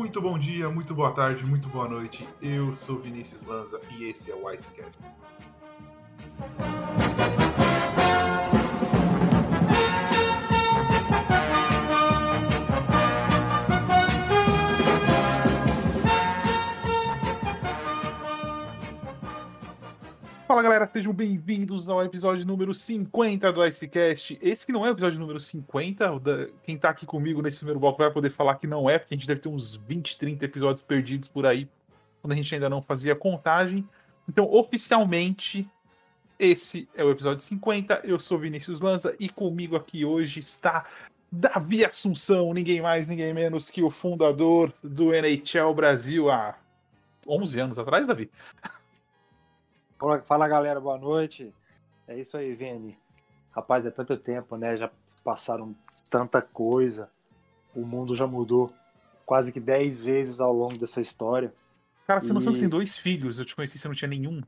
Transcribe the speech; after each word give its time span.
Muito 0.00 0.18
bom 0.18 0.38
dia, 0.38 0.66
muito 0.70 0.94
boa 0.94 1.12
tarde, 1.12 1.44
muito 1.44 1.68
boa 1.68 1.86
noite. 1.86 2.26
Eu 2.40 2.72
sou 2.72 2.98
Vinícius 2.98 3.44
Lanza 3.44 3.78
e 3.90 4.04
esse 4.04 4.30
é 4.30 4.34
o 4.34 4.50
Icecast. 4.50 4.96
Fala 20.50 20.64
galera, 20.64 20.90
sejam 20.92 21.12
bem-vindos 21.12 21.88
ao 21.88 22.02
episódio 22.02 22.44
número 22.44 22.74
50 22.74 23.52
do 23.52 23.64
Icecast. 23.64 24.36
Esse 24.42 24.66
que 24.66 24.72
não 24.72 24.84
é 24.84 24.88
o 24.88 24.92
episódio 24.92 25.20
número 25.20 25.38
50, 25.38 26.18
da... 26.18 26.48
quem 26.64 26.76
tá 26.76 26.88
aqui 26.88 27.06
comigo 27.06 27.40
nesse 27.40 27.58
primeiro 27.58 27.78
bloco 27.78 27.98
vai 27.98 28.10
poder 28.10 28.30
falar 28.30 28.56
que 28.56 28.66
não 28.66 28.90
é, 28.90 28.98
porque 28.98 29.14
a 29.14 29.16
gente 29.16 29.28
deve 29.28 29.40
ter 29.40 29.48
uns 29.48 29.76
20, 29.76 30.18
30 30.18 30.44
episódios 30.44 30.82
perdidos 30.82 31.28
por 31.28 31.46
aí, 31.46 31.68
quando 32.20 32.32
a 32.32 32.34
gente 32.36 32.52
ainda 32.52 32.68
não 32.68 32.82
fazia 32.82 33.14
contagem. 33.14 33.88
Então, 34.28 34.52
oficialmente, 34.52 35.70
esse 36.36 36.88
é 36.96 37.04
o 37.04 37.12
episódio 37.12 37.44
50. 37.44 38.00
Eu 38.02 38.18
sou 38.18 38.36
Vinícius 38.36 38.80
Lanza 38.80 39.14
e 39.20 39.28
comigo 39.28 39.76
aqui 39.76 40.04
hoje 40.04 40.40
está 40.40 40.84
Davi 41.30 41.84
Assunção, 41.84 42.52
ninguém 42.52 42.80
mais, 42.80 43.06
ninguém 43.06 43.32
menos 43.32 43.70
que 43.70 43.84
o 43.84 43.88
fundador 43.88 44.72
do 44.82 45.14
NHL 45.14 45.72
Brasil 45.72 46.28
há 46.28 46.56
11 47.24 47.60
anos 47.60 47.78
atrás, 47.78 48.04
Davi. 48.04 48.28
Fala 50.24 50.48
galera, 50.48 50.80
boa 50.80 50.96
noite. 50.96 51.52
É 52.08 52.18
isso 52.18 52.34
aí, 52.34 52.54
Vini. 52.54 52.98
Rapaz, 53.50 53.84
é 53.84 53.90
tanto 53.90 54.16
tempo, 54.16 54.56
né? 54.56 54.74
Já 54.74 54.90
passaram 55.22 55.76
tanta 56.10 56.40
coisa. 56.40 57.10
O 57.76 57.84
mundo 57.84 58.16
já 58.16 58.26
mudou 58.26 58.72
quase 59.26 59.52
que 59.52 59.60
10 59.60 60.02
vezes 60.02 60.40
ao 60.40 60.54
longo 60.54 60.78
dessa 60.78 61.02
história. 61.02 61.52
Cara, 62.06 62.22
você 62.22 62.30
e... 62.30 62.32
não 62.32 62.40
sabe 62.40 62.54
que 62.54 62.60
tem 62.60 62.68
dois 62.68 62.96
filhos. 62.96 63.38
Eu 63.38 63.44
te 63.44 63.54
conheci, 63.54 63.78
você 63.78 63.88
não 63.88 63.94
tinha 63.94 64.08
nenhum. 64.08 64.40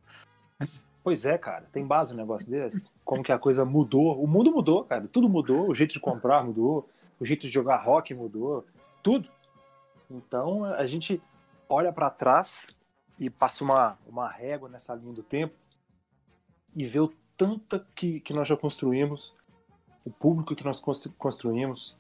Pois 1.05 1.27
é, 1.27 1.37
cara. 1.37 1.67
Tem 1.71 1.87
base 1.87 2.15
um 2.15 2.17
negócio 2.17 2.51
desse? 2.51 2.91
Como 3.05 3.23
que 3.23 3.31
a 3.31 3.39
coisa 3.39 3.63
mudou? 3.63 4.25
O 4.25 4.27
mundo 4.27 4.51
mudou, 4.51 4.85
cara. 4.85 5.07
Tudo 5.07 5.29
mudou. 5.29 5.69
O 5.69 5.75
jeito 5.75 5.93
de 5.93 6.01
comprar 6.01 6.43
mudou. 6.43 6.89
O 7.21 7.27
jeito 7.27 7.43
de 7.43 7.53
jogar 7.53 7.77
rock 7.77 8.15
mudou. 8.15 8.65
Tudo. 9.03 9.29
Então, 10.11 10.65
a 10.65 10.87
gente 10.87 11.21
olha 11.69 11.93
para 11.93 12.09
trás 12.09 12.67
e 13.23 13.31
passa 13.31 13.63
uma, 13.63 13.97
uma 14.09 14.29
régua 14.29 14.69
nessa 14.69 14.93
linha 14.97 15.13
do 15.13 15.23
tempo 15.23 15.55
e 16.75 16.85
vê 16.85 16.99
o 16.99 17.13
tanto 17.37 17.79
que, 17.95 18.19
que 18.19 18.33
nós 18.33 18.49
já 18.49 18.57
construímos, 18.57 19.33
o 20.05 20.11
público 20.11 20.57
que 20.57 20.65
nós 20.65 20.83
construímos, 21.17 21.97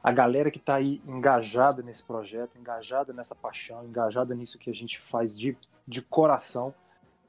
a 0.00 0.12
galera 0.12 0.52
que 0.52 0.58
está 0.58 0.76
aí 0.76 1.02
engajada 1.06 1.82
nesse 1.82 2.04
projeto, 2.04 2.56
engajada 2.56 3.12
nessa 3.12 3.34
paixão, 3.34 3.84
engajada 3.84 4.32
nisso 4.32 4.56
que 4.56 4.70
a 4.70 4.74
gente 4.74 5.00
faz 5.00 5.36
de, 5.36 5.58
de 5.88 6.00
coração, 6.00 6.72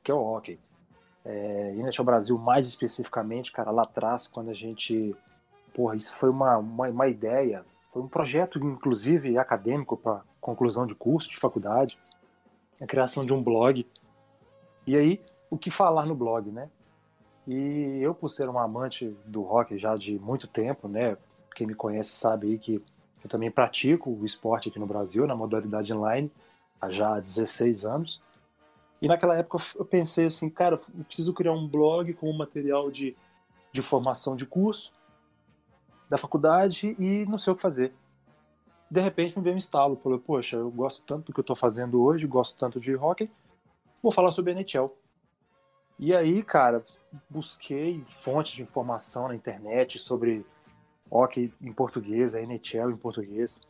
que 0.03 0.11
é 0.11 0.13
o 0.13 0.21
hockey. 0.21 0.59
É, 1.23 1.73
Inet 1.75 1.99
Brasil, 2.03 2.37
mais 2.37 2.67
especificamente, 2.67 3.51
cara, 3.51 3.71
lá 3.71 3.81
atrás, 3.83 4.27
quando 4.27 4.51
a 4.51 4.53
gente. 4.53 5.15
Porra, 5.73 5.95
isso 5.95 6.13
foi 6.15 6.29
uma, 6.29 6.57
uma, 6.57 6.87
uma 6.89 7.07
ideia, 7.07 7.65
foi 7.89 8.03
um 8.03 8.07
projeto, 8.07 8.59
inclusive, 8.59 9.35
acadêmico 9.39 9.97
para 9.97 10.21
conclusão 10.39 10.85
de 10.85 10.93
curso, 10.93 11.27
de 11.27 11.37
faculdade 11.37 11.97
a 12.81 12.85
criação 12.85 13.25
de 13.25 13.33
um 13.33 13.41
blog. 13.41 13.85
E 14.85 14.95
aí, 14.95 15.21
o 15.49 15.57
que 15.57 15.71
falar 15.71 16.05
no 16.05 16.16
blog, 16.16 16.51
né? 16.51 16.69
E 17.47 18.00
eu, 18.01 18.13
por 18.13 18.29
ser 18.29 18.50
um 18.50 18.57
amante 18.57 19.16
do 19.25 19.41
rock 19.41 19.77
já 19.77 19.95
de 19.95 20.17
muito 20.19 20.47
tempo, 20.47 20.88
né? 20.88 21.17
Quem 21.55 21.67
me 21.67 21.75
conhece 21.75 22.11
sabe 22.11 22.47
aí 22.47 22.57
que 22.57 22.81
eu 23.23 23.29
também 23.29 23.50
pratico 23.50 24.09
o 24.09 24.25
esporte 24.25 24.69
aqui 24.69 24.79
no 24.79 24.85
Brasil, 24.85 25.25
na 25.25 25.35
modalidade 25.35 25.94
online, 25.94 26.31
há 26.81 26.89
já 26.89 27.19
16 27.19 27.85
anos. 27.85 28.22
E 29.01 29.07
naquela 29.07 29.38
época 29.38 29.57
eu 29.75 29.85
pensei 29.85 30.25
assim, 30.25 30.50
cara, 30.50 30.79
eu 30.97 31.03
preciso 31.03 31.33
criar 31.33 31.53
um 31.53 31.67
blog 31.67 32.13
com 32.13 32.31
material 32.33 32.89
de, 32.89 33.16
de 33.71 33.81
formação 33.81 34.35
de 34.35 34.45
curso 34.45 34.91
da 36.09 36.17
faculdade 36.17 36.95
e 37.00 37.25
não 37.25 37.38
sei 37.38 37.53
o 37.53 37.55
que 37.55 37.61
fazer 37.61 37.94
de 38.90 39.01
repente 39.01 39.38
me 39.38 39.44
veio 39.44 39.56
um 39.56 39.59
estalo, 39.59 39.96
falei, 39.97 40.19
poxa, 40.19 40.57
eu 40.57 40.69
gosto 40.69 41.01
tanto 41.03 41.28
do 41.28 41.34
que 41.34 41.40
eu 41.40 41.44
estou 41.44 41.56
fazendo 41.56 42.01
hoje, 42.01 42.28
gosto 42.28 42.57
tanto 42.57 42.79
de 42.79 42.96
hockey, 42.96 43.29
vou 44.01 44.12
falar 44.12 44.31
sobre 44.31 44.53
NHL. 44.53 44.91
E 45.97 46.13
aí, 46.13 46.44
cara, 46.44 46.84
busquei 47.29 48.03
fontes 48.06 48.53
de 48.53 48.62
informação 48.62 49.29
na 49.29 49.35
internet 49.35 49.97
sobre 49.97 50.45
hockey 51.09 51.53
em 51.62 51.72
português, 51.72 52.35
a 52.35 52.41
NHL 52.41 52.91
em 52.91 52.97
português. 52.97 53.62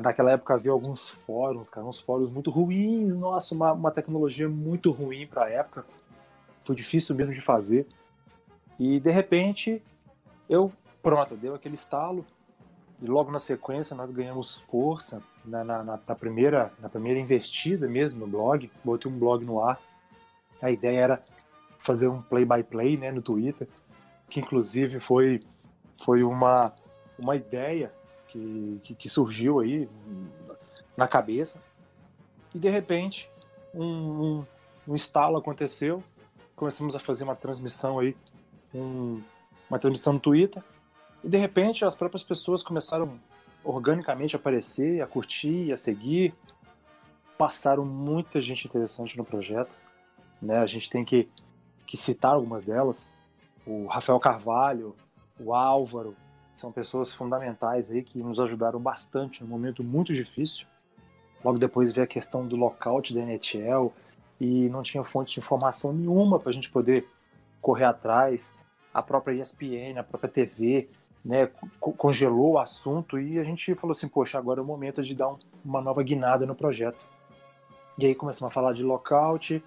Naquela 0.00 0.32
época 0.32 0.54
havia 0.54 0.72
alguns 0.72 1.08
fóruns, 1.08 1.68
cara, 1.68 1.86
uns 1.86 2.00
fóruns 2.00 2.30
muito 2.30 2.50
ruins, 2.50 3.14
nossa, 3.14 3.54
uma, 3.54 3.72
uma 3.72 3.90
tecnologia 3.90 4.48
muito 4.48 4.90
ruim 4.90 5.26
para 5.26 5.50
época. 5.50 5.84
Foi 6.64 6.74
difícil 6.74 7.14
mesmo 7.14 7.32
de 7.32 7.40
fazer. 7.40 7.86
E 8.78 8.98
de 8.98 9.10
repente, 9.10 9.82
eu, 10.48 10.72
pronto, 11.02 11.36
deu 11.36 11.54
aquele 11.54 11.74
estalo, 11.74 12.24
e 13.02 13.06
logo 13.06 13.32
na 13.32 13.40
sequência 13.40 13.96
nós 13.96 14.12
ganhamos 14.12 14.62
força 14.62 15.20
na, 15.44 15.64
na, 15.64 15.82
na, 15.82 16.14
primeira, 16.14 16.72
na 16.78 16.88
primeira 16.88 17.18
investida 17.18 17.88
mesmo 17.88 18.20
no 18.20 18.28
blog. 18.28 18.70
Botei 18.84 19.10
um 19.10 19.18
blog 19.18 19.44
no 19.44 19.60
ar. 19.60 19.80
A 20.62 20.70
ideia 20.70 21.00
era 21.00 21.24
fazer 21.80 22.06
um 22.06 22.22
play-by-play 22.22 22.96
-play, 22.96 23.00
né, 23.00 23.10
no 23.10 23.20
Twitter, 23.20 23.66
que 24.30 24.38
inclusive 24.38 25.00
foi, 25.00 25.40
foi 26.04 26.22
uma, 26.22 26.72
uma 27.18 27.34
ideia 27.34 27.92
que, 28.28 28.80
que, 28.84 28.94
que 28.94 29.08
surgiu 29.08 29.58
aí 29.58 29.88
na 30.96 31.08
cabeça. 31.08 31.60
E 32.54 32.58
de 32.60 32.68
repente 32.68 33.28
um, 33.74 33.84
um, 33.84 34.46
um 34.86 34.94
estalo 34.94 35.36
aconteceu. 35.36 36.04
Começamos 36.54 36.94
a 36.94 37.00
fazer 37.00 37.24
uma 37.24 37.34
transmissão 37.34 37.98
aí, 37.98 38.16
um, 38.72 39.20
uma 39.68 39.80
transmissão 39.80 40.12
no 40.12 40.20
Twitter 40.20 40.62
e 41.24 41.28
de 41.28 41.38
repente 41.38 41.84
as 41.84 41.94
próprias 41.94 42.24
pessoas 42.24 42.62
começaram 42.62 43.18
organicamente 43.64 44.34
a 44.34 44.38
aparecer, 44.38 45.00
a 45.00 45.06
curtir, 45.06 45.72
a 45.72 45.76
seguir. 45.76 46.34
Passaram 47.38 47.84
muita 47.84 48.40
gente 48.40 48.66
interessante 48.66 49.16
no 49.16 49.24
projeto. 49.24 49.72
Né? 50.40 50.58
A 50.58 50.66
gente 50.66 50.90
tem 50.90 51.04
que, 51.04 51.28
que 51.86 51.96
citar 51.96 52.34
algumas 52.34 52.64
delas. 52.64 53.14
O 53.66 53.86
Rafael 53.86 54.18
Carvalho, 54.18 54.96
o 55.38 55.54
Álvaro, 55.54 56.16
são 56.54 56.72
pessoas 56.72 57.12
fundamentais 57.12 57.90
aí 57.90 58.02
que 58.02 58.18
nos 58.18 58.38
ajudaram 58.38 58.80
bastante 58.80 59.42
num 59.42 59.48
momento 59.48 59.82
muito 59.82 60.12
difícil. 60.12 60.66
Logo 61.44 61.58
depois 61.58 61.92
veio 61.92 62.04
a 62.04 62.08
questão 62.08 62.46
do 62.46 62.56
lockout 62.56 63.14
da 63.14 63.20
NHL 63.20 63.92
e 64.40 64.68
não 64.68 64.82
tinha 64.82 65.02
fonte 65.02 65.34
de 65.34 65.40
informação 65.40 65.92
nenhuma 65.92 66.38
para 66.38 66.50
a 66.50 66.52
gente 66.52 66.70
poder 66.70 67.08
correr 67.60 67.84
atrás. 67.84 68.52
A 68.92 69.02
própria 69.02 69.40
ESPN, 69.40 69.98
a 69.98 70.02
própria 70.02 70.30
TV 70.30 70.88
né, 71.24 71.48
congelou 71.78 72.52
o 72.52 72.58
assunto 72.58 73.18
e 73.18 73.38
a 73.38 73.44
gente 73.44 73.74
falou 73.74 73.92
assim, 73.92 74.08
poxa, 74.08 74.38
agora 74.38 74.60
é 74.60 74.62
o 74.62 74.66
momento 74.66 75.02
de 75.02 75.14
dar 75.14 75.28
um, 75.28 75.38
uma 75.64 75.80
nova 75.80 76.02
guinada 76.02 76.44
no 76.44 76.54
projeto. 76.54 77.06
E 77.98 78.06
aí 78.06 78.14
começamos 78.14 78.50
a 78.50 78.54
falar 78.54 78.72
de 78.72 78.82
lockout 78.82 79.62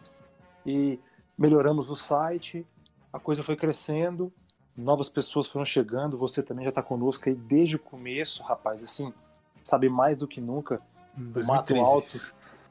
e 0.65 0.99
melhoramos 1.37 1.89
o 1.89 1.95
site, 1.95 2.65
a 3.11 3.19
coisa 3.19 3.43
foi 3.43 3.55
crescendo, 3.55 4.31
novas 4.77 5.09
pessoas 5.09 5.47
foram 5.47 5.65
chegando, 5.65 6.17
você 6.17 6.43
também 6.43 6.65
já 6.65 6.69
está 6.69 6.83
conosco 6.83 7.29
aí 7.29 7.35
desde 7.35 7.77
o 7.77 7.79
começo, 7.79 8.43
rapaz, 8.43 8.83
assim, 8.83 9.13
sabe 9.63 9.87
mais 9.87 10.17
do 10.17 10.27
que 10.27 10.41
nunca, 10.41 10.81
do 11.15 11.45
Mato 11.45 11.75
Alto, 11.75 12.19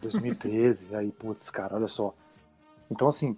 2013, 0.03 0.95
aí, 0.95 1.11
putz, 1.11 1.49
cara, 1.49 1.77
olha 1.77 1.89
só. 1.89 2.15
Então, 2.91 3.09
assim, 3.09 3.37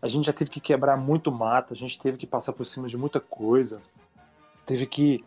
a 0.00 0.08
gente 0.08 0.26
já 0.26 0.32
teve 0.32 0.50
que 0.50 0.60
quebrar 0.60 0.96
muito 0.96 1.32
mato, 1.32 1.72
a 1.72 1.76
gente 1.76 1.98
teve 1.98 2.18
que 2.18 2.26
passar 2.26 2.52
por 2.52 2.66
cima 2.66 2.86
de 2.86 2.98
muita 2.98 3.18
coisa, 3.18 3.80
teve 4.66 4.84
que 4.84 5.24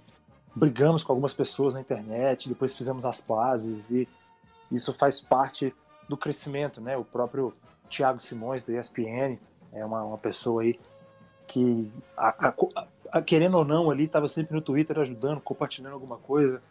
brigamos 0.54 1.04
com 1.04 1.14
algumas 1.14 1.34
pessoas 1.34 1.74
na 1.74 1.82
internet, 1.82 2.50
depois 2.50 2.74
fizemos 2.74 3.06
as 3.06 3.22
pazes 3.22 3.90
e 3.90 4.08
isso 4.70 4.94
faz 4.94 5.22
parte 5.22 5.74
do 6.08 6.18
crescimento, 6.18 6.82
né? 6.82 6.98
O 6.98 7.06
próprio 7.06 7.54
Thiago 7.90 8.20
Simões 8.20 8.64
da 8.64 8.74
ESPN 8.74 9.40
é 9.72 9.86
uma, 9.86 10.04
uma 10.04 10.18
pessoa 10.18 10.64
aí 10.64 10.80
que 11.48 11.92
a, 12.16 12.50
a, 12.50 12.54
a, 13.12 13.22
querendo 13.22 13.58
ou 13.58 13.66
não 13.66 13.90
ali 13.90 14.04
estava 14.04 14.28
sempre 14.28 14.54
no 14.54 14.62
Twitter 14.62 15.00
ajudando, 15.00 15.40
compartilhando 15.40 15.94
alguma 15.94 16.18
coisa 16.18 16.62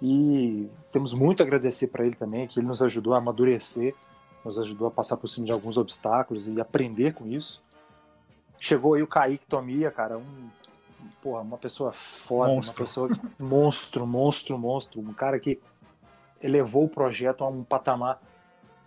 e 0.00 0.68
temos 0.90 1.12
muito 1.12 1.42
a 1.42 1.46
agradecer 1.46 1.88
para 1.88 2.06
ele 2.06 2.14
também 2.14 2.46
que 2.46 2.58
ele 2.60 2.66
nos 2.66 2.82
ajudou 2.82 3.14
a 3.14 3.18
amadurecer, 3.18 3.94
nos 4.44 4.58
ajudou 4.58 4.86
a 4.86 4.90
passar 4.90 5.16
por 5.16 5.28
cima 5.28 5.46
de 5.46 5.52
alguns 5.52 5.76
obstáculos 5.76 6.46
e 6.46 6.60
aprender 6.60 7.14
com 7.14 7.26
isso. 7.26 7.62
Chegou 8.60 8.94
aí 8.94 9.02
o 9.02 9.06
Kaique 9.06 9.46
Tomia, 9.46 9.90
cara, 9.90 10.16
um 10.16 10.48
porra, 11.22 11.40
uma 11.40 11.58
pessoa 11.58 11.92
foda, 11.92 12.52
monstro. 12.52 12.72
uma 12.72 12.86
pessoa 12.86 13.08
monstro, 13.38 14.06
monstro, 14.06 14.58
monstro, 14.58 15.00
um 15.00 15.12
cara 15.12 15.38
que 15.38 15.60
elevou 16.42 16.84
o 16.84 16.88
projeto 16.88 17.42
a 17.44 17.48
um 17.48 17.64
patamar 17.64 18.20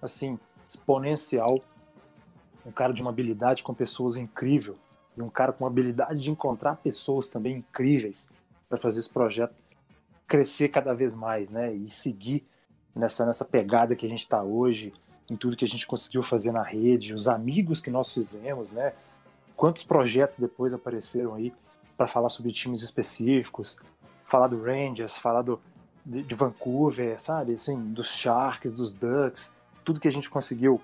assim 0.01 0.39
exponencial, 0.67 1.61
um 2.65 2.71
cara 2.71 2.93
de 2.93 3.01
uma 3.01 3.09
habilidade 3.09 3.63
com 3.63 3.73
pessoas 3.73 4.17
incrível 4.17 4.77
e 5.15 5.21
um 5.21 5.29
cara 5.29 5.51
com 5.51 5.63
uma 5.63 5.69
habilidade 5.69 6.21
de 6.21 6.29
encontrar 6.29 6.75
pessoas 6.77 7.27
também 7.27 7.57
incríveis 7.57 8.29
para 8.69 8.77
fazer 8.77 8.99
esse 8.99 9.11
projeto 9.11 9.55
crescer 10.27 10.69
cada 10.69 10.93
vez 10.93 11.15
mais, 11.15 11.49
né? 11.49 11.73
E 11.73 11.89
seguir 11.89 12.43
nessa, 12.93 13.25
nessa 13.25 13.45
pegada 13.45 13.95
que 13.95 14.05
a 14.05 14.09
gente 14.09 14.19
está 14.19 14.43
hoje, 14.43 14.91
em 15.29 15.35
tudo 15.35 15.55
que 15.55 15.65
a 15.65 15.67
gente 15.67 15.87
conseguiu 15.87 16.21
fazer 16.21 16.51
na 16.51 16.63
rede, 16.63 17.13
os 17.13 17.27
amigos 17.27 17.81
que 17.81 17.89
nós 17.89 18.11
fizemos, 18.11 18.71
né? 18.71 18.93
Quantos 19.55 19.83
projetos 19.83 20.37
depois 20.37 20.73
apareceram 20.73 21.33
aí 21.33 21.53
para 21.97 22.07
falar 22.07 22.29
sobre 22.29 22.51
times 22.51 22.83
específicos, 22.83 23.79
falar 24.23 24.47
do 24.47 24.61
Rangers, 24.61 25.17
falar 25.17 25.41
do, 25.41 25.59
de, 26.05 26.21
de, 26.21 26.35
Vancouver, 26.35 27.19
sabe? 27.19 27.53
Assim, 27.53 27.91
dos 27.91 28.07
Sharks, 28.07 28.75
dos 28.75 28.93
Ducks, 28.93 29.51
tudo 29.83 29.99
que 29.99 30.07
a 30.07 30.11
gente 30.11 30.29
conseguiu. 30.29 30.79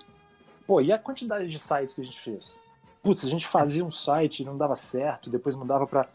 Pô, 0.66 0.80
e 0.80 0.92
a 0.92 0.98
quantidade 0.98 1.48
de 1.48 1.58
sites 1.58 1.94
que 1.94 2.00
a 2.00 2.04
gente 2.04 2.20
fez? 2.20 2.58
Putz, 3.02 3.24
a 3.24 3.28
gente 3.28 3.46
fazia 3.46 3.84
um 3.84 3.90
site 3.90 4.40
e 4.40 4.44
não 4.46 4.56
dava 4.56 4.74
certo, 4.76 5.28
depois 5.30 5.54
mudava 5.54 5.86
para 5.86 6.08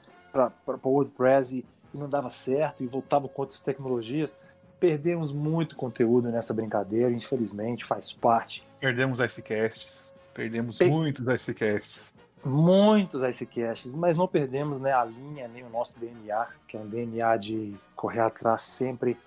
WordPress 0.84 1.58
e, 1.58 1.66
e 1.94 1.98
não 1.98 2.10
dava 2.10 2.30
certo, 2.30 2.84
e 2.84 2.88
voltava 2.88 3.30
com 3.30 3.44
outras 3.44 3.62
tecnologias. 3.62 4.34
Perdemos 4.80 5.32
muito 5.32 5.76
conteúdo 5.76 6.30
nessa 6.30 6.54
brincadeira, 6.54 7.12
infelizmente, 7.12 7.86
faz 7.86 8.12
parte. 8.12 8.64
Perdemos 8.80 9.20
icecasts, 9.20 10.14
perdemos 10.34 10.78
per... 10.78 10.90
muitos 10.90 11.28
icecasts. 11.28 12.14
Muitos 12.44 13.22
icecasts, 13.22 13.96
mas 13.96 14.16
não 14.16 14.28
perdemos 14.28 14.80
né, 14.80 14.94
a 14.94 15.04
linha, 15.04 15.48
nem 15.48 15.64
o 15.64 15.70
nosso 15.70 16.00
DNA, 16.00 16.48
que 16.68 16.78
é 16.78 16.80
um 16.80 16.88
DNA 16.88 17.36
de 17.38 17.76
correr 17.96 18.22
atrás 18.22 18.62
sempre 18.62 19.18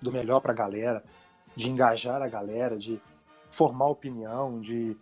do 0.00 0.12
melhor 0.12 0.40
para 0.40 0.52
a 0.52 0.54
galera, 0.54 1.02
de 1.56 1.68
engajar 1.68 2.22
a 2.22 2.28
galera, 2.28 2.78
de 2.78 3.00
formar 3.50 3.86
opinião, 3.86 4.60
de 4.60 4.96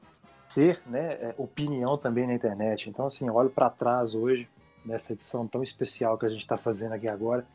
ser 0.48 0.80
né, 0.86 1.12
é, 1.14 1.34
opinião 1.36 1.96
também 1.96 2.26
na 2.26 2.34
internet. 2.34 2.88
Então, 2.88 3.06
assim, 3.06 3.28
olho 3.28 3.50
para 3.50 3.68
trás 3.70 4.14
hoje, 4.14 4.48
nessa 4.84 5.12
edição 5.12 5.46
tão 5.46 5.62
especial 5.62 6.16
que 6.16 6.26
a 6.26 6.30
gente 6.30 6.40
está 6.40 6.56
fazendo 6.56 6.92
aqui 6.94 7.08
agora, 7.08 7.46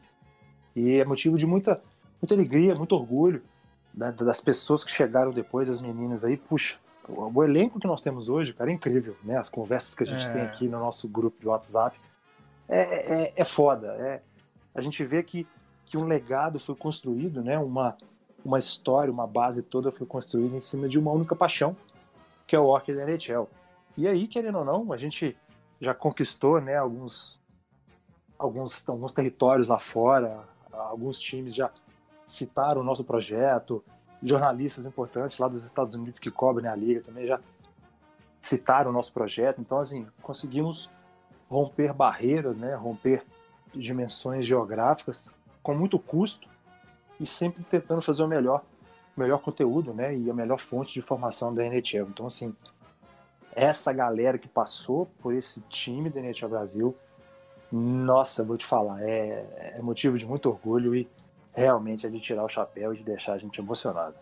e 0.76 1.00
é 1.00 1.06
motivo 1.06 1.38
de 1.38 1.46
muita 1.46 1.82
muita 2.22 2.34
alegria, 2.34 2.76
muito 2.76 2.96
orgulho 2.96 3.44
né, 3.94 4.12
das 4.12 4.42
pessoas 4.42 4.84
que 4.84 4.92
chegaram 4.92 5.32
depois, 5.32 5.70
as 5.70 5.80
meninas 5.80 6.24
aí. 6.24 6.38
Puxa, 6.38 6.76
o, 7.08 7.44
elenco 7.44 7.80
que 7.80 7.88
nós 7.88 8.02
temos 8.02 8.30
hoje, 8.30 8.54
cara, 8.54 8.70
é 8.70 8.74
incrível, 8.74 9.16
né? 9.24 9.38
As 9.38 9.50
conversas 9.50 9.94
que 9.94 10.04
a 10.04 10.08
gente 10.08 10.26
é. 10.26 10.30
tem 10.30 10.42
aqui 10.42 10.68
no 10.68 10.80
nosso 10.80 11.08
grupo 11.08 11.40
de 11.40 11.48
WhatsApp 11.48 12.00
é, 12.68 13.24
é, 13.24 13.34
é 13.36 13.44
foda. 13.44 13.88
É, 14.00 14.22
a 14.74 14.82
gente 14.82 15.04
vê 15.06 15.22
que, 15.24 15.48
que 15.86 15.98
um 15.98 16.06
legado 16.06 16.60
foi 16.60 16.76
construído, 16.76 17.44
né? 17.44 17.58
Uma, 17.58 17.96
uma 18.44 18.60
história, 18.60 19.12
uma 19.12 19.28
base 19.28 19.62
toda 19.62 19.92
foi 19.92 20.08
construída 20.08 20.56
em 20.56 20.60
cima 20.60 20.88
de 20.88 20.98
uma 20.98 21.12
única 21.12 21.36
paixão, 21.36 21.76
que 22.48 22.56
é 22.56 22.60
o 22.60 22.66
Orc 22.66 22.92
da 22.94 23.04
NHL. 23.04 23.48
E 23.98 24.08
aí, 24.08 24.28
querendo 24.28 24.60
ou 24.60 24.66
não, 24.66 24.92
a 24.92 24.98
gente 24.98 25.38
já 25.80 25.94
conquistou, 25.94 26.60
né? 26.60 26.76
Alguns, 26.76 27.40
alguns, 28.38 28.88
alguns 28.88 29.14
territórios 29.14 29.68
lá 29.68 29.80
fora, 29.80 30.44
alguns 30.72 31.20
times 31.20 31.54
já 31.54 31.72
citaram 32.26 32.82
o 32.82 32.84
nosso 32.84 33.04
projeto, 33.04 33.84
jornalistas 34.22 34.86
importantes 34.86 35.38
lá 35.38 35.48
dos 35.48 35.64
Estados 35.64 35.94
Unidos 35.94 36.20
que 36.20 36.32
cobrem 36.32 36.70
a 36.70 36.76
liga 36.76 37.02
também 37.02 37.28
já 37.28 37.40
citaram 38.42 38.92
o 38.92 38.94
nosso 38.94 39.12
projeto. 39.12 39.60
Então, 39.60 39.80
assim, 39.80 40.08
conseguimos 40.22 40.90
romper 41.50 41.94
barreiras, 41.94 42.58
né, 42.58 42.76
romper 42.76 43.24
dimensões 43.74 44.46
geográficas 44.46 45.32
com 45.62 45.74
muito 45.74 46.00
custo 46.00 46.48
e 47.20 47.26
sempre 47.26 47.64
tentando 47.64 48.02
fazer 48.02 48.24
o 48.24 48.28
melhor, 48.28 48.64
o 49.16 49.20
melhor 49.20 49.40
conteúdo, 49.40 49.94
né, 49.94 50.16
e 50.16 50.30
a 50.30 50.34
melhor 50.34 50.60
fonte 50.60 50.94
de 50.94 51.00
informação 51.00 51.54
da 51.54 51.66
NHL. 51.66 52.08
Então, 52.10 52.28
assim, 52.28 52.56
essa 53.56 53.92
galera 53.94 54.38
que 54.38 54.48
passou 54.48 55.08
por 55.22 55.34
esse 55.34 55.62
time 55.62 56.10
da 56.10 56.20
NHL 56.20 56.50
Brasil, 56.50 56.96
nossa, 57.72 58.44
vou 58.44 58.58
te 58.58 58.66
falar, 58.66 59.02
é, 59.02 59.74
é 59.78 59.82
motivo 59.82 60.18
de 60.18 60.26
muito 60.26 60.50
orgulho 60.50 60.96
e 60.96 61.08
realmente 61.56 62.06
é 62.06 62.10
de 62.10 62.20
tirar 62.20 62.44
o 62.44 62.50
chapéu 62.50 62.94
e 62.94 62.98
de 62.98 63.04
deixar 63.04 63.34
a 63.34 63.38
gente 63.38 63.60
emocionado. 63.60 64.16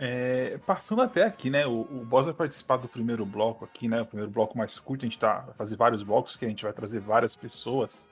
É, 0.00 0.58
passando 0.64 1.02
até 1.02 1.24
aqui, 1.24 1.50
né? 1.50 1.66
O, 1.66 1.80
o 1.80 2.04
Boss 2.04 2.26
vai 2.26 2.34
participar 2.34 2.76
do 2.76 2.88
primeiro 2.88 3.26
bloco 3.26 3.64
aqui, 3.64 3.88
né? 3.88 4.00
O 4.00 4.06
primeiro 4.06 4.30
bloco 4.30 4.56
mais 4.56 4.78
curto, 4.78 5.04
a 5.04 5.08
gente 5.08 5.18
tá 5.18 5.40
vai 5.40 5.54
fazer 5.54 5.76
vários 5.76 6.04
blocos 6.04 6.36
que 6.36 6.44
a 6.44 6.48
gente 6.48 6.62
vai 6.62 6.72
trazer 6.72 7.00
várias 7.00 7.34
pessoas. 7.34 8.08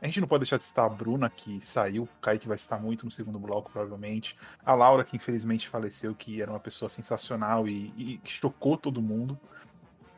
A 0.00 0.06
gente 0.06 0.20
não 0.20 0.28
pode 0.28 0.42
deixar 0.42 0.58
de 0.58 0.64
citar 0.64 0.84
a 0.84 0.88
Bruna, 0.88 1.30
que 1.30 1.64
saiu, 1.64 2.02
o 2.02 2.08
Kaique 2.20 2.48
vai 2.48 2.56
estar 2.56 2.76
muito 2.76 3.06
no 3.06 3.10
segundo 3.10 3.38
bloco, 3.38 3.70
provavelmente. 3.70 4.36
A 4.64 4.74
Laura, 4.74 5.04
que 5.04 5.16
infelizmente 5.16 5.68
faleceu, 5.68 6.12
que 6.12 6.42
era 6.42 6.50
uma 6.50 6.58
pessoa 6.58 6.88
sensacional 6.88 7.68
e, 7.68 7.94
e 7.96 8.18
que 8.18 8.32
chocou 8.32 8.76
todo 8.76 9.00
mundo. 9.00 9.38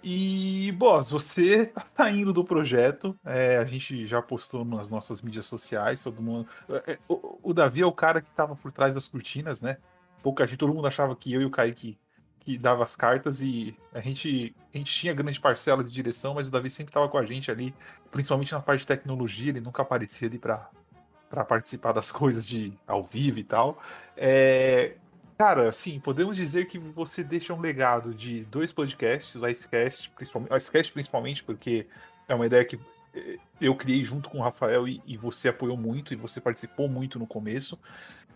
E, 0.06 0.71
Boss, 0.73 1.11
você 1.11 1.65
tá 1.65 1.83
saindo 1.97 2.31
do 2.31 2.45
projeto. 2.45 3.19
É, 3.25 3.56
a 3.56 3.65
gente 3.65 4.06
já 4.06 4.21
postou 4.21 4.62
nas 4.62 4.91
nossas 4.91 5.23
mídias 5.23 5.47
sociais, 5.47 6.05
todo 6.05 6.21
mundo. 6.21 6.47
É, 6.69 6.93
é, 6.93 6.99
o, 7.09 7.39
o, 7.43 7.55
Davi 7.55 7.81
é 7.81 7.87
o 7.87 7.93
cara 7.93 8.21
que 8.21 8.31
tava 8.33 8.55
por 8.55 8.71
trás 8.71 8.95
das 8.95 9.09
cortinas, 9.09 9.62
né? 9.62 9.79
Pouca 10.23 10.47
gente, 10.47 10.59
todo 10.59 10.75
mundo 10.75 10.87
achava 10.87 11.17
que 11.17 11.33
eu 11.33 11.41
e 11.41 11.47
o 11.47 11.51
Kaique 11.51 11.99
que 12.41 12.59
dava 12.59 12.85
as 12.85 12.95
cartas 12.95 13.41
e 13.41 13.75
a 13.95 14.01
gente, 14.01 14.55
a 14.75 14.77
gente 14.77 14.93
tinha 14.93 15.15
grande 15.15 15.41
parcela 15.41 15.83
de 15.83 15.91
direção, 15.91 16.35
mas 16.35 16.49
o 16.49 16.51
Davi 16.51 16.69
sempre 16.69 16.93
tava 16.93 17.09
com 17.09 17.17
a 17.17 17.25
gente 17.25 17.51
ali, 17.51 17.75
principalmente 18.11 18.53
na 18.53 18.61
parte 18.61 18.81
de 18.81 18.87
tecnologia, 18.87 19.49
ele 19.49 19.62
nunca 19.62 19.81
aparecia 19.81 20.29
ali 20.29 20.39
para 20.39 20.69
para 21.31 21.45
participar 21.45 21.93
das 21.93 22.12
coisas 22.12 22.47
de 22.47 22.79
ao 22.87 23.03
vivo 23.03 23.39
e 23.39 23.45
tal. 23.45 23.83
É, 24.17 24.97
Cara, 25.36 25.72
sim, 25.72 25.98
podemos 25.98 26.36
dizer 26.36 26.66
que 26.66 26.78
você 26.78 27.25
deixa 27.25 27.52
um 27.52 27.60
legado 27.60 28.14
de 28.14 28.44
dois 28.44 28.72
podcasts, 28.72 29.34
o 29.34 29.46
Icecast, 29.46 30.10
principalmente, 30.10 30.56
Icecast 30.56 30.92
principalmente, 30.92 31.44
porque 31.44 31.86
é 32.28 32.34
uma 32.34 32.46
ideia 32.46 32.64
que 32.64 32.78
eh, 33.12 33.38
eu 33.60 33.75
criei 33.75 34.02
junto 34.02 34.31
com 34.31 34.38
o 34.38 34.42
Rafael 34.42 34.86
e, 34.86 35.02
e 35.04 35.16
você 35.16 35.48
apoiou 35.48 35.76
muito 35.76 36.12
e 36.12 36.16
você 36.16 36.40
participou 36.40 36.88
muito 36.88 37.19
no 37.19 37.26
começo. 37.26 37.78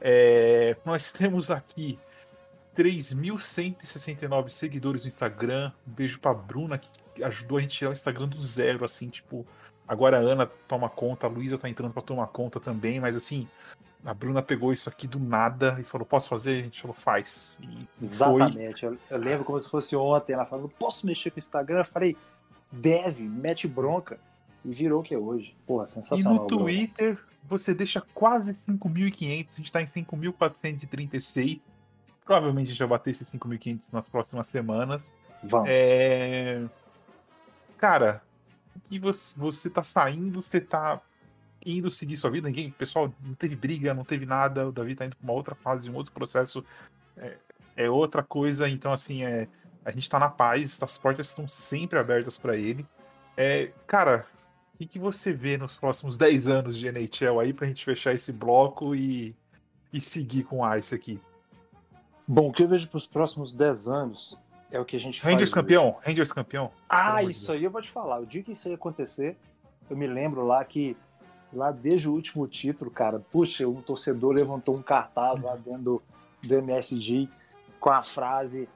É, 0.00 0.76
nós 0.84 1.10
temos 1.12 1.52
aqui 1.52 1.98
3.169 2.76 4.48
seguidores 4.48 5.02
no 5.02 5.08
Instagram. 5.08 5.72
Um 5.86 5.92
beijo 5.92 6.18
pra 6.18 6.34
Bruna, 6.34 6.78
que 6.78 7.22
ajudou 7.22 7.58
a 7.58 7.60
gente 7.60 7.76
tirar 7.76 7.90
o 7.90 7.92
Instagram 7.92 8.28
do 8.28 8.40
zero, 8.42 8.84
assim, 8.84 9.08
tipo. 9.08 9.46
Agora 9.86 10.18
a 10.18 10.20
Ana 10.20 10.46
toma 10.46 10.90
conta, 10.90 11.26
a 11.26 11.30
Luísa 11.30 11.56
tá 11.56 11.66
entrando 11.66 11.94
para 11.94 12.02
tomar 12.02 12.26
conta 12.26 12.60
também, 12.60 13.00
mas 13.00 13.16
assim, 13.16 13.48
a 14.04 14.14
Bruna 14.14 14.42
pegou 14.42 14.72
isso 14.72 14.88
aqui 14.88 15.06
do 15.06 15.18
nada 15.18 15.76
e 15.80 15.84
falou: 15.84 16.06
Posso 16.06 16.28
fazer? 16.28 16.60
A 16.60 16.62
gente 16.62 16.80
falou: 16.80 16.94
Faz. 16.94 17.58
E 17.60 17.88
Exatamente. 18.02 18.84
Eu, 18.84 18.96
eu, 19.10 19.18
lembro 19.18 19.44
como 19.44 19.58
se 19.58 19.68
fosse 19.68 19.96
ontem. 19.96 20.32
Ela 20.32 20.44
falou: 20.44 20.68
Posso 20.68 21.06
mexer 21.06 21.30
com 21.30 21.36
o 21.36 21.40
Instagram? 21.40 21.80
Eu 21.80 21.84
falei: 21.84 22.16
Deve, 22.70 23.24
mete 23.24 23.66
bronca. 23.66 24.18
E 24.64 24.72
virou 24.72 25.00
o 25.00 25.02
que 25.02 25.14
é 25.14 25.18
hoje. 25.18 25.56
Porra, 25.66 25.86
sensacional. 25.86 26.34
E 26.34 26.38
no 26.38 26.46
Twitter, 26.46 27.14
Bruno. 27.14 27.28
você 27.44 27.74
deixa 27.74 28.00
quase 28.14 28.52
5.500. 28.52 29.46
A 29.52 29.56
gente 29.56 29.72
tá 29.72 29.82
em 29.82 29.86
5.436. 29.86 31.60
Provavelmente 32.24 32.66
a 32.66 32.70
gente 32.70 32.78
vai 32.78 32.88
bater 32.88 33.10
esses 33.10 33.30
5.500 33.30 33.92
nas 33.92 34.08
próximas 34.08 34.46
semanas. 34.48 35.02
Vamos. 35.42 35.68
É... 35.70 36.64
Cara, 37.78 38.22
que 38.88 38.98
você, 38.98 39.34
você 39.36 39.70
tá 39.70 39.84
saindo, 39.84 40.42
você 40.42 40.60
tá 40.60 41.00
indo 41.64 41.90
seguir 41.90 42.16
sua 42.16 42.30
vida, 42.30 42.48
ninguém, 42.48 42.70
pessoal, 42.70 43.12
não 43.20 43.34
teve 43.34 43.56
briga, 43.56 43.94
não 43.94 44.04
teve 44.04 44.24
nada, 44.24 44.68
o 44.68 44.72
Davi 44.72 44.94
tá 44.94 45.04
indo 45.04 45.16
pra 45.16 45.24
uma 45.24 45.32
outra 45.32 45.54
fase, 45.54 45.90
um 45.90 45.94
outro 45.94 46.12
processo, 46.12 46.64
é, 47.16 47.36
é 47.76 47.90
outra 47.90 48.22
coisa, 48.22 48.68
então 48.68 48.92
assim, 48.92 49.24
é, 49.24 49.48
a 49.84 49.90
gente 49.90 50.08
tá 50.08 50.18
na 50.18 50.28
paz, 50.28 50.78
as 50.82 50.98
portas 50.98 51.28
estão 51.28 51.48
sempre 51.48 51.98
abertas 51.98 52.36
para 52.36 52.56
ele. 52.56 52.86
É, 53.36 53.70
cara, 53.86 54.26
o 54.74 54.78
que, 54.78 54.86
que 54.86 54.98
você 54.98 55.32
vê 55.32 55.56
nos 55.56 55.76
próximos 55.76 56.16
10 56.16 56.46
anos 56.46 56.76
de 56.76 56.86
NHL 56.86 57.40
aí 57.40 57.52
pra 57.52 57.66
gente 57.66 57.84
fechar 57.84 58.14
esse 58.14 58.32
bloco 58.32 58.94
e, 58.94 59.34
e 59.92 60.00
seguir 60.00 60.44
com 60.44 60.60
o 60.60 60.76
Ice 60.76 60.94
aqui? 60.94 61.20
Bom, 62.26 62.48
o 62.48 62.52
que 62.52 62.62
eu 62.62 62.68
vejo 62.68 62.88
pros 62.88 63.06
próximos 63.06 63.52
10 63.52 63.88
anos 63.88 64.38
é 64.70 64.78
o 64.78 64.84
que 64.84 64.96
a 64.96 65.00
gente 65.00 65.22
Rangers 65.22 65.52
campeão, 65.52 65.88
hoje. 65.88 65.98
Rangers 66.04 66.32
campeão. 66.32 66.70
Ah, 66.88 67.22
isso 67.22 67.50
aí 67.50 67.64
eu 67.64 67.70
vou 67.70 67.80
te 67.80 67.90
falar. 67.90 68.20
O 68.20 68.26
dia 68.26 68.42
que 68.42 68.52
isso 68.52 68.68
ia 68.68 68.74
acontecer, 68.74 69.36
eu 69.88 69.96
me 69.96 70.06
lembro 70.06 70.46
lá 70.46 70.64
que 70.64 70.96
lá 71.52 71.70
desde 71.70 72.08
o 72.08 72.12
último 72.12 72.46
título, 72.46 72.90
cara, 72.90 73.20
puxa, 73.30 73.66
um 73.66 73.80
torcedor 73.80 74.34
levantou 74.34 74.76
um 74.76 74.82
cartaz 74.82 75.40
lá 75.40 75.56
dentro 75.56 75.82
do, 75.82 76.02
do 76.42 76.54
MSG 76.54 77.28
com 77.80 77.90
a 77.90 78.02
frase 78.02 78.68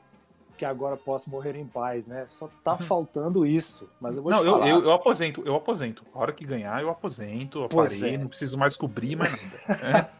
que 0.56 0.64
agora 0.64 0.96
posso 0.96 1.28
morrer 1.28 1.56
em 1.56 1.66
paz, 1.66 2.06
né? 2.06 2.24
Só 2.28 2.48
tá 2.62 2.72
uhum. 2.72 2.78
faltando 2.78 3.44
isso, 3.44 3.88
mas 4.00 4.16
eu 4.16 4.22
vou 4.22 4.30
não, 4.30 4.38
te 4.38 4.44
falar. 4.44 4.68
Eu, 4.68 4.78
eu, 4.78 4.84
eu 4.84 4.92
aposento, 4.92 5.42
eu 5.44 5.56
aposento. 5.56 6.04
A 6.14 6.18
hora 6.20 6.32
que 6.32 6.44
ganhar, 6.44 6.80
eu 6.80 6.88
aposento, 6.88 7.62
eu 7.62 7.68
parei, 7.68 8.14
é. 8.14 8.18
não 8.18 8.28
preciso 8.28 8.56
mais 8.56 8.76
cobrir 8.76 9.16
mais 9.16 9.32
nada. 9.66 10.10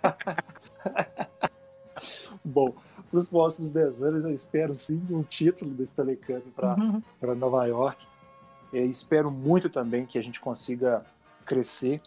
É. 0.85 1.28
Bom, 2.44 2.75
para 3.09 3.18
os 3.18 3.28
próximos 3.28 3.71
10 3.71 4.02
anos, 4.02 4.25
eu 4.25 4.35
espero 4.35 4.75
sim 4.75 5.00
um 5.11 5.23
título 5.23 5.71
do 5.71 5.82
Stanley 5.82 6.16
Cup 6.16 6.44
para 6.56 6.75
uhum. 6.75 7.35
Nova 7.37 7.64
York. 7.66 8.04
Eu 8.73 8.88
espero 8.88 9.30
muito 9.30 9.71
também 9.71 10.06
que 10.06 10.18
a 10.18 10.23
gente 10.23 10.40
consiga 10.40 11.04
crescer 11.44 12.00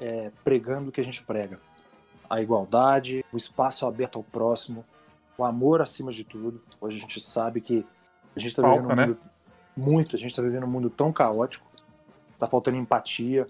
é, 0.00 0.30
pregando 0.44 0.88
o 0.88 0.92
que 0.92 1.00
a 1.00 1.04
gente 1.04 1.22
prega. 1.22 1.60
A 2.28 2.40
igualdade, 2.40 3.24
o 3.32 3.36
espaço 3.36 3.86
aberto 3.86 4.16
ao 4.16 4.24
próximo, 4.24 4.84
o 5.38 5.44
amor 5.44 5.80
acima 5.80 6.12
de 6.12 6.24
tudo. 6.24 6.60
Hoje 6.80 6.96
a 6.96 7.00
gente 7.00 7.20
sabe 7.20 7.60
que 7.60 7.86
a 8.34 8.40
gente 8.40 8.50
está 8.50 8.62
vivendo 8.62 8.84
um 8.84 8.94
né? 8.94 9.06
mundo 9.06 9.18
muito, 9.76 10.16
a 10.16 10.18
gente 10.18 10.30
está 10.30 10.42
vivendo 10.42 10.64
um 10.64 10.70
mundo 10.70 10.90
tão 10.90 11.12
caótico, 11.12 11.66
está 12.32 12.46
faltando 12.46 12.76
empatia, 12.76 13.46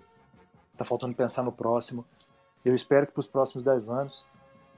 está 0.73 0.85
faltando 0.85 1.15
pensar 1.15 1.43
no 1.43 1.53
próximo. 1.53 2.05
Eu 2.65 2.75
espero 2.75 3.07
que 3.07 3.12
para 3.12 3.21
os 3.21 3.26
próximos 3.26 3.65
10 3.65 3.91
anos 3.91 4.26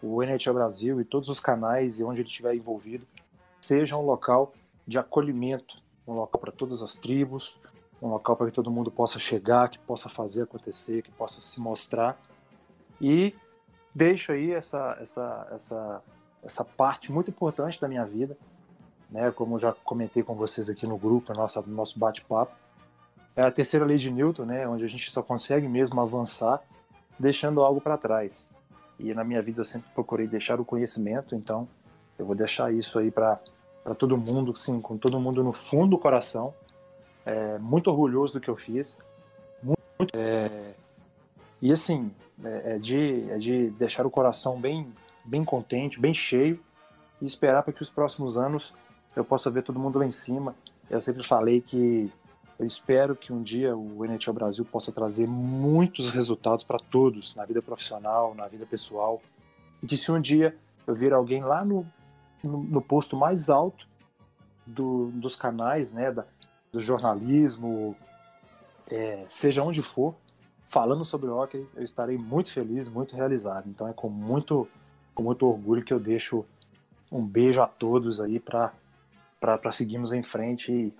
o 0.02 0.22
NHL 0.22 0.54
Brasil 0.54 1.00
e 1.00 1.04
todos 1.04 1.28
os 1.28 1.40
canais 1.40 1.98
e 1.98 2.04
onde 2.04 2.20
ele 2.20 2.28
estiver 2.28 2.54
envolvido 2.54 3.06
seja 3.60 3.96
um 3.96 4.02
local 4.02 4.52
de 4.86 4.98
acolhimento, 4.98 5.82
um 6.06 6.14
local 6.14 6.40
para 6.40 6.52
todas 6.52 6.82
as 6.82 6.94
tribos, 6.94 7.58
um 8.00 8.08
local 8.08 8.36
para 8.36 8.46
que 8.46 8.52
todo 8.52 8.70
mundo 8.70 8.90
possa 8.90 9.18
chegar, 9.18 9.68
que 9.68 9.78
possa 9.78 10.08
fazer 10.08 10.42
acontecer, 10.42 11.02
que 11.02 11.10
possa 11.10 11.40
se 11.40 11.60
mostrar. 11.60 12.18
E 13.00 13.34
deixo 13.94 14.32
aí 14.32 14.52
essa, 14.52 14.96
essa, 15.00 15.48
essa, 15.50 16.02
essa 16.42 16.64
parte 16.64 17.10
muito 17.10 17.30
importante 17.30 17.80
da 17.80 17.88
minha 17.88 18.04
vida, 18.04 18.36
né? 19.10 19.30
Como 19.32 19.58
já 19.58 19.72
comentei 19.72 20.22
com 20.22 20.34
vocês 20.34 20.68
aqui 20.68 20.86
no 20.86 20.96
grupo, 20.96 21.32
no 21.32 21.74
nosso 21.74 21.98
bate-papo, 21.98 22.54
é 23.34 23.42
a 23.42 23.50
terceira 23.50 23.84
lei 23.84 23.98
de 23.98 24.10
Newton, 24.10 24.44
né? 24.44 24.68
Onde 24.68 24.84
a 24.84 24.88
gente 24.88 25.10
só 25.10 25.22
consegue 25.22 25.68
mesmo 25.68 26.00
avançar 26.00 26.62
deixando 27.18 27.62
algo 27.62 27.80
para 27.80 27.96
trás. 27.96 28.48
E 28.98 29.12
na 29.14 29.24
minha 29.24 29.42
vida 29.42 29.60
eu 29.60 29.64
sempre 29.64 29.88
procurei 29.94 30.26
deixar 30.26 30.60
o 30.60 30.64
conhecimento, 30.64 31.34
então 31.34 31.68
eu 32.18 32.26
vou 32.26 32.34
deixar 32.34 32.72
isso 32.72 32.98
aí 32.98 33.10
para 33.10 33.40
todo 33.96 34.16
mundo, 34.16 34.56
sim, 34.56 34.80
com 34.80 34.96
todo 34.96 35.20
mundo 35.20 35.42
no 35.42 35.52
fundo 35.52 35.90
do 35.90 35.98
coração. 35.98 36.52
É, 37.28 37.58
muito 37.58 37.90
orgulhoso 37.90 38.32
do 38.32 38.40
que 38.40 38.48
eu 38.48 38.56
fiz. 38.56 38.98
Muito, 39.62 40.16
é, 40.16 40.72
e 41.60 41.70
assim, 41.70 42.10
é, 42.42 42.74
é, 42.74 42.78
de, 42.78 43.30
é 43.30 43.36
de 43.36 43.68
deixar 43.70 44.06
o 44.06 44.10
coração 44.10 44.58
bem, 44.58 44.90
bem 45.22 45.44
contente, 45.44 46.00
bem 46.00 46.14
cheio 46.14 46.58
e 47.20 47.26
esperar 47.26 47.62
para 47.62 47.74
que 47.74 47.82
os 47.82 47.90
próximos 47.90 48.38
anos 48.38 48.72
eu 49.14 49.24
possa 49.24 49.50
ver 49.50 49.62
todo 49.62 49.78
mundo 49.78 49.98
lá 49.98 50.06
em 50.06 50.10
cima. 50.10 50.56
Eu 50.88 51.02
sempre 51.02 51.22
falei 51.22 51.60
que 51.60 52.10
eu 52.58 52.66
espero 52.66 53.14
que 53.14 53.30
um 53.30 53.42
dia 53.42 53.76
o 53.76 54.06
NHL 54.06 54.32
Brasil 54.32 54.64
possa 54.64 54.90
trazer 54.90 55.26
muitos 55.26 56.08
resultados 56.08 56.64
para 56.64 56.78
todos, 56.78 57.34
na 57.34 57.44
vida 57.44 57.60
profissional, 57.60 58.34
na 58.34 58.48
vida 58.48 58.64
pessoal. 58.64 59.20
E 59.82 59.86
que 59.86 59.98
se 59.98 60.10
um 60.10 60.18
dia 60.18 60.56
eu 60.86 60.94
vir 60.94 61.12
alguém 61.12 61.42
lá 61.44 61.62
no, 61.62 61.86
no, 62.42 62.62
no 62.62 62.80
posto 62.80 63.18
mais 63.18 63.50
alto 63.50 63.86
do, 64.66 65.08
dos 65.10 65.36
canais, 65.36 65.92
né, 65.92 66.10
da, 66.10 66.24
do 66.72 66.80
jornalismo, 66.80 67.96
é, 68.90 69.24
seja 69.26 69.62
onde 69.62 69.82
for, 69.82 70.14
falando 70.66 71.04
sobre 71.04 71.28
hockey, 71.28 71.66
eu 71.74 71.82
estarei 71.82 72.16
muito 72.16 72.52
feliz, 72.52 72.88
muito 72.88 73.16
realizado. 73.16 73.68
Então 73.68 73.88
é 73.88 73.92
com 73.92 74.08
muito, 74.08 74.68
com 75.14 75.22
muito 75.22 75.46
orgulho 75.46 75.84
que 75.84 75.92
eu 75.92 76.00
deixo 76.00 76.44
um 77.10 77.24
beijo 77.24 77.62
a 77.62 77.66
todos 77.66 78.20
aí 78.20 78.38
para 78.38 78.72
seguirmos 79.72 80.12
em 80.12 80.22
frente 80.22 80.72
e 80.72 80.92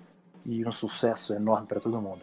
e 0.44 0.66
um 0.66 0.72
sucesso 0.72 1.34
enorme 1.34 1.66
para 1.66 1.80
todo 1.80 2.00
mundo. 2.00 2.22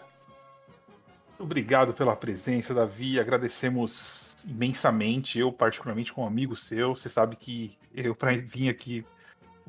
Obrigado 1.38 1.94
pela 1.94 2.16
presença, 2.16 2.74
Davi. 2.74 3.20
Agradecemos 3.20 4.36
imensamente. 4.46 5.38
Eu, 5.38 5.52
particularmente, 5.52 6.14
como 6.14 6.26
amigo 6.26 6.56
seu, 6.56 6.96
você 6.96 7.10
sabe 7.10 7.36
que 7.36 7.78
eu, 7.94 8.16
para 8.16 8.32
vir 8.38 8.70
aqui 8.70 9.06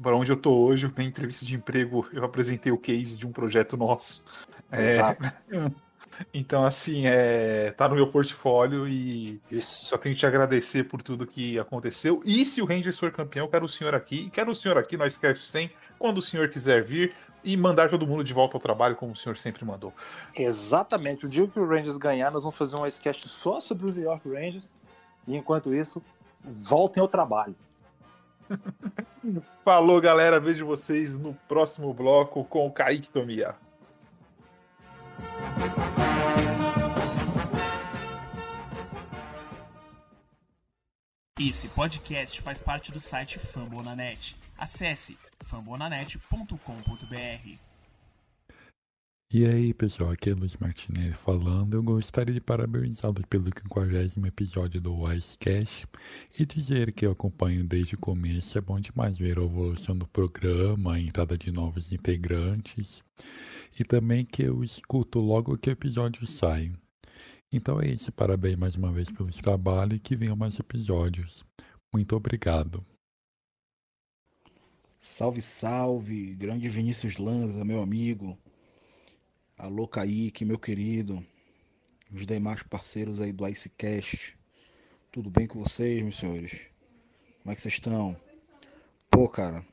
para 0.00 0.17
onde 0.17 0.31
eu 0.31 0.37
tô 0.37 0.53
hoje, 0.53 0.91
na 0.97 1.05
entrevista 1.05 1.45
de 1.45 1.55
emprego, 1.55 2.07
eu 2.12 2.25
apresentei 2.25 2.73
o 2.73 2.79
case 2.79 3.17
de 3.17 3.26
um 3.26 3.33
projeto 3.33 3.76
nosso. 3.76 4.25
É, 4.71 4.83
Exato. 4.83 5.33
É... 5.50 5.71
Então, 6.33 6.65
assim, 6.65 7.07
é, 7.07 7.73
tá 7.73 7.88
no 7.88 7.95
meu 7.95 8.07
portfólio 8.11 8.88
e 8.88 9.41
Isso. 9.50 9.87
só 9.87 9.99
tenho 9.99 10.15
que 10.15 10.21
te 10.21 10.26
agradecer 10.26 10.85
por 10.85 11.03
tudo 11.03 11.26
que 11.26 11.59
aconteceu. 11.59 12.23
E 12.25 12.47
se 12.47 12.62
o 12.62 12.65
Rangers 12.65 12.99
for 12.99 13.12
campeão, 13.12 13.47
quero 13.49 13.67
o 13.67 13.69
senhor 13.69 13.95
aqui. 13.95 14.31
Quero 14.31 14.50
o 14.50 14.55
senhor 14.55 14.79
aqui 14.79 14.97
no 14.97 15.07
Sketch 15.07 15.43
100, 15.43 15.71
quando 15.99 16.19
o 16.19 16.23
senhor 16.23 16.49
quiser 16.49 16.83
vir 16.83 17.15
e 17.45 17.57
mandar 17.57 17.91
todo 17.91 18.07
mundo 18.07 18.25
de 18.25 18.33
volta 18.33 18.57
ao 18.57 18.61
trabalho, 18.61 18.97
como 18.97 19.12
o 19.12 19.17
senhor 19.17 19.37
sempre 19.37 19.65
mandou. 19.65 19.93
Exatamente. 20.35 21.26
O 21.26 21.29
dia 21.29 21.47
que 21.47 21.61
o 21.61 21.69
Rangers 21.69 21.97
ganhar, 21.97 22.31
nós 22.31 22.43
vamos 22.43 22.57
fazer 22.57 22.76
um 22.76 22.87
sketch 22.87 23.26
só 23.26 23.61
sobre 23.61 23.91
o 23.91 23.93
New 23.93 24.03
York 24.03 24.29
Rangers. 24.29 24.71
E 25.29 25.37
enquanto 25.37 25.75
isso, 25.75 26.03
voltem 26.43 27.00
ao 27.00 27.09
trabalho. 27.09 27.55
Falou, 29.65 30.00
galera. 30.00 30.41
Vejo 30.41 30.67
vocês 30.67 31.19
no 31.19 31.35
próximo 31.49 31.93
bloco 31.93 32.45
com 32.45 32.67
o 32.67 32.73
Kaique 32.73 33.11
Tomia. 33.11 33.55
Esse 41.38 41.69
podcast 41.69 42.41
faz 42.41 42.62
parte 42.62 42.91
do 42.91 43.00
site 43.00 43.38
Fambonanet. 43.38 44.35
Acesse 44.57 45.19
fambonanet.com.br. 45.45 47.65
E 49.28 49.45
aí, 49.45 49.75
pessoal, 49.75 50.12
aqui 50.12 50.30
é 50.30 50.35
Luiz 50.35 50.56
Martinelli 50.56 51.12
falando. 51.12 51.75
Eu 51.75 51.83
gostaria 51.83 52.33
de 52.33 52.40
parabenizá-los 52.40 53.26
pelo 53.28 53.47
50 53.47 54.28
episódio 54.28 54.80
do 54.80 55.12
Icecast 55.12 55.85
e 56.38 56.47
dizer 56.47 56.92
que 56.92 57.04
eu 57.04 57.11
acompanho 57.11 57.64
desde 57.64 57.97
o 57.97 57.99
começo. 57.99 58.56
É 58.56 58.61
bom 58.61 58.78
demais 58.78 59.18
ver 59.18 59.37
a 59.40 59.42
evolução 59.42 59.99
do 59.99 60.06
programa, 60.06 60.95
a 60.95 61.00
entrada 61.00 61.37
de 61.37 61.50
novos 61.50 61.90
integrantes 61.90 63.02
e 63.76 63.83
também 63.83 64.25
que 64.25 64.45
eu 64.45 64.62
escuto 64.62 65.18
logo 65.18 65.59
que 65.59 65.71
o 65.71 65.73
episódio 65.73 66.25
sai. 66.25 66.73
Então 67.50 67.80
é 67.80 67.88
isso, 67.88 68.12
parabéns 68.12 68.56
mais 68.56 68.76
uma 68.76 68.92
vez 68.92 69.11
pelo 69.11 69.30
trabalho 69.30 69.97
e 69.97 70.00
que 70.00 70.14
venham 70.14 70.37
mais 70.37 70.56
episódios. 70.61 71.45
Muito 71.92 72.14
obrigado. 72.14 72.87
Salve, 75.00 75.42
salve, 75.42 76.33
grande 76.37 76.68
Vinícius 76.68 77.16
Lanza, 77.16 77.64
meu 77.64 77.83
amigo. 77.83 78.38
Alô, 79.58 79.88
Kaique, 79.88 80.44
meu 80.44 80.58
querido. 80.58 81.25
Os 82.12 82.26
demais 82.26 82.62
parceiros 82.62 83.22
aí 83.22 83.32
do 83.32 83.48
Icecast. 83.48 84.36
Tudo 85.10 85.30
bem 85.30 85.46
com 85.46 85.58
vocês, 85.58 86.02
meus 86.02 86.18
senhores? 86.18 86.66
Como 87.42 87.50
é 87.50 87.54
que 87.54 87.62
vocês 87.62 87.72
estão? 87.72 88.14
Pô, 89.10 89.26
cara, 89.26 89.64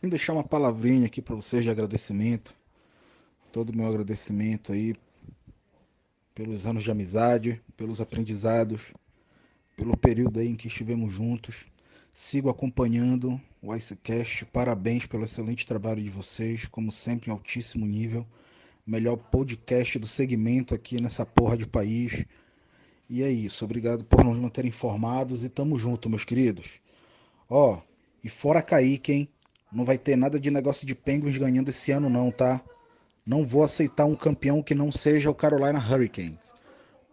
vou 0.00 0.08
deixar 0.08 0.32
uma 0.32 0.42
palavrinha 0.42 1.04
aqui 1.04 1.20
para 1.20 1.36
vocês 1.36 1.62
de 1.62 1.68
agradecimento. 1.68 2.56
Todo 3.52 3.68
o 3.68 3.76
meu 3.76 3.86
agradecimento 3.86 4.72
aí 4.72 4.96
pelos 6.34 6.64
anos 6.64 6.82
de 6.82 6.90
amizade, 6.90 7.62
pelos 7.76 8.00
aprendizados, 8.00 8.94
pelo 9.76 9.94
período 9.94 10.40
aí 10.40 10.48
em 10.48 10.56
que 10.56 10.68
estivemos 10.68 11.12
juntos. 11.12 11.66
Sigo 12.14 12.48
acompanhando 12.48 13.38
o 13.60 13.76
Icecast. 13.76 14.46
Parabéns 14.46 15.04
pelo 15.04 15.24
excelente 15.24 15.66
trabalho 15.66 16.02
de 16.02 16.08
vocês, 16.08 16.64
como 16.64 16.90
sempre 16.90 17.28
em 17.28 17.32
altíssimo 17.32 17.84
nível. 17.84 18.26
Melhor 18.90 19.16
podcast 19.16 20.00
do 20.00 20.08
segmento 20.08 20.74
aqui 20.74 21.00
nessa 21.00 21.24
porra 21.24 21.56
de 21.56 21.64
país. 21.64 22.24
E 23.08 23.22
é 23.22 23.30
isso. 23.30 23.64
Obrigado 23.64 24.04
por 24.04 24.24
nos 24.24 24.36
manter 24.36 24.64
informados 24.64 25.44
e 25.44 25.48
tamo 25.48 25.78
junto, 25.78 26.10
meus 26.10 26.24
queridos. 26.24 26.80
Ó, 27.48 27.80
e 28.24 28.28
fora 28.28 28.60
Kaique, 28.60 29.12
hein? 29.12 29.28
Não 29.70 29.84
vai 29.84 29.96
ter 29.96 30.16
nada 30.16 30.40
de 30.40 30.50
negócio 30.50 30.84
de 30.84 30.96
Penguins 30.96 31.38
ganhando 31.38 31.68
esse 31.68 31.92
ano 31.92 32.10
não, 32.10 32.32
tá? 32.32 32.60
Não 33.24 33.46
vou 33.46 33.62
aceitar 33.62 34.06
um 34.06 34.16
campeão 34.16 34.60
que 34.60 34.74
não 34.74 34.90
seja 34.90 35.30
o 35.30 35.34
Carolina 35.36 35.78
Hurricanes. 35.78 36.52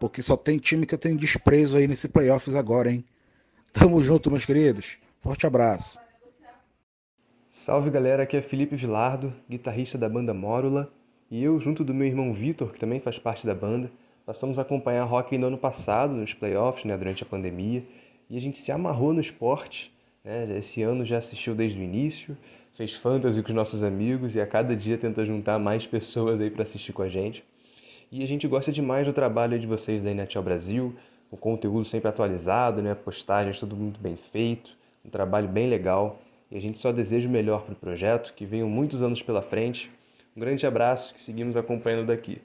Porque 0.00 0.20
só 0.20 0.36
tem 0.36 0.58
time 0.58 0.84
que 0.84 0.96
eu 0.96 0.98
tenho 0.98 1.16
desprezo 1.16 1.76
aí 1.76 1.86
nesse 1.86 2.08
playoffs 2.08 2.56
agora, 2.56 2.90
hein? 2.90 3.04
Tamo 3.72 4.02
junto, 4.02 4.32
meus 4.32 4.44
queridos. 4.44 4.98
Forte 5.20 5.46
abraço. 5.46 6.00
Salve 7.48 7.88
galera, 7.88 8.24
aqui 8.24 8.36
é 8.36 8.42
Felipe 8.42 8.74
Vilardo, 8.74 9.32
guitarrista 9.48 9.96
da 9.96 10.08
banda 10.08 10.34
Mórula, 10.34 10.90
e 11.30 11.42
eu, 11.42 11.58
junto 11.60 11.84
do 11.84 11.92
meu 11.92 12.06
irmão 12.06 12.32
Vitor, 12.32 12.72
que 12.72 12.80
também 12.80 13.00
faz 13.00 13.18
parte 13.18 13.46
da 13.46 13.54
banda, 13.54 13.90
passamos 14.24 14.58
a 14.58 14.62
acompanhar 14.62 15.04
rock 15.04 15.36
no 15.36 15.46
ano 15.46 15.58
passado, 15.58 16.14
nos 16.14 16.34
playoffs, 16.34 16.84
né, 16.84 16.96
durante 16.96 17.22
a 17.22 17.26
pandemia, 17.26 17.84
e 18.30 18.36
a 18.36 18.40
gente 18.40 18.58
se 18.58 18.72
amarrou 18.72 19.12
no 19.12 19.20
esporte. 19.20 19.92
Né? 20.24 20.58
Esse 20.58 20.82
ano 20.82 21.04
já 21.04 21.18
assistiu 21.18 21.54
desde 21.54 21.80
o 21.80 21.82
início, 21.82 22.36
fez 22.72 22.94
fantasy 22.94 23.42
com 23.42 23.48
os 23.48 23.54
nossos 23.54 23.82
amigos 23.82 24.36
e 24.36 24.40
a 24.40 24.46
cada 24.46 24.76
dia 24.76 24.96
tenta 24.96 25.24
juntar 25.24 25.58
mais 25.58 25.86
pessoas 25.86 26.40
aí 26.40 26.50
para 26.50 26.62
assistir 26.62 26.92
com 26.92 27.02
a 27.02 27.08
gente. 27.08 27.44
E 28.10 28.22
a 28.22 28.26
gente 28.26 28.46
gosta 28.48 28.72
demais 28.72 29.06
do 29.06 29.12
trabalho 29.12 29.58
de 29.58 29.66
vocês 29.66 30.02
da 30.02 30.10
NHL 30.10 30.42
Brasil, 30.42 30.94
o 31.30 31.36
conteúdo 31.36 31.84
sempre 31.84 32.08
atualizado, 32.08 32.80
né? 32.80 32.94
postagens 32.94 33.60
tudo 33.60 33.76
muito 33.76 34.00
bem 34.00 34.16
feito, 34.16 34.70
um 35.04 35.10
trabalho 35.10 35.48
bem 35.48 35.68
legal. 35.68 36.22
E 36.50 36.56
a 36.56 36.60
gente 36.60 36.78
só 36.78 36.90
deseja 36.90 37.28
o 37.28 37.32
melhor 37.32 37.64
para 37.64 37.74
o 37.74 37.76
projeto, 37.76 38.32
que 38.32 38.46
venham 38.46 38.68
muitos 38.68 39.02
anos 39.02 39.22
pela 39.22 39.42
frente. 39.42 39.90
Um 40.38 40.40
grande 40.40 40.64
abraço 40.64 41.12
que 41.14 41.20
seguimos 41.20 41.56
acompanhando 41.56 42.06
daqui. 42.06 42.40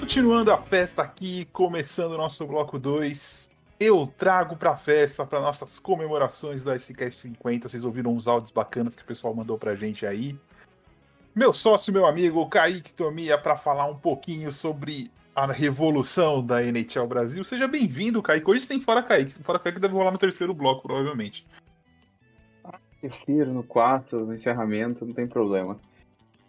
Continuando 0.00 0.50
a 0.50 0.58
festa 0.60 1.00
aqui, 1.02 1.44
começando 1.52 2.14
o 2.14 2.18
nosso 2.18 2.44
bloco 2.48 2.80
2, 2.80 3.48
eu 3.78 4.12
trago 4.18 4.56
pra 4.56 4.74
festa, 4.74 5.24
para 5.24 5.40
nossas 5.40 5.78
comemorações 5.78 6.64
do 6.64 6.74
ICCast 6.74 7.20
50. 7.20 7.68
Vocês 7.68 7.84
ouviram 7.84 8.10
uns 8.10 8.26
áudios 8.26 8.50
bacanas 8.50 8.96
que 8.96 9.02
o 9.02 9.06
pessoal 9.06 9.32
mandou 9.32 9.56
pra 9.56 9.76
gente 9.76 10.04
aí. 10.04 10.36
Meu 11.34 11.52
sócio, 11.52 11.92
meu 11.92 12.06
amigo, 12.06 12.48
Kaique 12.48 12.94
Tomia, 12.94 13.36
para 13.36 13.56
falar 13.56 13.86
um 13.86 13.96
pouquinho 13.96 14.52
sobre 14.52 15.10
a 15.34 15.46
revolução 15.46 16.40
da 16.40 16.62
NHL 16.62 17.08
Brasil. 17.08 17.42
Seja 17.42 17.66
bem-vindo, 17.66 18.22
Kaique. 18.22 18.48
Hoje 18.48 18.68
tem 18.68 18.80
Fora 18.80 19.02
Kaique. 19.02 19.42
Fora 19.42 19.58
Kaique 19.58 19.80
deve 19.80 19.94
rolar 19.94 20.12
no 20.12 20.18
terceiro 20.18 20.54
bloco, 20.54 20.82
provavelmente. 20.82 21.44
terceiro, 23.00 23.52
no 23.52 23.64
quarto, 23.64 24.16
no 24.20 24.32
encerramento, 24.32 25.04
não 25.04 25.12
tem 25.12 25.26
problema. 25.26 25.76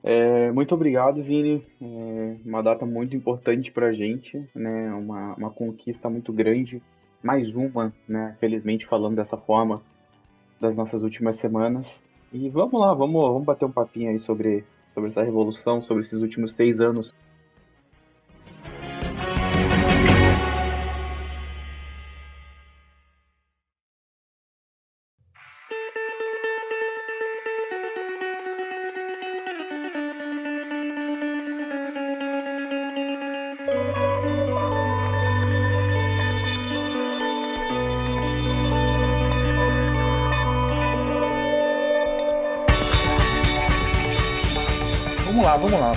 É, 0.04 0.52
muito 0.52 0.76
obrigado, 0.76 1.24
Vini. 1.24 1.66
É 1.82 2.38
uma 2.46 2.62
data 2.62 2.86
muito 2.86 3.16
importante 3.16 3.72
pra 3.72 3.92
gente, 3.92 4.48
né? 4.54 4.94
Uma, 4.94 5.34
uma 5.34 5.50
conquista 5.50 6.12
muito 6.12 6.32
grande. 6.32 6.80
Mais 7.24 7.50
uma, 7.56 7.92
né? 8.08 8.38
Felizmente 8.40 8.86
falando 8.86 9.16
dessa 9.16 9.36
forma 9.36 9.82
das 10.62 10.78
nossas 10.78 11.02
últimas 11.02 11.38
semanas. 11.38 11.92
E 12.32 12.50
vamos 12.50 12.80
lá, 12.80 12.94
vamos, 12.94 13.20
vamos 13.20 13.46
bater 13.46 13.66
um 13.66 13.72
papinho 13.72 14.12
aí 14.12 14.20
sobre, 14.20 14.64
sobre 14.96 15.10
essa 15.10 15.22
revolução, 15.22 15.82
sobre 15.82 16.04
esses 16.04 16.20
últimos 16.20 16.54
seis 16.54 16.80
anos 16.80 17.14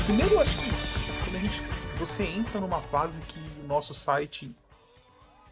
Primeiro, 0.09 0.41
acho 0.41 0.59
que 0.61 0.71
quando 1.23 1.37
a 1.37 1.39
gente, 1.39 1.63
você 1.99 2.23
entra 2.23 2.59
numa 2.59 2.81
fase 2.81 3.21
que 3.29 3.39
o 3.63 3.67
nosso 3.69 3.93
site 3.93 4.51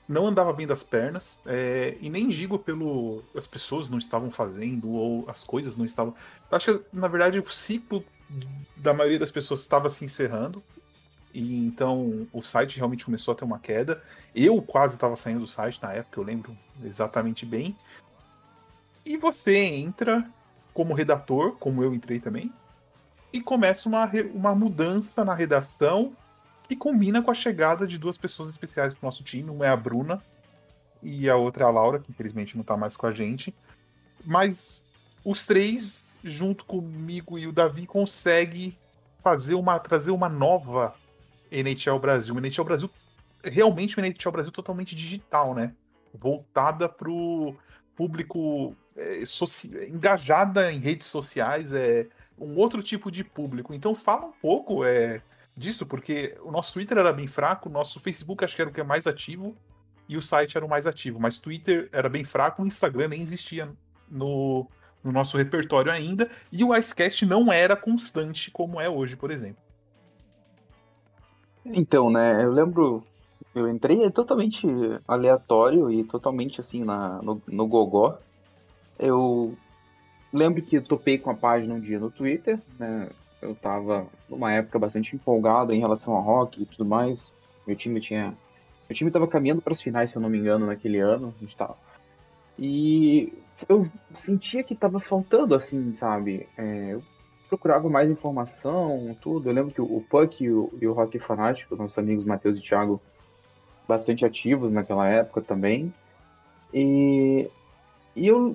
não 0.09 0.27
andava 0.27 0.51
bem 0.51 0.67
das 0.67 0.83
pernas, 0.83 1.37
é, 1.45 1.99
e 2.01 2.09
nem 2.09 2.27
digo 2.27 2.59
pelo 2.59 3.23
as 3.37 3.47
pessoas 3.47 3.91
não 3.91 3.99
estavam 3.99 4.31
fazendo 4.31 4.91
ou 4.91 5.29
as 5.29 5.45
coisas 5.45 5.77
não 5.77 5.85
estavam. 5.85 6.15
Acho 6.51 6.79
que 6.79 6.87
na 6.91 7.07
verdade 7.07 7.39
o 7.39 7.47
ciclo 7.47 8.03
da 8.75 8.95
maioria 8.95 9.19
das 9.19 9.31
pessoas 9.31 9.61
estava 9.61 9.91
se 9.91 10.07
encerrando. 10.07 10.63
E 11.35 11.67
então 11.67 12.27
o 12.33 12.41
site 12.41 12.79
realmente 12.79 13.05
começou 13.05 13.33
a 13.33 13.35
ter 13.35 13.45
uma 13.45 13.59
queda. 13.59 14.03
Eu 14.35 14.63
quase 14.63 14.95
estava 14.95 15.17
saindo 15.17 15.41
do 15.41 15.47
site 15.47 15.83
na 15.83 15.93
época, 15.93 16.19
eu 16.19 16.25
lembro 16.25 16.57
exatamente 16.83 17.45
bem. 17.45 17.77
E 19.05 19.19
você 19.19 19.55
entra 19.55 20.27
como 20.73 20.95
redator, 20.95 21.57
como 21.59 21.83
eu 21.83 21.93
entrei 21.93 22.19
também, 22.21 22.51
e 23.33 23.41
começa 23.41 23.89
uma, 23.89 24.11
uma 24.35 24.55
mudança 24.55 25.25
na 25.25 25.35
redação 25.35 26.13
que 26.69 26.77
combina 26.77 27.23
com 27.23 27.31
a 27.31 27.35
chegada 27.35 27.87
de 27.87 27.99
duas 27.99 28.19
pessoas 28.19 28.49
especiais 28.49 28.95
para 28.95 29.05
o 29.05 29.07
nosso 29.07 29.23
time. 29.23 29.51
Uma 29.51 29.67
é 29.67 29.69
a 29.69 29.77
Bruna 29.77 30.23
e 31.03 31.29
a 31.31 31.37
outra 31.37 31.65
é 31.65 31.67
a 31.67 31.71
Laura, 31.71 32.01
que 32.01 32.11
infelizmente 32.11 32.57
não 32.57 32.63
está 32.63 32.77
mais 32.77 32.97
com 32.97 33.07
a 33.07 33.13
gente. 33.13 33.55
Mas 34.25 34.83
os 35.25 35.47
três, 35.47 36.19
junto 36.25 36.65
comigo 36.65 37.39
e 37.39 37.47
o 37.47 37.53
Davi, 37.53 37.87
conseguem 37.87 38.77
fazer 39.23 39.55
uma, 39.55 39.79
trazer 39.79 40.11
uma 40.11 40.29
nova 40.29 40.95
NHL 41.51 41.99
Brasil. 41.99 42.35
Uma 42.35 42.41
NHL 42.41 42.65
Brasil, 42.65 42.91
realmente 43.45 43.97
uma 43.97 44.07
NHL 44.07 44.33
Brasil 44.33 44.53
totalmente 44.53 44.95
digital, 44.95 45.55
né? 45.55 45.73
Voltada 46.15 46.89
para 46.89 47.11
o 47.11 47.55
público 47.95 48.75
é, 48.97 49.23
engajada 49.89 50.73
em 50.73 50.79
redes 50.79 51.07
sociais, 51.07 51.73
é, 51.73 52.07
um 52.39 52.57
outro 52.59 52.83
tipo 52.83 53.11
de 53.11 53.25
público. 53.25 53.73
Então 53.73 53.95
fala 53.95 54.27
um 54.27 54.33
pouco 54.33 54.85
é, 54.85 55.23
disso, 55.57 55.87
porque 55.87 56.37
o 56.43 56.51
nosso 56.51 56.75
Twitter 56.75 56.99
era 56.99 57.13
bem 57.13 57.27
fraco, 57.27 57.69
o 57.69 57.73
nosso 57.73 57.99
Facebook 57.99 58.45
acho 58.45 58.55
que 58.55 58.63
era 58.63 58.71
o 58.71 58.73
que 58.73 58.81
é 58.81 58.85
mais 58.85 59.07
ativo, 59.07 59.57
e 60.09 60.17
o 60.17 60.23
site 60.23 60.57
era 60.57 60.65
o 60.65 60.69
mais 60.69 60.87
ativo, 60.87 61.19
mas 61.19 61.41
Twitter 61.41 61.89
era 61.93 62.09
bem 62.09 62.25
fraco, 62.25 62.63
o 62.63 62.67
Instagram 62.67 63.09
nem 63.09 63.23
existia 63.23 63.69
no, 64.09 64.67
no 65.03 65.11
nosso 65.11 65.37
repertório 65.37 65.91
ainda, 65.91 66.31
e 66.53 66.63
o 66.63 66.75
Icecast 66.75 67.25
não 67.27 67.53
era 67.53 67.75
constante 67.75 68.51
como 68.51 68.81
é 68.81 68.89
hoje, 68.89 69.17
por 69.17 69.31
exemplo. 69.31 69.63
Então, 71.65 72.11
né, 72.11 72.45
eu 72.45 72.53
lembro, 72.53 73.05
eu 73.55 73.69
entrei 73.69 74.09
totalmente 74.11 74.67
aleatório 75.09 75.91
e 75.91 76.05
totalmente 76.05 76.61
assim 76.61 76.85
na, 76.85 77.21
no, 77.23 77.43
no 77.47 77.67
gogó. 77.67 78.19
Eu 78.99 79.57
lembro 80.37 80.63
que 80.63 80.77
eu 80.77 80.83
topei 80.83 81.19
com 81.19 81.31
a 81.31 81.35
página 81.35 81.75
um 81.75 81.81
dia 81.81 81.99
no 81.99 82.11
Twitter, 82.11 82.59
né? 82.79 83.09
Eu 83.41 83.55
tava 83.55 84.07
numa 84.29 84.53
época 84.53 84.79
bastante 84.79 85.15
empolgado 85.15 85.73
em 85.73 85.81
relação 85.81 86.15
ao 86.15 86.23
rock 86.23 86.63
e 86.63 86.67
tudo 86.67 86.85
mais. 86.85 87.31
Meu 87.67 87.77
time 87.77 88.01
tinha. 88.01 88.37
Meu 88.89 88.97
time 88.97 89.11
tava 89.11 89.27
caminhando 89.27 89.63
para 89.63 89.73
as 89.73 89.81
finais, 89.81 90.11
se 90.11 90.17
eu 90.17 90.23
não 90.23 90.29
me 90.29 90.39
engano, 90.39 90.67
naquele 90.67 90.99
ano. 90.99 91.35
A 91.37 91.41
gente 91.41 91.57
tava. 91.57 91.77
E 92.59 93.33
eu 93.69 93.87
sentia 94.15 94.63
que 94.63 94.75
tava 94.75 95.01
faltando, 95.01 95.55
assim, 95.55 95.95
sabe? 95.95 96.49
É, 96.57 96.95
eu 96.95 97.03
procurava 97.49 97.89
mais 97.89 98.11
informação, 98.11 99.17
tudo. 99.21 99.49
Eu 99.49 99.55
lembro 99.55 99.75
que 99.75 99.81
o 99.81 100.01
Puck 100.09 100.43
e 100.43 100.51
o, 100.51 100.73
e 100.81 100.87
o 100.87 100.93
Rock 100.93 101.19
Fanático, 101.19 101.75
os 101.75 101.81
nossos 101.81 101.99
amigos 101.99 102.25
Matheus 102.25 102.57
e 102.57 102.63
Thiago, 102.63 103.01
bastante 103.87 104.25
ativos 104.25 104.73
naquela 104.73 105.07
época 105.09 105.43
também. 105.43 105.93
E 106.73 107.51
e 108.17 108.27
eu, 108.27 108.55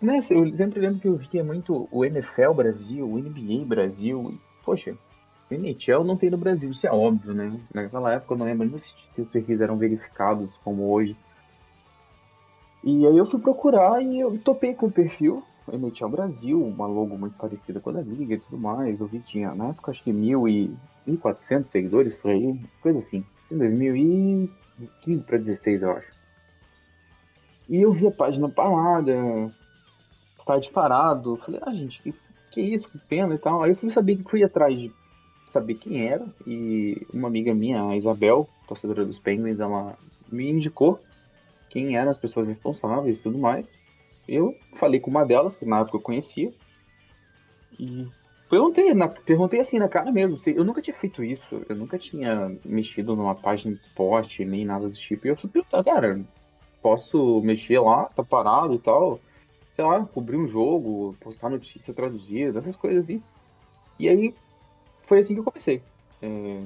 né, 0.00 0.18
eu 0.30 0.56
sempre 0.56 0.80
lembro 0.80 1.00
que 1.00 1.08
eu 1.08 1.16
via 1.16 1.42
muito 1.42 1.88
o 1.90 2.04
NFL 2.04 2.52
Brasil, 2.54 3.08
o 3.08 3.18
NBA 3.18 3.64
Brasil. 3.66 4.32
E, 4.32 4.40
poxa, 4.64 4.96
o 5.50 5.54
NHL 5.54 6.04
não 6.04 6.16
tem 6.16 6.30
no 6.30 6.36
Brasil, 6.36 6.70
isso 6.70 6.86
é 6.86 6.90
óbvio, 6.90 7.34
né? 7.34 7.58
Naquela 7.72 8.12
época 8.12 8.34
eu 8.34 8.38
não 8.38 8.46
lembro 8.46 8.64
ainda 8.64 8.78
se, 8.78 8.92
se 9.12 9.20
os 9.20 9.28
perfis 9.28 9.60
eram 9.60 9.76
verificados 9.76 10.56
como 10.64 10.90
hoje. 10.90 11.16
E 12.84 13.06
aí 13.06 13.16
eu 13.16 13.26
fui 13.26 13.40
procurar 13.40 14.02
e 14.02 14.20
eu 14.20 14.38
topei 14.38 14.74
com 14.74 14.86
o 14.86 14.92
perfil 14.92 15.42
NHL 15.72 16.08
Brasil, 16.08 16.64
uma 16.64 16.86
logo 16.86 17.16
muito 17.18 17.36
parecida 17.36 17.80
com 17.80 17.90
a 17.90 17.94
da 17.94 18.00
Liga 18.00 18.34
e 18.34 18.40
tudo 18.40 18.58
mais. 18.58 19.00
Eu 19.00 19.06
vi 19.06 19.20
tinha, 19.20 19.54
na 19.54 19.68
época, 19.68 19.90
acho 19.90 20.02
que 20.02 20.12
mil 20.12 20.48
e 20.48 20.74
1.400 21.06 21.66
seguidores 21.66 22.14
por 22.14 22.30
aí, 22.30 22.58
coisa 22.80 22.98
assim. 22.98 23.24
Em 23.50 23.58
2015 23.58 25.24
para 25.24 25.38
16, 25.38 25.82
eu 25.82 25.92
acho. 25.92 26.12
E 27.68 27.82
eu 27.82 27.92
vi 27.92 28.06
a 28.06 28.10
página 28.10 28.48
parada, 28.48 29.50
site 30.48 30.70
parado. 30.70 31.36
Falei, 31.44 31.60
ah, 31.62 31.74
gente, 31.74 32.00
que, 32.02 32.14
que 32.50 32.60
isso, 32.62 32.88
que 32.88 32.98
pena 32.98 33.34
e 33.34 33.38
tal. 33.38 33.62
Aí 33.62 33.70
eu 33.70 33.76
fui 33.76 33.90
saber 33.90 34.16
que 34.16 34.30
fui 34.30 34.42
atrás 34.42 34.78
de 34.78 34.90
saber 35.46 35.74
quem 35.74 36.06
era. 36.06 36.26
E 36.46 37.06
uma 37.12 37.28
amiga 37.28 37.54
minha, 37.54 37.82
a 37.82 37.96
Isabel, 37.96 38.48
torcedora 38.66 39.04
dos 39.04 39.18
Penguins, 39.18 39.60
ela 39.60 39.96
me 40.30 40.50
indicou 40.50 41.00
quem 41.68 41.96
eram 41.96 42.10
as 42.10 42.18
pessoas 42.18 42.48
responsáveis 42.48 43.18
e 43.18 43.22
tudo 43.22 43.38
mais. 43.38 43.76
Eu 44.26 44.54
falei 44.74 45.00
com 45.00 45.10
uma 45.10 45.24
delas, 45.24 45.54
que 45.54 45.66
na 45.66 45.80
época 45.80 45.98
eu 45.98 46.02
conhecia. 46.02 46.52
E 47.78 48.06
perguntei, 48.48 48.92
na, 48.94 49.08
perguntei 49.08 49.60
assim 49.60 49.78
na 49.78 49.88
cara 49.88 50.10
mesmo. 50.10 50.36
Eu 50.50 50.64
nunca 50.64 50.80
tinha 50.80 50.96
feito 50.96 51.22
isso. 51.22 51.62
Eu 51.68 51.76
nunca 51.76 51.98
tinha 51.98 52.54
mexido 52.64 53.14
numa 53.14 53.34
página 53.34 53.74
de 53.74 53.80
esporte, 53.80 54.44
nem 54.44 54.64
nada 54.64 54.88
do 54.88 54.94
tipo. 54.94 55.26
E 55.26 55.30
eu 55.30 55.36
fui 55.36 55.50
perguntar, 55.50 55.84
cara, 55.84 56.20
posso 56.82 57.40
mexer 57.42 57.78
lá, 57.80 58.06
tá 58.06 58.22
parado 58.22 58.74
e 58.74 58.78
tal. 58.78 59.20
Sei 59.78 59.86
lá, 59.86 60.04
cobrir 60.06 60.36
um 60.36 60.44
jogo, 60.44 61.14
postar 61.20 61.48
notícia 61.48 61.94
traduzida, 61.94 62.58
essas 62.58 62.74
coisas 62.74 63.04
assim. 63.04 63.22
E 63.96 64.08
aí 64.08 64.34
foi 65.06 65.20
assim 65.20 65.34
que 65.34 65.40
eu 65.40 65.44
comecei. 65.44 65.80
É, 66.20 66.62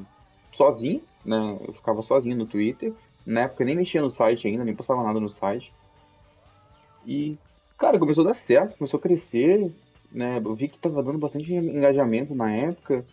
sozinho, 0.54 1.02
né? 1.22 1.58
Eu 1.68 1.74
ficava 1.74 2.00
sozinho 2.00 2.34
no 2.34 2.46
Twitter. 2.46 2.94
Na 3.26 3.42
época 3.42 3.66
nem 3.66 3.76
mexia 3.76 4.00
no 4.00 4.08
site 4.08 4.48
ainda, 4.48 4.64
nem 4.64 4.74
postava 4.74 5.02
nada 5.02 5.20
no 5.20 5.28
site. 5.28 5.70
E, 7.06 7.36
cara, 7.76 7.98
começou 7.98 8.24
a 8.24 8.28
dar 8.28 8.34
certo, 8.34 8.78
começou 8.78 8.96
a 8.96 9.02
crescer, 9.02 9.70
né? 10.10 10.40
Eu 10.42 10.54
vi 10.54 10.68
que 10.68 10.78
tava 10.78 11.02
dando 11.02 11.18
bastante 11.18 11.52
engajamento 11.52 12.34
na 12.34 12.50
época. 12.50 13.04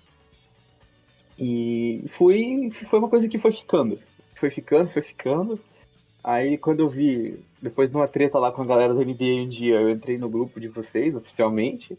E 1.37 2.05
foi, 2.07 2.71
foi 2.89 2.99
uma 2.99 3.09
coisa 3.09 3.27
que 3.27 3.37
foi 3.37 3.51
ficando. 3.51 3.99
Foi 4.35 4.49
ficando, 4.49 4.87
foi 4.87 5.01
ficando. 5.01 5.59
Aí 6.23 6.57
quando 6.57 6.81
eu 6.81 6.89
vi, 6.89 7.43
depois 7.61 7.89
de 7.89 7.95
uma 7.95 8.07
treta 8.07 8.37
lá 8.37 8.51
com 8.51 8.61
a 8.61 8.65
galera 8.65 8.93
do 8.93 9.03
NBA 9.03 9.43
um 9.43 9.47
dia, 9.47 9.79
eu 9.79 9.89
entrei 9.89 10.17
no 10.17 10.29
grupo 10.29 10.59
de 10.59 10.67
vocês 10.67 11.15
oficialmente. 11.15 11.97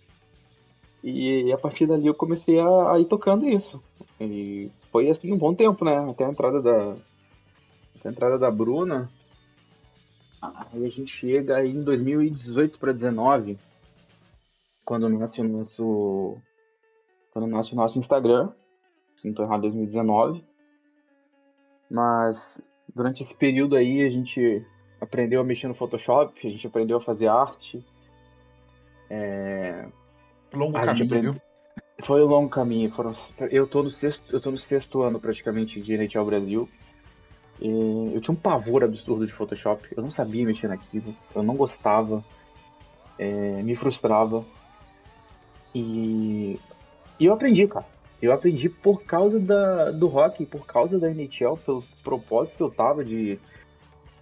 E 1.02 1.50
a 1.52 1.56
partir 1.56 1.86
dali 1.86 2.06
eu 2.06 2.14
comecei 2.14 2.58
a, 2.60 2.92
a 2.92 3.00
ir 3.00 3.06
tocando 3.06 3.48
isso. 3.48 3.82
E 4.20 4.70
foi 4.92 5.08
assim 5.08 5.32
um 5.32 5.38
bom 5.38 5.54
tempo, 5.54 5.84
né? 5.84 5.96
Até 6.10 6.26
a 6.26 6.30
entrada 6.30 6.60
da. 6.60 6.96
Até 7.98 8.08
a 8.08 8.12
entrada 8.12 8.38
da 8.38 8.50
Bruna. 8.50 9.10
Aí 10.42 10.84
a 10.84 10.88
gente 10.88 11.10
chega 11.10 11.56
aí 11.56 11.70
em 11.70 11.82
2018 11.82 12.78
para 12.78 12.92
19, 12.92 13.58
quando 14.84 15.08
nasce 15.08 15.40
o 15.40 15.48
nosso. 15.48 16.36
Quando 17.32 17.46
nasce 17.46 17.72
o 17.72 17.76
nosso 17.76 17.98
Instagram. 17.98 18.50
Se 19.16 19.26
não 19.26 19.34
tô 19.34 19.42
errado, 19.42 19.62
2019. 19.62 20.44
Mas 21.90 22.60
durante 22.94 23.22
esse 23.22 23.34
período 23.34 23.76
aí 23.76 24.02
a 24.02 24.08
gente 24.08 24.64
aprendeu 25.00 25.40
a 25.40 25.44
mexer 25.44 25.68
no 25.68 25.74
Photoshop, 25.74 26.46
a 26.46 26.50
gente 26.50 26.66
aprendeu 26.66 26.98
a 26.98 27.00
fazer 27.00 27.26
arte. 27.26 27.84
É... 29.08 29.88
Longo 30.52 30.76
a 30.76 30.86
caminho, 30.86 31.06
aprendeu... 31.06 31.32
viu? 31.32 31.42
Foi 32.02 32.22
um 32.22 32.26
longo 32.26 32.48
caminho. 32.48 32.90
Foram... 32.90 33.12
Eu 33.50 33.66
tô 33.66 33.82
no 33.82 33.90
sexto, 33.90 34.24
eu 34.32 34.40
tô 34.40 34.50
no 34.50 34.58
sexto 34.58 35.02
ano 35.02 35.20
praticamente 35.20 35.80
de 35.80 35.94
NHL 35.94 36.24
Brasil. 36.24 36.68
E 37.60 37.68
eu 38.14 38.20
tinha 38.20 38.32
um 38.32 38.40
pavor 38.40 38.82
absurdo 38.82 39.26
de 39.26 39.32
Photoshop. 39.32 39.86
Eu 39.94 40.02
não 40.02 40.10
sabia 40.10 40.46
mexer 40.46 40.68
naquilo. 40.68 41.14
Eu 41.34 41.42
não 41.42 41.56
gostava. 41.56 42.24
é, 43.20 43.62
me 43.62 43.74
frustrava. 43.74 44.44
E, 45.74 46.58
e 47.18 47.26
eu 47.26 47.34
aprendi, 47.34 47.66
cara. 47.68 47.86
Eu 48.20 48.32
aprendi 48.32 48.68
por 48.68 49.02
causa 49.02 49.40
da, 49.40 49.90
do 49.90 50.06
rock, 50.06 50.44
por 50.44 50.66
causa 50.66 50.98
da 50.98 51.10
NHL, 51.10 51.56
pelo 51.64 51.82
propósito 52.04 52.56
que 52.56 52.62
eu 52.62 52.70
tava 52.70 53.04
de, 53.04 53.38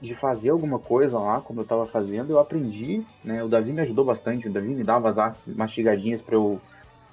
de 0.01 0.15
fazer 0.15 0.51
alguma 0.51 0.79
coisa 0.79 1.19
lá, 1.19 1.41
como 1.41 1.61
eu 1.61 1.65
tava 1.65 1.87
fazendo, 1.87 2.31
eu 2.31 2.39
aprendi, 2.39 3.05
né? 3.25 3.43
O 3.43 3.49
Davi 3.49 3.73
me 3.73 3.81
ajudou 3.81 4.05
bastante, 4.05 4.49
o 4.49 4.53
Davi 4.53 4.69
me 4.69 4.85
dava 4.85 5.09
as 5.09 5.19
artes 5.19 5.45
mastigadinhas 5.55 6.23
para 6.23 6.37
eu 6.37 6.61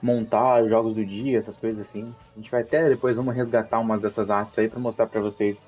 montar 0.02 0.64
os 0.64 0.70
jogos 0.70 0.94
do 0.94 1.04
dia, 1.04 1.38
essas 1.38 1.58
coisas 1.58 1.82
assim. 1.82 2.14
A 2.34 2.40
gente 2.40 2.52
vai 2.52 2.62
até 2.62 2.88
depois 2.88 3.16
vamos 3.16 3.34
resgatar 3.34 3.80
umas 3.80 4.02
dessas 4.02 4.30
artes 4.30 4.58
aí 4.60 4.70
para 4.70 4.80
mostrar 4.80 5.08
para 5.08 5.20
vocês 5.22 5.60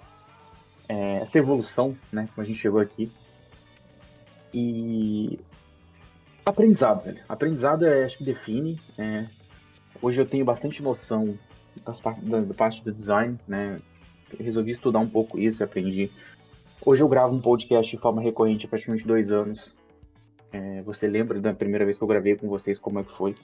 é, 0.87 1.17
essa 1.17 1.39
evolução, 1.39 1.97
né? 2.11 2.29
Como 2.33 2.45
a 2.45 2.47
gente 2.47 2.59
chegou 2.59 2.79
aqui. 2.79 3.11
E 4.53 5.39
aprendizado, 6.45 7.03
velho. 7.03 7.23
Aprendizado 7.27 7.85
é, 7.85 8.05
acho 8.05 8.17
que 8.17 8.23
define. 8.23 8.79
É, 8.97 9.25
Hoje 10.01 10.21
eu 10.21 10.25
tenho 10.25 10.45
bastante 10.45 10.81
noção 10.81 11.37
das 11.85 11.99
da, 11.99 12.41
da 12.41 12.53
parte 12.53 12.83
do 12.83 12.91
design, 12.91 13.37
né? 13.47 13.79
resolvi 14.39 14.71
estudar 14.71 14.99
um 14.99 15.07
pouco 15.07 15.39
isso 15.39 15.61
e 15.61 15.63
aprendi. 15.63 16.11
Hoje 16.85 17.01
eu 17.01 17.07
gravo 17.07 17.35
um 17.35 17.41
podcast 17.41 17.95
de 17.95 18.01
forma 18.01 18.21
recorrente 18.21 18.65
há 18.65 18.69
praticamente 18.69 19.07
dois 19.07 19.31
anos. 19.31 19.75
É, 20.51 20.81
você 20.81 21.07
lembra 21.07 21.39
da 21.39 21.53
primeira 21.53 21.85
vez 21.85 21.97
que 21.97 22.03
eu 22.03 22.07
gravei 22.07 22.35
com 22.35 22.47
vocês, 22.47 22.79
como 22.79 22.99
é 22.99 23.03
que 23.03 23.11
foi? 23.11 23.35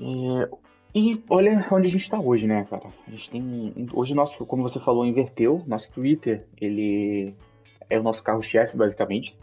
É, 0.00 0.48
e 0.94 1.22
olha 1.28 1.66
onde 1.72 1.88
a 1.88 1.90
gente 1.90 2.02
está 2.02 2.20
hoje, 2.20 2.46
né, 2.46 2.64
cara? 2.70 2.88
A 3.06 3.10
gente 3.10 3.30
tem. 3.30 3.74
Hoje, 3.92 4.14
nosso, 4.14 4.44
como 4.46 4.62
você 4.62 4.78
falou, 4.78 5.04
inverteu. 5.04 5.62
Nosso 5.66 5.90
Twitter, 5.90 6.46
ele 6.60 7.34
é 7.90 7.98
o 7.98 8.02
nosso 8.02 8.22
carro-chefe, 8.22 8.76
basicamente. 8.76 9.36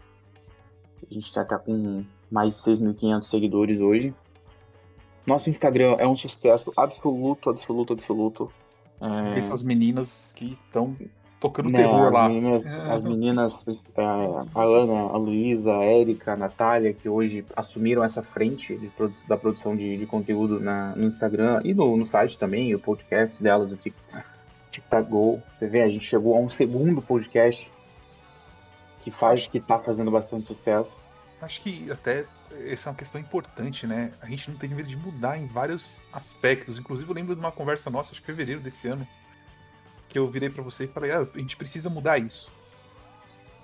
A 1.10 1.12
gente 1.12 1.26
está 1.26 1.44
tá 1.44 1.58
com 1.58 2.04
mais 2.30 2.56
de 2.56 2.70
6.500 2.70 3.22
seguidores 3.24 3.80
hoje. 3.80 4.14
Nosso 5.26 5.48
Instagram 5.48 5.96
é 5.98 6.06
um 6.06 6.16
sucesso 6.16 6.72
absoluto, 6.76 7.50
absoluto, 7.50 7.92
absoluto. 7.92 8.52
É... 9.00 9.38
Essas 9.38 9.62
meninas 9.62 10.32
que 10.36 10.58
estão 10.66 10.96
tocando 11.42 11.70
Não, 11.70 11.76
terror 11.76 12.06
as 12.06 12.12
lá. 12.12 12.28
Meninas, 12.28 12.64
as 12.64 13.02
meninas, 13.02 13.52
é, 13.96 14.02
a 14.54 14.62
Ana, 14.62 15.00
a 15.12 15.16
Luísa, 15.16 15.76
a 15.76 15.84
Erika, 15.84 16.34
a 16.34 16.36
Natália, 16.36 16.92
que 16.92 17.08
hoje 17.08 17.44
assumiram 17.56 18.04
essa 18.04 18.22
frente 18.22 18.74
produ 18.96 19.16
da 19.28 19.36
produção 19.36 19.76
de, 19.76 19.98
de 19.98 20.06
conteúdo 20.06 20.60
na, 20.60 20.94
no 20.94 21.04
Instagram 21.04 21.60
e 21.64 21.74
no, 21.74 21.96
no, 21.96 22.06
site 22.06 22.38
também, 22.38 22.72
o 22.72 22.78
podcast 22.78 23.42
delas, 23.42 23.72
o 23.72 23.76
TikTok 23.76 25.10
Go. 25.10 25.42
Você 25.56 25.66
vê, 25.66 25.82
a 25.82 25.88
gente 25.88 26.06
chegou 26.06 26.36
a 26.36 26.38
um 26.38 26.48
segundo 26.48 27.02
podcast 27.02 27.68
que 29.02 29.10
faz, 29.10 29.48
que 29.48 29.58
tá 29.58 29.80
fazendo 29.80 30.12
bastante 30.12 30.46
sucesso. 30.46 30.96
Acho 31.40 31.60
que 31.60 31.90
até 31.90 32.24
essa 32.66 32.88
é 32.88 32.90
uma 32.90 32.96
questão 32.96 33.20
importante, 33.20 33.86
né? 33.86 34.12
A 34.20 34.28
gente 34.28 34.50
não 34.50 34.56
tem 34.56 34.70
medo 34.70 34.88
de 34.88 34.96
mudar 34.96 35.38
em 35.38 35.46
vários 35.46 36.02
aspectos. 36.12 36.78
Inclusive, 36.78 37.10
eu 37.10 37.14
lembro 37.14 37.34
de 37.34 37.40
uma 37.40 37.52
conversa 37.52 37.90
nossa, 37.90 38.12
acho 38.12 38.20
que 38.20 38.26
fevereiro 38.26 38.60
desse 38.60 38.88
ano, 38.88 39.06
que 40.08 40.18
eu 40.18 40.28
virei 40.28 40.50
para 40.50 40.62
você 40.62 40.84
e 40.84 40.88
falei: 40.88 41.10
ah, 41.10 41.26
a 41.34 41.38
gente 41.38 41.56
precisa 41.56 41.88
mudar 41.88 42.18
isso. 42.18 42.50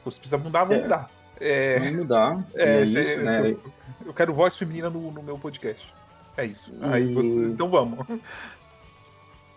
Você 0.04 0.18
precisa 0.18 0.38
mudar, 0.38 0.64
vamos 0.64 0.78
é. 0.78 0.82
mudar. 0.82 1.10
É, 1.40 1.78
vamos 1.78 1.96
mudar. 1.96 2.46
É, 2.54 2.82
isso, 2.84 3.22
né? 3.22 3.50
eu, 3.50 3.60
eu, 4.06 4.14
quero 4.14 4.34
voz 4.34 4.56
feminina 4.56 4.88
no, 4.88 5.10
no 5.10 5.22
meu 5.22 5.38
podcast. 5.38 5.86
É 6.36 6.46
isso. 6.46 6.72
E... 6.72 6.84
Aí 6.84 7.12
você, 7.12 7.46
então 7.46 7.68
vamos. 7.68 8.06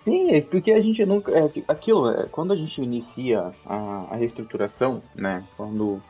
Sim, 0.04 0.34
é 0.34 0.42
porque 0.42 0.72
a 0.72 0.82
gente 0.82 1.06
nunca. 1.06 1.32
É, 1.32 1.50
aquilo, 1.68 2.10
é, 2.10 2.28
quando 2.28 2.54
a 2.54 2.56
gente 2.56 2.82
inicia 2.82 3.54
a, 3.66 4.08
a 4.10 4.16
reestruturação, 4.16 5.02
né? 5.16 5.44
Quando 5.56 6.02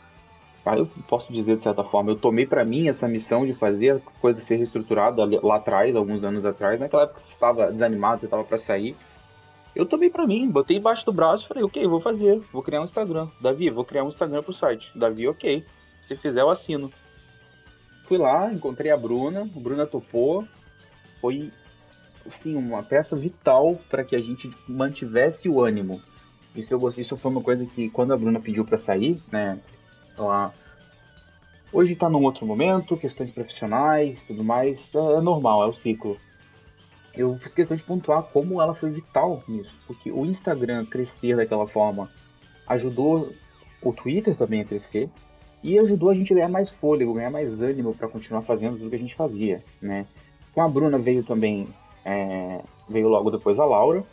ah, 0.65 0.77
eu 0.77 0.87
posso 1.07 1.31
dizer 1.33 1.55
de 1.55 1.63
certa 1.63 1.83
forma, 1.83 2.11
eu 2.11 2.15
tomei 2.15 2.45
para 2.45 2.63
mim 2.63 2.87
essa 2.87 3.07
missão 3.07 3.45
de 3.45 3.53
fazer 3.53 3.95
a 3.95 3.99
coisa 4.19 4.41
ser 4.41 4.57
reestruturada 4.57 5.23
lá 5.41 5.55
atrás, 5.55 5.95
alguns 5.95 6.23
anos 6.23 6.45
atrás, 6.45 6.79
naquela 6.79 7.03
época 7.03 7.23
você 7.23 7.33
estava 7.33 7.71
desanimado, 7.71 8.19
você 8.19 8.25
estava 8.25 8.43
para 8.43 8.57
sair. 8.57 8.95
Eu 9.75 9.85
tomei 9.85 10.09
para 10.09 10.27
mim, 10.27 10.51
botei 10.51 10.77
embaixo 10.77 11.05
do 11.05 11.13
braço 11.13 11.45
e 11.45 11.47
falei, 11.47 11.63
ok, 11.63 11.87
vou 11.87 11.99
fazer, 11.99 12.39
vou 12.51 12.61
criar 12.61 12.81
um 12.81 12.85
Instagram. 12.85 13.27
Davi, 13.41 13.69
vou 13.69 13.85
criar 13.85 14.03
um 14.03 14.09
Instagram 14.09 14.43
pro 14.43 14.53
site. 14.53 14.91
Davi, 14.93 15.27
ok, 15.27 15.65
se 16.01 16.15
fizer 16.15 16.41
eu 16.41 16.49
assino. 16.49 16.91
Fui 18.03 18.17
lá, 18.17 18.51
encontrei 18.53 18.91
a 18.91 18.97
Bruna, 18.97 19.41
a 19.41 19.59
Bruna 19.59 19.87
topou, 19.87 20.45
foi 21.21 21.51
assim, 22.27 22.55
uma 22.55 22.83
peça 22.83 23.15
vital 23.15 23.79
para 23.89 24.03
que 24.03 24.15
a 24.15 24.21
gente 24.21 24.51
mantivesse 24.67 25.49
o 25.49 25.63
ânimo. 25.63 26.01
Isso 26.55 26.73
eu 26.73 26.79
gostei, 26.79 27.03
isso 27.03 27.15
foi 27.17 27.31
uma 27.31 27.41
coisa 27.41 27.65
que 27.65 27.89
quando 27.89 28.13
a 28.13 28.17
Bruna 28.17 28.39
pediu 28.39 28.65
para 28.65 28.77
sair, 28.77 29.21
né, 29.31 29.57
ela 30.17 30.53
hoje 31.71 31.93
está 31.93 32.09
num 32.09 32.23
outro 32.23 32.45
momento, 32.45 32.97
questões 32.97 33.31
profissionais, 33.31 34.23
tudo 34.23 34.43
mais, 34.43 34.93
é, 34.93 34.97
é 34.97 35.21
normal, 35.21 35.63
é 35.63 35.67
o 35.67 35.73
ciclo. 35.73 36.17
Eu 37.13 37.37
fiz 37.37 37.53
questão 37.53 37.75
de 37.75 37.83
pontuar 37.83 38.23
como 38.23 38.61
ela 38.61 38.73
foi 38.73 38.89
vital 38.89 39.43
nisso, 39.47 39.77
porque 39.85 40.11
o 40.11 40.25
Instagram 40.25 40.85
crescer 40.85 41.35
daquela 41.35 41.67
forma 41.67 42.09
ajudou 42.67 43.33
o 43.81 43.91
Twitter 43.91 44.35
também 44.35 44.61
a 44.61 44.65
crescer 44.65 45.09
e 45.63 45.77
ajudou 45.77 46.09
a 46.09 46.13
gente 46.13 46.31
a 46.31 46.35
ganhar 46.35 46.49
mais 46.49 46.69
fôlego, 46.69 47.13
ganhar 47.13 47.29
mais 47.29 47.61
ânimo 47.61 47.93
para 47.93 48.07
continuar 48.07 48.41
fazendo 48.43 48.77
tudo 48.77 48.89
que 48.89 48.95
a 48.95 48.99
gente 48.99 49.15
fazia, 49.15 49.61
né? 49.81 50.05
Com 50.53 50.61
a 50.61 50.67
Bruna 50.67 50.97
veio 50.97 51.23
também, 51.23 51.67
é, 52.03 52.61
veio 52.89 53.07
logo 53.07 53.29
depois 53.29 53.59
a 53.59 53.65
Laura, 53.65 54.03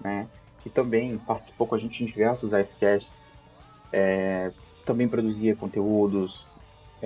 né? 0.00 0.26
Que 0.60 0.70
também 0.70 1.18
participou 1.18 1.66
com 1.66 1.74
a 1.74 1.78
gente 1.78 2.02
em 2.02 2.06
diversos 2.06 2.52
icecasts, 2.52 3.12
é, 3.92 4.50
também 4.84 5.08
produzia 5.08 5.56
conteúdos, 5.56 6.46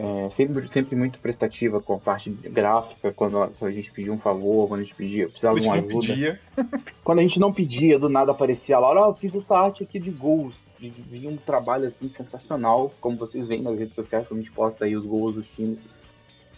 é, 0.01 0.31
sempre, 0.31 0.69
sempre 0.69 0.95
muito 0.95 1.19
prestativa 1.19 1.81
com 1.81 1.95
a 1.95 1.99
parte 1.99 2.31
gráfica, 2.31 3.13
quando, 3.13 3.33
quando 3.59 3.69
a 3.69 3.73
gente 3.73 3.91
pedia 3.91 4.13
um 4.13 4.19
favor, 4.19 4.69
quando 4.69 4.81
a 4.81 4.83
gente 4.85 4.95
pedia, 4.95 5.29
precisava 5.29 5.59
de 5.59 5.67
uma 5.67 5.75
ajuda. 5.75 6.07
Pedia. 6.07 6.41
quando 7.03 7.19
a 7.19 7.23
gente 7.23 7.41
não 7.41 7.53
pedia, 7.53 7.99
do 7.99 8.09
nada 8.09 8.31
aparecia 8.31 8.77
a 8.77 8.79
Laura, 8.79 9.07
oh, 9.07 9.11
eu 9.11 9.15
fiz 9.15 9.35
essa 9.35 9.57
arte 9.57 9.83
aqui 9.83 9.99
de 9.99 10.13
gols. 10.13 10.55
Vinha 10.79 11.29
um 11.29 11.37
trabalho 11.37 11.87
assim 11.87 12.09
sensacional, 12.09 12.93
como 13.01 13.17
vocês 13.17 13.49
veem 13.49 13.61
nas 13.61 13.81
redes 13.81 13.97
sociais, 13.97 14.29
quando 14.29 14.39
a 14.39 14.43
gente 14.43 14.53
posta 14.53 14.85
aí 14.85 14.95
os 14.95 15.05
gols 15.05 15.35
dos 15.35 15.49
times. 15.49 15.81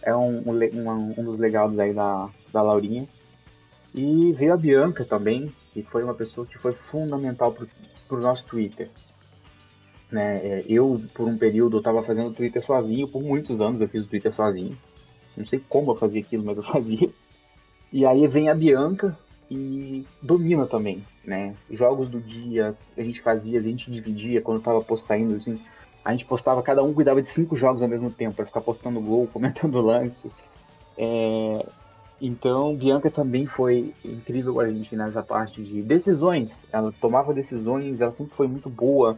É 0.03 0.15
um, 0.15 0.43
um, 0.47 1.13
um 1.17 1.23
dos 1.23 1.39
legados 1.39 1.79
aí 1.79 1.93
da, 1.93 2.29
da 2.53 2.61
Laurinha. 2.61 3.07
E 3.95 4.33
veio 4.33 4.53
a 4.53 4.57
Bianca 4.57 5.03
também, 5.03 5.51
que 5.73 5.81
foi 5.81 6.03
uma 6.03 6.13
pessoa 6.13 6.45
que 6.45 6.59
foi 6.59 6.73
fundamental 6.73 7.51
para 7.51 8.17
o 8.17 8.21
nosso 8.21 8.45
Twitter. 8.45 8.89
Né? 10.11 10.37
É, 10.43 10.65
eu, 10.67 11.01
por 11.13 11.27
um 11.27 11.37
período, 11.37 11.77
eu 11.77 11.81
tava 11.81 12.03
fazendo 12.03 12.33
Twitter 12.33 12.61
sozinho, 12.61 13.07
por 13.07 13.23
muitos 13.23 13.61
anos 13.61 13.79
eu 13.79 13.87
fiz 13.87 14.03
o 14.03 14.07
Twitter 14.07 14.33
sozinho. 14.33 14.77
Não 15.37 15.45
sei 15.45 15.61
como 15.69 15.91
eu 15.91 15.95
fazia 15.95 16.21
aquilo, 16.21 16.43
mas 16.43 16.57
eu 16.57 16.63
fazia. 16.63 17.09
E 17.91 18.05
aí 18.05 18.27
vem 18.27 18.49
a 18.49 18.55
Bianca 18.55 19.17
e 19.49 20.05
domina 20.21 20.65
também, 20.65 21.03
né? 21.25 21.55
Jogos 21.69 22.09
do 22.09 22.19
dia, 22.19 22.75
a 22.97 23.03
gente 23.03 23.21
fazia, 23.21 23.57
a 23.57 23.61
gente 23.61 23.89
dividia 23.89 24.41
quando 24.41 24.61
tava 24.61 24.83
saindo, 24.97 25.35
assim, 25.35 25.59
a 26.03 26.11
gente 26.11 26.25
postava, 26.25 26.63
cada 26.63 26.83
um 26.83 26.93
cuidava 26.93 27.21
de 27.21 27.27
cinco 27.27 27.55
jogos 27.55 27.81
ao 27.81 27.87
mesmo 27.87 28.09
tempo, 28.09 28.35
para 28.35 28.45
ficar 28.45 28.61
postando 28.61 28.99
gol, 28.99 29.27
comentando 29.31 29.81
lance. 29.81 30.31
É, 30.97 31.65
então, 32.21 32.75
Bianca 32.75 33.09
também 33.09 33.45
foi 33.45 33.93
incrível 34.03 34.59
a 34.59 34.69
gente 34.69 34.95
nessa 34.95 35.23
parte 35.23 35.61
de 35.63 35.81
decisões. 35.81 36.65
Ela 36.71 36.93
tomava 37.01 37.33
decisões, 37.33 37.99
ela 37.99 38.11
sempre 38.11 38.35
foi 38.35 38.47
muito 38.47 38.69
boa 38.69 39.17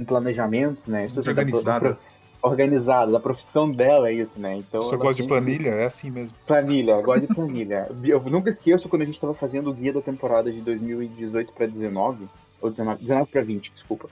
em 0.00 0.04
planejamentos, 0.04 0.86
né? 0.86 1.06
Isso 1.06 1.20
organizada. 1.20 1.90
Da, 1.90 1.98
organizada, 2.42 3.12
da 3.12 3.20
profissão 3.20 3.70
dela 3.70 4.08
é 4.08 4.14
isso, 4.14 4.32
né? 4.38 4.56
Então, 4.56 4.80
Você 4.80 4.96
gosta 4.96 5.22
de 5.22 5.28
planilha? 5.28 5.68
É 5.70 5.84
assim 5.84 6.10
mesmo. 6.10 6.36
Planilha, 6.46 7.00
gosto 7.02 7.26
de 7.26 7.26
planilha. 7.34 7.88
Eu 8.02 8.20
nunca 8.22 8.48
esqueço 8.48 8.88
quando 8.88 9.02
a 9.02 9.04
gente 9.04 9.14
estava 9.14 9.34
fazendo 9.34 9.70
o 9.70 9.74
guia 9.74 9.92
da 9.92 10.00
temporada 10.00 10.50
de 10.50 10.60
2018 10.62 11.52
para 11.52 11.66
19, 11.66 12.26
ou 12.60 12.70
19, 12.70 13.02
19 13.02 13.30
para 13.30 13.42
20, 13.42 13.72
desculpa. 13.72 14.08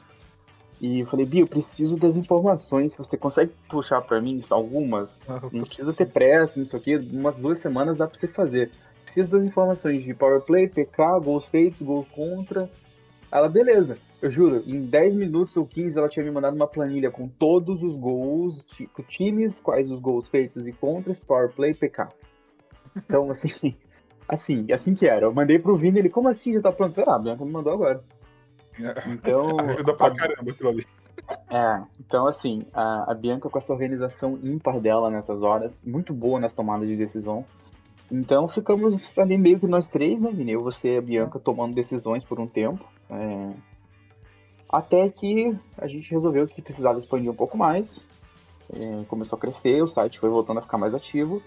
E 0.81 1.01
eu 1.01 1.07
falei, 1.07 1.27
Bia, 1.27 1.41
eu 1.41 1.47
preciso 1.47 1.97
das 1.97 2.15
informações. 2.15 2.95
Você 2.97 3.17
consegue 3.17 3.51
puxar 3.69 4.01
para 4.03 4.21
mim 4.21 4.41
algumas? 4.51 5.09
Ah, 5.27 5.41
Não 5.53 5.65
precisa 5.65 5.93
ter 5.93 6.07
pressa 6.07 6.59
nisso 6.59 6.77
aqui. 6.77 6.97
Umas 6.97 7.35
duas 7.35 7.59
semanas 7.59 7.97
dá 7.97 8.07
para 8.07 8.17
você 8.19 8.29
fazer. 8.29 8.71
Preciso 9.03 9.31
das 9.31 9.43
informações 9.43 10.05
de 10.05 10.15
power 10.15 10.41
play, 10.43 10.69
PK, 10.69 11.19
gols 11.21 11.47
feitos, 11.47 11.83
gols 11.83 12.07
contra, 12.15 12.71
ela, 13.31 13.49
beleza. 13.49 13.99
Eu 14.23 14.31
juro, 14.31 14.63
em 14.67 14.85
10 14.87 15.15
minutos 15.15 15.57
ou 15.57 15.67
15 15.67 15.99
ela 15.99 16.09
tinha 16.09 16.25
me 16.25 16.31
mandado 16.31 16.55
uma 16.55 16.67
planilha 16.67 17.11
com 17.11 17.29
todos 17.29 17.83
os 17.83 17.97
gols, 17.97 18.65
tipo, 18.65 19.03
times, 19.03 19.59
quais 19.59 19.91
os 19.91 20.01
gols 20.01 20.27
feitos 20.29 20.67
e 20.67 20.73
contras, 20.73 21.19
power 21.19 21.51
play, 21.51 21.75
PK. 21.75 22.09
Então, 22.97 23.31
assim, 23.31 23.75
assim, 24.29 24.73
assim 24.73 24.95
que 24.95 25.07
era. 25.07 25.27
Eu 25.27 25.35
mandei 25.35 25.59
pro 25.59 25.77
Vini, 25.77 25.99
ele, 25.99 26.09
como 26.09 26.29
assim 26.29 26.55
já 26.55 26.63
tá 26.63 26.73
pronto? 26.73 26.99
Ah, 27.07 27.17
a 27.17 27.19
Bianca 27.19 27.45
me 27.45 27.53
mandou 27.53 27.73
agora. 27.73 28.03
Então. 29.07 29.59
Ajuda 29.61 29.95
pra 29.95 30.07
a... 30.07 30.15
caramba 30.15 30.51
aquilo 30.51 30.71
ali. 30.71 30.87
É, 31.51 31.83
então 32.01 32.27
assim, 32.27 32.65
a, 32.73 33.13
a 33.13 33.15
Bianca 33.15 33.51
com 33.51 33.59
essa 33.59 33.73
organização 33.73 34.39
ímpar 34.43 34.81
dela 34.81 35.11
nessas 35.11 35.43
horas, 35.43 35.83
muito 35.85 36.15
boa 36.15 36.41
nas 36.41 36.55
tomadas 36.55 36.89
de 36.89 36.97
decisão, 36.97 37.45
então 38.11 38.49
ficamos 38.49 39.07
ali 39.19 39.37
meio 39.37 39.61
que 39.61 39.67
nós 39.67 39.87
três, 39.87 40.21
né, 40.21 40.31
Vini? 40.33 40.53
Eu, 40.53 40.63
você 40.63 40.95
e 40.95 40.97
a 40.97 41.03
Bianca 41.03 41.39
tomando 41.39 41.75
decisões 41.75 42.25
por 42.25 42.41
um 42.41 42.47
tempo. 42.47 42.85
É... 43.11 43.53
Até 44.71 45.09
que 45.09 45.57
a 45.79 45.87
gente 45.87 46.11
resolveu 46.11 46.47
que 46.47 46.61
precisava 46.61 46.99
expandir 46.99 47.31
um 47.31 47.35
pouco 47.35 47.57
mais. 47.57 47.99
é, 48.73 49.05
começou 49.09 49.37
a 49.37 49.41
crescer, 49.41 49.83
o 49.83 49.87
site 49.87 50.19
foi 50.19 50.29
voltando 50.29 50.59
a 50.59 50.63
ficar 50.63 50.77
mais 50.77 50.95
ativo. 50.95 51.43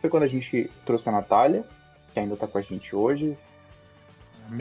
Foi 0.00 0.10
quando 0.10 0.24
a 0.24 0.28
gente 0.28 0.70
trouxe 0.84 1.08
a 1.08 1.12
Natália, 1.12 1.64
que 2.12 2.20
ainda 2.20 2.34
está 2.34 2.46
com 2.46 2.58
a 2.58 2.60
gente 2.60 2.94
hoje. 2.94 3.36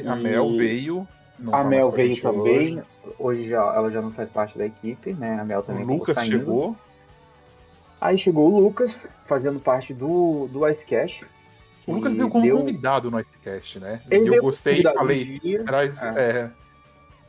A 0.05 0.15
Mel 0.15 0.51
veio. 0.51 1.07
a 1.51 1.63
Mel 1.63 1.89
veio 1.91 2.19
também. 2.21 2.77
Hoje. 2.77 2.83
hoje. 3.19 3.49
já, 3.49 3.61
ela 3.75 3.89
já 3.89 4.01
não 4.01 4.11
faz 4.11 4.29
parte 4.29 4.57
da 4.57 4.65
equipe, 4.65 5.13
né? 5.13 5.39
A 5.39 5.45
Mel 5.45 5.63
também 5.63 5.83
O 5.83 5.87
Lucas 5.87 6.19
chegou. 6.25 6.75
Aí 7.99 8.17
chegou 8.17 8.51
o 8.51 8.59
Lucas, 8.59 9.07
fazendo 9.25 9.59
parte 9.59 9.93
do, 9.93 10.47
do 10.51 10.67
Icecast. 10.67 11.25
O 11.87 11.93
Lucas 11.93 12.13
veio 12.13 12.29
como 12.29 12.43
deu... 12.43 12.57
convidado 12.57 13.11
no 13.11 13.19
Icecast, 13.19 13.79
né? 13.79 14.01
Ele 14.09 14.35
eu 14.35 14.41
gostei, 14.41 14.81
falei. 14.81 15.39
Traz, 15.65 16.01
é. 16.01 16.07
É, 16.17 16.49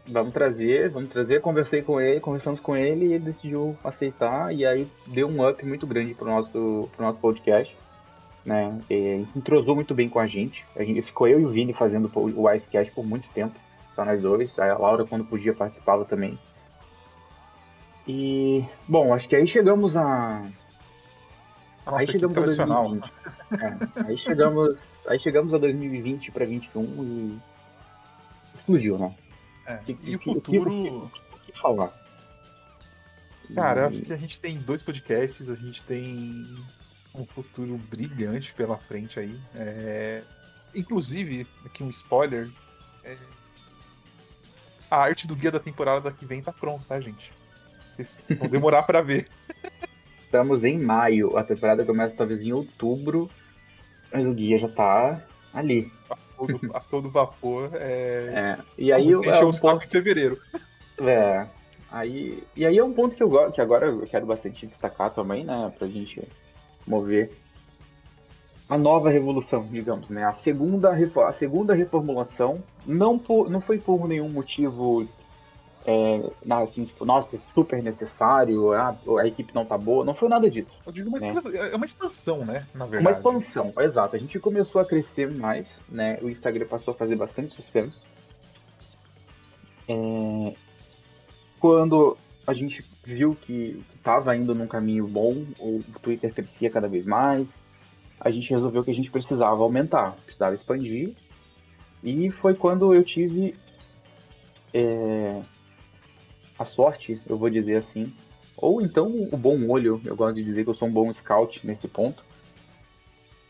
vamos 0.07 0.33
trazer, 0.33 0.89
vamos 0.89 1.11
trazer. 1.11 1.41
Conversei 1.41 1.83
com 1.83 2.01
ele, 2.01 2.21
conversamos 2.21 2.61
com 2.61 2.77
ele 2.77 3.07
e 3.07 3.13
ele 3.15 3.25
decidiu 3.25 3.77
aceitar. 3.85 4.55
E 4.55 4.65
aí 4.65 4.89
deu 5.07 5.29
um 5.29 5.47
up 5.47 5.65
muito 5.65 5.87
grande 5.87 6.15
pro 6.15 6.27
nosso, 6.27 6.89
pro 6.95 7.05
nosso 7.05 7.19
podcast. 7.19 7.77
Né? 8.45 8.81
E 8.89 9.27
entrosou 9.37 9.75
muito 9.75 9.95
bem 9.95 10.09
com 10.09 10.21
a 10.21 10.27
gente. 10.27 10.65
A 10.77 10.85
gente 10.85 11.03
ficou 11.03 11.29
eu 11.29 11.41
e 11.41 11.45
o 11.45 11.49
Vini 11.49 11.73
fazendo 11.73 12.11
o 12.15 12.51
Icecast 12.51 12.95
por 12.95 13.05
muito 13.05 13.29
tempo. 13.31 13.59
Só 13.95 14.05
nós 14.05 14.21
dois. 14.21 14.59
A 14.59 14.79
Laura, 14.79 15.05
quando 15.05 15.25
podia, 15.25 15.53
participava 15.53 16.05
também. 16.05 16.39
E, 18.07 18.65
bom, 18.87 19.13
acho 19.13 19.29
que 19.29 19.35
aí 19.35 19.47
chegamos 19.47 19.97
a. 19.97 20.47
Nossa, 21.85 21.99
aí 21.99 22.07
chegamos 22.07 22.37
a 22.37 22.41
2020. 22.41 23.13
É, 23.53 24.03
aí 24.09 24.19
chegamos, 24.19 24.81
aí 25.07 25.19
chegamos 25.19 25.55
a 25.55 25.59
2020 25.59 26.33
para 26.33 26.45
21 26.45 27.05
e 27.05 27.39
explodiu, 28.55 28.99
né? 28.99 29.15
É. 29.67 29.77
Que, 29.79 29.97
e 30.03 30.17
o 30.17 30.21
futuro. 30.21 31.05
O 31.05 31.11
que, 31.45 31.53
que, 31.53 31.61
falar? 31.61 31.93
Cara, 33.55 33.83
e... 33.83 33.85
acho 33.87 34.03
que 34.03 34.13
a 34.13 34.17
gente 34.17 34.41
tem 34.41 34.59
dois 34.59 34.83
podcasts, 34.83 35.49
a 35.49 35.55
gente 35.55 35.83
tem 35.83 36.45
um 37.15 37.25
futuro 37.27 37.77
brilhante 37.79 38.53
pela 38.55 38.77
frente 38.77 39.19
aí. 39.21 39.41
É... 39.55 40.23
Inclusive, 40.75 41.47
aqui 41.65 41.83
um 41.83 41.91
spoiler. 41.91 42.51
É... 43.05 43.17
A 44.91 44.99
arte 44.99 45.27
do 45.27 45.35
guia 45.35 45.51
da 45.51 45.61
temporada 45.61 46.13
que 46.13 46.27
vem 46.27 46.43
tá 46.43 46.53
pronta, 46.53 46.85
tá, 46.89 47.01
gente? 47.01 47.33
Vocês 47.97 48.39
vão 48.39 48.49
demorar 48.49 48.83
para 48.83 49.03
ver. 49.03 49.29
Estamos 50.37 50.65
em 50.65 50.79
maio, 50.79 51.35
a 51.39 51.43
temporada 51.43 51.83
começa 51.83 52.15
talvez 52.15 52.43
em 52.43 52.53
outubro, 52.53 53.31
mas 54.13 54.27
o 54.27 54.35
guia 54.35 54.59
já 54.59 54.69
tá 54.69 55.23
ali 55.55 55.91
todo, 56.37 56.61
a 56.75 56.81
todo 56.81 57.09
vapor. 57.09 57.71
É... 57.73 57.79
é. 58.35 58.59
E 58.77 58.93
aí 58.93 59.11
eu, 59.11 59.25
é 59.25 59.43
um 59.43 59.51
ponto... 59.51 59.87
em 59.87 59.89
fevereiro. 59.89 60.39
É. 61.01 61.47
Aí, 61.91 62.45
e 62.55 62.67
aí 62.67 62.77
é 62.77 62.85
um 62.85 62.93
ponto 62.93 63.17
que 63.17 63.23
eu 63.23 63.31
gosto, 63.31 63.55
que 63.55 63.63
agora 63.63 63.87
eu 63.87 64.01
quero 64.01 64.27
bastante 64.27 64.67
destacar 64.67 65.11
também, 65.15 65.43
né? 65.43 65.73
Pra 65.79 65.89
gente 65.89 66.23
mover 66.87 67.33
a 68.69 68.77
nova 68.77 69.09
revolução, 69.09 69.67
digamos, 69.71 70.11
né? 70.11 70.23
A 70.23 70.35
segunda, 70.35 70.91
a 70.91 71.33
segunda 71.33 71.73
reformulação 71.73 72.63
não, 72.85 73.19
por, 73.19 73.49
não 73.49 73.63
foi 73.63 73.79
por 73.79 74.07
nenhum 74.07 74.29
motivo 74.29 75.09
é, 75.89 76.21
assim, 76.63 76.85
tipo, 76.85 77.05
nossa, 77.05 77.39
super 77.55 77.81
necessário, 77.81 78.73
a, 78.73 78.99
a, 79.21 79.27
equipe 79.27 79.55
não 79.55 79.65
tá 79.65 79.79
boa. 79.79 80.05
Não 80.05 80.13
foi 80.13 80.29
nada 80.29 80.51
disso. 80.51 80.69
Eu 80.85 80.91
digo 80.91 81.09
uma, 81.09 81.21
né? 81.21 81.33
é 81.73 81.77
uma 81.77 81.87
expansão, 81.87 82.45
né? 82.45 82.67
Na 82.75 82.87
verdade. 82.87 83.03
Uma 83.03 83.11
expansão, 83.13 83.73
exato. 83.79 84.17
A 84.17 84.19
gente 84.19 84.41
começou 84.41 84.81
a 84.81 84.85
crescer 84.85 85.31
mais, 85.31 85.79
né? 85.89 86.19
O 86.23 86.29
Instagram 86.29 86.67
passou 86.67 86.93
a 86.93 86.97
fazer 86.97 87.15
bastante 87.15 87.55
sucesso. 87.55 88.03
É... 89.89 90.55
Quando 91.61 92.17
a 92.45 92.53
gente 92.53 92.85
viu 93.05 93.37
que, 93.37 93.85
estava 93.95 94.37
indo 94.37 94.57
num 94.57 94.67
caminho 94.67 95.07
bom, 95.07 95.45
o 95.61 95.85
Twitter 96.03 96.35
crescia 96.35 96.69
cada 96.69 96.89
vez 96.89 97.07
mais, 97.07 97.57
a 98.19 98.31
gente 98.31 98.51
resolveu 98.51 98.83
que 98.83 98.91
a 98.91 98.95
gente 98.95 99.11
precisava 99.11 99.63
aumentar, 99.63 100.17
precisava 100.25 100.53
expandir. 100.53 101.15
E 102.03 102.29
foi 102.29 102.55
quando 102.55 102.93
eu 102.93 103.05
tive 103.05 103.57
é, 104.75 105.43
a 106.59 106.65
sorte, 106.65 107.21
eu 107.27 107.37
vou 107.37 107.51
dizer 107.51 107.77
assim, 107.77 108.13
ou 108.57 108.81
então 108.81 109.29
o 109.31 109.37
bom 109.37 109.69
olho, 109.69 110.01
eu 110.05 110.17
gosto 110.17 110.37
de 110.37 110.43
dizer 110.43 110.65
que 110.65 110.71
eu 110.71 110.75
sou 110.75 110.89
um 110.89 110.93
bom 110.93 111.13
scout 111.13 111.67
nesse 111.67 111.87
ponto, 111.87 112.25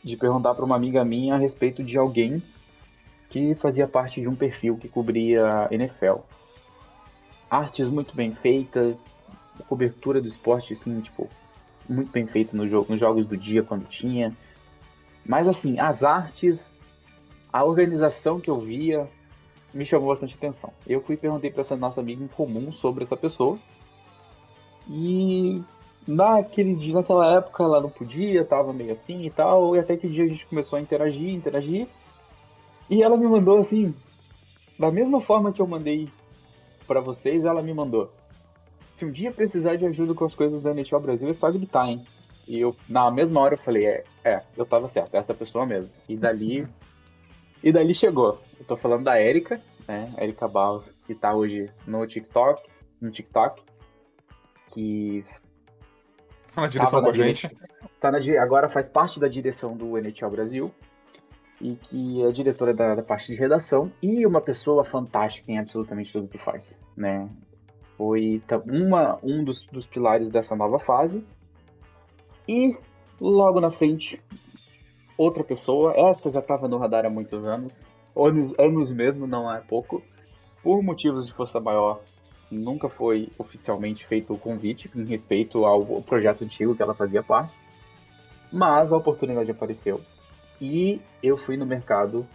de 0.03 0.17
perguntar 0.17 0.55
para 0.55 0.65
uma 0.65 0.77
amiga 0.77 1.05
minha 1.05 1.35
a 1.35 1.39
respeito 1.39 1.83
de 1.83 1.97
alguém 1.97 2.43
que 3.31 3.55
fazia 3.57 3.87
parte 3.87 4.21
de 4.21 4.29
um 4.29 4.35
perfil 4.35 4.77
que 4.77 4.89
cobria 4.89 5.69
NFL. 5.71 6.21
Artes 7.51 7.89
muito 7.89 8.15
bem 8.15 8.33
feitas, 8.33 9.09
cobertura 9.69 10.21
do 10.21 10.29
esporte, 10.29 10.73
assim, 10.73 11.01
tipo, 11.01 11.29
muito 11.89 12.11
bem 12.11 12.27
feita 12.27 12.57
no 12.57 12.67
jogo, 12.69 12.91
nos 12.91 13.01
jogos 13.01 13.27
do 13.27 13.37
dia 13.37 13.63
quando 13.63 13.87
tinha. 13.87 14.37
Mas 15.25 15.49
assim, 15.49 15.79
as 15.79 16.03
artes, 16.03 16.65
a 17.53 17.65
organização 17.65 18.41
que 18.41 18.51
eu 18.51 18.61
via, 18.61 19.09
me 19.77 19.85
chamou 19.85 20.09
bastante 20.09 20.35
atenção. 20.35 20.73
Eu 20.87 21.01
fui 21.03 21.15
e 21.15 21.19
perguntei 21.19 21.51
para 21.51 21.61
essa 21.61 21.77
nossa 21.77 22.01
amiga 22.01 22.25
em 22.25 22.29
comum 22.29 22.73
sobre 22.73 23.05
essa 23.05 23.17
pessoa. 23.17 23.59
E 24.89 25.63
naqueles 26.07 26.81
dias, 26.81 26.95
naquela 26.95 27.37
época 27.37 27.63
ela 27.63 27.81
não 27.81 27.91
podia, 27.91 28.45
tava 28.45 28.73
meio 28.73 28.93
assim 28.93 29.27
e 29.27 29.31
tal. 29.31 29.77
E 29.77 29.79
até 29.79 29.97
que 29.97 30.09
dia 30.09 30.25
a 30.25 30.29
gente 30.29 30.47
começou 30.47 30.79
a 30.79 30.83
interagir, 30.83 31.29
interagir. 31.29 31.87
E 32.89 33.03
ela 33.03 33.17
me 33.17 33.27
mandou 33.27 33.59
assim, 33.59 33.95
da 34.79 34.91
mesma 34.91 35.21
forma 35.21 35.53
que 35.53 35.61
eu 35.61 35.67
mandei 35.67 36.09
para 36.87 37.01
vocês, 37.01 37.45
ela 37.45 37.63
me 37.63 37.75
mandou. 37.75 38.11
Se 38.97 39.05
um 39.05 39.11
dia 39.11 39.31
precisar 39.31 39.77
de 39.77 39.85
ajuda 39.85 40.15
com 40.15 40.25
as 40.25 40.35
coisas 40.35 40.63
da 40.63 40.71
NHL 40.71 41.01
Brasil, 41.01 41.29
é 41.29 41.33
só 41.33 41.51
gritar, 41.51 41.89
hein? 41.89 42.03
E 42.49 42.61
eu, 42.61 42.75
na 42.89 43.11
mesma 43.11 43.41
hora, 43.41 43.55
eu 43.55 43.59
falei, 43.59 43.85
é, 43.85 44.05
é, 44.25 44.43
eu 44.57 44.65
tava 44.65 44.89
certo, 44.89 45.15
é 45.15 45.19
essa 45.19 45.35
pessoa 45.35 45.67
mesmo. 45.67 45.93
E 46.09 46.17
dali 46.17 46.67
E 47.63 47.73
dali 47.73 47.95
chegou. 47.95 48.39
Eu 48.59 48.65
tô 48.67 48.77
falando 48.77 49.05
da 49.05 49.21
Erika, 49.21 49.61
né? 49.87 50.13
Erika 50.19 50.49
Baus, 50.49 50.91
que 51.07 51.15
tá 51.15 51.35
hoje 51.35 51.71
no 51.87 52.07
TikTok, 52.07 52.63
no 53.01 53.11
TikTok, 53.11 53.63
que 54.73 55.25
tá 56.55 56.63
na 56.63 56.69
direção 56.69 57.03
com 57.03 57.11
a 57.11 57.15
gente. 57.15 57.57
Tá 58.01 58.11
na, 58.11 58.19
agora 58.43 58.69
faz 58.69 58.89
parte 58.89 59.21
da 59.21 59.29
direção 59.29 59.77
do 59.77 59.97
NHL 59.99 60.31
Brasil 60.31 60.75
e 61.61 61.77
que 61.77 62.23
é 62.23 62.31
diretora 62.33 62.75
da, 62.75 62.95
da, 62.95 63.03
parte 63.03 63.33
de 63.33 63.39
redação 63.39 63.91
e 64.03 64.27
uma 64.27 64.41
pessoa 64.41 64.85
fantástica 64.85 65.51
em 65.51 65.59
absolutamente 65.59 66.13
tudo 66.13 66.29
que 66.29 66.39
faz, 66.39 66.71
né? 66.97 67.29
Foi 67.97 68.43
uma, 68.67 69.19
um 69.23 69.43
dos, 69.43 69.63
dos 69.67 69.87
pilares 69.87 70.29
dessa 70.29 70.55
nova 70.55 70.79
fase 70.79 71.25
e 72.47 72.77
logo 73.21 73.61
na 73.61 73.71
frente 73.71 74.23
outra 75.17 75.43
pessoa. 75.43 75.95
Essa 75.97 76.31
já 76.31 76.41
estava 76.41 76.69
no 76.69 76.77
radar 76.77 77.07
há 77.07 77.11
muitos 77.11 77.45
anos. 77.45 77.83
Anos, 78.17 78.53
anos 78.59 78.91
mesmo, 78.91 79.27
não 79.27 79.53
é 79.53 79.61
pouco. 79.61 80.03
Por 80.63 80.83
motivos 80.83 81.27
de 81.27 81.33
força 81.33 81.61
maior, 81.61 82.01
nunca 82.51 82.89
foi 82.89 83.29
oficialmente 83.39 84.07
feito 84.07 84.33
o 84.33 84.39
convite 84.39 84.91
em 84.95 85.05
respeito 85.05 85.65
ao 85.65 86.03
projeto 86.03 86.45
antigo 86.45 86.75
que 86.75 86.83
ela 86.83 86.95
fazia 86.95 87.23
parte. 87.23 87.55
Mas 88.51 88.93
a 88.93 88.97
oportunidade 88.97 89.51
apareceu. 89.51 90.01
E 90.61 91.01
eu 91.23 91.37
fui 91.37 91.57
no 91.57 91.67
mercado 91.67 92.27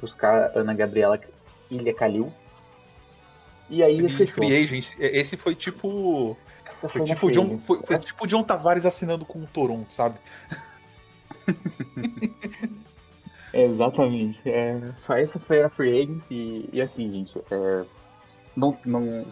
buscar 0.00 0.56
Ana 0.56 0.74
Gabriela 0.74 1.18
Ilha 1.70 1.94
Calil. 1.94 2.32
E 3.70 3.82
aí 3.82 4.06
fechou. 4.10 4.44
Free 4.44 4.54
agent, 4.54 4.94
esse 4.98 5.36
foi 5.36 5.54
tipo. 5.54 6.36
Essa 6.66 6.88
foi, 6.88 7.00
foi 7.00 7.06
tipo 7.06 7.30
John, 7.30 7.58
foi, 7.58 7.80
foi 7.82 7.98
tipo 7.98 8.26
John 8.26 8.42
Tavares 8.42 8.84
assinando 8.84 9.24
com 9.24 9.38
o 9.40 9.46
Toronto, 9.46 9.92
sabe? 9.92 10.16
Exatamente. 13.52 14.40
É, 14.48 14.80
essa 15.10 15.38
foi 15.38 15.62
a 15.62 15.68
free 15.68 16.02
agent 16.02 16.22
e, 16.30 16.68
e 16.72 16.80
assim, 16.80 17.10
gente, 17.10 17.38
é, 17.50 17.84
não, 18.56 18.76
não, 18.84 19.26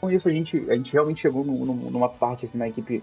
com 0.00 0.10
isso 0.10 0.28
a 0.28 0.32
gente, 0.32 0.56
a 0.70 0.74
gente 0.74 0.92
realmente 0.92 1.20
chegou 1.20 1.44
numa 1.44 2.08
parte 2.08 2.46
assim, 2.46 2.56
na 2.56 2.68
equipe 2.68 3.02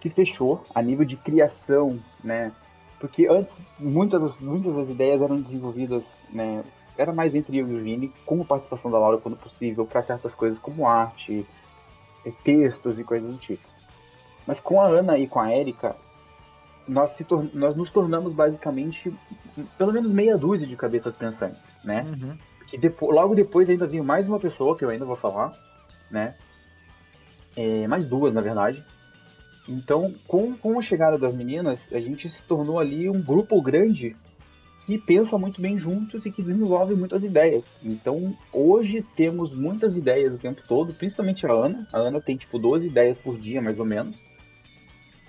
que 0.00 0.10
fechou 0.10 0.64
a 0.74 0.82
nível 0.82 1.04
de 1.04 1.16
criação, 1.16 1.98
né? 2.22 2.52
Porque 2.98 3.26
antes 3.26 3.54
muitas, 3.78 4.38
muitas 4.38 4.74
das 4.74 4.88
ideias 4.88 5.22
eram 5.22 5.40
desenvolvidas, 5.40 6.12
né? 6.30 6.64
Era 6.96 7.12
mais 7.12 7.34
entre 7.34 7.58
eu 7.58 7.68
e 7.68 7.74
o 7.74 7.82
Vini, 7.82 8.12
com 8.24 8.44
participação 8.44 8.90
da 8.90 8.98
Laura 8.98 9.18
quando 9.18 9.36
possível, 9.36 9.84
para 9.84 10.00
certas 10.02 10.34
coisas 10.34 10.58
como 10.58 10.86
arte, 10.86 11.46
textos 12.44 12.98
e 12.98 13.04
coisas 13.04 13.32
do 13.32 13.38
tipo. 13.38 13.66
Mas 14.46 14.60
com 14.60 14.80
a 14.80 14.86
Ana 14.86 15.18
e 15.18 15.26
com 15.26 15.40
a 15.40 15.54
Erika, 15.54 15.96
nós, 16.86 17.10
se 17.10 17.26
nós 17.52 17.74
nos 17.76 17.90
tornamos 17.90 18.32
basicamente 18.32 19.12
pelo 19.78 19.92
menos 19.92 20.10
meia 20.10 20.36
dúzia 20.36 20.66
de 20.66 20.76
cabeças 20.76 21.14
pensantes, 21.14 21.62
né? 21.84 22.02
Uhum. 22.02 22.36
Que 22.68 22.78
depois, 22.78 23.14
logo 23.14 23.34
depois 23.34 23.68
ainda 23.68 23.86
veio 23.86 24.04
mais 24.04 24.26
uma 24.26 24.38
pessoa 24.38 24.76
que 24.76 24.84
eu 24.84 24.90
ainda 24.90 25.04
vou 25.04 25.16
falar, 25.16 25.52
né? 26.10 26.34
É, 27.56 27.86
mais 27.86 28.08
duas, 28.08 28.34
na 28.34 28.40
verdade. 28.40 28.82
Então, 29.68 30.12
com, 30.26 30.56
com 30.56 30.78
a 30.78 30.82
chegada 30.82 31.16
das 31.16 31.34
meninas, 31.34 31.90
a 31.92 32.00
gente 32.00 32.28
se 32.28 32.42
tornou 32.42 32.78
ali 32.78 33.08
um 33.08 33.22
grupo 33.22 33.60
grande 33.62 34.16
que 34.84 34.98
pensa 34.98 35.38
muito 35.38 35.62
bem 35.62 35.78
juntos 35.78 36.26
e 36.26 36.30
que 36.30 36.42
desenvolve 36.42 36.94
muitas 36.94 37.24
ideias. 37.24 37.74
Então, 37.82 38.36
hoje 38.52 39.02
temos 39.16 39.52
muitas 39.52 39.96
ideias 39.96 40.34
o 40.34 40.38
tempo 40.38 40.60
todo, 40.68 40.92
principalmente 40.92 41.46
a 41.46 41.52
Ana. 41.52 41.88
A 41.90 41.98
Ana 41.98 42.20
tem 42.20 42.36
tipo 42.36 42.58
12 42.58 42.88
ideias 42.88 43.18
por 43.18 43.38
dia, 43.38 43.62
mais 43.62 43.78
ou 43.78 43.86
menos 43.86 44.20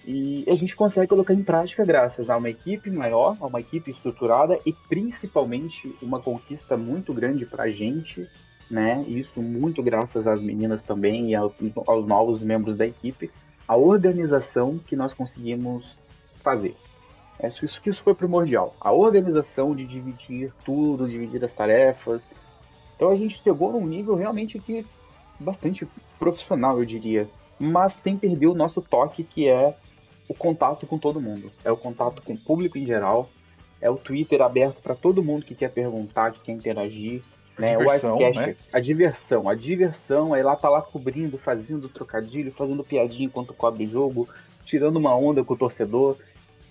E 0.08 0.46
a 0.48 0.54
gente 0.54 0.76
consegue 0.76 1.08
colocar 1.08 1.34
em 1.34 1.44
prática 1.44 1.84
graças 1.84 2.30
a 2.30 2.38
uma 2.38 2.50
equipe 2.50 2.92
maior, 2.92 3.36
a 3.42 3.48
uma 3.48 3.60
equipe 3.60 3.90
estruturada 3.90 4.60
e 4.64 4.72
principalmente 4.72 5.96
uma 6.00 6.20
conquista 6.20 6.78
muito 6.78 7.12
grande 7.12 7.44
para 7.44 7.64
a 7.64 7.72
gente, 7.72 8.30
né? 8.70 9.04
Isso 9.08 9.42
muito 9.42 9.82
graças 9.82 10.28
às 10.28 10.40
meninas 10.40 10.84
também 10.84 11.32
e 11.32 11.36
aos 11.36 12.06
novos 12.06 12.44
membros 12.44 12.76
da 12.76 12.86
equipe, 12.86 13.32
a 13.68 13.76
organização 13.76 14.78
que 14.78 14.96
nós 14.96 15.12
conseguimos 15.12 15.98
fazer. 16.44 16.76
É 17.40 17.48
isso, 17.48 17.66
isso, 17.66 18.04
foi 18.04 18.14
primordial. 18.14 18.76
A 18.80 18.92
organização 18.92 19.76
de 19.76 19.86
dividir 19.86 20.54
tudo, 20.64 21.10
dividir 21.10 21.44
as 21.44 21.54
tarefas. 21.54 22.30
Então 22.96 23.10
a 23.10 23.16
gente 23.16 23.42
chegou 23.42 23.72
num 23.72 23.86
nível 23.88 24.14
realmente 24.14 24.60
que 24.60 24.86
bastante 25.40 25.88
profissional, 26.20 26.78
eu 26.78 26.86
diria. 26.86 27.28
Mas 27.60 27.96
tem 27.96 28.18
perdido 28.18 28.52
o 28.52 28.56
nosso 28.56 28.82
toque, 28.82 29.24
que 29.24 29.48
é 29.48 29.76
o 30.28 30.34
contato 30.34 30.88
com 30.88 30.98
todo 30.98 31.22
mundo. 31.22 31.52
É 31.64 31.72
o 31.72 31.78
contato 31.78 32.22
com 32.22 32.34
o 32.34 32.38
público 32.38 32.78
em 32.78 32.86
geral. 32.86 33.30
É 33.82 33.90
o 33.90 33.98
Twitter 33.98 34.42
aberto 34.42 34.82
para 34.82 34.96
todo 34.96 35.24
mundo 35.24 35.46
que 35.46 35.54
quer 35.54 35.72
perguntar, 35.72 36.32
que 36.32 36.40
quer 36.40 36.54
interagir. 36.54 37.22
Né? 37.58 37.76
Diversão, 37.76 38.18
o 38.18 38.22
Icecast, 38.22 38.48
né? 38.48 38.56
a 38.72 38.80
diversão. 38.80 39.50
A 39.50 39.56
diversão, 39.56 40.34
aí 40.34 40.44
lá 40.44 40.56
tá 40.56 40.70
lá 40.70 40.82
cobrindo, 40.82 41.38
fazendo 41.38 41.88
trocadilho, 41.88 42.52
fazendo 42.52 42.84
piadinha 42.84 43.26
enquanto 43.26 43.54
cobre 43.54 43.86
o 43.86 43.88
jogo, 43.88 44.28
tirando 44.66 44.98
uma 44.98 45.16
onda 45.16 45.44
com 45.44 45.54
o 45.54 45.58
torcedor. 45.58 46.18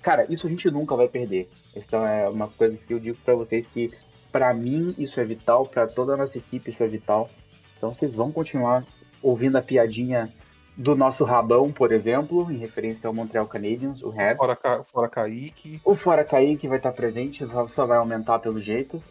Cara, 0.03 0.27
isso 0.31 0.47
a 0.47 0.51
gente 0.51 0.71
nunca 0.71 0.95
vai 0.95 1.09
perder. 1.09 1.49
Então 1.75 2.07
é 2.07 2.29
uma 2.29 2.49
coisa 2.49 2.77
que 2.77 2.93
eu 2.93 3.01
digo 3.01 3.17
para 3.25 3.35
vocês 3.35 3.67
que 3.67 3.91
para 4.31 4.53
mim 4.53 4.95
isso 4.99 5.19
é 5.21 5.25
vital, 5.25 5.65
para 5.65 5.87
toda 5.87 6.15
a 6.15 6.17
nossa 6.17 6.37
equipe 6.37 6.69
isso 6.69 6.83
é 6.83 6.89
vital. 6.89 7.31
Então 7.77 7.95
vocês 7.95 8.15
vão 8.15 8.31
continuar 8.31 8.85
ouvindo 9.23 9.57
a 9.57 9.63
piadinha 9.63 10.31
do 10.77 10.95
nosso 10.95 11.25
Rabão, 11.25 11.73
por 11.73 11.93
exemplo, 11.93 12.51
em 12.51 12.59
referência 12.59 13.07
ao 13.07 13.15
Montreal 13.15 13.47
Canadiens, 13.47 14.03
o 14.03 14.11
Rab. 14.11 14.37
Fora, 14.37 14.57
Ca... 14.57 14.83
Fora 14.83 15.09
Kaique. 15.09 15.81
O 15.85 15.95
Fora 15.95 16.25
Kaique 16.25 16.67
vai 16.67 16.79
estar 16.79 16.93
presente, 16.93 17.47
só 17.69 17.87
vai 17.87 17.99
aumentar 17.99 18.39
pelo 18.39 18.61
jeito. 18.61 19.03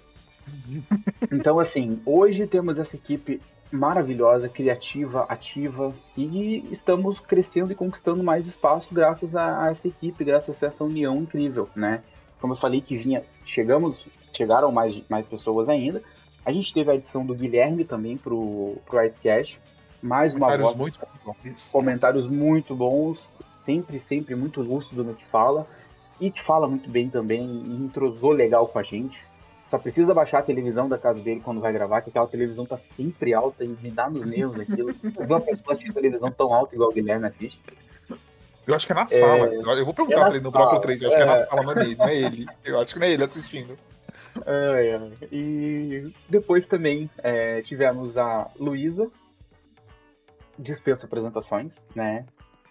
Então, 1.32 1.58
assim, 1.58 2.02
hoje 2.06 2.46
temos 2.46 2.78
essa 2.78 2.96
equipe 2.96 3.42
maravilhosa, 3.72 4.48
criativa, 4.48 5.24
ativa 5.24 5.96
e 6.16 6.64
estamos 6.70 7.20
crescendo 7.20 7.72
e 7.72 7.76
conquistando 7.76 8.24
mais 8.24 8.46
espaço 8.46 8.94
graças 8.94 9.36
a, 9.36 9.64
a 9.64 9.70
essa 9.72 9.88
equipe, 9.88 10.24
graças 10.24 10.62
a 10.62 10.68
essa 10.68 10.84
união 10.84 11.18
incrível, 11.18 11.68
né? 11.76 12.04
Como 12.40 12.54
eu 12.54 12.58
falei 12.58 12.82
que 12.82 12.96
vinha, 12.96 13.24
chegamos, 13.44 14.08
chegaram 14.32 14.72
mais, 14.72 15.02
mais 15.10 15.26
pessoas 15.26 15.70
ainda. 15.70 16.04
A 16.46 16.52
gente 16.52 16.72
teve 16.72 16.92
a 16.92 16.96
edição 16.96 17.26
do 17.26 17.34
Guilherme 17.34 17.84
também 17.84 18.16
pro, 18.16 18.78
pro 18.86 19.04
Icecast. 19.04 19.60
Mais 20.04 20.34
uma 20.34 20.48
Comentários 20.48 20.68
voz, 20.68 20.78
muito 20.78 21.00
bons. 21.24 21.72
comentários 21.72 22.28
muito 22.28 22.76
bons, 22.76 23.34
sempre, 23.64 24.02
sempre 24.02 24.36
muito 24.36 24.62
lúcido 24.62 25.02
no 25.02 25.16
que 25.16 25.26
fala. 25.28 25.66
E 26.20 26.30
que 26.30 26.44
fala 26.44 26.68
muito 26.68 26.90
bem 26.90 27.10
também 27.10 27.42
e 27.42 27.74
entrosou 27.74 28.32
legal 28.32 28.68
com 28.68 28.78
a 28.78 28.84
gente. 28.84 29.26
Só 29.72 29.78
precisa 29.78 30.14
baixar 30.14 30.40
a 30.40 30.44
televisão 30.44 30.90
da 30.90 30.98
casa 30.98 31.20
dele 31.20 31.42
quando 31.44 31.62
vai 31.62 31.72
gravar, 31.72 32.02
que 32.02 32.10
aquela 32.10 32.28
televisão 32.28 32.66
tá 32.66 32.78
sempre 32.98 33.34
alta 33.34 33.64
e 33.64 33.68
me 33.70 33.90
dá 33.90 34.10
nos 34.10 34.26
nervos 34.26 34.60
aquilo. 34.60 34.94
Uma 35.18 35.40
pessoa 35.40 35.72
assistir 35.72 35.94
televisão 35.94 36.30
tão 36.30 36.54
alta 36.54 36.76
igual 36.76 36.90
o 36.90 36.94
Guilherme 36.94 37.26
assiste. 37.26 37.62
Eu 38.68 38.76
acho 38.76 38.86
que 38.86 38.92
é 38.92 38.96
na 38.96 39.08
sala. 39.08 39.48
Eu 39.48 39.86
vou 39.86 39.94
perguntar 39.94 40.18
é 40.18 40.26
pra 40.26 40.36
ele 40.36 40.44
no 40.44 40.52
sala, 40.52 40.80
3. 40.82 41.02
Eu 41.02 41.08
acho 41.08 41.18
que 41.18 41.24
é 41.24 41.26
na 41.26 41.34
é. 41.34 41.46
sala, 41.48 41.64
não 41.64 41.72
é 41.72 41.76
nele, 41.76 41.96
não 41.96 42.08
é 42.08 42.18
ele. 42.18 42.46
Eu 42.64 42.82
acho 42.82 42.94
que 42.94 43.00
não 43.00 43.08
é 43.08 43.12
ele 43.12 43.24
assistindo. 43.24 43.78
Ai. 44.46 45.12
E 45.32 46.14
depois 46.30 46.68
também 46.68 47.10
é, 47.24 47.62
tivemos 47.62 48.18
a 48.18 48.50
Luísa, 48.60 49.10
dispensa 50.58 51.06
apresentações, 51.06 51.86
né? 51.96 52.26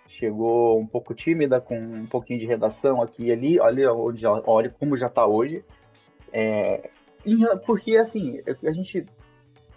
Chegou 0.07 0.79
um 0.79 0.87
pouco 0.87 1.15
tímida, 1.15 1.61
com 1.61 1.79
um 1.79 2.07
pouquinho 2.07 2.39
de 2.39 2.47
redação 2.47 3.01
aqui 3.01 3.27
e 3.27 3.33
ali, 3.33 3.59
olha, 3.59 3.93
onde, 3.93 4.27
olha 4.27 4.71
como 4.71 4.97
já 4.97 5.09
tá 5.09 5.27
hoje. 5.27 5.65
É, 6.33 6.91
porque, 7.67 7.97
assim, 7.97 8.41
a 8.47 8.73
gente 8.73 9.07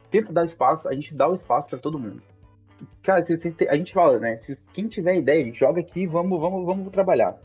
tenta 0.10 0.34
dar 0.34 0.44
espaço, 0.44 0.88
a 0.88 0.94
gente 0.94 1.14
dá 1.16 1.28
o 1.30 1.34
espaço 1.34 1.70
para 1.70 1.80
todo 1.80 2.00
mundo. 2.00 2.22
Cara, 3.04 3.22
se, 3.22 3.36
se 3.36 3.56
a 3.70 3.76
gente 3.76 3.94
fala, 3.94 4.20
né? 4.20 4.36
Se, 4.38 4.58
quem 4.74 4.88
tiver 4.88 5.18
ideia, 5.18 5.54
joga 5.54 5.80
aqui 5.80 6.06
vamos, 6.06 6.40
vamos, 6.40 6.66
vamos 6.66 6.90
trabalhar. 6.90 7.38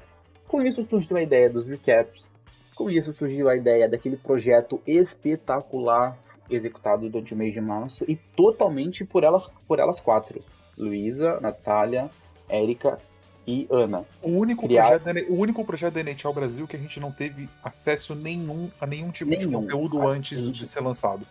Com 0.49 0.63
isso 0.63 0.83
surgiu 0.85 1.17
a 1.17 1.23
ideia 1.23 1.49
dos 1.49 1.65
recaps, 1.65 2.29
com 2.75 2.91
isso 2.91 3.13
surgiu 3.13 3.49
a 3.49 3.57
ideia 3.57 3.89
daquele 3.89 4.17
projeto 4.17 4.81
espetacular 4.87 6.19
executado 6.51 7.09
durante 7.09 7.33
o 7.35 7.37
mês 7.37 7.53
de 7.53 7.61
março 7.61 8.05
e 8.09 8.17
totalmente 8.17 9.05
por 9.05 9.25
elas, 9.25 9.49
por 9.67 9.79
elas 9.79 10.01
quatro: 10.01 10.43
Luísa, 10.77 11.39
Natália, 11.41 12.11
Érica 12.49 12.99
e 13.47 13.67
Ana. 13.71 14.05
O 14.23 14.31
único, 14.31 14.67
Criar- 14.67 15.01
projeto 15.01 15.31
o 15.33 15.37
único 15.39 15.65
projeto 15.65 15.95
da 15.95 16.01
NHL 16.01 16.33
Brasil 16.33 16.67
que 16.67 16.77
a 16.77 16.79
gente 16.79 17.01
não 17.01 17.11
teve 17.11 17.49
acesso 17.65 18.15
nenhum 18.15 18.71
a 18.81 18.87
nenhum 18.87 19.11
tipo 19.11 19.31
de 19.31 19.39
Nenhum. 19.47 19.63
conteúdo 19.63 20.03
A 20.03 20.07
antes 20.07 20.39
gente- 20.47 20.59
de 20.59 20.67
ser 20.67 20.81
lançado. 20.81 21.27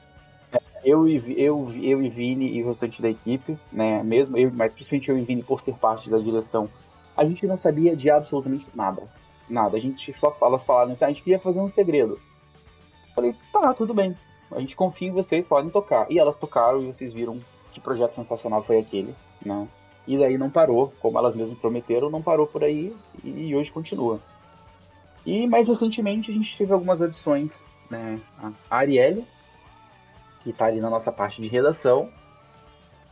Eu 0.83 1.07
e, 1.09 1.17
eu, 1.37 1.71
eu 1.81 2.01
e 2.01 2.09
Vini 2.09 2.53
e 2.53 2.63
o 2.63 2.67
restante 2.69 3.01
da 3.01 3.09
equipe, 3.09 3.57
né? 3.71 4.01
Mesmo 4.01 4.37
eu, 4.37 4.49
mas 4.53 4.71
principalmente 4.71 5.09
eu 5.09 5.17
e 5.17 5.23
Vini 5.23 5.43
por 5.43 5.59
ser 5.61 5.73
parte 5.75 6.09
da 6.09 6.17
direção, 6.17 6.69
a 7.17 7.25
gente 7.25 7.45
não 7.45 7.57
sabia 7.57 7.95
de 7.95 8.09
absolutamente 8.09 8.65
nada. 8.73 9.03
Nada. 9.49 9.75
A 9.75 9.79
gente 9.79 10.15
só 10.19 10.35
elas 10.41 10.63
falaram 10.63 10.95
que 10.95 11.03
a 11.03 11.09
gente 11.09 11.21
queria 11.21 11.39
fazer 11.39 11.59
um 11.59 11.67
segredo. 11.67 12.17
Falei, 13.13 13.35
tá, 13.51 13.73
tudo 13.73 13.93
bem. 13.93 14.15
A 14.51 14.59
gente 14.59 14.75
confia 14.75 15.09
em 15.09 15.13
vocês, 15.13 15.45
podem 15.45 15.69
tocar. 15.69 16.09
E 16.11 16.19
elas 16.19 16.37
tocaram 16.37 16.81
e 16.81 16.87
vocês 16.87 17.13
viram 17.13 17.39
que 17.71 17.79
projeto 17.79 18.13
sensacional 18.13 18.63
foi 18.63 18.79
aquele, 18.79 19.13
né? 19.45 19.67
E 20.07 20.17
daí 20.17 20.37
não 20.37 20.49
parou, 20.49 20.91
como 20.99 21.19
elas 21.19 21.35
mesmas 21.35 21.59
prometeram, 21.59 22.09
não 22.09 22.21
parou 22.21 22.47
por 22.47 22.63
aí 22.63 22.95
e 23.23 23.55
hoje 23.55 23.71
continua. 23.71 24.19
E 25.25 25.45
mais 25.45 25.67
recentemente 25.67 26.31
a 26.31 26.33
gente 26.33 26.57
teve 26.57 26.73
algumas 26.73 27.01
adições, 27.01 27.53
né? 27.89 28.19
A 28.41 28.77
Arielle, 28.77 29.25
que 30.41 30.51
tá 30.51 30.65
ali 30.65 30.81
na 30.81 30.89
nossa 30.89 31.11
parte 31.11 31.41
de 31.41 31.47
redação, 31.47 32.09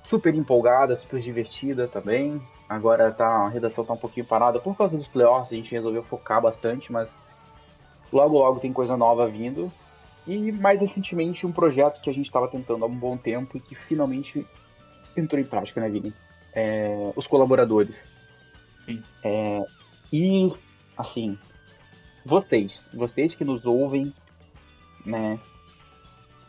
super 0.04 0.34
empolgada, 0.34 0.96
super 0.96 1.20
divertida 1.20 1.88
também. 1.88 2.42
Agora 2.68 3.12
tá, 3.12 3.28
a 3.28 3.50
redação 3.50 3.86
tá 3.86 3.94
um 3.94 3.98
pouquinho 3.98 4.26
parada 4.26 4.60
por 4.60 4.76
causa 4.76 4.98
dos 4.98 5.08
playoffs, 5.08 5.54
a 5.54 5.56
gente 5.56 5.72
resolveu 5.72 6.02
focar 6.02 6.42
bastante, 6.42 6.92
mas 6.92 7.16
logo 8.12 8.40
logo 8.40 8.60
tem 8.60 8.74
coisa 8.74 8.98
nova 8.98 9.28
vindo. 9.28 9.72
E 10.28 10.52
mais 10.52 10.82
recentemente 10.82 11.48
um 11.48 11.52
projeto 11.52 12.02
que 12.02 12.10
a 12.10 12.14
gente 12.14 12.26
estava 12.26 12.48
tentando 12.50 12.84
há 12.84 12.88
um 12.88 12.96
bom 12.96 13.16
tempo 13.16 13.58
e 13.58 13.62
que 13.62 13.74
finalmente 13.74 14.46
entrou 15.16 15.42
em 15.42 15.46
prática, 15.46 15.80
né, 15.80 15.90
Vini? 15.90 16.14
É, 16.54 17.14
os 17.16 17.26
colaboradores. 17.26 17.98
Sim. 18.82 19.02
É, 19.24 19.64
e, 20.12 20.54
assim, 20.98 21.38
vocês, 22.26 22.90
vocês 22.94 23.34
que 23.34 23.46
nos 23.46 23.66
ouvem, 23.66 24.14
né? 25.06 25.40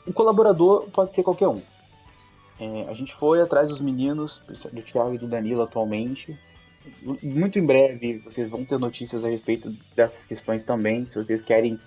Um 0.06 0.12
colaborador 0.12 0.90
pode 0.90 1.14
ser 1.14 1.22
qualquer 1.22 1.48
um. 1.48 1.62
É, 2.58 2.88
a 2.88 2.94
gente 2.94 3.14
foi 3.14 3.40
atrás 3.40 3.68
dos 3.68 3.80
meninos, 3.80 4.42
do 4.72 4.82
Thiago 4.82 5.14
e 5.14 5.18
do 5.18 5.28
Danilo 5.28 5.62
atualmente. 5.62 6.36
Muito 7.22 7.58
em 7.58 7.66
breve 7.66 8.18
vocês 8.18 8.50
vão 8.50 8.64
ter 8.64 8.78
notícias 8.78 9.24
a 9.24 9.28
respeito 9.28 9.72
dessas 9.94 10.24
questões 10.24 10.64
também. 10.64 11.06
Se 11.06 11.14
vocês 11.14 11.42
querem 11.42 11.78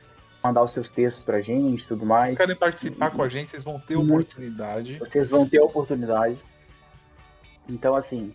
mandar 0.43 0.63
os 0.63 0.71
seus 0.71 0.91
textos 0.91 1.23
pra 1.23 1.41
gente 1.41 1.83
e 1.83 1.87
tudo 1.87 2.01
Se 2.01 2.05
mais. 2.05 2.23
vocês 2.25 2.37
querem 2.37 2.55
participar 2.55 3.11
com 3.11 3.21
a 3.21 3.29
gente, 3.29 3.51
vocês 3.51 3.63
vão 3.63 3.79
ter 3.79 3.95
Muito. 3.95 4.11
oportunidade. 4.11 4.97
Vocês 4.97 5.27
vão 5.27 5.47
ter 5.47 5.59
a 5.59 5.63
oportunidade. 5.63 6.37
Então, 7.69 7.95
assim, 7.95 8.33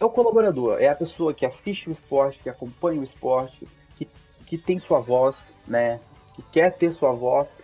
é 0.00 0.04
o 0.04 0.10
colaborador, 0.10 0.78
é 0.80 0.88
a 0.88 0.94
pessoa 0.94 1.32
que 1.32 1.46
assiste 1.46 1.88
o 1.88 1.92
esporte, 1.92 2.38
que 2.42 2.48
acompanha 2.48 3.00
o 3.00 3.04
esporte, 3.04 3.66
que, 3.96 4.08
que 4.46 4.58
tem 4.58 4.78
sua 4.78 5.00
voz, 5.00 5.36
né? 5.66 6.00
Que 6.34 6.42
quer 6.42 6.76
ter 6.76 6.92
sua 6.92 7.12
voz 7.12 7.56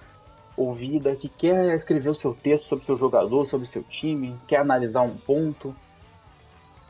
ouvida, 0.57 1.17
que 1.17 1.29
quer 1.29 1.75
escrever 1.75 2.11
o 2.11 2.15
seu 2.15 2.33
texto 2.35 2.67
sobre 2.69 2.85
o 2.85 2.87
seu 2.87 2.97
jogador, 2.97 3.45
sobre 3.47 3.67
o 3.67 3.71
seu 3.71 3.83
time, 3.83 4.39
quer 4.47 4.59
analisar 4.59 5.03
um 5.03 5.17
ponto. 5.17 5.75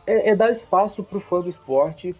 É, 0.07 0.30
é 0.30 0.37
dar 0.37 0.51
espaço 0.51 1.03
para 1.03 1.16
o 1.16 1.20
fã 1.20 1.41
do 1.41 1.49
esporte, 1.49 2.14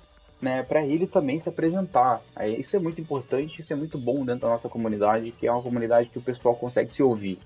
né? 0.45 0.63
Para 0.63 0.85
ele 0.85 1.07
também 1.07 1.39
se 1.39 1.49
apresentar. 1.49 2.21
É, 2.37 2.49
isso 2.51 2.77
é 2.77 2.79
muito 2.79 3.01
importante, 3.01 3.63
isso 3.63 3.73
é 3.73 3.77
muito 3.77 3.97
bom 3.99 4.25
dentro 4.25 4.43
da 4.43 4.51
nossa 4.51 4.69
comunidade, 4.69 5.33
que 5.33 5.47
é 5.47 5.51
uma 5.51 5.63
comunidade 5.63 6.11
que 6.11 6.19
o 6.19 6.23
pessoal 6.23 6.55
consegue 6.55 6.93
se 6.93 7.03
ouvir. 7.03 7.39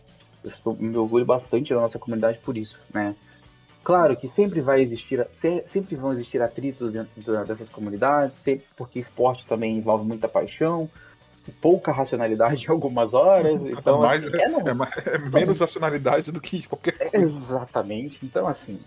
Eu 0.43 0.51
estou, 0.51 0.77
me 0.77 0.97
orgulho 0.97 1.25
bastante 1.25 1.73
da 1.73 1.81
nossa 1.81 1.99
comunidade 1.99 2.39
por 2.39 2.59
isso, 2.59 2.77
né? 2.93 3.15
Claro 3.85 4.17
que 4.17 4.27
sempre 4.27 4.61
vai 4.61 4.83
existir, 4.83 5.25
se- 5.41 5.65
sempre 5.73 5.95
vão 5.95 6.13
existir 6.13 6.43
atritos 6.43 6.93
dentro 6.93 7.47
dessas 7.47 7.69
comunidades, 7.69 8.37
sempre, 8.43 8.65
porque 8.77 8.99
esporte 8.99 9.47
também 9.47 9.77
envolve 9.79 10.05
muita 10.05 10.29
paixão, 10.29 10.91
pouca 11.61 11.93
racionalidade 11.93 12.67
em 12.67 12.71
algumas 12.71 13.15
horas, 13.15 13.65
então 13.65 14.01
mais, 14.01 14.23
assim, 14.25 14.37
é, 14.37 14.43
é 14.43 15.15
é 15.15 15.19
menos 15.19 15.61
racionalidade 15.61 16.33
do 16.33 16.41
que 16.41 16.67
qualquer 16.67 17.11
Exatamente. 17.13 18.19
Então, 18.25 18.47
assim. 18.49 18.81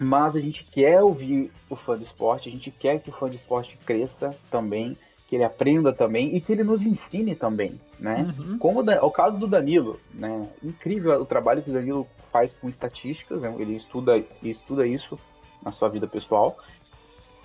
Mas 0.00 0.36
a 0.36 0.40
gente 0.40 0.64
quer 0.64 1.02
ouvir 1.02 1.50
o 1.68 1.76
fã 1.76 1.96
do 1.96 2.02
esporte, 2.02 2.48
a 2.48 2.52
gente 2.52 2.70
quer 2.70 3.00
que 3.00 3.10
o 3.10 3.12
fã 3.12 3.28
do 3.28 3.34
esporte 3.34 3.76
cresça 3.84 4.34
também, 4.50 4.96
que 5.26 5.34
ele 5.36 5.44
aprenda 5.44 5.92
também 5.92 6.34
e 6.34 6.40
que 6.40 6.52
ele 6.52 6.64
nos 6.64 6.82
ensine 6.82 7.34
também, 7.34 7.80
né? 7.98 8.34
Uhum. 8.38 8.58
Como 8.58 8.80
o 8.80 9.06
o 9.06 9.10
caso 9.10 9.36
do 9.38 9.46
Danilo, 9.46 10.00
né? 10.14 10.48
Incrível 10.62 11.20
o 11.20 11.26
trabalho 11.26 11.62
que 11.62 11.70
o 11.70 11.74
Danilo 11.74 12.06
faz 12.32 12.52
com 12.54 12.68
estatísticas, 12.68 13.42
né? 13.42 13.54
ele 13.58 13.74
estuda, 13.74 14.16
ele 14.16 14.50
estuda 14.50 14.86
isso 14.86 15.18
na 15.62 15.72
sua 15.72 15.88
vida 15.88 16.06
pessoal. 16.06 16.56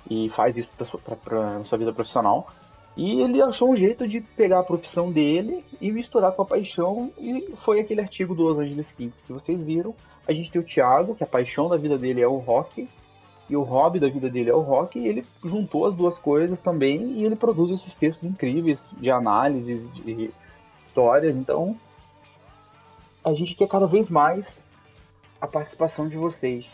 e 0.09 0.29
faz 0.29 0.57
isso 0.57 0.69
pra 0.75 1.63
sua 1.63 1.77
vida 1.77 1.93
profissional. 1.93 2.47
E 2.95 3.21
ele 3.21 3.41
achou 3.41 3.71
um 3.71 3.75
jeito 3.75 4.07
de 4.07 4.21
pegar 4.21 4.59
a 4.59 4.63
profissão 4.63 5.11
dele 5.11 5.65
e 5.81 5.91
misturar 5.91 6.31
com 6.33 6.43
a 6.43 6.45
paixão, 6.45 7.11
e 7.17 7.53
foi 7.63 7.79
aquele 7.79 8.01
artigo 8.01 8.35
do 8.35 8.43
Los 8.43 8.59
Angeles 8.59 8.91
Kings 8.91 9.23
que 9.23 9.33
vocês 9.33 9.59
viram. 9.59 9.95
A 10.27 10.33
gente 10.33 10.51
tem 10.51 10.61
o 10.61 10.65
Thiago, 10.65 11.15
que 11.15 11.23
a 11.23 11.27
paixão 11.27 11.67
da 11.67 11.75
vida 11.75 11.97
dele 11.97 12.21
é 12.21 12.27
o 12.27 12.37
rock, 12.37 12.87
e 13.49 13.55
o 13.55 13.63
hobby 13.63 13.99
da 13.99 14.07
vida 14.07 14.29
dele 14.29 14.49
é 14.49 14.53
o 14.53 14.61
rock, 14.61 14.99
e 14.99 15.07
ele 15.07 15.25
juntou 15.43 15.87
as 15.87 15.95
duas 15.95 16.17
coisas 16.17 16.59
também, 16.59 17.13
e 17.13 17.25
ele 17.25 17.35
produz 17.35 17.71
esses 17.71 17.93
textos 17.95 18.23
incríveis 18.23 18.85
de 18.93 19.09
análises, 19.09 19.91
de 19.93 20.31
histórias. 20.87 21.35
Então, 21.35 21.75
a 23.23 23.33
gente 23.33 23.55
quer 23.55 23.67
cada 23.67 23.87
vez 23.87 24.07
mais 24.07 24.63
a 25.41 25.47
participação 25.47 26.07
de 26.07 26.15
vocês. 26.15 26.69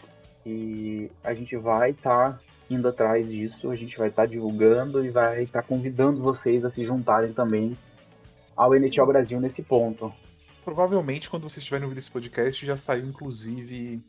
E 0.45 1.09
a 1.23 1.33
gente 1.33 1.55
vai 1.55 1.91
estar 1.91 2.33
tá 2.33 2.39
indo 2.69 2.87
atrás 2.87 3.29
disso, 3.29 3.71
a 3.71 3.75
gente 3.75 3.97
vai 3.97 4.09
estar 4.09 4.23
tá 4.23 4.27
divulgando 4.27 5.03
e 5.03 5.09
vai 5.09 5.43
estar 5.43 5.61
tá 5.61 5.67
convidando 5.67 6.21
vocês 6.21 6.63
a 6.63 6.69
se 6.69 6.85
juntarem 6.85 7.33
também 7.33 7.77
ao 8.55 8.75
NHL 8.75 9.05
Brasil 9.07 9.39
nesse 9.39 9.63
ponto. 9.63 10.13
Provavelmente, 10.63 11.29
quando 11.29 11.43
vocês 11.43 11.59
estiverem 11.59 11.85
ouvindo 11.85 11.97
esse 11.97 12.11
podcast, 12.11 12.63
já 12.65 12.77
saiu, 12.77 13.05
inclusive, 13.07 14.03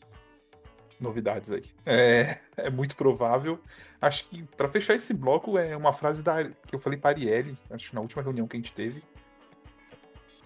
novidades 1.00 1.50
aí. 1.50 1.64
É, 1.86 2.38
é 2.56 2.68
muito 2.68 2.96
provável. 2.96 3.58
Acho 4.00 4.28
que, 4.28 4.42
para 4.42 4.68
fechar 4.68 4.94
esse 4.94 5.14
bloco, 5.14 5.56
é 5.56 5.76
uma 5.76 5.94
frase 5.94 6.22
da, 6.22 6.44
que 6.44 6.74
eu 6.74 6.80
falei 6.80 6.98
para 6.98 7.10
Arielle, 7.10 7.56
acho 7.70 7.90
que 7.90 7.94
na 7.94 8.00
última 8.00 8.22
reunião 8.22 8.46
que 8.46 8.56
a 8.56 8.60
gente 8.60 8.74
teve. 8.74 9.02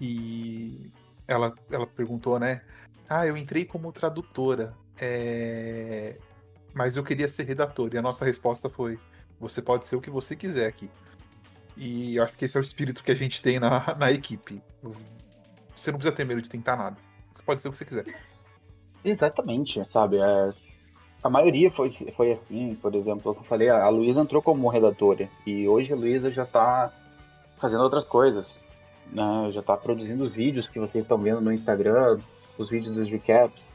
E 0.01 0.91
ela, 1.27 1.55
ela 1.71 1.87
perguntou, 1.87 2.39
né? 2.39 2.63
Ah, 3.09 3.27
eu 3.27 3.37
entrei 3.37 3.65
como 3.65 3.93
tradutora. 3.93 4.75
É 5.01 6.17
mas 6.75 6.97
eu 6.97 7.05
queria 7.05 7.29
ser 7.29 7.45
redator. 7.45 7.91
E 7.93 7.99
a 7.99 8.03
nossa 8.03 8.25
resposta 8.25 8.69
foi: 8.69 8.99
você 9.39 9.63
pode 9.63 9.87
ser 9.87 9.97
o 9.97 10.01
que 10.01 10.11
você 10.11 10.35
quiser 10.35 10.67
aqui. 10.67 10.91
E 11.77 12.19
acho 12.19 12.35
que 12.35 12.45
esse 12.45 12.57
é 12.57 12.61
o 12.61 12.63
espírito 12.63 13.03
que 13.03 13.11
a 13.11 13.17
gente 13.17 13.43
tem 13.43 13.59
na, 13.59 13.85
na 13.99 14.11
equipe. 14.13 14.63
Você 15.75 15.91
não 15.91 15.99
precisa 15.99 16.15
ter 16.15 16.25
medo 16.25 16.43
de 16.43 16.49
tentar 16.49 16.77
nada. 16.77 16.97
Você 17.33 17.43
pode 17.43 17.63
ser 17.63 17.69
o 17.69 17.73
que 17.73 17.79
você 17.79 17.85
quiser. 17.85 18.05
Exatamente, 19.05 19.85
sabe? 19.91 20.19
É, 20.19 20.53
a 21.23 21.29
maioria 21.29 21.71
foi, 21.71 21.91
foi 22.17 22.33
assim, 22.33 22.75
por 22.77 22.95
exemplo, 22.95 23.37
eu 23.39 23.45
falei, 23.45 23.69
a 23.69 23.89
Luísa 23.89 24.21
entrou 24.21 24.41
como 24.41 24.69
redatora. 24.69 25.29
E 25.47 25.67
hoje 25.67 25.93
a 25.93 25.97
Luísa 25.97 26.31
já 26.31 26.45
está 26.45 26.93
fazendo 27.59 27.83
outras 27.83 28.05
coisas. 28.05 28.47
Né? 29.11 29.51
Já 29.53 29.61
está 29.61 29.77
produzindo 29.77 30.25
os 30.25 30.33
vídeos 30.33 30.69
que 30.69 30.79
vocês 30.79 31.03
estão 31.03 31.19
vendo 31.19 31.41
no 31.41 31.53
Instagram, 31.53 32.21
os 32.57 32.71
vídeos 32.71 32.97
dos 32.97 33.11
recaps. 33.11 33.73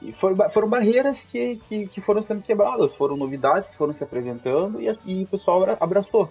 E 0.00 0.12
foi, 0.12 0.34
foram 0.50 0.68
barreiras 0.68 1.18
que, 1.20 1.56
que, 1.56 1.86
que, 1.88 2.00
foram 2.00 2.20
sendo 2.20 2.42
quebradas, 2.42 2.94
foram 2.94 3.16
novidades 3.16 3.68
que 3.68 3.76
foram 3.76 3.92
se 3.92 4.04
apresentando 4.04 4.80
e, 4.80 4.90
e 5.06 5.24
o 5.24 5.26
pessoal 5.26 5.64
abraçou. 5.80 6.28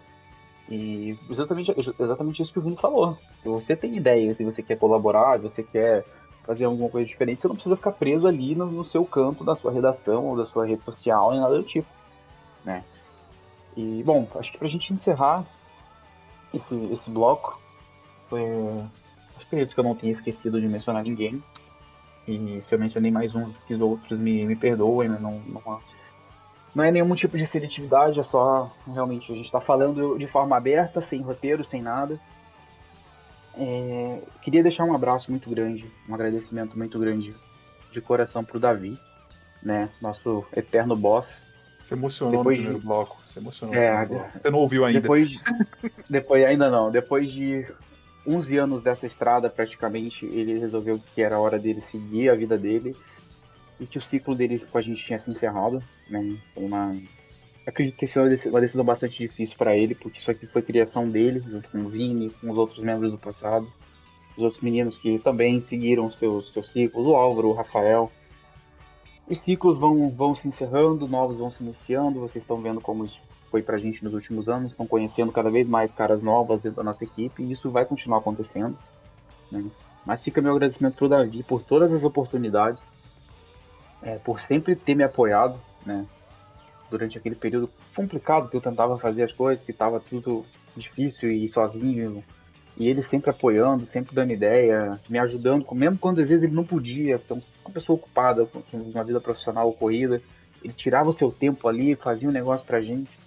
E 0.70 1.18
exatamente, 1.30 1.74
exatamente 2.00 2.42
isso 2.42 2.52
que 2.52 2.60
o 2.60 2.62
Vini 2.62 2.76
falou. 2.76 3.18
Se 3.42 3.50
você 3.50 3.76
tem 3.76 3.96
ideias, 3.96 4.38
se 4.38 4.44
você 4.44 4.62
quer 4.62 4.78
colaborar, 4.78 5.40
você 5.40 5.64
quer 5.64 6.06
fazer 6.44 6.66
alguma 6.66 6.90
coisa 6.90 7.08
diferente, 7.08 7.42
você 7.42 7.48
não 7.48 7.56
precisa 7.56 7.76
ficar 7.76 7.92
preso 7.92 8.28
ali 8.28 8.54
no, 8.56 8.68
no 8.68 8.84
seu 8.84 9.04
canto 9.04 9.44
da 9.44 9.56
sua 9.56 9.72
redação 9.72 10.26
ou 10.26 10.38
da 10.38 10.46
sua 10.46 10.66
rede 10.66 10.84
social, 10.84 11.32
nem 11.32 11.42
nada 11.42 11.58
do 11.58 11.64
tipo. 11.64 11.88
Né? 12.64 12.84
E, 13.76 14.04
bom, 14.04 14.28
acho 14.36 14.52
que 14.52 14.58
pra 14.58 14.68
gente 14.68 14.94
encerrar 14.94 15.44
esse, 16.54 16.76
esse 16.92 17.10
bloco, 17.10 17.60
foi, 18.30 18.44
acredito 19.42 19.74
que 19.74 19.80
eu 19.80 19.84
não 19.84 19.96
tenha 19.96 20.12
esquecido 20.12 20.62
de 20.62 20.68
mencionar 20.68 21.04
ninguém. 21.04 21.44
E 22.28 22.62
se 22.62 22.74
eu 22.74 22.80
mencionei 22.80 23.12
mais 23.12 23.36
um 23.36 23.52
que 23.68 23.74
os 23.74 23.82
outros, 23.82 24.20
me, 24.20 24.46
me 24.46 24.56
perdoem, 24.56 25.10
né? 25.10 25.18
não, 25.20 25.40
não, 25.40 25.80
não 26.74 26.84
é 26.84 26.92
nenhum 26.92 27.14
tipo 27.14 27.38
de 27.38 27.46
seletividade, 27.46 28.20
é 28.20 28.24
só 28.24 28.72
realmente 28.92 29.32
a 29.32 29.36
gente 29.36 29.46
está 29.46 29.62
falando 29.62 30.18
de 30.18 30.28
forma 30.28 30.58
aberta, 30.58 31.02
sem 31.02 31.22
roteiro, 31.22 31.64
sem 31.64 31.82
nada. 31.82 32.20
É, 33.58 34.22
queria 34.42 34.62
deixar 34.62 34.84
um 34.84 34.94
abraço 34.94 35.32
muito 35.32 35.50
grande, 35.50 35.90
um 36.10 36.14
agradecimento 36.14 36.78
muito 36.78 37.00
grande 37.00 37.34
de 37.92 38.02
coração 38.02 38.44
pro 38.44 38.60
Davi, 38.60 39.00
né? 39.64 39.90
Nosso 40.02 40.46
eterno 40.54 40.96
boss. 40.96 41.38
Você 41.82 41.94
emocionou 41.94 42.40
depois 42.40 42.58
no 42.58 42.64
primeiro 42.64 42.80
de... 42.82 42.86
bloco. 42.86 43.22
Você 43.26 43.40
emocionou. 43.40 43.76
É, 43.76 44.06
Você 44.06 44.50
não 44.50 44.60
ouviu 44.60 44.84
ainda. 44.84 45.00
Depois, 45.00 45.30
de... 45.30 45.40
depois 46.10 46.44
ainda 46.44 46.70
não. 46.70 46.92
Depois 46.92 47.32
de 47.32 47.66
11 48.28 48.58
anos 48.58 48.82
dessa 48.82 49.06
estrada, 49.06 49.50
praticamente, 49.50 50.26
ele 50.26 50.58
resolveu 50.60 51.00
que 51.14 51.22
era 51.22 51.40
hora 51.40 51.60
dele 51.60 51.82
seguir 51.82 52.30
a 52.30 52.36
vida 52.36 52.58
dele 52.58 52.96
e 53.80 53.86
que 53.86 53.98
o 53.98 54.02
ciclo 54.02 54.36
dele 54.36 54.60
com 54.60 54.78
a 54.78 54.82
gente 54.82 55.04
tinha 55.04 55.20
se 55.20 55.30
encerrado. 55.30 55.84
Né? 56.10 56.38
Foi 56.54 56.64
uma. 56.64 56.96
Acredito 57.68 57.98
que 57.98 58.06
sido 58.06 58.24
uma 58.52 58.62
decisão 58.62 58.86
bastante 58.86 59.18
difícil 59.18 59.58
para 59.58 59.76
ele, 59.76 59.96
porque 59.96 60.20
isso 60.20 60.30
aqui 60.30 60.46
foi 60.46 60.62
criação 60.62 61.10
dele, 61.10 61.40
junto 61.40 61.68
com 61.70 61.80
o 61.80 61.90
Vini, 61.90 62.30
com 62.30 62.52
os 62.52 62.58
outros 62.58 62.80
membros 62.80 63.12
do 63.12 63.18
passado, 63.18 63.68
os 64.38 64.44
outros 64.44 64.62
meninos 64.62 65.00
que 65.00 65.18
também 65.18 65.60
seguiram 65.60 66.10
seus, 66.12 66.52
seus 66.54 66.72
ciclos, 66.72 67.08
o 67.08 67.16
Álvaro, 67.16 67.50
o 67.50 67.54
Rafael. 67.54 68.12
Os 69.28 69.40
ciclos 69.40 69.80
vão, 69.80 70.12
vão 70.12 70.36
se 70.36 70.48
encerrando, 70.48 71.08
novos 71.08 71.40
vão 71.40 71.50
se 71.50 71.64
iniciando, 71.64 72.20
vocês 72.20 72.44
estão 72.44 72.62
vendo 72.62 72.80
como 72.80 73.08
foi 73.56 73.62
pra 73.62 73.78
gente 73.78 74.04
nos 74.04 74.14
últimos 74.14 74.50
anos, 74.50 74.74
estão 74.74 74.86
conhecendo 74.86 75.32
cada 75.32 75.50
vez 75.50 75.66
mais 75.66 75.90
caras 75.90 76.22
novas 76.22 76.60
dentro 76.60 76.76
da 76.76 76.84
nossa 76.84 77.06
equipe 77.06 77.42
e 77.42 77.54
isso 77.54 77.72
vai 77.72 77.86
continuar 77.86 78.18
acontecendo. 78.18 78.78
Né? 79.50 79.64
Mas 80.06 80.22
fica 80.22 80.42
meu 80.42 80.52
agradecimento 80.52 80.96
pro 80.96 81.08
Davi 81.08 81.42
por 81.42 81.64
todas 81.64 81.94
as 81.94 82.04
oportunidades, 82.04 82.84
é, 84.04 84.18
por 84.18 84.42
sempre 84.42 84.76
ter 84.76 84.94
me 84.94 85.06
apoiado, 85.06 85.58
né? 85.86 86.06
Durante 86.92 87.18
aquele 87.18 87.36
período 87.36 87.70
complicado 87.96 88.50
que 88.50 88.58
eu 88.58 88.62
tentava 88.62 89.00
fazer 89.00 89.24
as 89.24 89.32
coisas, 89.32 89.64
que 89.64 89.72
estava 89.72 90.02
tudo 90.02 90.46
difícil 90.76 91.32
e 91.32 91.48
sozinho, 91.48 92.22
e 92.76 92.90
ele 92.90 93.02
sempre 93.02 93.30
apoiando, 93.30 93.86
sempre 93.86 94.14
dando 94.14 94.34
ideia, 94.34 95.00
me 95.08 95.18
ajudando, 95.18 95.66
mesmo 95.72 95.98
quando 95.98 96.20
às 96.20 96.28
vezes 96.28 96.44
ele 96.44 96.54
não 96.54 96.66
podia, 96.66 97.16
então 97.16 97.42
uma 97.64 97.72
pessoa 97.72 97.96
ocupada 97.96 98.46
com 98.46 98.62
uma 98.78 99.04
vida 99.06 99.22
profissional 99.22 99.72
corrida, 99.72 100.22
ele 100.62 100.74
tirava 100.74 101.08
o 101.08 101.14
seu 101.14 101.32
tempo 101.32 101.70
ali, 101.70 101.96
fazia 101.96 102.28
um 102.28 102.34
negócio 102.34 102.68
pra 102.68 102.82
gente. 102.82 103.25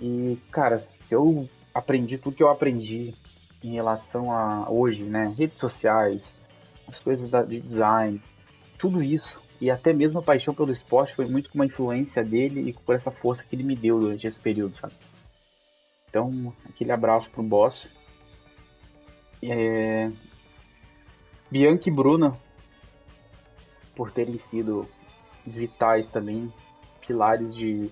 E, 0.00 0.38
cara, 0.50 0.78
se 0.78 1.14
eu 1.14 1.48
aprendi 1.74 2.18
tudo 2.18 2.34
que 2.34 2.42
eu 2.42 2.50
aprendi 2.50 3.14
em 3.62 3.72
relação 3.72 4.32
a 4.32 4.70
hoje, 4.70 5.04
né, 5.04 5.34
redes 5.36 5.58
sociais, 5.58 6.26
as 6.88 6.98
coisas 6.98 7.28
da, 7.28 7.42
de 7.42 7.60
design, 7.60 8.20
tudo 8.78 9.02
isso, 9.02 9.38
e 9.60 9.70
até 9.70 9.92
mesmo 9.92 10.18
a 10.18 10.22
paixão 10.22 10.54
pelo 10.54 10.72
esporte 10.72 11.14
foi 11.14 11.26
muito 11.26 11.50
com 11.50 11.58
uma 11.58 11.66
influência 11.66 12.24
dele 12.24 12.70
e 12.70 12.72
por 12.72 12.94
essa 12.94 13.10
força 13.10 13.44
que 13.44 13.54
ele 13.54 13.62
me 13.62 13.76
deu 13.76 14.00
durante 14.00 14.26
esse 14.26 14.40
período, 14.40 14.74
sabe? 14.76 14.94
Então, 16.08 16.52
aquele 16.68 16.90
abraço 16.90 17.30
pro 17.30 17.42
boss. 17.42 17.88
É... 19.42 20.10
Bianca 21.50 21.88
e 21.88 21.92
Bruna, 21.92 22.32
por 23.94 24.10
terem 24.10 24.38
sido 24.38 24.88
vitais 25.46 26.08
também, 26.08 26.52
pilares 27.06 27.54
de 27.54 27.90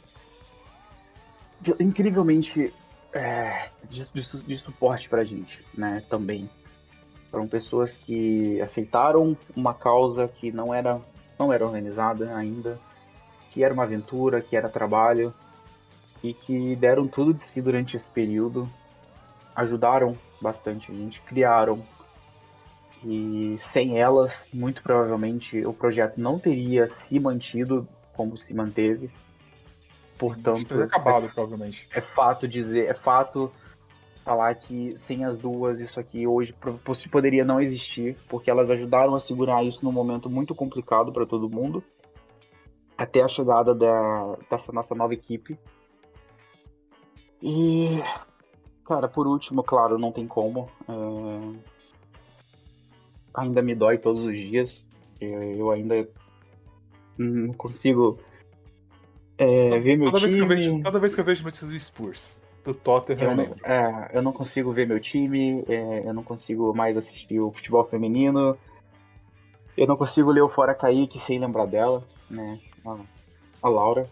incrivelmente 1.81 2.73
é, 3.13 3.69
de, 3.89 4.09
de, 4.13 4.43
de, 4.43 4.59
suporte 4.59 5.09
pra 5.09 5.25
gente, 5.25 5.65
né, 5.77 6.03
também. 6.09 6.49
Foram 7.31 7.47
pessoas 7.47 7.93
que 7.93 8.61
aceitaram 8.61 9.37
uma 9.55 9.75
causa 9.75 10.29
que 10.29 10.51
não 10.51 10.73
era, 10.73 11.01
não 11.39 11.53
era 11.53 11.65
organizada 11.65 12.35
ainda, 12.35 12.79
que 13.51 13.63
era 13.63 13.75
uma 13.75 13.83
aventura, 13.83 14.41
que 14.41 14.57
era 14.57 14.69
trabalho, 14.69 15.33
e 16.23 16.33
que 16.33 16.75
deram 16.77 17.07
tudo 17.07 17.35
de 17.35 17.43
si 17.43 17.61
durante 17.61 17.97
esse 17.97 18.09
período, 18.09 18.69
ajudaram 19.55 20.17
bastante 20.41 20.91
a 20.91 20.95
gente, 20.95 21.21
criaram. 21.23 21.85
E 23.05 23.57
sem 23.73 24.01
elas, 24.01 24.47
muito 24.53 24.83
provavelmente, 24.83 25.65
o 25.65 25.73
projeto 25.73 26.21
não 26.21 26.39
teria 26.39 26.89
se 26.89 27.21
mantido 27.21 27.87
como 28.15 28.37
se 28.37 28.53
manteve 28.53 29.11
Portanto, 30.19 30.83
acabado, 30.83 31.27
é, 31.27 31.29
provavelmente. 31.29 31.89
É 31.93 32.01
fato 32.01 32.49
dizer, 32.49 32.91
é 32.91 32.95
fato 32.95 33.53
falar 34.25 34.55
que 34.57 34.97
sem 34.97 35.25
as 35.25 35.39
duas 35.39 35.81
isso 35.81 35.99
aqui 35.99 36.27
hoje 36.27 36.55
poderia 37.11 37.45
não 37.45 37.61
existir, 37.61 38.17
porque 38.29 38.51
elas 38.51 38.69
ajudaram 38.69 39.15
a 39.15 39.21
segurar 39.21 39.65
isso 39.65 39.83
num 39.83 39.93
momento 39.93 40.29
muito 40.29 40.55
complicado 40.55 41.13
para 41.13 41.25
todo 41.25 41.49
mundo, 41.49 41.83
até 42.97 43.23
a 43.23 43.29
chegada 43.29 43.75
da, 43.75 44.37
dessa 44.51 44.73
nossa 44.73 44.95
nova 44.95 45.15
equipe. 45.15 45.59
E, 47.41 48.03
cara, 48.85 49.09
por 49.09 49.27
último, 49.27 49.63
claro, 49.63 49.99
não 49.99 50.11
tem 50.11 50.27
como. 50.27 50.69
É... 50.89 51.79
Ainda 53.35 53.63
me 53.63 53.75
dói 53.75 53.99
todos 53.99 54.25
os 54.25 54.37
dias. 54.37 54.85
Eu, 55.21 55.43
eu 55.43 55.71
ainda 55.71 56.09
não 57.17 57.53
consigo 57.55 58.19
é, 59.39 59.79
ver 59.79 59.97
meu 59.97 60.11
toda 60.11 60.27
time. 60.27 60.45
Vez 60.47 60.61
que 60.61 60.67
eu 60.67 60.73
vejo, 60.73 60.83
toda 60.83 61.01
vez 61.01 61.15
que 61.15 61.21
eu 61.21 61.25
vejo 61.25 61.45
notícias 61.45 61.71
do 61.71 61.79
Spurs, 61.79 62.43
do 62.65 62.75
Tottenham, 62.75 63.31
eu 63.31 63.37
não, 63.37 63.45
é, 63.65 64.11
eu 64.13 64.23
não 64.23 64.33
consigo 64.33 64.73
ver 64.73 64.87
meu 64.87 65.01
time, 65.01 65.65
é, 65.69 66.03
eu 66.05 66.13
não 66.13 66.23
consigo 66.23 66.75
mais 66.75 66.97
assistir 66.97 67.41
o 67.41 67.53
futebol 67.53 67.85
feminino, 67.85 68.59
eu 69.77 69.87
não 69.87 69.97
consigo 69.97 70.31
ler 70.31 70.43
o 70.43 70.49
Fora 70.49 70.75
Kaique 70.75 71.21
sem 71.21 71.39
lembrar 71.39 71.67
dela, 71.67 72.05
né? 72.29 72.59
A, 72.85 72.97
a 73.63 73.69
Laura. 73.69 74.09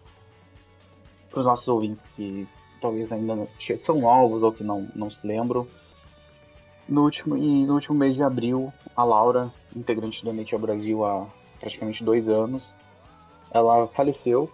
para 1.29 1.39
os 1.39 1.45
nossos 1.45 1.67
ouvintes 1.67 2.07
que 2.09 2.47
talvez 2.81 3.11
ainda 3.11 3.35
não, 3.35 3.47
são 3.77 3.99
novos 3.99 4.43
ou 4.43 4.51
que 4.51 4.63
não, 4.63 4.87
não 4.95 5.09
se 5.09 5.25
lembram. 5.25 5.67
No 6.87 7.03
último, 7.03 7.35
e 7.35 7.65
no 7.65 7.73
último 7.73 7.97
mês 7.97 8.15
de 8.15 8.23
abril, 8.23 8.71
a 8.95 9.03
Laura, 9.03 9.51
integrante 9.75 10.23
do 10.23 10.31
NHL 10.31 10.57
Brasil 10.57 11.03
há 11.03 11.27
praticamente 11.59 12.01
dois 12.03 12.29
anos, 12.29 12.73
ela 13.51 13.87
faleceu. 13.87 14.49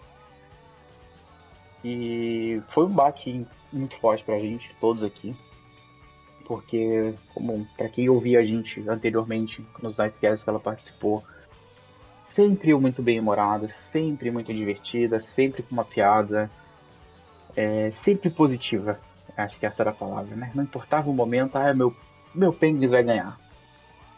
E 1.84 2.62
foi 2.68 2.86
um 2.86 2.90
baque 2.90 3.46
muito 3.70 3.98
forte 3.98 4.24
pra 4.24 4.38
gente, 4.38 4.74
todos 4.80 5.02
aqui. 5.02 5.36
Porque, 6.46 7.14
como 7.34 7.66
para 7.76 7.88
quem 7.88 8.08
ouvia 8.08 8.40
a 8.40 8.42
gente 8.42 8.82
anteriormente 8.88 9.64
nos 9.82 9.98
Icecast 9.98 10.44
que 10.44 10.50
ela 10.50 10.60
participou, 10.60 11.22
sempre 12.28 12.74
muito 12.74 13.02
bem 13.02 13.20
humorada, 13.20 13.68
sempre 13.68 14.30
muito 14.30 14.52
divertida, 14.52 15.20
sempre 15.20 15.62
com 15.62 15.72
uma 15.72 15.84
piada, 15.84 16.50
é, 17.54 17.90
sempre 17.90 18.30
positiva. 18.30 18.98
Acho 19.36 19.58
que 19.58 19.66
essa 19.66 19.82
era 19.82 19.90
a 19.90 19.94
palavra, 19.94 20.34
né? 20.36 20.50
Não 20.54 20.64
importava 20.64 21.10
o 21.10 21.14
momento, 21.14 21.56
ah, 21.56 21.74
meu, 21.74 21.94
meu 22.34 22.52
Penguins 22.52 22.90
vai 22.90 23.02
ganhar. 23.02 23.38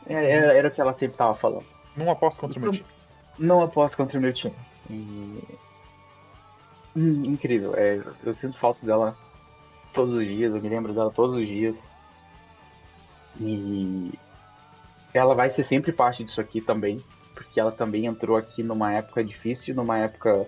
Era, 0.07 0.27
é, 0.27 0.31
era, 0.31 0.53
era 0.53 0.69
o 0.69 0.71
que 0.71 0.81
ela 0.81 0.93
sempre 0.93 1.15
estava 1.15 1.35
falando. 1.35 1.67
Não 1.97 2.11
aposto 2.11 2.41
contra 2.41 2.59
o 2.59 2.63
meu 2.63 2.71
time. 2.71 2.87
Não 3.39 3.63
aposto 3.63 3.97
contra 3.97 4.19
o 4.19 4.23
meu 4.23 4.33
time. 4.33 4.55
E... 4.91 5.43
Hum, 6.97 7.27
incrível. 7.27 7.75
É, 7.77 8.01
eu 8.25 8.33
sinto 8.33 8.59
falta 8.59 8.85
dela 8.85 9.15
todos 9.93 10.15
os 10.15 10.27
dias, 10.27 10.55
eu 10.55 10.63
me 10.63 10.69
lembro 10.69 10.95
dela 10.95 11.11
todos 11.11 11.37
os 11.37 11.47
dias. 11.47 11.79
E 13.39 14.13
ela 15.13 15.35
vai 15.35 15.51
ser 15.51 15.63
sempre 15.63 15.93
parte 15.93 16.25
disso 16.25 16.41
aqui 16.41 16.61
também, 16.61 16.99
porque 17.35 17.61
ela 17.61 17.71
também 17.71 18.07
entrou 18.07 18.35
aqui 18.35 18.63
numa 18.63 18.95
época 18.95 19.23
difícil, 19.23 19.75
numa 19.75 19.99
época 19.99 20.47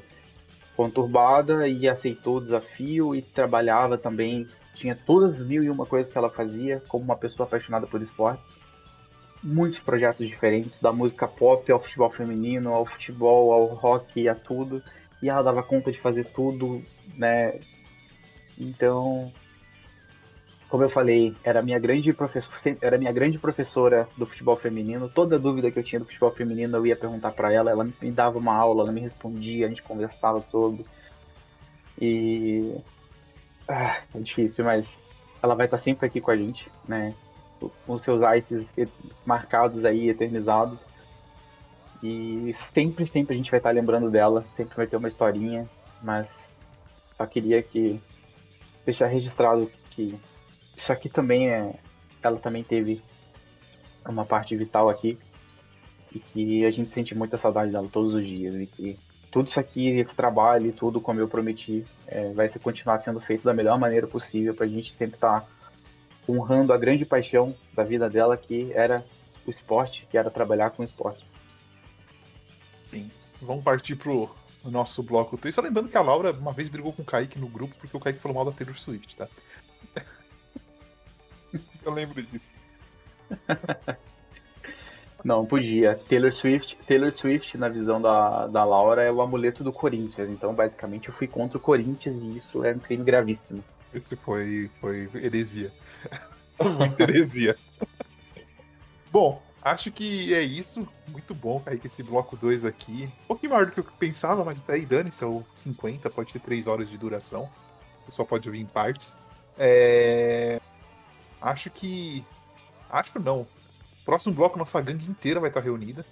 conturbada 0.75 1.69
e 1.69 1.87
aceitou 1.87 2.37
o 2.37 2.41
desafio 2.41 3.15
e 3.15 3.21
trabalhava 3.21 3.99
também, 3.99 4.49
tinha 4.75 4.95
todas 4.95 5.35
as 5.35 5.45
mil 5.45 5.63
e 5.63 5.69
uma 5.69 5.85
coisas 5.85 6.11
que 6.11 6.17
ela 6.17 6.31
fazia 6.31 6.83
como 6.89 7.05
uma 7.05 7.17
pessoa 7.17 7.47
apaixonada 7.47 7.87
por 7.87 8.01
esporte. 8.01 8.43
Muitos 9.43 9.81
projetos 9.81 10.27
diferentes, 10.27 10.81
da 10.81 10.93
música 10.93 11.29
pop 11.29 11.71
ao 11.71 11.81
futebol 11.81 12.11
feminino, 12.11 12.73
ao 12.73 12.87
futebol, 12.87 13.53
ao 13.53 13.67
rock, 13.67 14.29
a 14.29 14.35
tudo. 14.35 14.83
E 15.23 15.29
ela 15.29 15.43
dava 15.43 15.63
conta 15.63 15.91
de 15.91 15.99
fazer 15.99 16.25
tudo, 16.27 16.83
né? 17.17 17.61
Então, 18.59 19.33
como 20.69 20.83
eu 20.83 20.89
falei, 20.89 21.35
era 21.43 21.63
minha 21.63 21.79
grande 21.79 22.13
professora, 22.13 22.77
era 22.83 22.99
minha 22.99 23.13
grande 23.13 23.39
professora 23.39 24.09
do 24.17 24.27
futebol 24.27 24.57
feminino. 24.57 25.09
Toda 25.09 25.39
dúvida 25.39 25.71
que 25.71 25.79
eu 25.79 25.83
tinha 25.83 25.99
do 25.99 26.05
futebol 26.05 26.31
feminino, 26.31 26.77
eu 26.77 26.87
ia 26.87 26.97
perguntar 26.97 27.33
para 27.33 27.53
ela, 27.53 27.71
ela 27.71 27.85
me 27.85 28.11
dava 28.11 28.39
uma 28.39 28.55
aula, 28.55 28.83
ela 28.83 28.93
me 28.93 29.01
respondia, 29.01 29.67
a 29.67 29.69
gente 29.69 29.83
conversava 29.83 30.41
sobre. 30.41 30.85
E 32.01 32.77
ah, 33.67 34.03
é 34.15 34.21
difícil, 34.21 34.65
mas 34.65 34.95
ela 35.43 35.55
vai 35.55 35.67
estar 35.67 35.79
sempre 35.79 36.07
aqui 36.07 36.21
com 36.21 36.31
a 36.31 36.37
gente, 36.37 36.71
né? 36.87 37.15
Com 37.87 37.97
seus 37.97 38.21
ices 38.37 38.67
marcados 39.25 39.85
aí, 39.85 40.09
eternizados. 40.09 40.85
E 42.03 42.55
sempre, 42.73 43.07
sempre 43.07 43.35
a 43.35 43.37
gente 43.37 43.51
vai 43.51 43.59
estar 43.59 43.71
lembrando 43.71 44.11
dela, 44.11 44.45
sempre 44.55 44.77
vai 44.77 44.87
ter 44.87 44.97
uma 44.97 45.09
historinha, 45.09 45.69
mas 46.03 46.33
só 47.17 47.27
queria 47.27 47.63
que 47.63 48.01
deixar 48.85 49.07
registrado 49.07 49.71
que 49.91 50.15
isso 50.77 50.93
aqui 50.93 51.09
também 51.09 51.51
é. 51.51 51.75
Ela 52.23 52.39
também 52.39 52.63
teve 52.63 53.03
uma 54.07 54.25
parte 54.25 54.57
vital 54.57 54.89
aqui. 54.89 55.19
E 56.13 56.19
que 56.19 56.65
a 56.65 56.71
gente 56.71 56.91
sente 56.91 57.15
muita 57.15 57.37
saudade 57.37 57.73
dela 57.73 57.89
todos 57.93 58.15
os 58.15 58.25
dias. 58.25 58.55
E 58.55 58.67
que 58.67 58.99
tudo 59.31 59.47
isso 59.47 59.61
aqui, 59.61 59.89
esse 59.91 60.15
trabalho, 60.15 60.73
tudo 60.73 61.01
como 61.01 61.21
eu 61.21 61.29
prometi, 61.29 61.85
é, 62.07 62.33
vai 62.33 62.49
ser, 62.49 62.61
continuar 62.61 62.99
sendo 62.99 63.21
feito 63.21 63.45
da 63.45 63.53
melhor 63.53 63.79
maneira 63.79 64.07
possível 64.07 64.55
pra 64.55 64.67
gente 64.67 64.95
sempre 64.95 65.17
estar 65.17 65.41
tá 65.41 65.47
honrando 66.29 66.73
a 66.73 66.79
grande 66.79 67.05
paixão 67.05 67.55
da 67.75 67.83
vida 67.83 68.09
dela, 68.09 68.37
que 68.37 68.73
era 68.73 69.05
o 69.47 69.51
esporte, 69.51 70.07
que 70.11 70.17
era 70.17 70.31
trabalhar 70.31 70.71
com 70.71 70.83
esporte. 70.83 71.25
Sim. 72.89 73.11
Vamos 73.43 73.63
partir 73.63 73.97
pro 73.97 74.35
nosso 74.65 75.03
bloco 75.03 75.37
3. 75.37 75.55
Só 75.55 75.61
lembrando 75.61 75.91
que 75.91 75.97
a 75.97 76.01
Laura 76.01 76.33
uma 76.33 76.55
vez 76.55 76.71
brigou 76.71 76.91
com 76.91 77.03
o 77.03 77.05
Kaique 77.05 77.39
no 77.39 77.47
grupo 77.47 77.75
porque 77.79 77.95
o 77.95 78.01
Kaique 78.01 78.19
falou 78.19 78.35
mal 78.35 78.47
da 78.47 78.53
Taylor 78.53 78.75
Swift, 78.75 79.15
tá? 79.15 79.29
Eu 81.85 81.93
lembro 81.93 82.23
disso. 82.23 82.55
Não, 85.23 85.45
podia. 85.45 85.97
Taylor 86.09 86.33
Swift, 86.33 86.79
Taylor 86.87 87.13
Swift, 87.13 87.59
na 87.59 87.69
visão 87.69 88.01
da, 88.01 88.47
da 88.47 88.65
Laura, 88.65 89.03
é 89.03 89.13
o 89.13 89.21
amuleto 89.21 89.63
do 89.63 89.73
Corinthians. 89.73 90.31
Então, 90.31 90.55
basicamente, 90.55 91.09
eu 91.09 91.15
fui 91.15 91.27
contra 91.27 91.59
o 91.59 91.61
Corinthians 91.61 92.23
e 92.23 92.37
isso 92.37 92.65
é 92.65 92.73
um 92.73 92.79
crime 92.79 93.05
gravíssimo. 93.05 93.63
Isso 93.93 94.17
foi, 94.17 94.71
foi 94.81 95.11
heresia. 95.15 95.71
Muita 96.79 97.03
heresia. 97.03 97.55
Bom, 99.11 99.43
acho 99.63 99.91
que 99.91 100.35
é 100.35 100.43
isso. 100.43 100.87
Muito 101.09 101.35
bom, 101.35 101.61
Kaique, 101.61 101.87
esse 101.87 102.03
bloco 102.03 102.37
2 102.37 102.65
aqui. 102.65 103.11
Um 103.25 103.27
pouquinho 103.29 103.53
maior 103.53 103.67
do 103.67 103.73
que 103.73 103.81
eu 103.81 103.85
pensava, 103.99 104.45
mas 104.45 104.61
até 104.61 104.75
aí 104.75 104.87
dane 104.87 105.13
são 105.13 105.45
50, 105.55 106.09
pode 106.11 106.33
ter 106.33 106.41
3 106.41 106.67
horas 106.67 106.89
de 106.89 106.99
duração. 106.99 107.49
Você 108.05 108.17
só 108.17 108.25
pode 108.25 108.49
ouvir 108.49 108.61
em 108.61 108.67
partes. 108.67 109.15
É... 109.59 110.61
Acho 111.41 111.71
que. 111.71 112.25
Acho 112.91 113.19
não. 113.19 113.47
Próximo 114.05 114.35
bloco, 114.35 114.59
nossa 114.59 114.81
gangue 114.81 115.11
inteira 115.11 115.41
vai 115.41 115.51
estar 115.51 115.61
reunida. 115.61 116.05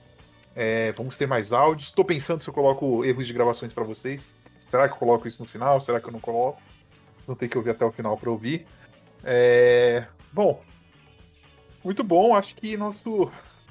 É, 0.55 0.93
vamos 0.93 1.17
ter 1.17 1.27
mais 1.27 1.53
áudios. 1.53 1.89
Estou 1.89 2.05
pensando 2.05 2.41
se 2.41 2.49
eu 2.49 2.55
coloco 2.55 3.05
erros 3.05 3.27
de 3.27 3.33
gravações 3.33 3.73
para 3.73 3.85
vocês. 3.85 4.39
Será 4.69 4.89
que 4.89 4.95
eu 4.95 4.99
coloco 4.99 5.29
isso 5.29 5.43
no 5.43 5.49
final? 5.49 5.81
Será 5.81 6.01
que 6.01 6.07
eu 6.07 6.13
não 6.13 6.21
coloco? 6.21 6.61
Não 7.27 7.35
tem 7.35 7.49
que 7.49 7.57
ouvir 7.57 7.71
até 7.71 7.85
o 7.85 7.93
final 7.93 8.17
para 8.17 8.31
ouvir. 8.31 8.67
É... 9.23 10.07
Bom, 10.33 10.63
muito 11.87 12.03
bom. 12.03 12.35
Acho 12.35 12.57
que 12.57 12.77
nosso, 12.77 13.31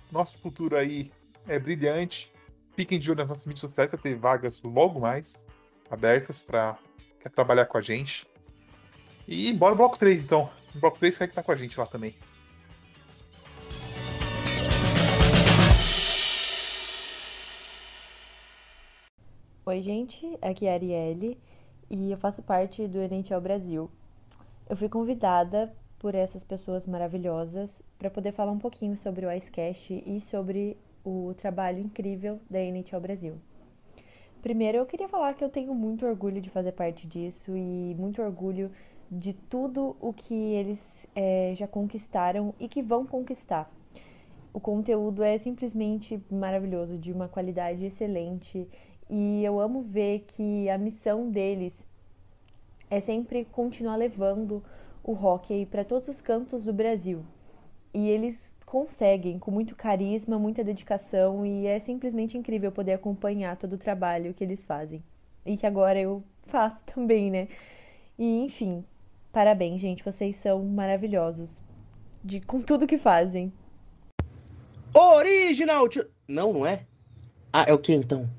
nosso 0.09 0.37
futuro 0.37 0.77
aí 0.77 1.11
é 1.45 1.59
brilhante. 1.59 2.31
Fiquem 2.73 2.97
de 2.97 3.11
olho 3.11 3.19
nas 3.19 3.29
nossas 3.29 3.45
mídias 3.45 3.59
sociais 3.59 3.91
ter 4.01 4.15
vagas 4.15 4.61
logo 4.63 5.01
mais 5.01 5.37
abertas 5.91 6.41
para 6.41 6.77
trabalhar 7.35 7.65
com 7.65 7.77
a 7.77 7.81
gente. 7.81 8.25
E 9.27 9.51
bora 9.51 9.75
bloco 9.75 9.99
3 9.99 10.23
então. 10.23 10.49
O 10.73 10.79
bloco 10.79 10.97
3 10.97 11.17
quer 11.17 11.27
que 11.27 11.35
tá 11.35 11.43
com 11.43 11.51
a 11.51 11.55
gente 11.57 11.77
lá 11.77 11.85
também. 11.85 12.15
Oi, 19.65 19.81
gente, 19.81 20.37
aqui 20.41 20.67
é 20.67 20.71
a 20.71 20.73
Arielle 20.75 21.37
e 21.89 22.11
eu 22.11 22.17
faço 22.17 22.41
parte 22.41 22.87
do 22.87 22.99
NHL 22.99 23.41
Brasil. 23.41 23.91
Eu 24.69 24.77
fui 24.77 24.87
convidada 24.87 25.75
por 26.05 26.13
essas 26.13 26.43
pessoas 26.43 26.85
maravilhosas 26.85 27.81
para 27.97 28.11
poder 28.11 28.31
falar 28.31 28.51
um 28.51 28.59
pouquinho 28.59 28.95
sobre 28.95 29.25
o 29.25 29.31
Icecast 29.31 30.03
e 30.05 30.21
sobre 30.21 30.77
o 31.03 31.33
trabalho 31.35 31.79
incrível 31.79 32.39
da 32.47 32.59
NHL 32.59 32.99
Brasil. 32.99 33.33
Primeiro, 34.39 34.77
eu 34.77 34.85
queria 34.85 35.09
falar 35.09 35.33
que 35.33 35.43
eu 35.43 35.49
tenho 35.49 35.73
muito 35.73 36.05
orgulho 36.05 36.39
de 36.39 36.51
fazer 36.51 36.73
parte 36.73 37.07
disso 37.07 37.57
e 37.57 37.95
muito 37.97 38.21
orgulho 38.21 38.69
de 39.09 39.33
tudo 39.33 39.97
o 39.99 40.13
que 40.13 40.35
eles 40.35 41.07
é, 41.15 41.53
já 41.55 41.67
conquistaram 41.67 42.53
e 42.59 42.67
que 42.67 42.83
vão 42.83 43.03
conquistar. 43.07 43.67
O 44.53 44.59
conteúdo 44.59 45.23
é 45.23 45.39
simplesmente 45.39 46.21
maravilhoso, 46.29 46.99
de 46.99 47.11
uma 47.11 47.27
qualidade 47.27 47.83
excelente, 47.83 48.69
e 49.09 49.43
eu 49.43 49.59
amo 49.59 49.81
ver 49.81 50.19
que 50.27 50.69
a 50.69 50.77
missão 50.77 51.31
deles 51.31 51.73
é 52.91 52.99
sempre 52.99 53.43
continuar 53.45 53.95
levando 53.95 54.63
o 55.05 55.13
hockey 55.13 55.65
para 55.65 55.85
todos 55.85 56.09
os 56.09 56.19
cantos 56.19 56.65
do 56.65 56.73
Brasil. 56.73 57.23
E 57.93 58.09
eles 58.09 58.51
conseguem 58.65 59.39
com 59.39 59.51
muito 59.51 59.75
carisma, 59.75 60.37
muita 60.37 60.63
dedicação 60.63 61.45
e 61.45 61.67
é 61.67 61.79
simplesmente 61.79 62.37
incrível 62.37 62.71
poder 62.71 62.93
acompanhar 62.93 63.55
todo 63.55 63.73
o 63.73 63.77
trabalho 63.77 64.33
que 64.33 64.43
eles 64.43 64.65
fazem. 64.65 65.01
E 65.45 65.55
que 65.55 65.65
agora 65.65 65.99
eu 65.99 66.23
faço 66.47 66.81
também, 66.93 67.31
né? 67.31 67.47
E 68.17 68.39
enfim, 68.43 68.83
Parabéns, 69.35 69.81
gente, 69.81 70.01
vocês 70.01 70.37
são 70.37 70.63
maravilhosos. 70.63 71.49
De, 72.23 72.39
com 72.39 72.61
tudo 72.61 72.87
que 72.87 72.97
fazem. 72.97 73.51
Original! 74.93 75.89
Não, 76.25 76.53
não 76.53 76.65
é? 76.65 76.85
Ah, 77.51 77.65
é 77.67 77.73
o 77.73 77.77
que 77.77 77.93
então? 77.93 78.29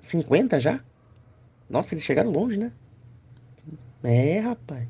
50 0.00 0.60
já? 0.60 0.78
Nossa, 1.68 1.92
eles 1.92 2.04
chegaram 2.04 2.30
longe, 2.30 2.56
né? 2.56 2.70
É, 4.04 4.38
rapaz. 4.38 4.86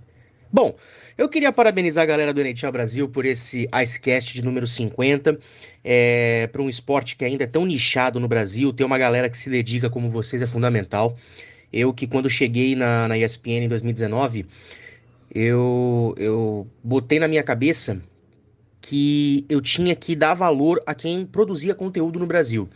Bom, 0.50 0.76
eu 1.16 1.28
queria 1.28 1.52
parabenizar 1.52 2.02
a 2.02 2.06
galera 2.06 2.32
do 2.32 2.40
NHL 2.40 2.72
Brasil 2.72 3.08
por 3.08 3.26
esse 3.26 3.68
Icecast 3.74 4.34
de 4.34 4.44
número 4.44 4.66
50. 4.66 5.38
É, 5.84 6.48
para 6.50 6.62
um 6.62 6.68
esporte 6.68 7.16
que 7.16 7.24
ainda 7.24 7.44
é 7.44 7.46
tão 7.46 7.64
nichado 7.64 8.18
no 8.18 8.28
Brasil, 8.28 8.72
ter 8.72 8.84
uma 8.84 8.98
galera 8.98 9.28
que 9.28 9.36
se 9.36 9.48
dedica 9.48 9.88
como 9.88 10.08
vocês 10.10 10.42
é 10.42 10.46
fundamental. 10.46 11.16
Eu 11.72 11.92
que 11.92 12.06
quando 12.06 12.28
cheguei 12.30 12.74
na, 12.74 13.08
na 13.08 13.18
ESPN 13.18 13.64
em 13.64 13.68
2019 13.68 14.46
eu, 15.34 16.14
eu 16.16 16.66
botei 16.82 17.18
na 17.18 17.28
minha 17.28 17.42
cabeça 17.42 18.00
que 18.80 19.44
eu 19.48 19.60
tinha 19.60 19.94
que 19.94 20.16
dar 20.16 20.34
valor 20.34 20.80
a 20.86 20.94
quem 20.94 21.26
produzia 21.26 21.74
conteúdo 21.74 22.18
no 22.18 22.26
Brasil. 22.26 22.68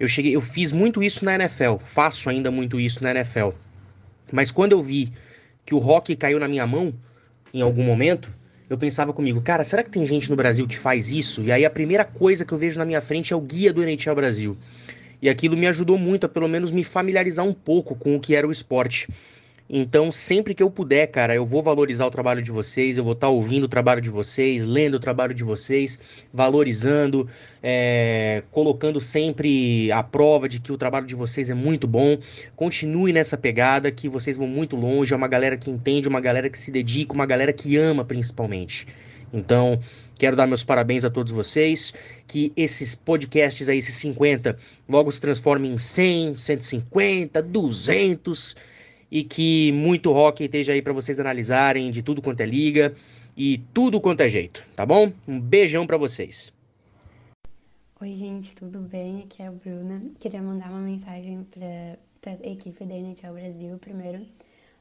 Eu 0.00 0.08
cheguei, 0.08 0.34
eu 0.34 0.40
fiz 0.40 0.72
muito 0.72 1.02
isso 1.02 1.24
na 1.24 1.34
NFL, 1.36 1.76
faço 1.78 2.28
ainda 2.28 2.50
muito 2.50 2.80
isso 2.80 3.02
na 3.02 3.12
NFL. 3.12 3.50
Mas 4.32 4.50
quando 4.50 4.72
eu 4.72 4.82
vi 4.82 5.12
que 5.64 5.74
o 5.74 5.78
rock 5.78 6.16
caiu 6.16 6.40
na 6.40 6.48
minha 6.48 6.66
mão, 6.66 6.92
em 7.52 7.60
algum 7.60 7.82
momento, 7.82 8.30
eu 8.68 8.78
pensava 8.78 9.12
comigo, 9.12 9.40
cara, 9.42 9.64
será 9.64 9.82
que 9.82 9.90
tem 9.90 10.06
gente 10.06 10.30
no 10.30 10.36
Brasil 10.36 10.66
que 10.66 10.78
faz 10.78 11.10
isso? 11.10 11.42
E 11.42 11.52
aí 11.52 11.64
a 11.64 11.70
primeira 11.70 12.04
coisa 12.04 12.44
que 12.44 12.52
eu 12.52 12.58
vejo 12.58 12.78
na 12.78 12.84
minha 12.84 13.00
frente 13.00 13.32
é 13.32 13.36
o 13.36 13.40
guia 13.40 13.72
do 13.72 13.82
NHL 13.82 14.14
Brasil. 14.14 14.56
E 15.20 15.28
aquilo 15.28 15.56
me 15.56 15.66
ajudou 15.66 15.98
muito 15.98 16.24
a 16.24 16.28
pelo 16.28 16.48
menos 16.48 16.72
me 16.72 16.82
familiarizar 16.82 17.44
um 17.44 17.52
pouco 17.52 17.94
com 17.94 18.16
o 18.16 18.20
que 18.20 18.34
era 18.34 18.48
o 18.48 18.50
esporte. 18.50 19.08
Então, 19.68 20.12
sempre 20.12 20.54
que 20.54 20.62
eu 20.62 20.70
puder, 20.70 21.06
cara, 21.06 21.34
eu 21.34 21.46
vou 21.46 21.62
valorizar 21.62 22.04
o 22.04 22.10
trabalho 22.10 22.42
de 22.42 22.50
vocês, 22.50 22.96
eu 22.96 23.04
vou 23.04 23.14
estar 23.14 23.28
tá 23.28 23.30
ouvindo 23.30 23.64
o 23.64 23.68
trabalho 23.68 24.02
de 24.02 24.10
vocês, 24.10 24.64
lendo 24.64 24.94
o 24.94 25.00
trabalho 25.00 25.32
de 25.32 25.42
vocês, 25.42 25.98
valorizando, 26.32 27.28
é, 27.62 28.42
colocando 28.50 29.00
sempre 29.00 29.90
a 29.90 30.02
prova 30.02 30.48
de 30.48 30.60
que 30.60 30.72
o 30.72 30.76
trabalho 30.76 31.06
de 31.06 31.14
vocês 31.14 31.48
é 31.48 31.54
muito 31.54 31.86
bom. 31.86 32.18
Continue 32.54 33.12
nessa 33.12 33.36
pegada, 33.36 33.90
que 33.90 34.08
vocês 34.08 34.36
vão 34.36 34.46
muito 34.46 34.76
longe. 34.76 35.14
É 35.14 35.16
uma 35.16 35.28
galera 35.28 35.56
que 35.56 35.70
entende, 35.70 36.08
uma 36.08 36.20
galera 36.20 36.50
que 36.50 36.58
se 36.58 36.70
dedica, 36.70 37.14
uma 37.14 37.26
galera 37.26 37.52
que 37.52 37.76
ama 37.76 38.04
principalmente. 38.04 38.86
Então, 39.32 39.80
quero 40.18 40.36
dar 40.36 40.46
meus 40.46 40.62
parabéns 40.62 41.04
a 41.04 41.10
todos 41.10 41.32
vocês. 41.32 41.94
Que 42.26 42.52
esses 42.56 42.94
podcasts 42.94 43.68
aí, 43.68 43.78
esses 43.78 43.94
50, 43.94 44.56
logo 44.86 45.10
se 45.10 45.20
transformem 45.20 45.72
em 45.72 45.78
100, 45.78 46.36
150, 46.36 47.40
200 47.40 48.54
e 49.12 49.22
que 49.22 49.70
muito 49.72 50.10
rock 50.10 50.42
esteja 50.42 50.72
aí 50.72 50.80
para 50.80 50.94
vocês 50.94 51.20
analisarem 51.20 51.90
de 51.90 52.02
tudo 52.02 52.22
quanto 52.22 52.40
é 52.40 52.46
liga 52.46 52.94
e 53.36 53.58
tudo 53.74 54.00
quanto 54.00 54.22
é 54.22 54.28
jeito, 54.30 54.66
tá 54.74 54.86
bom? 54.86 55.12
Um 55.28 55.38
beijão 55.38 55.86
para 55.86 55.98
vocês. 55.98 56.50
Oi, 58.00 58.16
gente, 58.16 58.54
tudo 58.54 58.80
bem? 58.80 59.24
Aqui 59.24 59.42
é 59.42 59.48
a 59.48 59.52
Bruna. 59.52 60.02
Queria 60.18 60.40
mandar 60.40 60.70
uma 60.70 60.80
mensagem 60.80 61.46
para 61.50 62.32
a 62.32 62.48
equipe 62.48 62.86
da 62.86 62.94
NHL 62.94 63.34
Brasil. 63.34 63.78
Primeiro, 63.78 64.26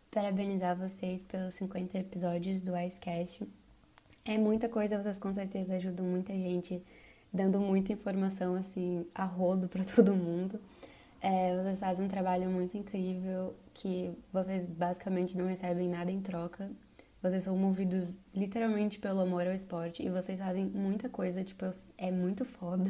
parabenizar 0.09 0.77
vocês 0.77 1.25
pelos 1.25 1.53
50 1.55 1.97
episódios 1.97 2.63
do 2.63 2.71
Icecast. 2.75 3.43
É 4.23 4.37
muita 4.37 4.69
coisa, 4.69 4.97
vocês 4.97 5.17
com 5.17 5.33
certeza 5.33 5.75
ajudam 5.75 6.05
muita 6.05 6.31
gente, 6.31 6.81
dando 7.33 7.59
muita 7.59 7.91
informação 7.91 8.55
assim 8.55 9.05
a 9.13 9.25
rodo 9.25 9.67
para 9.67 9.83
todo 9.93 10.15
mundo. 10.15 10.57
É, 11.21 11.55
vocês 11.61 11.79
fazem 11.79 12.05
um 12.05 12.09
trabalho 12.09 12.49
muito 12.49 12.75
incrível 12.75 13.53
que 13.75 14.11
vocês 14.33 14.67
basicamente 14.67 15.37
não 15.37 15.45
recebem 15.45 15.87
nada 15.87 16.11
em 16.11 16.19
troca. 16.19 16.69
Vocês 17.21 17.43
são 17.43 17.55
movidos 17.55 18.15
literalmente 18.33 18.97
pelo 18.97 19.21
amor 19.21 19.45
ao 19.45 19.53
esporte 19.53 20.01
e 20.03 20.09
vocês 20.09 20.39
fazem 20.39 20.65
muita 20.65 21.07
coisa, 21.07 21.43
tipo, 21.43 21.63
é 21.95 22.09
muito 22.09 22.43
foda. 22.43 22.89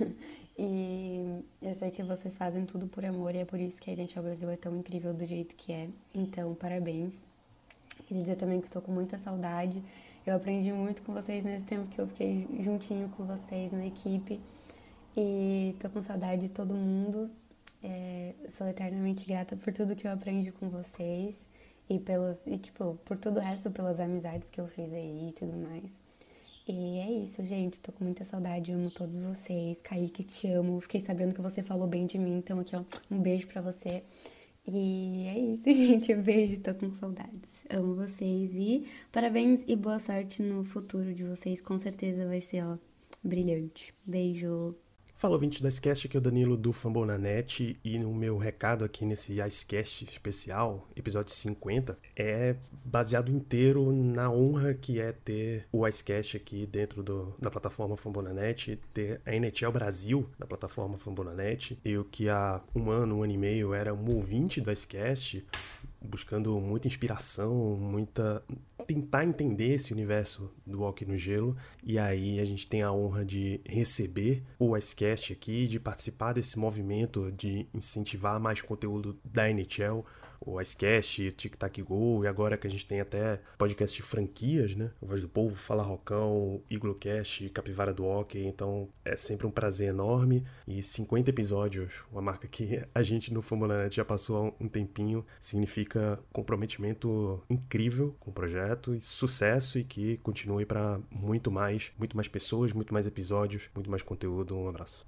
e 0.58 1.44
eu 1.62 1.72
sei 1.76 1.92
que 1.92 2.02
vocês 2.02 2.36
fazem 2.36 2.66
tudo 2.66 2.88
por 2.88 3.04
amor 3.04 3.36
e 3.36 3.38
é 3.38 3.44
por 3.44 3.60
isso 3.60 3.80
que 3.80 3.88
a 3.88 3.92
Identidade 3.92 4.26
Brasil 4.26 4.50
é 4.50 4.56
tão 4.56 4.76
incrível 4.76 5.14
do 5.14 5.24
jeito 5.24 5.54
que 5.54 5.72
é. 5.72 5.88
Então, 6.12 6.52
parabéns. 6.56 7.14
Queria 8.08 8.24
dizer 8.24 8.36
também 8.36 8.60
que 8.60 8.66
estou 8.66 8.82
com 8.82 8.90
muita 8.90 9.16
saudade. 9.18 9.80
Eu 10.26 10.34
aprendi 10.34 10.72
muito 10.72 11.02
com 11.02 11.12
vocês 11.12 11.44
nesse 11.44 11.64
tempo 11.64 11.86
que 11.86 12.00
eu 12.00 12.08
fiquei 12.08 12.48
juntinho 12.60 13.08
com 13.10 13.24
vocês 13.24 13.70
na 13.70 13.86
equipe. 13.86 14.40
E 15.16 15.76
tô 15.78 15.88
com 15.88 16.02
saudade 16.02 16.42
de 16.42 16.48
todo 16.48 16.74
mundo. 16.74 17.30
É, 17.82 18.34
sou 18.56 18.68
eternamente 18.68 19.26
grata 19.26 19.56
por 19.56 19.72
tudo 19.72 19.96
que 19.96 20.06
eu 20.06 20.12
aprendi 20.12 20.52
com 20.52 20.68
vocês 20.70 21.34
e 21.88 21.98
pelos 21.98 22.36
e 22.46 22.58
tipo 22.58 22.96
por 23.04 23.16
todo 23.16 23.38
o 23.38 23.40
resto 23.40 23.70
pelas 23.70 23.98
amizades 23.98 24.50
que 24.50 24.60
eu 24.60 24.68
fiz 24.68 24.92
aí 24.92 25.28
e 25.28 25.32
tudo 25.32 25.56
mais. 25.56 25.90
E 26.66 26.98
é 26.98 27.10
isso, 27.10 27.44
gente. 27.44 27.80
Tô 27.80 27.90
com 27.92 28.04
muita 28.04 28.24
saudade, 28.24 28.72
amo 28.72 28.90
todos 28.90 29.16
vocês. 29.16 29.80
Kaique, 29.82 30.22
te 30.22 30.46
amo. 30.48 30.80
Fiquei 30.80 31.00
sabendo 31.00 31.34
que 31.34 31.40
você 31.40 31.62
falou 31.62 31.88
bem 31.88 32.06
de 32.06 32.18
mim, 32.18 32.38
então 32.38 32.60
aqui, 32.60 32.76
ó, 32.76 32.84
um 33.10 33.20
beijo 33.20 33.46
pra 33.48 33.60
você. 33.60 34.04
E 34.66 35.26
é 35.26 35.38
isso, 35.38 35.64
gente. 35.66 36.14
Um 36.14 36.22
beijo, 36.22 36.60
tô 36.60 36.74
com 36.74 36.92
saudades. 36.94 37.50
Amo 37.70 37.96
vocês 37.96 38.54
e 38.54 38.86
parabéns 39.10 39.62
e 39.66 39.74
boa 39.76 39.98
sorte 39.98 40.42
no 40.42 40.64
futuro 40.64 41.12
de 41.14 41.24
vocês. 41.24 41.60
Com 41.60 41.78
certeza 41.78 42.26
vai 42.26 42.40
ser, 42.40 42.64
ó, 42.64 42.78
brilhante. 43.24 43.92
Beijo. 44.04 44.76
Fala 45.22 45.34
ouvinte 45.34 45.62
da 45.62 45.68
Icecast, 45.68 46.08
aqui 46.08 46.16
é 46.16 46.18
o 46.18 46.20
Danilo 46.20 46.56
do 46.56 46.72
Fambonanet 46.72 47.78
e 47.84 47.96
o 48.04 48.12
meu 48.12 48.36
recado 48.36 48.84
aqui 48.84 49.04
nesse 49.04 49.34
Icecast 49.40 50.04
especial, 50.04 50.88
episódio 50.96 51.32
50, 51.32 51.96
é 52.16 52.56
baseado 52.84 53.30
inteiro 53.30 53.92
na 53.92 54.28
honra 54.28 54.74
que 54.74 54.98
é 55.00 55.12
ter 55.12 55.68
o 55.70 55.86
Icecast 55.86 56.36
aqui 56.36 56.66
dentro 56.66 57.04
do, 57.04 57.32
da 57.38 57.52
plataforma 57.52 57.96
Fambonanet, 57.96 58.80
ter 58.92 59.20
a 59.24 59.32
NHL 59.32 59.70
Brasil 59.70 60.28
na 60.36 60.44
plataforma 60.44 60.98
Fambonanet. 60.98 61.78
Eu 61.84 62.04
que 62.04 62.28
há 62.28 62.60
um 62.74 62.90
ano, 62.90 63.18
um 63.18 63.22
ano 63.22 63.32
e 63.32 63.38
meio 63.38 63.72
era 63.72 63.94
um 63.94 64.12
ouvinte 64.12 64.60
do 64.60 64.72
Icecast, 64.72 65.46
buscando 66.04 66.60
muita 66.60 66.88
inspiração, 66.88 67.76
muita 67.76 68.42
tentar 68.86 69.24
entender 69.24 69.74
esse 69.74 69.92
universo 69.92 70.50
do 70.66 70.82
hockey 70.82 71.04
no 71.04 71.16
gelo. 71.16 71.56
E 71.82 71.98
aí 71.98 72.40
a 72.40 72.44
gente 72.44 72.66
tem 72.66 72.82
a 72.82 72.92
honra 72.92 73.24
de 73.24 73.60
receber 73.64 74.42
o 74.58 74.76
Icecast 74.76 75.32
aqui, 75.32 75.66
de 75.66 75.78
participar 75.78 76.32
desse 76.32 76.58
movimento 76.58 77.30
de 77.32 77.66
incentivar 77.72 78.40
mais 78.40 78.60
conteúdo 78.60 79.18
da 79.24 79.48
NHL 79.48 80.04
o 80.44 80.60
Icecast, 80.60 81.32
Tic 81.32 81.56
Tac 81.56 81.82
Go, 81.82 82.24
e 82.24 82.26
agora 82.26 82.56
que 82.56 82.66
a 82.66 82.70
gente 82.70 82.86
tem 82.86 83.00
até 83.00 83.40
podcast 83.56 83.96
de 83.96 84.02
franquias, 84.02 84.76
né? 84.76 84.90
Voz 85.00 85.22
do 85.22 85.28
Povo, 85.28 85.54
Fala 85.56 85.82
Rocão, 85.82 86.62
Iglocast, 86.68 87.48
Capivara 87.50 87.92
do 87.92 88.04
Hockey, 88.04 88.44
então 88.44 88.88
é 89.04 89.16
sempre 89.16 89.46
um 89.46 89.50
prazer 89.50 89.88
enorme. 89.88 90.44
E 90.66 90.82
50 90.82 91.30
episódios, 91.30 92.04
uma 92.10 92.22
marca 92.22 92.46
que 92.48 92.82
a 92.94 93.02
gente 93.02 93.32
no 93.32 93.42
Fumonanet 93.42 93.94
já 93.94 94.04
passou 94.04 94.36
há 94.36 94.64
um 94.64 94.68
tempinho, 94.68 95.24
significa 95.40 96.18
comprometimento 96.32 97.42
incrível 97.48 98.14
com 98.18 98.30
o 98.30 98.34
projeto 98.34 98.94
e 98.94 99.00
sucesso 99.00 99.78
e 99.78 99.84
que 99.84 100.16
continue 100.18 100.66
para 100.66 101.00
muito 101.10 101.50
mais, 101.50 101.92
muito 101.98 102.16
mais 102.16 102.28
pessoas, 102.28 102.72
muito 102.72 102.92
mais 102.92 103.06
episódios, 103.06 103.68
muito 103.74 103.90
mais 103.90 104.02
conteúdo. 104.02 104.56
Um 104.56 104.68
abraço. 104.68 105.06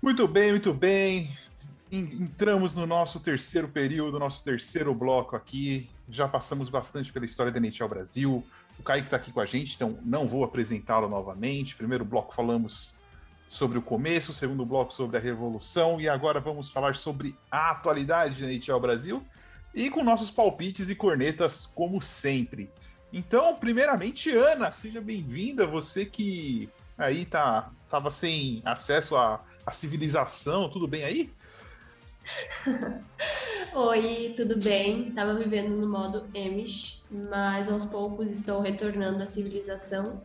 Muito 0.00 0.28
bem, 0.28 0.52
muito 0.52 0.72
bem. 0.72 1.36
Entramos 1.90 2.72
no 2.72 2.86
nosso 2.86 3.18
terceiro 3.18 3.66
período, 3.66 4.16
nosso 4.16 4.44
terceiro 4.44 4.94
bloco 4.94 5.34
aqui. 5.34 5.90
Já 6.08 6.28
passamos 6.28 6.68
bastante 6.68 7.12
pela 7.12 7.24
história 7.24 7.50
da 7.50 7.58
NHL 7.58 7.88
Brasil. 7.88 8.46
O 8.78 8.82
Kaique 8.84 9.08
está 9.08 9.16
aqui 9.16 9.32
com 9.32 9.40
a 9.40 9.46
gente, 9.46 9.74
então 9.74 9.98
não 10.04 10.28
vou 10.28 10.44
apresentá-lo 10.44 11.08
novamente. 11.08 11.74
Primeiro 11.74 12.04
bloco 12.04 12.32
falamos 12.32 12.96
sobre 13.48 13.76
o 13.76 13.82
começo, 13.82 14.32
segundo 14.32 14.64
bloco 14.64 14.94
sobre 14.94 15.16
a 15.16 15.20
revolução 15.20 16.00
e 16.00 16.08
agora 16.08 16.38
vamos 16.38 16.70
falar 16.70 16.94
sobre 16.94 17.36
a 17.50 17.70
atualidade 17.70 18.40
da 18.40 18.52
NHL 18.52 18.78
Brasil 18.78 19.26
e 19.74 19.90
com 19.90 20.04
nossos 20.04 20.30
palpites 20.30 20.88
e 20.88 20.94
cornetas 20.94 21.66
como 21.66 22.00
sempre. 22.00 22.70
Então, 23.12 23.56
primeiramente, 23.56 24.30
Ana, 24.30 24.70
seja 24.70 25.00
bem-vinda, 25.00 25.66
você 25.66 26.04
que 26.04 26.68
aí 26.96 27.24
tá 27.24 27.72
tava 27.90 28.10
sem 28.10 28.62
acesso 28.64 29.16
a 29.16 29.40
a 29.68 29.72
civilização, 29.72 30.68
tudo 30.70 30.88
bem 30.88 31.04
aí? 31.04 31.30
Oi, 33.74 34.34
tudo 34.34 34.56
bem? 34.58 35.12
Tava 35.12 35.34
vivendo 35.34 35.76
no 35.76 35.86
modo 35.86 36.26
Amish, 36.34 37.04
mas 37.10 37.70
aos 37.70 37.84
poucos 37.84 38.28
estou 38.28 38.60
retornando 38.62 39.22
à 39.22 39.26
civilização. 39.26 40.22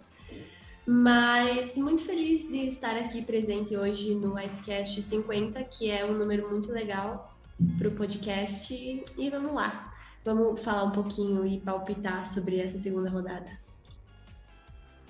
Mas 0.85 1.75
muito 1.75 2.03
feliz 2.03 2.47
de 2.47 2.67
estar 2.67 2.95
aqui 2.95 3.21
presente 3.21 3.75
hoje 3.75 4.15
no 4.15 4.39
Icecast 4.39 5.01
50, 5.01 5.61
que 5.65 5.91
é 5.91 6.05
um 6.05 6.13
número 6.13 6.49
muito 6.49 6.71
legal 6.71 7.37
para 7.77 7.89
o 7.89 7.91
podcast. 7.91 8.73
E 8.73 9.29
vamos 9.29 9.53
lá, 9.53 9.93
vamos 10.23 10.59
falar 10.61 10.85
um 10.85 10.91
pouquinho 10.91 11.45
e 11.45 11.59
palpitar 11.59 12.25
sobre 12.33 12.59
essa 12.59 12.79
segunda 12.79 13.09
rodada. 13.09 13.51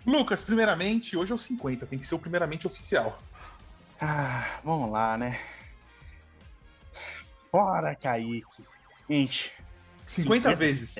Lucas, 0.05 0.43
primeiramente, 0.43 1.15
hoje 1.15 1.31
é 1.31 1.35
o 1.35 1.37
50, 1.37 1.85
tem 1.85 1.99
que 1.99 2.05
ser 2.05 2.15
o 2.15 2.19
primeiramente 2.19 2.67
oficial. 2.67 3.19
Ah, 3.99 4.59
vamos 4.63 4.91
lá, 4.91 5.17
né? 5.17 5.39
Bora, 7.51 7.95
Kaique. 7.95 8.63
Gente. 9.09 9.51
50, 10.05 10.49
50 10.51 10.55
vezes. 10.55 10.95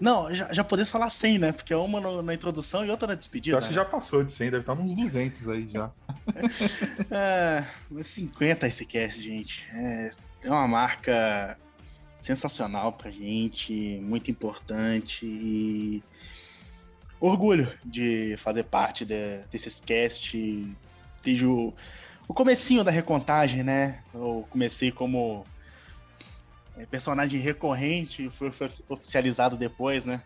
Não, 0.00 0.32
já, 0.32 0.52
já 0.52 0.62
podemos 0.62 0.90
falar 0.90 1.08
100, 1.08 1.38
né? 1.38 1.52
Porque 1.52 1.72
é 1.72 1.76
uma 1.76 2.00
no, 2.00 2.22
na 2.22 2.34
introdução 2.34 2.84
e 2.84 2.90
outra 2.90 3.08
na 3.08 3.14
despedida. 3.14 3.54
Eu 3.54 3.58
acho 3.58 3.68
que 3.68 3.74
já 3.74 3.84
passou 3.84 4.22
de 4.22 4.30
100, 4.30 4.50
deve 4.50 4.62
estar 4.62 4.74
uns 4.74 4.94
200 4.94 5.48
aí 5.48 5.68
já. 5.68 5.90
é, 7.10 7.64
50 8.02 8.66
esse 8.66 8.84
cast, 8.84 9.20
gente. 9.20 9.66
É, 9.72 10.10
é 10.44 10.50
uma 10.50 10.68
marca 10.68 11.58
sensacional 12.20 12.92
pra 12.92 13.10
gente, 13.10 13.98
muito 14.02 14.30
importante 14.30 15.24
e 15.24 16.02
orgulho 17.18 17.72
de 17.84 18.36
fazer 18.36 18.64
parte 18.64 19.04
de, 19.04 19.38
desses 19.50 19.80
cast, 19.80 20.36
desde 21.26 21.44
o, 21.44 21.74
o 22.28 22.32
comecinho 22.32 22.84
da 22.84 22.90
recontagem, 22.90 23.64
né? 23.64 24.02
Eu 24.14 24.46
comecei 24.48 24.92
como 24.92 25.44
é, 26.76 26.86
personagem 26.86 27.40
recorrente, 27.40 28.30
foi, 28.30 28.52
foi 28.52 28.68
oficializado 28.88 29.56
depois, 29.56 30.04
né? 30.04 30.22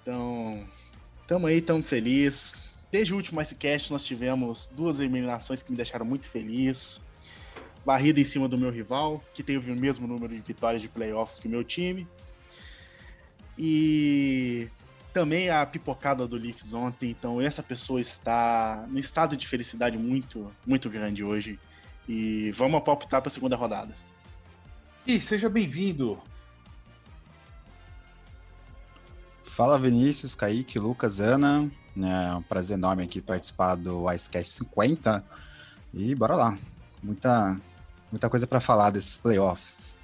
Então, 0.00 0.64
tamo 1.26 1.48
aí, 1.48 1.60
tamo 1.60 1.82
feliz. 1.82 2.54
Desde 2.92 3.12
o 3.12 3.16
último 3.16 3.40
Icecast 3.40 3.90
nós 3.90 4.04
tivemos 4.04 4.70
duas 4.74 5.00
eliminações 5.00 5.62
que 5.62 5.70
me 5.70 5.76
deixaram 5.76 6.06
muito 6.06 6.28
feliz. 6.28 7.00
Barrida 7.84 8.20
em 8.20 8.24
cima 8.24 8.46
do 8.46 8.58
meu 8.58 8.70
rival, 8.70 9.22
que 9.34 9.42
teve 9.42 9.72
o 9.72 9.76
mesmo 9.76 10.06
número 10.06 10.32
de 10.32 10.40
vitórias 10.40 10.82
de 10.82 10.88
playoffs 10.88 11.38
que 11.38 11.48
o 11.48 11.50
meu 11.50 11.64
time. 11.64 12.06
E 13.58 14.68
também 15.12 15.50
a 15.50 15.64
pipocada 15.66 16.26
do 16.26 16.36
Leafs 16.36 16.72
ontem, 16.72 17.10
então 17.10 17.40
essa 17.40 17.62
pessoa 17.62 18.00
está 18.00 18.86
no 18.88 18.98
estado 18.98 19.36
de 19.36 19.46
felicidade 19.46 19.98
muito, 19.98 20.50
muito 20.66 20.88
grande 20.88 21.22
hoje. 21.24 21.58
E 22.08 22.50
vamos 22.52 22.82
palpitar 22.82 23.20
para 23.20 23.28
a 23.28 23.32
segunda 23.32 23.56
rodada. 23.56 23.94
E 25.06 25.20
seja 25.20 25.48
bem-vindo. 25.48 26.20
Fala 29.44 29.78
Vinícius, 29.78 30.34
Kaique, 30.34 30.78
Lucas, 30.78 31.20
Ana. 31.20 31.70
É 31.96 32.34
um 32.34 32.42
prazer 32.42 32.76
enorme 32.78 33.04
aqui 33.04 33.20
participar 33.20 33.74
do 33.74 34.10
Icecast 34.10 34.52
50. 34.52 35.24
E 35.92 36.14
bora 36.14 36.36
lá. 36.36 36.58
Muita, 37.02 37.60
muita 38.10 38.30
coisa 38.30 38.46
para 38.46 38.60
falar 38.60 38.90
desses 38.90 39.18
playoffs. 39.18 39.94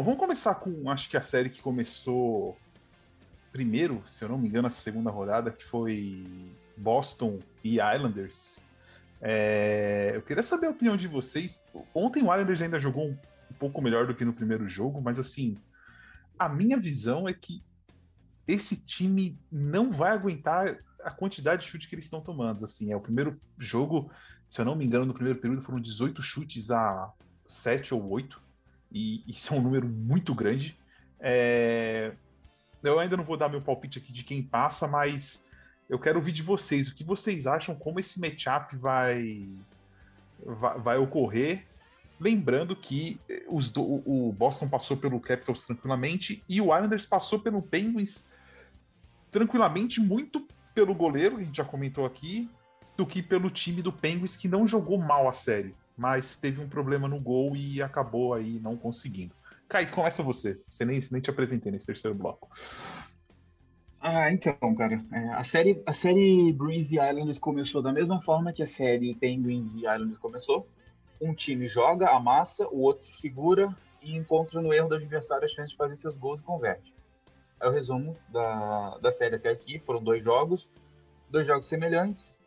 Bom, 0.00 0.04
vamos 0.04 0.20
começar 0.20 0.54
com, 0.54 0.90
acho 0.90 1.10
que 1.10 1.16
a 1.18 1.20
série 1.20 1.50
que 1.50 1.60
começou 1.60 2.56
primeiro, 3.52 4.02
se 4.06 4.24
eu 4.24 4.30
não 4.30 4.38
me 4.38 4.48
engano, 4.48 4.66
essa 4.66 4.80
segunda 4.80 5.10
rodada, 5.10 5.50
que 5.50 5.62
foi 5.62 6.24
Boston 6.74 7.38
e 7.62 7.74
Islanders. 7.74 8.64
É, 9.20 10.12
eu 10.14 10.22
queria 10.22 10.42
saber 10.42 10.68
a 10.68 10.70
opinião 10.70 10.96
de 10.96 11.06
vocês. 11.06 11.68
Ontem 11.94 12.22
o 12.22 12.32
Islanders 12.32 12.62
ainda 12.62 12.80
jogou 12.80 13.08
um, 13.08 13.18
um 13.50 13.54
pouco 13.58 13.82
melhor 13.82 14.06
do 14.06 14.14
que 14.14 14.24
no 14.24 14.32
primeiro 14.32 14.66
jogo, 14.66 15.02
mas 15.02 15.18
assim, 15.18 15.58
a 16.38 16.48
minha 16.48 16.80
visão 16.80 17.28
é 17.28 17.34
que 17.34 17.62
esse 18.48 18.78
time 18.78 19.38
não 19.52 19.90
vai 19.90 20.12
aguentar 20.12 20.78
a 21.04 21.10
quantidade 21.10 21.66
de 21.66 21.68
chute 21.68 21.86
que 21.86 21.94
eles 21.94 22.06
estão 22.06 22.22
tomando. 22.22 22.64
Assim, 22.64 22.90
é 22.90 22.96
o 22.96 23.02
primeiro 23.02 23.38
jogo, 23.58 24.10
se 24.48 24.62
eu 24.62 24.64
não 24.64 24.74
me 24.74 24.86
engano, 24.86 25.04
no 25.04 25.12
primeiro 25.12 25.38
período 25.38 25.60
foram 25.60 25.78
18 25.78 26.22
chutes 26.22 26.70
a 26.70 27.12
7 27.46 27.92
ou 27.92 28.08
8, 28.08 28.48
e 28.92 29.22
isso 29.26 29.54
é 29.54 29.56
um 29.56 29.62
número 29.62 29.86
muito 29.86 30.34
grande. 30.34 30.76
É... 31.18 32.12
Eu 32.82 32.98
ainda 32.98 33.16
não 33.16 33.24
vou 33.24 33.36
dar 33.36 33.48
meu 33.48 33.60
palpite 33.60 33.98
aqui 33.98 34.12
de 34.12 34.24
quem 34.24 34.42
passa, 34.42 34.88
mas 34.88 35.46
eu 35.88 35.98
quero 35.98 36.18
ouvir 36.18 36.32
de 36.32 36.42
vocês. 36.42 36.88
O 36.88 36.94
que 36.94 37.04
vocês 37.04 37.46
acham, 37.46 37.74
como 37.74 38.00
esse 38.00 38.20
matchup 38.20 38.74
vai, 38.76 39.46
vai, 40.44 40.78
vai 40.78 40.98
ocorrer? 40.98 41.66
Lembrando 42.18 42.76
que 42.76 43.20
os 43.48 43.72
do, 43.72 43.82
o 43.82 44.32
Boston 44.32 44.68
passou 44.68 44.96
pelo 44.96 45.20
Capitals 45.20 45.64
tranquilamente 45.64 46.42
e 46.48 46.60
o 46.60 46.74
Islanders 46.74 47.06
passou 47.06 47.40
pelo 47.40 47.62
Penguins 47.62 48.28
tranquilamente, 49.30 50.00
muito 50.00 50.46
pelo 50.74 50.94
goleiro, 50.94 51.36
que 51.36 51.42
a 51.42 51.44
gente 51.46 51.56
já 51.56 51.64
comentou 51.64 52.04
aqui, 52.04 52.50
do 52.96 53.06
que 53.06 53.22
pelo 53.22 53.50
time 53.50 53.80
do 53.82 53.92
Penguins, 53.92 54.36
que 54.36 54.48
não 54.48 54.66
jogou 54.66 54.98
mal 54.98 55.28
a 55.28 55.32
série, 55.32 55.74
mas 55.96 56.36
teve 56.36 56.60
um 56.60 56.68
problema 56.68 57.06
no 57.06 57.20
gol 57.20 57.56
e 57.56 57.82
acabou 57.82 58.34
aí 58.34 58.58
não 58.60 58.76
conseguindo. 58.76 59.34
Kai, 59.68 59.86
começa 59.86 60.22
você. 60.22 60.60
Você 60.66 60.84
nem, 60.84 61.00
nem 61.12 61.20
te 61.20 61.30
apresentei 61.30 61.70
nesse 61.70 61.86
terceiro 61.86 62.16
bloco. 62.16 62.48
Ah, 64.00 64.32
então, 64.32 64.74
cara, 64.74 65.04
é, 65.12 65.28
a 65.34 65.44
série 65.44 65.82
a 65.84 65.92
série 65.92 66.50
e 66.50 66.94
Islanders 66.94 67.38
começou 67.38 67.82
da 67.82 67.92
mesma 67.92 68.22
forma 68.22 68.52
que 68.52 68.62
a 68.62 68.66
série 68.66 69.14
Penguins 69.14 69.70
e 69.74 69.80
Islanders 69.80 70.18
começou. 70.18 70.66
Um 71.20 71.34
time 71.34 71.68
joga, 71.68 72.08
amassa, 72.08 72.66
o 72.68 72.80
outro 72.80 73.04
se 73.04 73.12
segura 73.20 73.68
e 74.00 74.16
encontra 74.16 74.60
no 74.62 74.72
erro 74.72 74.88
do 74.88 74.94
adversário 74.94 75.44
a 75.44 75.48
chance 75.48 75.72
de 75.72 75.76
fazer 75.76 75.96
seus 75.96 76.16
gols 76.16 76.40
e 76.40 76.42
converte. 76.42 76.94
É 77.60 77.68
o 77.68 77.70
resumo 77.70 78.16
da, 78.30 78.96
da 78.98 79.10
série 79.10 79.36
até 79.36 79.50
aqui. 79.50 79.78
Foram 79.80 80.02
dois 80.02 80.24
jogos, 80.24 80.68
dois 81.28 81.46
jogos 81.46 81.68
semelhantes. 81.68 82.39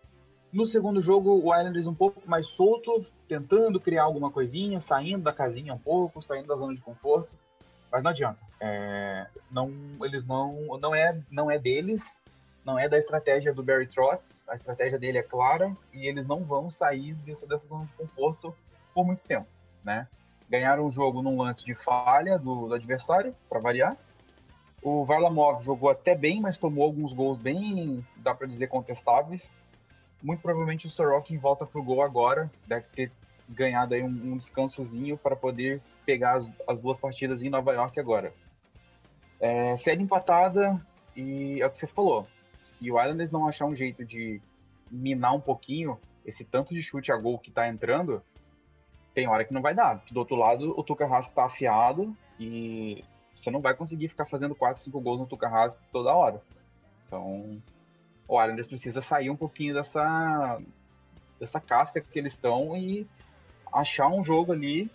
No 0.53 0.67
segundo 0.67 1.01
jogo, 1.01 1.31
o 1.43 1.57
Islanders 1.57 1.87
um 1.87 1.95
pouco 1.95 2.21
mais 2.29 2.45
solto, 2.45 3.03
tentando 3.27 3.79
criar 3.79 4.03
alguma 4.03 4.29
coisinha, 4.29 4.79
saindo 4.79 5.23
da 5.23 5.33
casinha 5.33 5.73
um 5.73 5.79
pouco, 5.79 6.21
saindo 6.21 6.47
da 6.47 6.55
zona 6.55 6.75
de 6.75 6.79
conforto, 6.79 7.33
mas 7.91 8.03
não 8.03 8.11
adianta. 8.11 8.39
É, 8.61 9.25
não, 9.49 9.73
eles 10.03 10.23
não, 10.23 10.77
não 10.79 10.93
é, 10.93 11.19
não 11.31 11.49
é 11.49 11.57
deles, 11.57 12.03
não 12.63 12.77
é 12.77 12.87
da 12.87 12.99
estratégia 12.99 13.51
do 13.51 13.63
Barry 13.63 13.87
Trotz. 13.87 14.31
A 14.47 14.53
estratégia 14.53 14.99
dele 14.99 15.17
é 15.17 15.23
clara 15.23 15.75
e 15.91 16.07
eles 16.07 16.27
não 16.27 16.43
vão 16.43 16.69
sair 16.69 17.15
dessa, 17.15 17.47
dessa 17.47 17.65
zona 17.65 17.85
de 17.85 17.93
conforto 17.93 18.55
por 18.93 19.03
muito 19.03 19.23
tempo, 19.23 19.47
né? 19.83 20.07
Ganharam 20.47 20.85
o 20.85 20.91
jogo 20.91 21.23
num 21.23 21.41
lance 21.41 21.65
de 21.65 21.73
falha 21.73 22.37
do, 22.37 22.67
do 22.67 22.75
adversário, 22.75 23.35
para 23.49 23.59
variar. 23.59 23.97
O 24.83 25.03
Varlamov 25.03 25.63
jogou 25.63 25.89
até 25.89 26.13
bem, 26.13 26.39
mas 26.39 26.57
tomou 26.57 26.83
alguns 26.83 27.11
gols 27.11 27.39
bem, 27.39 28.05
dá 28.17 28.35
para 28.35 28.45
dizer, 28.45 28.67
contestáveis. 28.67 29.51
Muito 30.23 30.41
provavelmente 30.41 30.87
o 30.87 30.89
Sorokin 30.89 31.37
volta 31.37 31.65
pro 31.65 31.83
gol 31.83 32.01
agora, 32.01 32.49
deve 32.65 32.87
ter 32.87 33.11
ganhado 33.49 33.93
aí 33.93 34.01
um, 34.01 34.07
um 34.07 34.37
descansozinho 34.37 35.17
para 35.17 35.35
poder 35.35 35.81
pegar 36.05 36.35
as, 36.35 36.49
as, 36.65 36.79
duas 36.79 36.97
partidas 36.97 37.43
em 37.43 37.49
Nova 37.49 37.73
York 37.73 37.99
agora. 37.99 38.33
É, 39.39 39.75
série 39.75 40.01
empatada 40.01 40.81
e 41.13 41.61
é 41.61 41.65
o 41.65 41.69
que 41.69 41.77
você 41.77 41.87
falou. 41.87 42.25
Se 42.55 42.89
o 42.89 42.99
Islanders 42.99 43.31
não 43.31 43.47
achar 43.47 43.65
um 43.65 43.75
jeito 43.75 44.05
de 44.05 44.41
minar 44.89 45.35
um 45.35 45.41
pouquinho 45.41 45.99
esse 46.25 46.45
tanto 46.45 46.73
de 46.73 46.81
chute 46.81 47.11
a 47.11 47.17
gol 47.17 47.37
que 47.37 47.51
tá 47.51 47.67
entrando, 47.67 48.23
tem 49.13 49.27
hora 49.27 49.43
que 49.43 49.53
não 49.53 49.61
vai 49.61 49.75
dar. 49.75 50.03
Do 50.09 50.19
outro 50.19 50.37
lado, 50.37 50.73
o 50.77 50.83
Tuca 50.83 51.05
Rask 51.05 51.33
tá 51.33 51.45
afiado 51.45 52.15
e 52.39 53.03
você 53.35 53.51
não 53.51 53.59
vai 53.59 53.73
conseguir 53.73 54.07
ficar 54.07 54.25
fazendo 54.25 54.55
4, 54.55 54.81
5 54.81 55.01
gols 55.01 55.19
no 55.19 55.27
Tuca 55.27 55.49
Rask 55.49 55.77
toda 55.91 56.13
hora. 56.13 56.41
Então, 57.05 57.61
o 58.27 58.41
Islanders 58.41 58.67
precisa 58.67 59.01
sair 59.01 59.29
um 59.29 59.35
pouquinho 59.35 59.73
dessa, 59.73 60.59
dessa 61.39 61.59
casca 61.59 62.01
que 62.01 62.19
eles 62.19 62.33
estão 62.33 62.75
e 62.77 63.07
achar 63.71 64.07
um 64.07 64.23
jogo 64.23 64.51
ali, 64.51 64.89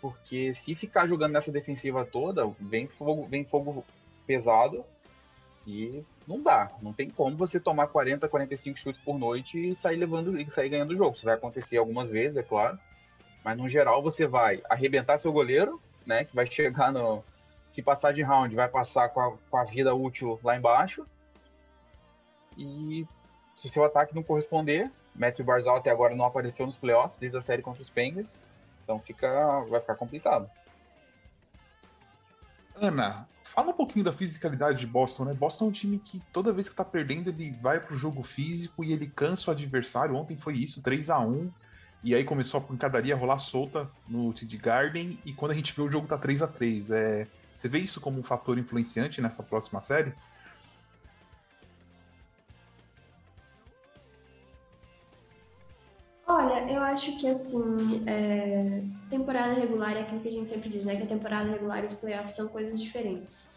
porque 0.00 0.54
se 0.54 0.74
ficar 0.74 1.06
jogando 1.06 1.32
nessa 1.32 1.52
defensiva 1.52 2.04
toda, 2.04 2.46
vem 2.58 2.86
fogo, 2.86 3.26
vem 3.26 3.44
fogo 3.44 3.84
pesado 4.26 4.84
e 5.66 6.02
não 6.26 6.42
dá. 6.42 6.70
Não 6.80 6.92
tem 6.92 7.10
como 7.10 7.36
você 7.36 7.60
tomar 7.60 7.88
40, 7.88 8.28
45 8.28 8.78
chutes 8.78 9.00
por 9.00 9.18
noite 9.18 9.70
e 9.70 9.74
sair 9.74 9.96
levando 9.96 10.40
e 10.40 10.48
sair 10.50 10.68
ganhando 10.68 10.90
o 10.92 10.96
jogo. 10.96 11.16
Isso 11.16 11.24
vai 11.24 11.34
acontecer 11.34 11.76
algumas 11.76 12.08
vezes, 12.08 12.36
é 12.36 12.42
claro. 12.42 12.78
Mas 13.44 13.56
no 13.56 13.68
geral 13.68 14.02
você 14.02 14.26
vai 14.26 14.62
arrebentar 14.68 15.18
seu 15.18 15.32
goleiro, 15.32 15.80
né? 16.06 16.24
Que 16.24 16.34
vai 16.34 16.46
chegar 16.50 16.92
no. 16.92 17.22
Se 17.68 17.82
passar 17.82 18.12
de 18.12 18.22
round, 18.22 18.54
vai 18.54 18.68
passar 18.68 19.10
com 19.10 19.20
a, 19.20 19.36
com 19.48 19.56
a 19.56 19.64
vida 19.64 19.94
útil 19.94 20.40
lá 20.42 20.56
embaixo. 20.56 21.06
E 22.56 23.06
se 23.56 23.66
o 23.66 23.70
seu 23.70 23.84
ataque 23.84 24.14
não 24.14 24.22
corresponder, 24.22 24.90
Matthew 25.14 25.44
Barzal 25.44 25.76
até 25.76 25.90
agora 25.90 26.14
não 26.14 26.24
apareceu 26.24 26.66
nos 26.66 26.76
playoffs 26.76 27.18
desde 27.18 27.36
a 27.36 27.40
série 27.40 27.62
contra 27.62 27.82
os 27.82 27.90
Penguins. 27.90 28.38
Então 28.84 28.98
fica, 29.00 29.60
vai 29.68 29.80
ficar 29.80 29.94
complicado. 29.94 30.50
Ana, 32.74 33.28
fala 33.44 33.70
um 33.70 33.74
pouquinho 33.74 34.04
da 34.04 34.12
fisicalidade 34.12 34.80
de 34.80 34.86
Boston, 34.86 35.26
né? 35.26 35.34
Boston 35.34 35.66
é 35.66 35.68
um 35.68 35.72
time 35.72 35.98
que 35.98 36.20
toda 36.32 36.52
vez 36.52 36.68
que 36.68 36.74
tá 36.74 36.84
perdendo, 36.84 37.28
ele 37.28 37.50
vai 37.60 37.78
pro 37.78 37.94
jogo 37.94 38.22
físico 38.22 38.82
e 38.82 38.92
ele 38.92 39.06
cansa 39.06 39.50
o 39.50 39.54
adversário. 39.54 40.16
Ontem 40.16 40.36
foi 40.36 40.54
isso, 40.54 40.82
3 40.82 41.10
a 41.10 41.20
1 41.20 41.50
E 42.02 42.14
aí 42.14 42.24
começou 42.24 42.58
a 42.58 42.62
pancadaria 42.62 43.14
rolar 43.14 43.38
solta 43.38 43.90
no 44.08 44.32
TD 44.32 44.56
Garden. 44.56 45.18
E 45.24 45.34
quando 45.34 45.52
a 45.52 45.54
gente 45.54 45.74
vê 45.74 45.82
o 45.82 45.90
jogo 45.90 46.06
tá 46.06 46.16
3 46.16 46.42
a 46.42 46.48
3 46.48 46.90
é... 46.90 47.26
Você 47.56 47.68
vê 47.68 47.78
isso 47.78 48.00
como 48.00 48.18
um 48.18 48.22
fator 48.22 48.58
influenciante 48.58 49.20
nessa 49.20 49.42
próxima 49.42 49.82
série? 49.82 50.14
Acho 56.92 57.16
que 57.18 57.28
assim, 57.28 58.02
é... 58.06 58.82
temporada 59.08 59.54
regular 59.54 59.96
é 59.96 60.00
aquilo 60.02 60.20
que 60.20 60.28
a 60.28 60.32
gente 60.32 60.48
sempre 60.48 60.68
diz, 60.68 60.84
né? 60.84 60.96
Que 60.96 61.02
a 61.02 61.06
temporada 61.06 61.50
regular 61.50 61.82
e 61.82 61.86
os 61.86 61.94
playoffs 61.94 62.34
são 62.34 62.48
coisas 62.48 62.80
diferentes. 62.80 63.48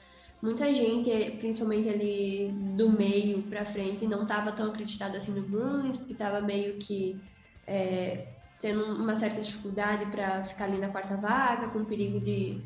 muita 0.42 0.74
gente, 0.74 1.10
principalmente 1.40 1.90
ali 1.90 2.52
do 2.76 2.90
meio 2.90 3.44
para 3.44 3.66
frente, 3.66 4.06
não 4.06 4.24
estava 4.24 4.52
tão 4.52 4.72
acreditada 4.72 5.18
assim 5.18 5.32
no 5.32 5.42
Bruins, 5.42 5.96
porque 5.98 6.14
estava 6.14 6.42
meio 6.42 6.78
que 6.80 7.20
é, 7.66 8.28
tendo 8.62 8.84
uma 8.84 9.16
certa 9.16 9.42
dificuldade 9.42 10.06
para 10.08 10.44
ficar 10.44 10.66
ali 10.66 10.78
na 10.78 10.90
quarta 10.90 11.16
vaga, 11.18 11.68
com 11.70 11.84
perigo 11.86 12.20
de 12.20 12.62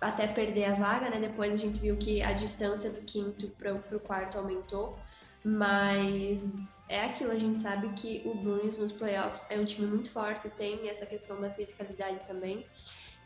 até 0.00 0.26
perder 0.26 0.64
a 0.64 0.74
vaga, 0.74 1.10
né? 1.10 1.20
Depois 1.20 1.52
a 1.52 1.56
gente 1.56 1.78
viu 1.78 1.96
que 1.96 2.22
a 2.22 2.32
distância 2.32 2.90
do 2.90 3.02
quinto 3.02 3.48
para 3.48 3.74
o 3.74 4.00
quarto 4.00 4.38
aumentou. 4.38 4.98
Mas 5.44 6.84
é 6.88 7.04
aquilo, 7.04 7.32
a 7.32 7.38
gente 7.38 7.58
sabe 7.58 7.88
que 7.94 8.22
o 8.24 8.34
Bruins 8.34 8.78
nos 8.78 8.92
playoffs 8.92 9.44
é 9.50 9.58
um 9.58 9.64
time 9.64 9.88
muito 9.88 10.10
forte, 10.10 10.48
tem 10.50 10.88
essa 10.88 11.04
questão 11.04 11.40
da 11.40 11.50
fisicalidade 11.50 12.24
também. 12.26 12.64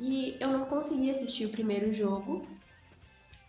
E 0.00 0.36
eu 0.40 0.48
não 0.48 0.64
consegui 0.66 1.10
assistir 1.10 1.46
o 1.46 1.50
primeiro 1.50 1.92
jogo. 1.92 2.46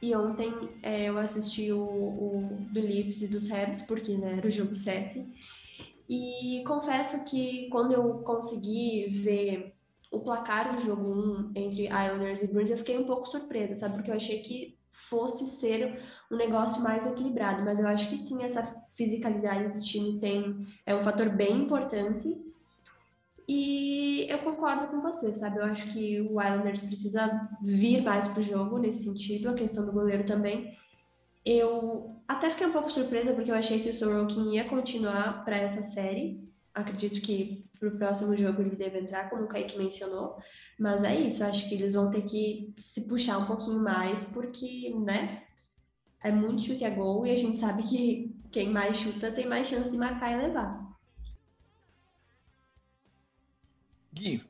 E 0.02 0.14
ontem 0.16 0.52
é, 0.84 1.06
eu 1.06 1.18
assisti 1.18 1.72
o, 1.72 1.80
o, 1.82 2.68
do 2.72 2.82
Leafs 2.82 3.22
e 3.22 3.28
dos 3.28 3.50
Habs, 3.52 3.82
porque 3.82 4.16
né, 4.18 4.36
era 4.38 4.48
o 4.48 4.52
jogo 4.52 4.76
7. 4.76 5.26
E 6.10 6.64
confesso 6.66 7.24
que 7.26 7.70
quando 7.70 7.94
eu 7.94 8.20
consegui 8.20 9.08
ver 9.08 9.74
o 10.12 10.20
placar 10.20 10.76
do 10.76 10.82
jogo 10.82 11.04
1 11.04 11.52
entre 11.56 11.86
Islanders 11.86 12.42
e 12.42 12.48
Bruins, 12.48 12.70
eu 12.70 12.78
fiquei 12.78 12.98
um 12.98 13.06
pouco 13.06 13.28
surpresa, 13.28 13.76
sabe? 13.76 13.96
Porque 13.96 14.12
eu 14.12 14.16
achei 14.16 14.40
que 14.40 14.77
fosse 14.98 15.46
ser 15.46 16.02
um 16.30 16.36
negócio 16.36 16.82
mais 16.82 17.06
equilibrado, 17.06 17.64
mas 17.64 17.80
eu 17.80 17.88
acho 17.88 18.10
que 18.10 18.18
sim, 18.18 18.44
essa 18.44 18.64
fisicalidade 18.96 19.72
do 19.72 19.80
time 19.80 20.20
tem 20.20 20.68
é 20.86 20.96
um 20.96 21.04
fator 21.04 21.30
bem 21.30 21.62
importante. 21.62 22.36
E 23.48 24.26
eu 24.28 24.40
concordo 24.40 24.88
com 24.88 25.00
você, 25.00 25.32
sabe? 25.34 25.60
Eu 25.60 25.66
acho 25.66 25.88
que 25.94 26.20
o 26.20 26.42
Islanders 26.42 26.82
precisa 26.82 27.48
vir 27.62 28.02
mais 28.02 28.28
para 28.28 28.40
o 28.40 28.44
jogo 28.44 28.80
nesse 28.80 29.04
sentido, 29.04 29.50
a 29.50 29.54
questão 29.54 29.86
do 29.86 29.94
goleiro 29.94 30.26
também. 30.26 30.76
Eu 31.46 32.20
até 32.28 32.50
fiquei 32.50 32.68
um 32.68 32.74
pouco 32.74 32.92
surpresa 32.92 33.34
porque 33.34 33.52
eu 33.52 33.56
achei 33.56 33.80
que 33.82 33.90
o 33.90 33.94
Sorokin 33.94 34.56
ia 34.56 34.68
continuar 34.68 35.46
para 35.46 35.58
essa 35.58 35.84
série. 35.84 36.47
Acredito 36.78 37.20
que 37.22 37.66
para 37.80 37.90
o 37.90 37.98
próximo 37.98 38.38
jogo 38.38 38.62
ele 38.62 38.76
deve 38.76 39.00
entrar, 39.00 39.32
como 39.32 39.46
o 39.46 39.48
Kaique 39.48 39.80
mencionou. 39.80 40.38
Mas 40.80 41.04
é 41.04 41.20
isso, 41.20 41.44
acho 41.44 41.68
que 41.68 41.74
eles 41.74 41.94
vão 41.94 42.12
ter 42.12 42.22
que 42.22 42.72
se 42.78 43.08
puxar 43.08 43.40
um 43.40 43.48
pouquinho 43.48 43.80
mais, 43.80 44.24
porque, 44.26 44.94
né? 45.04 45.44
É 46.24 46.32
muito 46.32 46.62
chute 46.62 46.86
a 46.86 46.90
gol 46.92 47.26
e 47.26 47.32
a 47.32 47.36
gente 47.36 47.58
sabe 47.58 47.82
que 47.82 48.36
quem 48.52 48.70
mais 48.70 48.98
chuta 48.98 49.32
tem 49.32 49.48
mais 49.48 49.68
chance 49.68 49.90
de 49.90 49.98
marcar 49.98 50.32
e 50.32 50.48
levar. 50.48 50.88
Gui. 54.14 54.44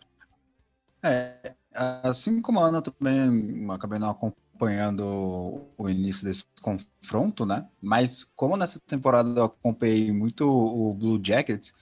É, 1.02 1.56
assim 1.74 2.42
como 2.42 2.60
a 2.60 2.68
Ana 2.68 2.82
também 2.82 3.72
acabei 3.72 4.00
não 4.00 4.10
acompanhando 4.10 5.62
o 5.78 5.90
início 5.90 6.26
desse 6.26 6.44
confronto, 6.62 7.46
né? 7.46 7.70
Mas 7.82 8.26
como 8.26 8.58
nessa 8.58 8.82
temporada 8.82 9.40
eu 9.40 9.46
acompanhei 9.46 10.12
muito 10.12 10.46
o 10.50 10.94
Blue 10.94 11.22
Jackets, 11.24 11.74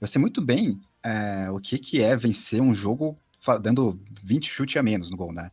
eu 0.00 0.06
sei 0.06 0.20
muito 0.20 0.40
bem 0.40 0.80
é, 1.02 1.50
o 1.50 1.60
que, 1.60 1.78
que 1.78 2.02
é 2.02 2.16
vencer 2.16 2.60
um 2.60 2.74
jogo 2.74 3.18
dando 3.60 3.98
20 4.22 4.48
chutes 4.48 4.76
a 4.76 4.82
menos 4.82 5.10
no 5.10 5.16
gol, 5.16 5.32
né? 5.32 5.50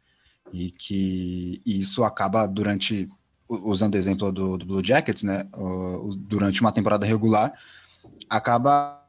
E 0.52 0.72
que 0.72 1.62
e 1.66 1.80
isso 1.80 2.04
acaba 2.04 2.45
durante, 2.45 3.10
usando 3.50 3.95
o 3.95 3.98
exemplo 3.98 4.32
do, 4.32 4.58
do 4.58 4.66
Blue 4.66 4.84
Jackets, 4.84 5.24
né? 5.24 5.48
Uh, 5.56 6.10
durante 6.18 6.62
uma 6.62 6.72
temporada 6.72 7.06
regular, 7.06 7.54
acaba 8.30 9.04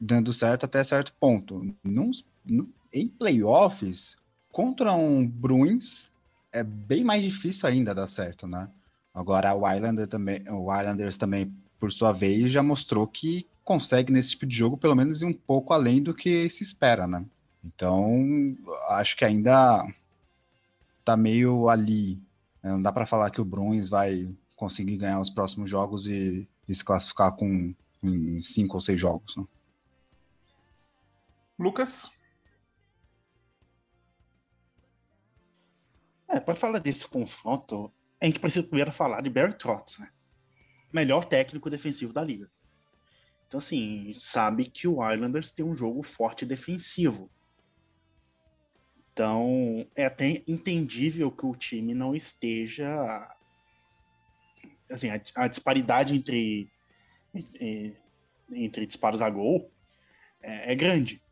dando 0.00 0.32
certo 0.32 0.64
até 0.64 0.82
certo 0.82 1.12
ponto. 1.18 1.74
Num, 1.84 2.10
num, 2.44 2.68
em 2.92 3.08
playoffs, 3.08 4.16
contra 4.50 4.92
um 4.92 5.26
Bruins, 5.26 6.08
é 6.52 6.62
bem 6.62 7.04
mais 7.04 7.22
difícil 7.22 7.68
ainda 7.68 7.94
dar 7.94 8.06
certo, 8.06 8.46
né? 8.46 8.68
Agora 9.14 9.54
o 9.54 9.68
Islander 9.70 10.06
também, 10.06 10.42
o 10.48 10.74
Islanders 10.74 11.16
também, 11.16 11.52
por 11.78 11.92
sua 11.92 12.12
vez, 12.12 12.52
já 12.52 12.62
mostrou 12.62 13.06
que 13.06 13.46
consegue 13.66 14.12
nesse 14.12 14.30
tipo 14.30 14.46
de 14.46 14.56
jogo, 14.56 14.78
pelo 14.78 14.94
menos 14.94 15.22
ir 15.22 15.26
um 15.26 15.32
pouco 15.32 15.72
além 15.72 16.00
do 16.00 16.14
que 16.14 16.48
se 16.48 16.62
espera, 16.62 17.04
né? 17.04 17.26
Então, 17.64 18.56
acho 18.90 19.16
que 19.16 19.24
ainda 19.24 19.84
tá 21.04 21.16
meio 21.16 21.68
ali. 21.68 22.22
Né? 22.62 22.70
Não 22.70 22.80
dá 22.80 22.92
para 22.92 23.04
falar 23.04 23.28
que 23.28 23.40
o 23.40 23.44
Bruins 23.44 23.88
vai 23.88 24.32
conseguir 24.54 24.96
ganhar 24.96 25.20
os 25.20 25.30
próximos 25.30 25.68
jogos 25.68 26.06
e, 26.06 26.48
e 26.68 26.74
se 26.74 26.84
classificar 26.84 27.32
com 27.32 27.74
em 28.04 28.38
cinco 28.38 28.76
ou 28.76 28.80
seis 28.80 29.00
jogos. 29.00 29.36
Né? 29.36 29.44
Lucas? 31.58 32.12
É, 36.28 36.38
para 36.38 36.54
falar 36.54 36.78
desse 36.78 37.04
confronto, 37.08 37.92
a 38.20 38.26
gente 38.26 38.38
precisa 38.38 38.64
primeiro 38.64 38.92
falar 38.92 39.22
de 39.22 39.30
Barry 39.30 39.54
Trotz, 39.54 39.98
né? 39.98 40.08
Melhor 40.92 41.24
técnico 41.24 41.68
defensivo 41.68 42.12
da 42.12 42.22
liga. 42.22 42.48
Então, 43.46 43.58
assim, 43.58 44.00
a 44.00 44.04
gente 44.06 44.24
sabe 44.24 44.64
que 44.64 44.88
o 44.88 45.12
Islanders 45.12 45.52
tem 45.52 45.64
um 45.64 45.76
jogo 45.76 46.02
forte 46.02 46.44
defensivo. 46.44 47.30
Então, 49.12 49.86
é 49.94 50.04
até 50.04 50.42
entendível 50.46 51.30
que 51.30 51.46
o 51.46 51.54
time 51.54 51.94
não 51.94 52.14
esteja. 52.14 52.86
Assim, 54.90 55.08
a, 55.10 55.20
a 55.36 55.48
disparidade 55.48 56.14
entre, 56.14 56.70
entre, 57.34 57.96
entre, 58.52 58.86
disparos 58.86 59.22
a 59.22 59.30
gol 59.30 59.70
é, 60.42 60.72
é, 60.72 60.74
grande. 60.74 61.22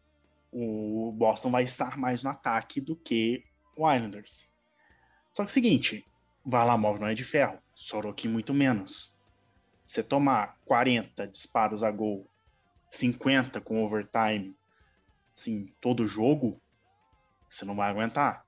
O 0.50 1.12
Boston 1.12 1.50
vai 1.50 1.64
estar 1.64 1.98
mais 1.98 2.22
no 2.22 2.30
ataque 2.30 2.80
do 2.80 2.96
que 2.96 3.44
o 3.76 3.90
Islanders. 3.92 4.48
Só 5.32 5.42
que 5.42 5.48
é 5.48 5.50
o 5.50 5.52
seguinte: 5.52 6.06
Varlamov 6.44 6.98
não 6.98 7.08
é 7.08 7.14
de 7.14 7.24
ferro, 7.24 7.58
Sorokin 7.74 8.28
muito 8.28 8.54
menos. 8.54 9.13
Você 9.84 10.02
tomar 10.02 10.58
40 10.64 11.26
disparos 11.26 11.82
a 11.82 11.90
gol, 11.90 12.26
50 12.90 13.60
com 13.60 13.84
overtime, 13.84 14.56
assim, 15.36 15.66
todo 15.80 16.06
jogo, 16.06 16.60
você 17.48 17.64
não 17.64 17.76
vai 17.76 17.90
aguentar. 17.90 18.44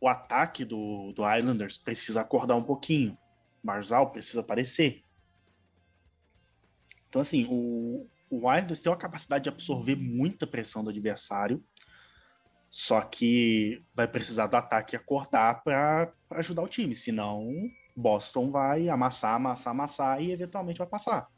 O 0.00 0.08
ataque 0.08 0.64
do, 0.64 1.12
do 1.12 1.22
Islanders 1.30 1.78
precisa 1.78 2.20
acordar 2.20 2.56
um 2.56 2.64
pouquinho. 2.64 3.16
Barzal 3.62 4.10
precisa 4.10 4.40
aparecer. 4.40 5.04
Então, 7.08 7.22
assim, 7.22 7.46
o, 7.50 8.08
o 8.30 8.38
Islanders 8.52 8.80
tem 8.80 8.90
uma 8.90 8.98
capacidade 8.98 9.44
de 9.44 9.50
absorver 9.50 9.96
muita 9.96 10.46
pressão 10.46 10.82
do 10.82 10.90
adversário. 10.90 11.62
Só 12.70 13.02
que 13.02 13.84
vai 13.94 14.08
precisar 14.08 14.46
do 14.46 14.56
ataque 14.56 14.96
acordar 14.96 15.62
para 15.62 16.12
ajudar 16.30 16.62
o 16.62 16.68
time. 16.68 16.96
Senão, 16.96 17.52
Boston 17.94 18.50
vai 18.50 18.88
amassar, 18.88 19.34
amassar, 19.34 19.70
amassar 19.72 20.22
e 20.22 20.32
eventualmente 20.32 20.78
vai 20.78 20.86
passar. 20.86 21.28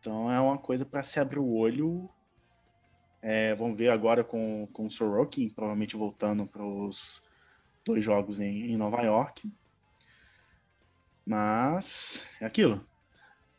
Então 0.00 0.30
é 0.30 0.40
uma 0.40 0.58
coisa 0.58 0.84
para 0.84 1.02
se 1.02 1.20
abrir 1.20 1.38
o 1.38 1.54
olho 1.54 2.10
é, 3.22 3.54
vamos 3.54 3.78
ver 3.78 3.88
agora 3.88 4.24
com, 4.24 4.66
com 4.72 4.86
o 4.86 4.90
Sorokin, 4.90 5.48
provavelmente 5.48 5.96
voltando 5.96 6.44
para 6.44 6.64
os 6.64 7.22
dois 7.84 8.02
jogos 8.02 8.40
em, 8.40 8.72
em, 8.72 8.76
Nova 8.76 9.00
York. 9.02 9.48
Mas 11.24 12.26
é 12.40 12.46
aquilo. 12.46 12.84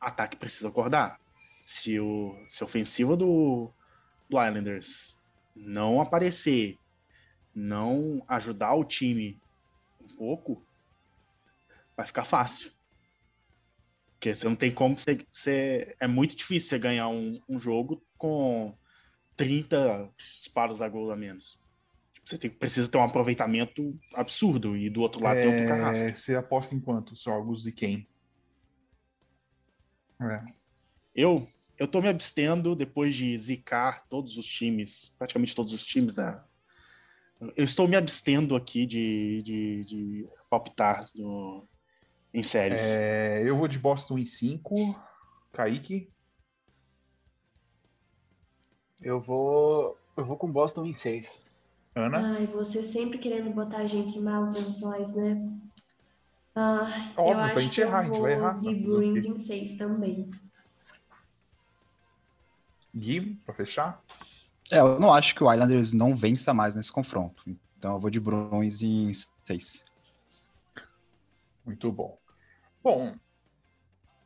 Ataque 0.02 0.36
precisa 0.36 0.68
acordar. 0.68 1.18
Se, 1.66 1.98
o, 1.98 2.36
se 2.46 2.62
a 2.62 2.66
ofensiva 2.66 3.16
do, 3.16 3.72
do 4.30 4.46
Islanders 4.46 5.18
não 5.56 6.02
aparecer, 6.02 6.78
não 7.56 8.22
ajudar 8.28 8.74
o 8.74 8.84
time 8.84 9.40
um 10.02 10.14
pouco, 10.18 10.62
vai 11.96 12.06
ficar 12.06 12.26
fácil. 12.26 12.72
Porque 14.14 14.34
você 14.34 14.48
não 14.48 14.56
tem 14.56 14.74
como 14.74 14.98
você. 14.98 15.26
você 15.30 15.96
é 16.00 16.08
muito 16.08 16.36
difícil 16.36 16.70
você 16.70 16.80
ganhar 16.80 17.10
um, 17.10 17.40
um 17.48 17.60
jogo 17.60 18.02
com 18.18 18.74
30 19.36 20.10
disparos 20.40 20.82
a 20.82 20.88
gol 20.88 21.12
a 21.12 21.16
menos. 21.16 21.62
Tipo, 22.14 22.30
você 22.30 22.38
tem, 22.38 22.50
precisa 22.50 22.88
ter 22.88 22.98
um 22.98 23.04
aproveitamento 23.04 24.00
absurdo 24.14 24.78
e 24.78 24.90
do 24.90 25.02
outro 25.02 25.22
lado 25.22 25.40
é... 25.40 25.42
tem 25.42 25.66
o 25.66 25.68
Carrasco. 25.68 26.16
Você 26.16 26.36
aposta 26.36 26.74
em 26.74 26.80
quantos 26.80 27.22
jogos 27.22 27.68
e 27.68 27.72
quem? 27.74 28.08
É. 30.22 30.42
Eu, 31.14 31.46
eu 31.78 31.88
tô 31.88 32.02
me 32.02 32.08
abstendo 32.08 32.76
depois 32.76 33.14
de 33.14 33.36
zicar 33.36 34.08
todos 34.08 34.38
os 34.38 34.46
times, 34.46 35.14
praticamente 35.18 35.54
todos 35.54 35.74
os 35.74 35.84
times 35.84 36.16
da. 36.16 36.46
Eu 37.58 37.66
estou 37.66 37.90
me 37.90 37.98
abstendo 37.98 38.56
aqui 38.56 38.86
de, 38.86 39.42
de, 39.44 39.84
de 39.84 40.30
optar 40.50 41.10
no, 41.14 41.68
em 42.34 42.42
séries. 42.44 42.94
É, 42.94 43.42
eu 43.48 43.56
vou 43.56 43.68
de 43.68 43.78
Boston 43.80 44.18
em 44.18 44.26
5. 44.26 44.76
Kaique. 45.52 46.10
Eu 49.02 49.20
vou. 49.20 49.98
Eu 50.18 50.26
vou 50.26 50.38
com 50.38 50.52
Boston 50.52 50.86
em 50.86 50.94
6. 50.94 51.30
Ana? 51.96 52.36
Ai, 52.38 52.48
você 52.48 52.82
sempre 52.82 53.20
querendo 53.20 53.52
botar 53.54 53.78
a 53.80 53.88
gente 53.88 54.18
em 54.18 54.22
maus 54.22 54.54
lençóis, 54.54 55.16
né? 55.16 55.48
Ah, 56.56 57.12
Óbvio, 57.18 57.34
eu 57.34 57.38
acho 57.40 57.54
pra 57.54 57.62
gente 57.62 57.76
que 57.76 57.82
errar, 57.82 58.00
a 58.00 58.02
eu 58.02 58.06
gente 58.06 58.14
vou 58.14 58.22
vai 58.24 58.32
errar. 58.34 58.60
de 58.60 58.66
Mas 58.66 58.82
Bruins 58.82 59.26
ok. 59.26 59.32
em 59.32 59.38
6 59.38 59.76
também. 59.76 60.32
Gui, 62.96 63.36
pra 63.46 63.54
fechar? 63.54 64.02
É, 64.72 64.80
eu 64.80 65.00
não 65.00 65.14
acho 65.14 65.36
que 65.36 65.44
o 65.44 65.52
Islanders 65.52 65.94
não 65.94 66.16
vença 66.16 66.54
mais 66.54 66.76
nesse 66.76 66.92
confronto. 66.92 67.44
Então 67.78 67.96
eu 67.96 68.00
vou 68.00 68.10
de 68.10 68.20
Bruins 68.20 68.82
em 68.82 69.12
6. 69.46 69.84
Muito 71.66 71.92
bom. 71.92 72.18
Bom. 72.84 73.16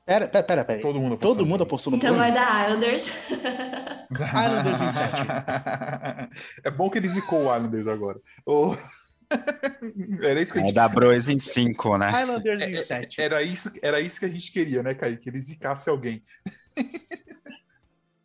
Pera, 0.05 0.27
pera, 0.27 0.43
pera. 0.45 0.65
pera. 0.65 0.81
Todo 0.81 0.99
mundo 0.99 1.13
apostou 1.15 1.31
Todo 1.35 1.43
no 1.45 1.51
mundo 1.51 1.63
apostou 1.63 1.91
no 1.91 1.97
Então 1.97 2.15
vai 2.15 2.31
dar 2.33 2.69
Islanders. 2.69 3.07
Islanders 4.09 4.81
em 4.81 4.89
7. 4.89 5.23
É 6.63 6.71
bom 6.71 6.89
que 6.89 6.97
ele 6.97 7.09
zicou 7.09 7.39
o 7.45 7.55
Islanders 7.55 7.87
agora. 7.87 8.19
Ô, 8.45 8.73
Era 10.23 10.41
isso 10.41 10.53
que 10.53 10.59
a 10.59 10.61
É 10.61 10.65
gente 10.67 10.73
da 10.75 10.87
Bros 10.87 11.27
em 11.27 11.37
5, 11.37 11.97
né? 11.97 12.21
Islanders 12.21 12.61
em 12.67 12.75
É- 12.75 12.79
é- 12.79 12.83
7. 12.83 13.21
Era 13.21 13.43
isso, 13.43 13.69
era 13.81 13.99
isso 13.99 14.19
que 14.19 14.25
a 14.25 14.29
gente 14.29 14.49
queria, 14.51 14.81
né, 14.81 14.93
Kaique? 14.93 15.23
Que 15.23 15.29
ele 15.29 15.41
zicasse 15.41 15.89
alguém. 15.89 16.23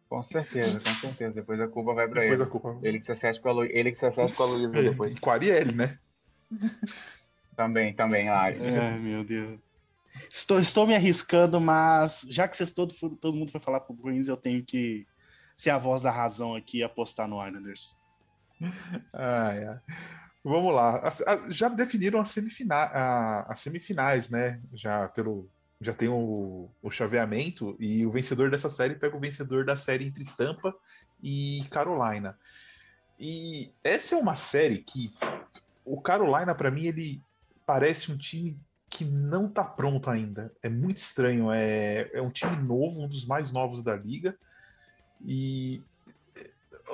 Com 0.08 0.22
certeza, 0.22 0.78
com 0.78 0.94
certeza. 0.94 1.34
Depois 1.34 1.60
a 1.60 1.66
culpa 1.66 1.94
vai 1.94 2.06
pra 2.06 2.20
Depois 2.20 2.38
ele. 2.38 2.48
a 2.48 2.50
culpa. 2.50 2.78
Ele 2.82 2.98
que 3.00 3.04
se 3.04 3.10
acerta 3.12 3.40
com 3.40 3.48
a, 3.48 3.52
Lu... 3.52 3.64
ele 3.64 3.90
que 3.90 3.96
se 3.96 4.06
acerta 4.06 4.32
com 4.34 4.42
a 4.44 4.46
Luísa 4.46 4.82
depois. 4.82 5.16
E 5.16 5.18
com 5.20 5.30
a 5.30 5.34
Ariel, 5.34 5.72
né? 5.74 5.98
Também, 7.56 7.92
também, 7.94 8.28
Lari. 8.30 8.58
Ai, 8.62 8.98
meu 9.00 9.24
Deus. 9.24 9.58
Estou, 10.28 10.58
estou 10.60 10.86
me 10.86 10.94
arriscando, 10.94 11.60
mas 11.60 12.24
já 12.28 12.46
que 12.48 12.56
vocês 12.56 12.72
todo, 12.72 12.94
todo 13.16 13.36
mundo 13.36 13.50
foi 13.50 13.60
falar 13.60 13.80
pro 13.80 13.94
Bruins, 13.94 14.28
eu 14.28 14.36
tenho 14.36 14.64
que 14.64 15.06
ser 15.56 15.70
a 15.70 15.78
voz 15.78 16.02
da 16.02 16.10
razão 16.10 16.54
aqui 16.54 16.78
e 16.78 16.82
apostar 16.82 17.28
no 17.28 17.44
Islanders. 17.46 17.96
Ai, 19.12 19.64
ai. 19.66 19.80
Vamos 20.44 20.74
lá. 20.74 21.00
Já 21.50 21.68
definiram 21.68 22.20
as, 22.20 22.30
semifina 22.30 22.74
a- 22.74 23.52
as 23.52 23.60
semifinais, 23.60 24.30
né? 24.30 24.60
Já 24.72 25.08
pelo. 25.08 25.48
Já 25.80 25.92
tem 25.92 26.08
o, 26.08 26.70
o 26.80 26.90
chaveamento 26.90 27.76
e 27.80 28.06
o 28.06 28.10
vencedor 28.10 28.50
dessa 28.50 28.70
série 28.70 28.94
pega 28.94 29.16
o 29.16 29.20
vencedor 29.20 29.64
da 29.64 29.74
série 29.76 30.06
entre 30.06 30.24
Tampa 30.36 30.72
e 31.20 31.64
Carolina. 31.70 32.38
E 33.18 33.72
essa 33.82 34.14
é 34.14 34.18
uma 34.18 34.36
série 34.36 34.78
que 34.78 35.12
o 35.84 36.00
Carolina, 36.00 36.54
para 36.54 36.70
mim, 36.70 36.86
ele 36.86 37.20
parece 37.66 38.12
um 38.12 38.16
time 38.16 38.60
que 38.92 39.06
não 39.06 39.48
tá 39.48 39.64
pronto 39.64 40.10
ainda. 40.10 40.52
É 40.62 40.68
muito 40.68 40.98
estranho. 40.98 41.50
É, 41.50 42.10
é 42.12 42.20
um 42.20 42.30
time 42.30 42.54
novo, 42.56 43.00
um 43.00 43.08
dos 43.08 43.24
mais 43.24 43.50
novos 43.50 43.82
da 43.82 43.96
liga. 43.96 44.36
E 45.24 45.82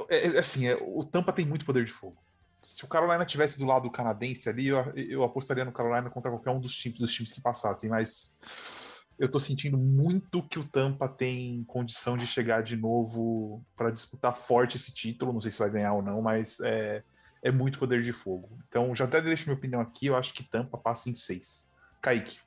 é, 0.09 0.28
é, 0.28 0.38
assim, 0.38 0.68
é, 0.68 0.78
o 0.80 1.03
Tampa 1.03 1.32
tem 1.32 1.44
muito 1.44 1.66
poder 1.66 1.84
de 1.84 1.90
fogo. 1.90 2.16
Se 2.62 2.84
o 2.84 2.88
Carolina 2.88 3.24
tivesse 3.24 3.59
do 3.59 3.66
lado 3.66 3.90
canadense 3.90 4.49
ali, 4.49 4.68
eu, 4.68 4.78
eu 4.94 5.24
apostaria 5.24 5.64
no 5.64 5.72
Carolina 5.72 6.09
contra 6.09 6.30
qualquer 6.30 6.51
um 6.51 6.61
dos 6.61 6.76
times, 6.76 6.99
dos 7.01 7.12
times 7.12 7.32
que 7.32 7.40
passassem, 7.40 7.90
mas 7.90 8.36
eu 9.18 9.28
tô 9.28 9.40
sentindo 9.40 9.76
muito 9.76 10.42
que 10.42 10.59
o 10.59 10.64
Tampa 10.64 11.09
tem 11.09 11.64
condição 11.64 12.16
de 12.16 12.28
chegar 12.28 12.62
de 12.62 12.76
novo 12.76 13.64
para 13.74 13.90
disputar 13.90 14.36
forte 14.36 14.76
esse 14.76 14.92
título. 14.92 15.32
Não 15.32 15.40
sei 15.40 15.51
se 15.51 15.59
vai 15.59 15.70
ganhar 15.70 15.94
ou 15.94 16.03
não, 16.03 16.22
mas 16.22 16.61
é, 16.61 17.03
é 17.42 17.51
muito 17.51 17.78
poder 17.80 18.05
de 18.05 18.12
fogo. 18.12 18.57
Então, 18.68 18.94
já 18.94 19.05
até 19.05 19.20
deixo 19.20 19.46
minha 19.46 19.57
opinião 19.57 19.80
aqui, 19.80 20.07
eu 20.07 20.16
acho 20.16 20.32
que 20.32 20.44
Tampa 20.44 20.78
passa 20.78 21.11
em 21.11 21.14
seis. 21.16 21.67
Kaique. 22.01 22.38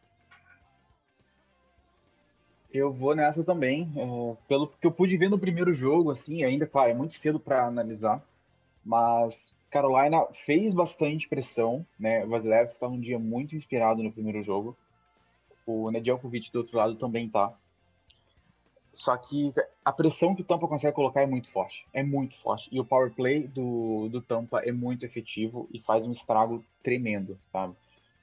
Eu 2.74 2.92
vou 2.92 3.16
nessa 3.16 3.44
também. 3.44 3.92
é, 3.96 4.38
pelo 4.48 4.68
que 4.68 4.88
eu 4.88 4.92
pude 4.92 5.18
ver 5.18 5.30
no 5.30 5.40
primeiro 5.40 5.74
jogo, 5.74 6.12
assim, 6.12 6.44
ainda, 6.44 6.66
claro, 6.66 6.92
é 6.92 6.94
muito 6.94 7.16
cedo 7.16 7.40
para 7.40 7.66
analisar, 7.66 8.24
mas 8.84 9.54
Carolina 9.70 10.26
fez 10.46 10.74
bastante 10.74 11.28
pressão, 11.28 11.86
né? 12.00 12.26
O 12.26 12.30
Vasilevski 12.30 12.76
estava 12.76 12.94
um 12.94 13.00
dia 13.00 13.20
muito 13.20 13.56
inspirado 13.56 14.02
no 14.02 14.12
primeiro 14.12 14.44
jogo. 14.44 14.78
O 15.66 15.92
Nedeljkovic 15.92 16.52
do 16.52 16.60
outro 16.60 16.78
lado 16.78 16.96
também 16.96 17.30
tá. 17.30 17.54
Só 18.94 19.16
que 19.16 19.54
a 19.86 19.94
pressão 19.94 20.36
que 20.36 20.42
o 20.42 20.46
Tampa 20.46 20.68
consegue 20.68 20.94
colocar 20.94 21.22
é 21.22 21.28
muito 21.28 21.50
forte. 21.52 21.86
É 21.94 22.04
muito 22.04 22.38
forte. 22.42 22.68
E 22.72 22.80
o 22.80 22.86
power 22.86 23.12
play 23.14 23.48
do, 23.48 24.10
do 24.10 24.22
Tampa 24.22 24.60
é 24.60 24.72
muito 24.72 25.06
efetivo 25.06 25.70
e 25.74 25.80
faz 25.80 26.06
um 26.06 26.12
estrago 26.12 26.64
tremendo, 26.84 27.38
sabe? 27.52 27.74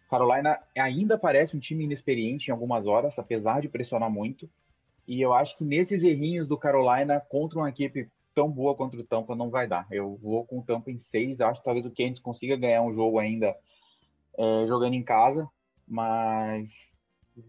Carolina 0.09 0.59
ainda 0.77 1.19
parece 1.19 1.57
um 1.57 1.61
time 1.61 1.85
inexperiente 1.85 2.49
em 2.49 2.53
algumas 2.53 2.87
horas, 2.87 3.19
apesar 3.19 3.61
de 3.61 3.69
pressionar 3.69 4.11
muito. 4.11 4.49
E 5.07 5.21
eu 5.21 5.33
acho 5.33 5.57
que 5.57 5.65
nesses 5.65 6.03
errinhos 6.03 6.49
do 6.49 6.57
Carolina 6.57 7.21
contra 7.21 7.59
uma 7.59 7.69
equipe 7.69 8.11
tão 8.35 8.51
boa 8.51 8.75
contra 8.75 9.01
o 9.01 9.05
Tampa 9.05 9.35
não 9.35 9.51
vai 9.51 9.67
dar. 9.67 9.87
Eu 9.91 10.17
vou 10.17 10.47
com 10.47 10.61
o 10.61 10.63
Tampa 10.63 10.91
em 10.91 10.97
seis. 10.97 11.41
Acho 11.41 11.61
que 11.61 11.65
talvez 11.65 11.85
o 11.85 11.91
Kansas 11.91 12.21
consiga 12.21 12.57
ganhar 12.57 12.83
um 12.83 12.93
jogo 12.93 13.19
ainda 13.19 13.57
é, 14.37 14.67
jogando 14.67 14.95
em 14.95 15.03
casa, 15.03 15.49
mas 15.87 16.71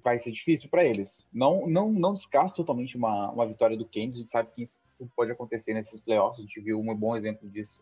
vai 0.04 0.18
ser 0.18 0.32
difícil 0.32 0.70
para 0.70 0.84
eles. 0.84 1.26
Não, 1.32 1.68
não, 1.68 1.92
não 1.92 2.14
descarto 2.14 2.56
totalmente 2.56 2.98
uma, 2.98 3.30
uma 3.30 3.46
vitória 3.46 3.78
do 3.78 3.86
Kansas. 3.86 4.16
A 4.16 4.20
gente 4.20 4.32
sabe 4.32 4.50
que 4.56 4.64
isso 4.64 4.80
pode 5.16 5.32
acontecer 5.32 5.74
nesses 5.74 6.00
playoffs. 6.02 6.40
A 6.40 6.42
gente 6.42 6.60
viu 6.60 6.80
um 6.80 6.96
bom 6.96 7.16
exemplo 7.16 7.48
disso 7.50 7.80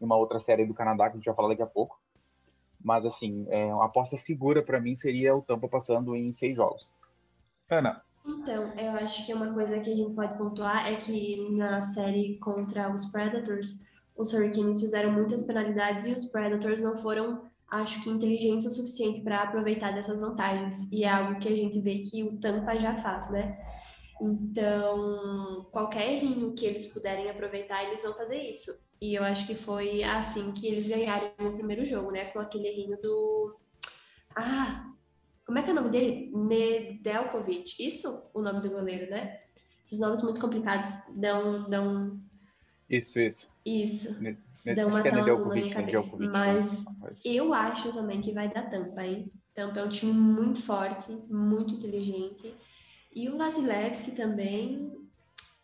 em 0.00 0.04
uma 0.04 0.16
outra 0.16 0.38
série 0.38 0.64
do 0.64 0.74
Canadá 0.74 1.08
que 1.08 1.16
a 1.16 1.16
gente 1.16 1.26
vai 1.26 1.34
falar 1.34 1.48
daqui 1.48 1.62
a 1.62 1.66
pouco. 1.66 2.00
Mas, 2.84 3.06
assim, 3.06 3.46
é, 3.48 3.74
uma 3.74 3.86
aposta 3.86 4.14
segura 4.14 4.62
para 4.62 4.78
mim 4.78 4.94
seria 4.94 5.34
o 5.34 5.40
Tampa 5.40 5.66
passando 5.66 6.14
em 6.14 6.30
seis 6.32 6.54
jogos. 6.54 6.86
Ana. 7.70 8.02
Então, 8.26 8.72
eu 8.78 8.92
acho 8.92 9.24
que 9.24 9.32
uma 9.32 9.52
coisa 9.54 9.80
que 9.80 9.90
a 9.90 9.96
gente 9.96 10.14
pode 10.14 10.36
pontuar 10.36 10.86
é 10.86 10.96
que 10.96 11.48
na 11.50 11.80
série 11.80 12.38
contra 12.38 12.92
os 12.92 13.06
Predators, 13.06 13.86
os 14.14 14.32
Hurricanes 14.34 14.80
fizeram 14.80 15.12
muitas 15.12 15.42
penalidades 15.44 16.04
e 16.04 16.12
os 16.12 16.26
Predators 16.26 16.82
não 16.82 16.94
foram, 16.94 17.50
acho 17.70 18.02
que, 18.02 18.10
inteligentes 18.10 18.66
o 18.66 18.70
suficiente 18.70 19.22
para 19.22 19.42
aproveitar 19.42 19.92
dessas 19.92 20.20
vantagens. 20.20 20.90
E 20.92 21.04
é 21.04 21.10
algo 21.10 21.40
que 21.40 21.48
a 21.48 21.56
gente 21.56 21.80
vê 21.80 22.00
que 22.00 22.22
o 22.22 22.38
Tampa 22.38 22.76
já 22.76 22.94
faz, 22.96 23.30
né? 23.30 23.58
Então, 24.20 25.66
qualquer 25.72 26.14
errinho 26.14 26.54
que 26.54 26.66
eles 26.66 26.86
puderem 26.86 27.30
aproveitar, 27.30 27.82
eles 27.84 28.02
vão 28.02 28.14
fazer 28.14 28.42
isso. 28.42 28.72
E 29.04 29.14
eu 29.16 29.22
acho 29.22 29.46
que 29.46 29.54
foi 29.54 30.02
assim 30.02 30.50
que 30.52 30.66
eles 30.66 30.88
ganharam 30.88 31.30
o 31.38 31.52
primeiro 31.52 31.84
jogo, 31.84 32.10
né? 32.10 32.24
Com 32.26 32.38
aquele 32.38 32.68
errinho 32.68 32.98
do. 33.02 33.54
Ah! 34.34 34.90
Como 35.44 35.58
é 35.58 35.62
que 35.62 35.68
é 35.68 35.72
o 35.72 35.76
nome 35.76 35.90
dele? 35.90 36.32
Nedeljkovic. 36.34 37.86
Isso? 37.86 38.22
O 38.32 38.40
nome 38.40 38.62
do 38.62 38.70
goleiro, 38.70 39.10
né? 39.10 39.40
Esses 39.84 40.00
nomes 40.00 40.22
muito 40.22 40.40
complicados 40.40 40.88
dão. 41.14 41.68
dão... 41.68 42.18
Isso, 42.88 43.20
isso. 43.20 43.46
Isso. 43.66 44.22
Ne- 44.22 44.38
Dão 44.74 44.88
acho 44.88 44.96
uma 44.96 45.02
que 45.02 45.08
é 45.08 45.10
tela 45.10 45.30
azul 45.30 45.48
na 45.48 45.54
minha 45.54 45.74
cabeça. 45.74 45.98
Nedeljkovic, 45.98 46.32
Mas 46.32 46.84
né? 46.86 47.14
eu 47.26 47.52
acho 47.52 47.92
também 47.92 48.22
que 48.22 48.32
vai 48.32 48.50
dar 48.50 48.70
tampa, 48.70 49.04
hein? 49.04 49.30
Tampa 49.54 49.80
é 49.80 49.84
um 49.84 49.90
time 49.90 50.14
muito 50.14 50.62
forte, 50.62 51.12
muito 51.28 51.74
inteligente. 51.74 52.54
E 53.14 53.28
o 53.28 53.36
Vasilevski 53.36 54.12
também 54.12 54.90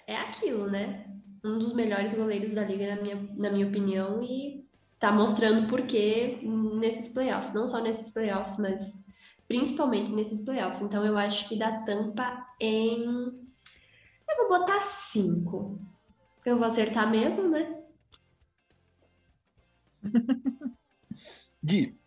é 0.07 0.15
aquilo, 0.15 0.71
né? 0.71 1.07
Um 1.43 1.59
dos 1.59 1.73
melhores 1.73 2.13
goleiros 2.13 2.53
da 2.53 2.65
liga, 2.65 2.95
na 2.95 3.03
minha, 3.03 3.29
na 3.35 3.51
minha 3.51 3.67
opinião, 3.67 4.23
e 4.23 4.69
tá 4.99 5.11
mostrando 5.11 5.69
por 5.69 5.87
quê 5.87 6.39
nesses 6.43 7.09
playoffs. 7.09 7.55
Não 7.55 7.67
só 7.67 7.81
nesses 7.81 8.11
playoffs, 8.11 8.59
mas 8.59 9.05
principalmente 9.49 10.13
nesses 10.13 10.41
playoffs. 10.41 10.83
Então 10.83 11.05
eu 11.05 11.17
acho 11.17 11.49
que 11.49 11.59
dá 11.59 11.81
tampa 11.83 12.47
em. 12.61 13.03
Eu 14.29 14.37
vou 14.37 14.49
botar 14.61 14.83
cinco. 14.83 15.81
Porque 16.37 16.51
eu 16.51 16.57
vou 16.57 16.67
acertar 16.67 17.11
mesmo, 17.11 17.49
né? 17.49 17.83
Gui. 21.63 21.99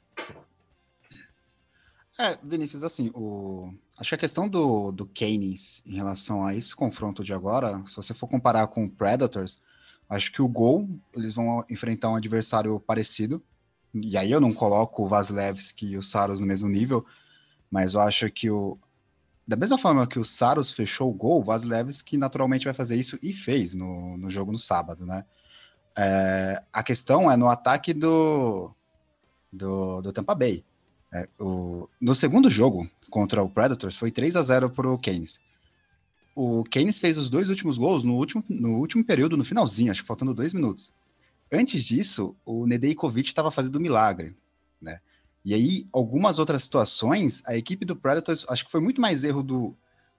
É, 2.18 2.38
Vinícius, 2.44 2.84
assim, 2.84 3.12
o... 3.14 3.74
acho 4.04 4.10
que 4.10 4.16
a 4.16 4.18
questão 4.18 4.50
do, 4.50 4.92
do 4.92 5.08
Canes 5.08 5.82
em 5.86 5.96
relação 5.96 6.46
a 6.46 6.54
esse 6.54 6.76
confronto 6.76 7.24
de 7.24 7.34
agora, 7.34 7.82
se 7.88 7.96
você 7.96 8.14
for 8.14 8.28
comparar 8.28 8.68
com 8.68 8.84
o 8.84 8.90
Predators, 8.90 9.62
acho 10.10 10.30
que 10.30 10.42
o 10.42 10.48
gol, 10.48 10.90
eles 11.16 11.34
vão 11.34 11.64
enfrentar 11.70 12.10
um 12.10 12.16
adversário 12.16 12.78
parecido, 12.82 13.42
e 13.94 14.18
aí 14.18 14.30
eu 14.30 14.42
não 14.42 14.54
coloco 14.54 15.04
o 15.04 15.08
Vasilevski 15.08 15.86
e 15.92 15.98
o 15.98 16.04
Saros 16.04 16.42
no 16.42 16.46
mesmo 16.46 16.68
nível, 16.68 17.06
mas 17.72 17.94
eu 17.94 18.02
acho 18.02 18.30
que 18.30 18.50
o... 18.50 18.78
Da 19.48 19.56
mesma 19.56 19.78
forma 19.78 20.06
que 20.06 20.20
o 20.20 20.26
Saros 20.26 20.72
fechou 20.72 21.10
o 21.10 21.14
gol, 21.14 21.40
o 21.40 21.44
Vasilevski 21.44 22.18
naturalmente 22.18 22.66
vai 22.66 22.74
fazer 22.74 22.98
isso 22.98 23.18
e 23.22 23.32
fez 23.32 23.74
no, 23.74 24.18
no 24.18 24.30
jogo 24.30 24.52
no 24.52 24.60
sábado, 24.60 25.06
né? 25.06 25.26
É, 25.98 26.62
a 26.74 26.84
questão 26.84 27.32
é 27.32 27.38
no 27.38 27.48
ataque 27.48 27.94
do, 27.94 28.70
do, 29.52 30.02
do 30.02 30.12
Tampa 30.12 30.36
Bay. 30.36 30.64
É, 31.14 31.30
o, 31.40 31.88
no 32.02 32.16
segundo 32.16 32.50
jogo 32.50 32.90
contra 33.10 33.44
o 33.44 33.50
Predators 33.50 33.96
foi 33.96 34.10
3 34.10 34.36
a 34.36 34.42
0 34.42 34.72
para 34.72 34.90
o 34.90 34.98
Keynes. 34.98 35.40
O 36.36 36.64
Keynes 36.64 36.98
fez 36.98 37.20
os 37.20 37.30
dois 37.30 37.50
últimos 37.50 37.78
gols 37.78 38.04
no 38.04 38.16
último, 38.16 38.44
no 38.50 38.80
último 38.80 39.04
período, 39.04 39.38
no 39.38 39.46
finalzinho, 39.46 39.92
acho 39.92 40.02
que 40.02 40.08
faltando 40.08 40.34
dois 40.34 40.54
minutos. 40.54 40.92
Antes 41.52 41.84
disso, 41.84 42.36
o 42.44 42.66
Nedeljkovic 42.66 43.28
estava 43.28 43.52
fazendo 43.52 43.80
milagre, 43.80 44.36
né? 44.82 45.00
E 45.46 45.54
aí, 45.54 45.86
algumas 45.94 46.40
outras 46.40 46.64
situações, 46.64 47.44
a 47.46 47.56
equipe 47.56 47.86
do 47.86 47.96
Predators, 47.96 48.46
acho 48.50 48.66
que 48.66 48.72
foi 48.72 48.82
muito 48.82 49.00
mais 49.00 49.24
erro 49.24 49.44
do, 49.44 49.76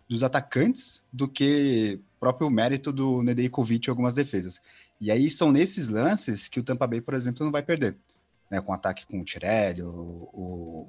dos 0.08 0.22
atacantes 0.22 1.04
do 1.12 1.26
que 1.26 1.98
próprio 2.20 2.48
mérito 2.48 2.92
do 2.92 3.20
Nedeljkovic 3.22 3.88
em 3.88 3.90
algumas 3.90 4.14
defesas. 4.14 4.60
E 5.00 5.10
aí 5.10 5.28
são 5.28 5.50
nesses 5.50 5.88
lances 5.88 6.46
que 6.46 6.60
o 6.60 6.62
Tampa 6.62 6.86
Bay, 6.86 7.00
por 7.00 7.14
exemplo, 7.14 7.44
não 7.44 7.50
vai 7.50 7.62
perder 7.62 7.96
né, 8.50 8.60
com 8.60 8.72
ataque 8.72 9.06
com 9.06 9.20
o 9.20 9.24
Tirelli, 9.24 9.82
o, 9.82 10.28
o, 10.32 10.88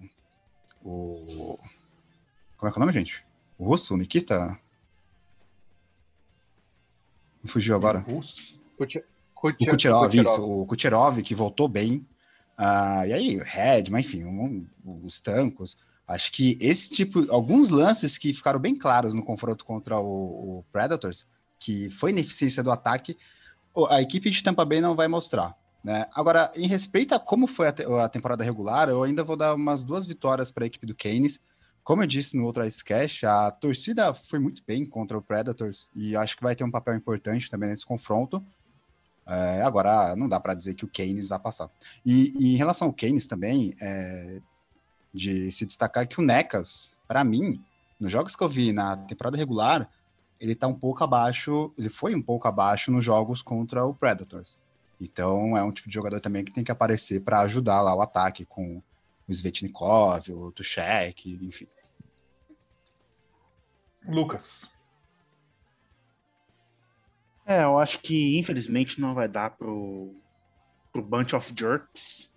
o, 0.83 1.59
Como 2.57 2.69
é 2.69 2.71
que 2.71 2.77
é 2.77 2.79
o 2.79 2.79
nome, 2.79 2.91
gente? 2.91 3.25
O 3.57 3.65
russo, 3.65 3.93
o 3.93 3.97
Nikita? 3.97 4.59
Me 7.43 7.49
fugiu 7.49 7.75
agora. 7.75 8.03
O 8.07 8.15
russo? 8.15 8.59
O 8.77 9.71
Kucherov, 9.71 10.15
isso, 10.15 10.43
o 10.43 10.65
Kucherov, 10.65 11.21
que 11.21 11.35
voltou 11.35 11.67
bem. 11.67 12.05
Ah, 12.57 13.05
e 13.05 13.13
aí, 13.13 13.37
o 13.37 13.43
Red, 13.43 13.85
mas 13.91 14.05
enfim, 14.05 14.23
um, 14.23 14.65
os 15.03 15.21
Tancos. 15.21 15.77
Acho 16.07 16.31
que 16.31 16.57
esse 16.61 16.89
tipo, 16.89 17.31
alguns 17.31 17.69
lances 17.69 18.17
que 18.17 18.33
ficaram 18.33 18.59
bem 18.59 18.75
claros 18.75 19.13
no 19.13 19.23
confronto 19.23 19.65
contra 19.65 19.99
o, 19.99 20.59
o 20.59 20.65
Predators, 20.71 21.27
que 21.59 21.89
foi 21.89 22.11
ineficiência 22.11 22.61
do 22.63 22.71
ataque, 22.71 23.17
a 23.89 24.01
equipe 24.01 24.29
de 24.29 24.43
Tampa 24.43 24.63
Bay 24.63 24.81
não 24.81 24.95
vai 24.95 25.07
mostrar. 25.07 25.55
Né? 25.85 26.07
Agora, 26.15 26.51
em 26.55 26.67
respeito 26.67 27.13
a 27.13 27.19
como 27.19 27.45
foi 27.45 27.67
a, 27.67 27.71
te 27.71 27.83
a 27.83 28.09
temporada 28.09 28.43
regular, 28.43 28.89
eu 28.89 29.03
ainda 29.03 29.23
vou 29.23 29.37
dar 29.37 29.53
umas 29.53 29.83
duas 29.83 30.07
vitórias 30.07 30.49
para 30.49 30.63
a 30.63 30.65
equipe 30.65 30.87
do 30.87 30.95
Keynes. 30.95 31.39
Como 31.83 32.01
eu 32.01 32.07
disse 32.07 32.35
no 32.35 32.43
outro 32.43 32.65
Ice 32.65 32.83
a 33.23 33.51
torcida 33.51 34.11
foi 34.11 34.39
muito 34.39 34.63
bem 34.65 34.83
contra 34.83 35.15
o 35.15 35.21
Predators 35.21 35.87
e 35.93 36.15
acho 36.15 36.35
que 36.35 36.41
vai 36.41 36.55
ter 36.55 36.63
um 36.63 36.71
papel 36.71 36.95
importante 36.95 37.51
também 37.51 37.69
nesse 37.69 37.85
confronto. 37.85 38.43
É, 39.27 39.61
agora, 39.61 40.15
não 40.15 40.27
dá 40.27 40.39
para 40.39 40.55
dizer 40.55 40.73
que 40.73 40.85
o 40.85 40.87
Keynes 40.87 41.27
vai 41.27 41.37
passar. 41.37 41.69
E, 42.03 42.33
e, 42.35 42.55
em 42.55 42.57
relação 42.57 42.87
ao 42.87 42.93
Keynes 42.93 43.27
também, 43.27 43.75
é, 43.79 44.41
de 45.13 45.51
se 45.51 45.67
destacar 45.67 46.07
que 46.07 46.19
o 46.19 46.23
Necas, 46.23 46.95
para 47.07 47.23
mim, 47.23 47.63
nos 47.99 48.11
jogos 48.11 48.35
que 48.35 48.43
eu 48.43 48.49
vi 48.49 48.73
na 48.73 48.97
temporada 48.97 49.37
regular, 49.37 49.87
ele 50.39 50.55
tá 50.55 50.65
um 50.65 50.73
pouco 50.73 51.03
abaixo, 51.03 51.71
ele 51.77 51.89
foi 51.89 52.15
um 52.15 52.23
pouco 52.23 52.47
abaixo 52.47 52.89
nos 52.91 53.05
jogos 53.05 53.43
contra 53.43 53.85
o 53.85 53.93
Predators. 53.93 54.59
Então 54.99 55.57
é 55.57 55.63
um 55.63 55.71
tipo 55.71 55.89
de 55.89 55.95
jogador 55.95 56.19
também 56.19 56.43
que 56.43 56.51
tem 56.51 56.63
que 56.63 56.71
aparecer 56.71 57.21
para 57.21 57.41
ajudar 57.41 57.81
lá 57.81 57.95
o 57.95 58.01
ataque 58.01 58.45
com 58.45 58.81
o 59.27 59.31
Svetnikov, 59.31 60.29
o 60.31 60.51
Tuchek, 60.51 61.37
enfim. 61.41 61.67
Lucas. 64.07 64.71
É, 67.45 67.63
eu 67.63 67.77
acho 67.77 67.99
que 67.99 68.37
infelizmente 68.39 68.99
não 68.99 69.13
vai 69.13 69.27
dar 69.27 69.51
pro, 69.51 70.15
pro 70.91 71.01
Bunch 71.01 71.35
of 71.35 71.53
Jerks. 71.57 72.33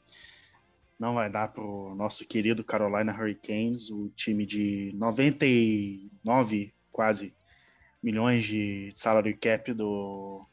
Não 0.99 1.15
vai 1.15 1.31
dar 1.31 1.49
pro 1.53 1.95
nosso 1.95 2.27
querido 2.27 2.65
Carolina 2.65 3.13
Hurricanes, 3.13 3.89
o 3.91 4.09
time 4.11 4.45
de 4.45 4.93
99 4.97 6.75
quase 6.91 7.33
milhões 8.03 8.45
de 8.45 8.93
salary 8.97 9.35
cap 9.37 9.73
do, 9.73 10.45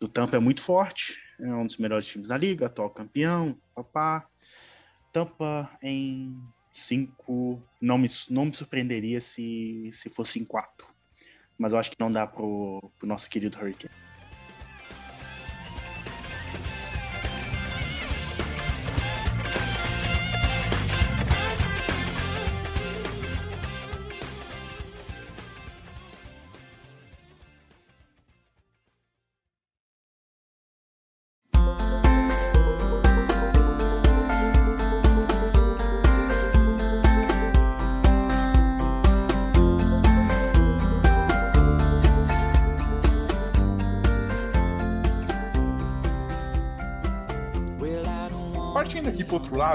do 0.00 0.08
Tampa 0.08 0.36
é 0.36 0.40
muito 0.40 0.62
forte. 0.62 1.18
É 1.40 1.54
um 1.54 1.66
dos 1.66 1.76
melhores 1.76 2.06
times 2.06 2.28
da 2.28 2.36
liga, 2.36 2.66
atual 2.66 2.90
campeão, 2.90 3.58
papá. 3.74 4.26
Tampa 5.12 5.70
em 5.82 6.36
cinco, 6.72 7.62
não 7.80 7.96
me, 7.98 8.08
não 8.28 8.46
me 8.46 8.54
surpreenderia 8.54 9.20
se, 9.20 9.90
se 9.92 10.10
fosse 10.10 10.38
em 10.38 10.44
quatro. 10.44 10.86
Mas 11.58 11.72
eu 11.72 11.78
acho 11.78 11.90
que 11.90 12.00
não 12.00 12.12
dá 12.12 12.26
pro, 12.26 12.92
pro 12.98 13.08
nosso 13.08 13.28
querido 13.30 13.58
Hurricane. 13.58 14.05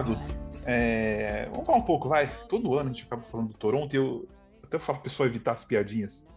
Lado, 0.01 0.19
é... 0.65 1.47
vamos 1.51 1.65
falar 1.65 1.77
um 1.77 1.83
pouco, 1.83 2.09
vai. 2.09 2.27
Todo 2.47 2.73
ano 2.77 2.89
a 2.89 2.93
gente 2.93 3.05
acaba 3.05 3.21
falando 3.23 3.49
do 3.49 3.53
Toronto 3.53 3.93
e 3.93 3.97
eu 3.97 4.27
até 4.63 4.79
falo 4.79 4.97
pro 4.97 5.03
pessoal 5.03 5.27
evitar 5.27 5.53
as 5.53 5.63
piadinhas. 5.63 6.27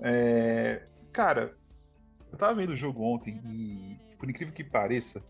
É... 0.00 0.86
Cara, 1.12 1.56
eu 2.30 2.38
tava 2.38 2.54
vendo 2.54 2.70
o 2.70 2.76
jogo 2.76 3.02
ontem 3.02 3.40
e, 3.46 3.98
por 4.18 4.28
incrível 4.28 4.54
que 4.54 4.64
pareça, 4.64 5.24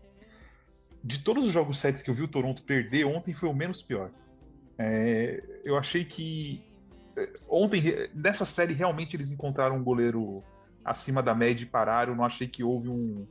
de 1.03 1.19
todos 1.19 1.45
os 1.45 1.51
jogos 1.51 1.79
sets 1.79 2.01
que 2.01 2.09
eu 2.09 2.15
vi 2.15 2.21
o 2.21 2.27
Toronto 2.27 2.63
perder, 2.63 3.05
ontem 3.05 3.33
foi 3.33 3.49
o 3.49 3.53
menos 3.53 3.81
pior. 3.81 4.11
É... 4.77 5.41
Eu 5.63 5.77
achei 5.77 6.03
que 6.03 6.63
é, 7.15 7.29
ontem, 7.47 7.81
nessa 8.13 8.45
série, 8.45 8.73
realmente 8.73 9.15
eles 9.15 9.31
encontraram 9.31 9.77
um 9.77 9.83
goleiro 9.83 10.43
acima 10.83 11.23
da 11.23 11.33
média 11.33 11.63
e 11.63 11.67
pararam. 11.67 12.15
Não 12.15 12.25
achei 12.25 12.47
que 12.47 12.63
houve 12.63 12.89
um 12.89 13.25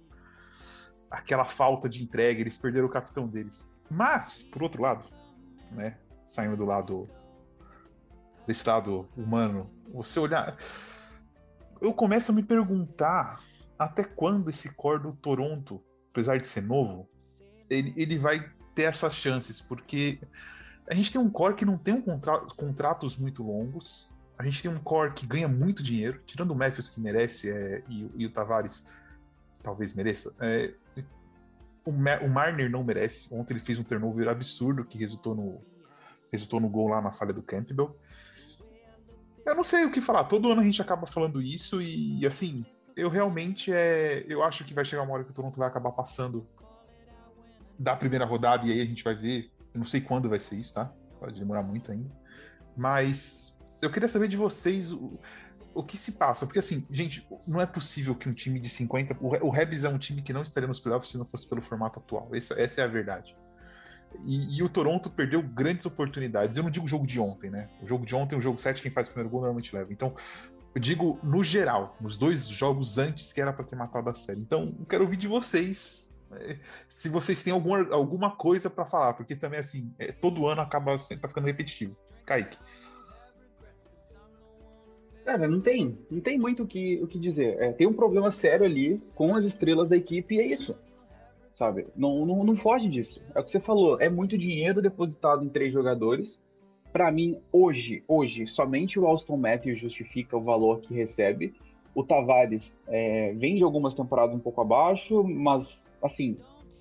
aquela 1.10 1.44
falta 1.44 1.90
de 1.90 2.02
entrega, 2.02 2.40
eles 2.40 2.56
perderam 2.56 2.86
o 2.86 2.90
capitão 2.90 3.28
deles. 3.28 3.70
Mas, 3.92 4.42
por 4.42 4.62
outro 4.62 4.82
lado, 4.82 5.04
né, 5.70 5.98
saindo 6.24 6.56
do 6.56 6.64
lado 6.64 7.08
desse 8.46 8.66
lado 8.66 9.08
humano, 9.16 9.70
você 9.92 10.18
olhar, 10.18 10.56
eu 11.80 11.92
começo 11.92 12.32
a 12.32 12.34
me 12.34 12.42
perguntar 12.42 13.40
até 13.78 14.02
quando 14.02 14.48
esse 14.48 14.70
core 14.70 15.02
do 15.02 15.12
Toronto, 15.12 15.82
apesar 16.10 16.38
de 16.38 16.46
ser 16.46 16.62
novo, 16.62 17.08
ele, 17.68 17.92
ele 17.96 18.18
vai 18.18 18.50
ter 18.74 18.84
essas 18.84 19.14
chances, 19.14 19.60
porque 19.60 20.18
a 20.88 20.94
gente 20.94 21.12
tem 21.12 21.20
um 21.20 21.30
core 21.30 21.54
que 21.54 21.64
não 21.64 21.76
tem 21.76 21.94
um 21.94 22.00
contra 22.00 22.40
contratos 22.56 23.16
muito 23.16 23.42
longos, 23.42 24.08
a 24.38 24.44
gente 24.44 24.62
tem 24.62 24.70
um 24.70 24.78
core 24.78 25.12
que 25.12 25.26
ganha 25.26 25.46
muito 25.46 25.82
dinheiro, 25.82 26.20
tirando 26.26 26.52
o 26.52 26.54
Matthews 26.54 26.88
que 26.88 27.00
merece 27.00 27.50
é, 27.50 27.84
e, 27.88 28.10
e, 28.16 28.26
o 28.26 28.30
Tavares 28.30 28.86
talvez 29.62 29.92
mereça. 29.92 30.34
É, 30.40 30.72
o, 31.84 31.90
o 31.90 32.28
Marner 32.28 32.70
não 32.70 32.84
merece. 32.84 33.28
Ontem 33.30 33.54
ele 33.54 33.60
fez 33.60 33.78
um 33.78 33.84
turnover 33.84 34.28
absurdo 34.28 34.84
que 34.84 34.98
resultou 34.98 35.34
no, 35.34 35.60
resultou 36.30 36.60
no 36.60 36.68
gol 36.68 36.88
lá 36.88 37.00
na 37.00 37.12
falha 37.12 37.32
do 37.32 37.42
Campbell. 37.42 37.96
Eu 39.44 39.54
não 39.54 39.64
sei 39.64 39.84
o 39.84 39.90
que 39.90 40.00
falar. 40.00 40.24
Todo 40.24 40.50
ano 40.50 40.60
a 40.60 40.64
gente 40.64 40.80
acaba 40.80 41.06
falando 41.06 41.42
isso 41.42 41.82
e, 41.82 42.24
assim, 42.26 42.64
eu 42.96 43.08
realmente 43.08 43.72
é, 43.72 44.24
eu 44.28 44.42
acho 44.42 44.64
que 44.64 44.72
vai 44.72 44.84
chegar 44.84 45.02
uma 45.02 45.14
hora 45.14 45.24
que 45.24 45.30
o 45.30 45.34
Toronto 45.34 45.58
vai 45.58 45.68
acabar 45.68 45.92
passando 45.92 46.46
da 47.78 47.96
primeira 47.96 48.24
rodada 48.24 48.66
e 48.66 48.72
aí 48.72 48.80
a 48.80 48.84
gente 48.84 49.02
vai 49.02 49.14
ver. 49.14 49.50
Eu 49.74 49.78
não 49.78 49.86
sei 49.86 50.00
quando 50.00 50.28
vai 50.28 50.38
ser 50.38 50.56
isso, 50.56 50.74
tá? 50.74 50.92
Pode 51.18 51.38
demorar 51.38 51.62
muito 51.62 51.90
ainda. 51.90 52.10
Mas 52.76 53.58
eu 53.80 53.90
queria 53.90 54.08
saber 54.08 54.28
de 54.28 54.36
vocês 54.36 54.92
que 55.80 55.96
se 55.96 56.12
passa? 56.12 56.44
Porque 56.44 56.58
assim, 56.58 56.84
gente, 56.90 57.24
não 57.46 57.60
é 57.60 57.66
possível 57.66 58.16
que 58.16 58.28
um 58.28 58.32
time 58.32 58.58
de 58.58 58.68
50. 58.68 59.16
O, 59.20 59.50
Rebs 59.50 59.84
é 59.84 59.88
um 59.88 59.98
time 59.98 60.22
que 60.22 60.32
não 60.32 60.42
estaria 60.42 60.66
nos 60.66 60.80
playoffs 60.80 61.12
se 61.12 61.18
não 61.18 61.24
fosse 61.24 61.48
pelo 61.48 61.62
formato 61.62 62.00
atual. 62.00 62.28
Essa, 62.32 62.60
essa 62.60 62.80
é 62.80 62.84
a 62.84 62.88
verdade. 62.88 63.36
E, 64.24 64.58
e, 64.58 64.62
o 64.62 64.68
Toronto 64.68 65.08
perdeu 65.08 65.40
grandes 65.40 65.86
oportunidades. 65.86 66.56
Eu 66.58 66.64
não 66.64 66.70
digo 66.70 66.84
o 66.84 66.88
jogo 66.88 67.06
de 67.06 67.20
ontem, 67.20 67.48
né? 67.48 67.68
O 67.80 67.86
jogo 67.86 68.04
de 68.04 68.14
ontem, 68.14 68.36
o 68.36 68.42
jogo 68.42 68.58
7, 68.58 68.82
quem 68.82 68.90
faz 68.90 69.06
o 69.06 69.10
primeiro 69.12 69.30
gol 69.30 69.40
normalmente 69.40 69.74
leva. 69.74 69.92
Então, 69.92 70.14
eu 70.74 70.80
digo 70.80 71.18
no 71.22 71.44
geral, 71.44 71.96
nos 72.00 72.16
dois 72.16 72.48
jogos 72.48 72.98
antes 72.98 73.32
que 73.32 73.40
era 73.40 73.52
para 73.52 73.64
ter 73.64 73.76
matado 73.76 74.10
a 74.10 74.14
série. 74.14 74.40
Então, 74.40 74.74
eu 74.78 74.86
quero 74.86 75.04
ouvir 75.04 75.16
de 75.16 75.28
vocês 75.28 76.12
né, 76.32 76.58
se 76.88 77.08
vocês 77.08 77.42
têm 77.42 77.52
alguma, 77.52 77.86
alguma 77.92 78.30
coisa 78.30 78.70
para 78.70 78.86
falar, 78.86 79.12
porque 79.14 79.36
também, 79.36 79.60
assim, 79.60 79.94
é, 79.98 80.10
todo 80.10 80.46
ano 80.46 80.62
acaba 80.62 80.96
tá 80.96 81.28
ficando 81.28 81.46
repetitivo. 81.46 81.96
Kaique. 82.24 82.58
Cara, 85.24 85.46
não 85.46 85.60
tem, 85.60 85.96
não 86.10 86.20
tem 86.20 86.38
muito 86.38 86.64
o 86.64 86.66
que, 86.66 87.00
o 87.02 87.06
que 87.06 87.18
dizer. 87.18 87.56
É, 87.60 87.72
tem 87.72 87.86
um 87.86 87.92
problema 87.92 88.30
sério 88.30 88.66
ali 88.66 88.98
com 89.14 89.34
as 89.34 89.44
estrelas 89.44 89.88
da 89.88 89.96
equipe 89.96 90.34
e 90.34 90.40
é 90.40 90.46
isso. 90.46 90.74
Sabe? 91.54 91.86
Não, 91.94 92.26
não, 92.26 92.42
não 92.42 92.56
foge 92.56 92.88
disso. 92.88 93.20
É 93.34 93.40
o 93.40 93.44
que 93.44 93.50
você 93.50 93.60
falou, 93.60 94.00
é 94.00 94.08
muito 94.08 94.36
dinheiro 94.36 94.82
depositado 94.82 95.44
em 95.44 95.48
três 95.48 95.72
jogadores. 95.72 96.40
Para 96.92 97.10
mim, 97.12 97.40
hoje, 97.52 98.02
hoje, 98.08 98.46
somente 98.46 98.98
o 98.98 99.06
Alston 99.06 99.36
Matthews 99.36 99.78
justifica 99.78 100.36
o 100.36 100.42
valor 100.42 100.80
que 100.80 100.92
recebe. 100.92 101.54
O 101.94 102.02
Tavares 102.02 102.78
é, 102.88 103.32
vem 103.34 103.54
de 103.54 103.62
algumas 103.62 103.94
temporadas 103.94 104.34
um 104.34 104.40
pouco 104.40 104.60
abaixo, 104.60 105.22
mas, 105.22 105.88
assim, 106.02 106.36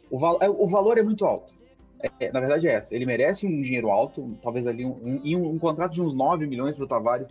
o, 0.09 0.17
val 0.17 0.39
é, 0.41 0.49
o 0.49 0.65
valor 0.67 0.97
é 0.97 1.03
muito 1.03 1.25
alto. 1.25 1.53
É, 2.19 2.31
na 2.31 2.39
verdade 2.39 2.67
é 2.67 2.73
essa. 2.73 2.95
Ele 2.95 3.05
merece 3.05 3.45
um 3.45 3.61
dinheiro 3.61 3.91
alto, 3.91 4.37
talvez 4.41 4.65
ali 4.65 4.85
um, 4.85 4.97
um, 5.03 5.37
um, 5.37 5.49
um 5.51 5.59
contrato 5.59 5.93
de 5.93 6.01
uns 6.01 6.13
9 6.13 6.47
milhões 6.47 6.75
para 6.75 6.85
o 6.85 6.87
Tavares 6.87 7.29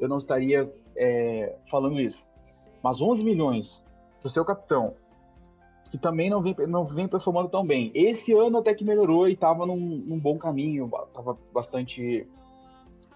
eu 0.00 0.08
não 0.08 0.18
estaria 0.18 0.72
é, 0.96 1.56
falando 1.70 2.00
isso. 2.00 2.26
Mas 2.82 3.00
11 3.00 3.24
milhões 3.24 3.84
para 4.20 4.26
o 4.26 4.30
seu 4.30 4.44
capitão, 4.44 4.94
que 5.90 5.98
também 5.98 6.28
não 6.28 6.42
vem, 6.42 6.54
não 6.66 6.84
vem 6.84 7.08
performando 7.08 7.48
tão 7.48 7.66
bem. 7.66 7.90
Esse 7.94 8.32
ano 8.32 8.58
até 8.58 8.74
que 8.74 8.84
melhorou 8.84 9.28
e 9.28 9.32
estava 9.32 9.64
num, 9.64 9.76
num, 9.76 10.18
bom 10.18 10.38
caminho, 10.38 10.90
estava 11.06 11.36
bastante 11.52 12.26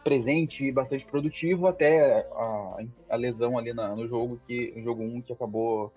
presente 0.02 0.64
e 0.64 0.72
bastante 0.72 1.04
produtivo 1.04 1.66
até 1.66 2.26
a, 2.32 2.78
a 3.10 3.16
lesão 3.16 3.56
ali 3.56 3.72
na, 3.72 3.94
no 3.94 4.06
jogo, 4.06 4.40
que, 4.46 4.72
no 4.74 4.82
jogo 4.82 5.02
1 5.02 5.22
que 5.22 5.32
acabou 5.32 5.92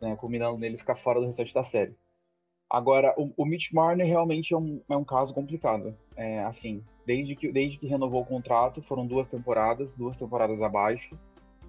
né, 0.00 0.14
culminando 0.16 0.58
nele 0.58 0.76
ficar 0.76 0.94
fora 0.94 1.20
do 1.20 1.26
restante 1.26 1.54
da 1.54 1.62
série. 1.62 1.94
Agora, 2.68 3.14
o, 3.16 3.32
o 3.36 3.46
Mitch 3.46 3.72
Marner 3.72 4.06
realmente 4.06 4.52
é 4.52 4.56
um, 4.56 4.80
é 4.88 4.96
um 4.96 5.04
caso 5.04 5.32
complicado. 5.32 5.96
É, 6.16 6.40
assim, 6.44 6.84
desde 7.08 7.34
que, 7.34 7.50
desde 7.50 7.78
que 7.78 7.86
renovou 7.86 8.20
o 8.20 8.26
contrato, 8.26 8.82
foram 8.82 9.06
duas 9.06 9.26
temporadas, 9.26 9.94
duas 9.94 10.18
temporadas 10.18 10.60
abaixo, 10.60 11.18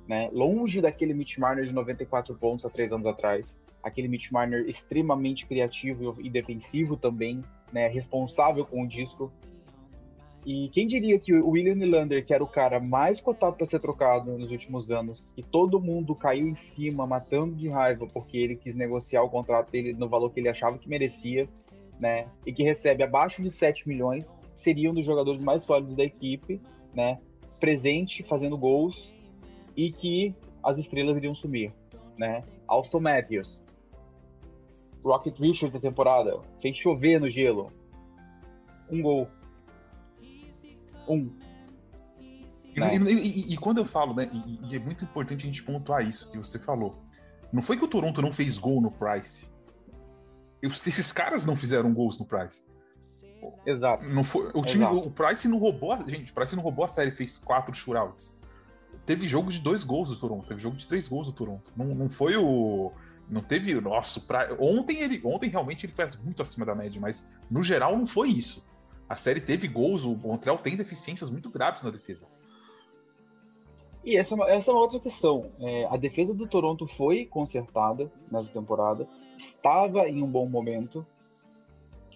né? 0.05 0.29
Longe 0.33 0.81
daquele 0.81 1.13
Mitch 1.13 1.37
Marner 1.37 1.63
de 1.63 1.73
94 1.73 2.35
pontos 2.35 2.65
há 2.65 2.69
três 2.69 2.91
anos 2.91 3.05
atrás. 3.05 3.57
Aquele 3.81 4.09
Mitch 4.09 4.31
Marner 4.31 4.67
extremamente 4.67 5.45
criativo 5.45 6.17
e 6.19 6.29
defensivo 6.29 6.97
também, 6.97 7.41
né? 7.71 7.87
Responsável 7.87 8.65
com 8.65 8.83
o 8.83 8.87
disco. 8.87 9.31
E 10.45 10.67
quem 10.73 10.85
diria 10.85 11.17
que 11.17 11.33
o 11.33 11.51
William 11.51 11.75
Nylander, 11.75 12.25
que 12.25 12.33
era 12.33 12.43
o 12.43 12.47
cara 12.47 12.77
mais 12.77 13.21
cotado 13.21 13.55
para 13.55 13.65
ser 13.65 13.79
trocado 13.79 14.37
nos 14.37 14.51
últimos 14.51 14.91
anos, 14.91 15.31
que 15.33 15.41
todo 15.41 15.79
mundo 15.79 16.13
caiu 16.15 16.49
em 16.49 16.53
cima, 16.53 17.07
matando 17.07 17.55
de 17.55 17.69
raiva, 17.69 18.05
porque 18.07 18.37
ele 18.37 18.57
quis 18.57 18.75
negociar 18.75 19.23
o 19.23 19.29
contrato 19.29 19.71
dele 19.71 19.93
no 19.93 20.09
valor 20.09 20.31
que 20.31 20.41
ele 20.41 20.49
achava 20.49 20.77
que 20.77 20.89
merecia, 20.89 21.47
né? 21.97 22.27
E 22.45 22.51
que 22.51 22.61
recebe 22.61 23.03
abaixo 23.03 23.41
de 23.41 23.49
7 23.49 23.87
milhões, 23.87 24.35
seria 24.59 24.91
um 24.91 24.93
dos 24.93 25.05
jogadores 25.05 25.41
mais 25.41 25.63
sólidos 25.63 25.95
da 25.95 26.03
equipe, 26.03 26.61
né? 26.93 27.19
Presente, 27.59 28.23
fazendo 28.23 28.57
gols, 28.57 29.13
e 29.75 29.91
que 29.91 30.35
as 30.63 30.77
estrelas 30.77 31.17
iriam 31.17 31.33
sumir, 31.33 31.73
né? 32.17 32.43
Austin 32.67 32.99
Matthews, 32.99 33.59
Rocket 35.03 35.37
Richard 35.39 35.73
da 35.73 35.79
temporada, 35.79 36.39
fez 36.61 36.75
chover 36.75 37.19
no 37.19 37.29
gelo, 37.29 37.71
um 38.91 39.01
gol. 39.01 39.27
Um. 41.07 41.31
E, 42.75 42.79
Né? 42.79 42.95
e- 42.95 43.49
e- 43.49 43.53
e 43.53 43.57
quando 43.57 43.79
eu 43.79 43.85
falo, 43.85 44.13
né, 44.13 44.29
e, 44.31 44.71
e 44.71 44.75
é 44.75 44.79
muito 44.79 45.03
importante 45.03 45.43
a 45.43 45.47
gente 45.47 45.63
pontuar 45.63 46.07
isso 46.07 46.29
que 46.31 46.37
você 46.37 46.59
falou. 46.59 46.95
Não 47.51 47.61
foi 47.63 47.77
que 47.77 47.83
o 47.83 47.87
Toronto 47.87 48.21
não 48.21 48.31
fez 48.31 48.57
gol 48.57 48.79
no 48.79 48.91
Price. 48.91 49.49
Eu- 50.61 50.69
esses 50.69 51.11
caras 51.11 51.45
não 51.45 51.55
fizeram 51.55 51.93
gols 51.93 52.19
no 52.19 52.25
Price. 52.25 52.68
Exato. 53.65 54.03
Não 54.09 54.23
foi, 54.23 54.49
o 54.53 54.61
time, 54.61 54.83
Exato. 54.83 55.07
o 55.07 55.11
Price 55.11 55.47
não 55.47 55.57
roubou, 55.59 55.91
a, 55.93 55.97
gente, 55.97 56.31
o 56.31 56.35
Price 56.35 56.55
não 56.55 56.63
roubou 56.63 56.85
a 56.85 56.87
série, 56.87 57.11
fez 57.11 57.37
quatro 57.37 57.73
shootouts. 57.73 58.39
Teve 59.05 59.27
jogo 59.27 59.51
de 59.51 59.59
dois 59.59 59.83
gols 59.83 60.09
do 60.09 60.15
Toronto, 60.17 60.47
teve 60.47 60.59
jogo 60.61 60.75
de 60.77 60.85
três 60.87 61.07
gols 61.07 61.27
do 61.27 61.33
Toronto. 61.33 61.71
Não, 61.75 61.85
não 61.87 62.09
foi 62.09 62.35
o 62.37 62.91
não 63.29 63.41
teve, 63.41 63.79
nossa, 63.79 64.17
o 64.19 64.23
Pri- 64.23 64.55
ontem 64.59 65.01
ele, 65.01 65.21
ontem 65.23 65.49
realmente 65.51 65.85
ele 65.85 65.93
fez 65.93 66.15
muito 66.15 66.41
acima 66.41 66.65
da 66.65 66.73
média, 66.73 66.99
mas 66.99 67.31
no 67.49 67.61
geral 67.61 67.95
não 67.95 68.07
foi 68.07 68.29
isso. 68.29 68.67
A 69.07 69.15
série 69.15 69.39
teve 69.39 69.67
gols, 69.67 70.03
o 70.03 70.15
Montreal 70.15 70.57
tem 70.57 70.75
deficiências 70.75 71.29
muito 71.29 71.49
graves 71.49 71.83
na 71.83 71.91
defesa. 71.91 72.27
E 74.03 74.15
essa, 74.17 74.33
é 74.33 74.35
uma- 74.35 74.49
essa 74.49 74.71
é 74.71 74.73
uma 74.73 74.81
outra 74.81 74.99
questão. 74.99 75.51
É, 75.59 75.85
a 75.91 75.97
defesa 75.97 76.33
do 76.33 76.47
Toronto 76.47 76.87
foi 76.87 77.25
consertada 77.25 78.11
nessa 78.31 78.51
temporada, 78.51 79.07
estava 79.37 80.07
em 80.07 80.23
um 80.23 80.27
bom 80.27 80.47
momento, 80.47 81.05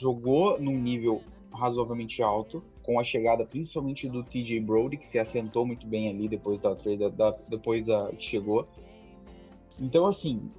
jogou 0.03 0.59
num 0.59 0.77
nível 0.77 1.21
razoavelmente 1.53 2.21
alto, 2.21 2.61
com 2.81 2.99
a 2.99 3.03
chegada 3.03 3.45
principalmente 3.45 4.09
do 4.09 4.21
TJ 4.21 4.59
Brody, 4.59 4.97
que 4.97 5.07
se 5.07 5.17
assentou 5.17 5.65
muito 5.65 5.87
bem 5.87 6.09
ali 6.09 6.27
depois 6.27 6.59
da 6.59 6.75
trade, 6.75 7.09
da, 7.11 7.31
depois 7.47 7.85
da 7.85 8.09
que 8.09 8.23
chegou. 8.23 8.67
Então, 9.79 10.05
assim, 10.05 10.51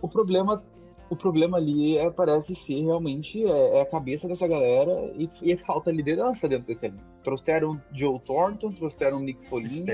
o 0.00 0.08
problema, 0.08 0.64
o 1.10 1.16
problema 1.16 1.58
ali 1.58 1.98
é, 1.98 2.10
parece 2.10 2.54
ser 2.54 2.80
realmente 2.82 3.44
é, 3.44 3.78
é 3.78 3.80
a 3.82 3.86
cabeça 3.86 4.26
dessa 4.26 4.46
galera 4.46 5.12
e, 5.18 5.28
e 5.42 5.56
falta 5.58 5.90
liderança 5.90 6.48
dentro 6.48 6.66
desse 6.66 6.86
elenco. 6.86 7.04
Trouxeram 7.22 7.80
Joe 7.92 8.18
Thornton, 8.20 8.72
trouxeram 8.72 9.20
Nick 9.20 9.46
Foligno, 9.48 9.84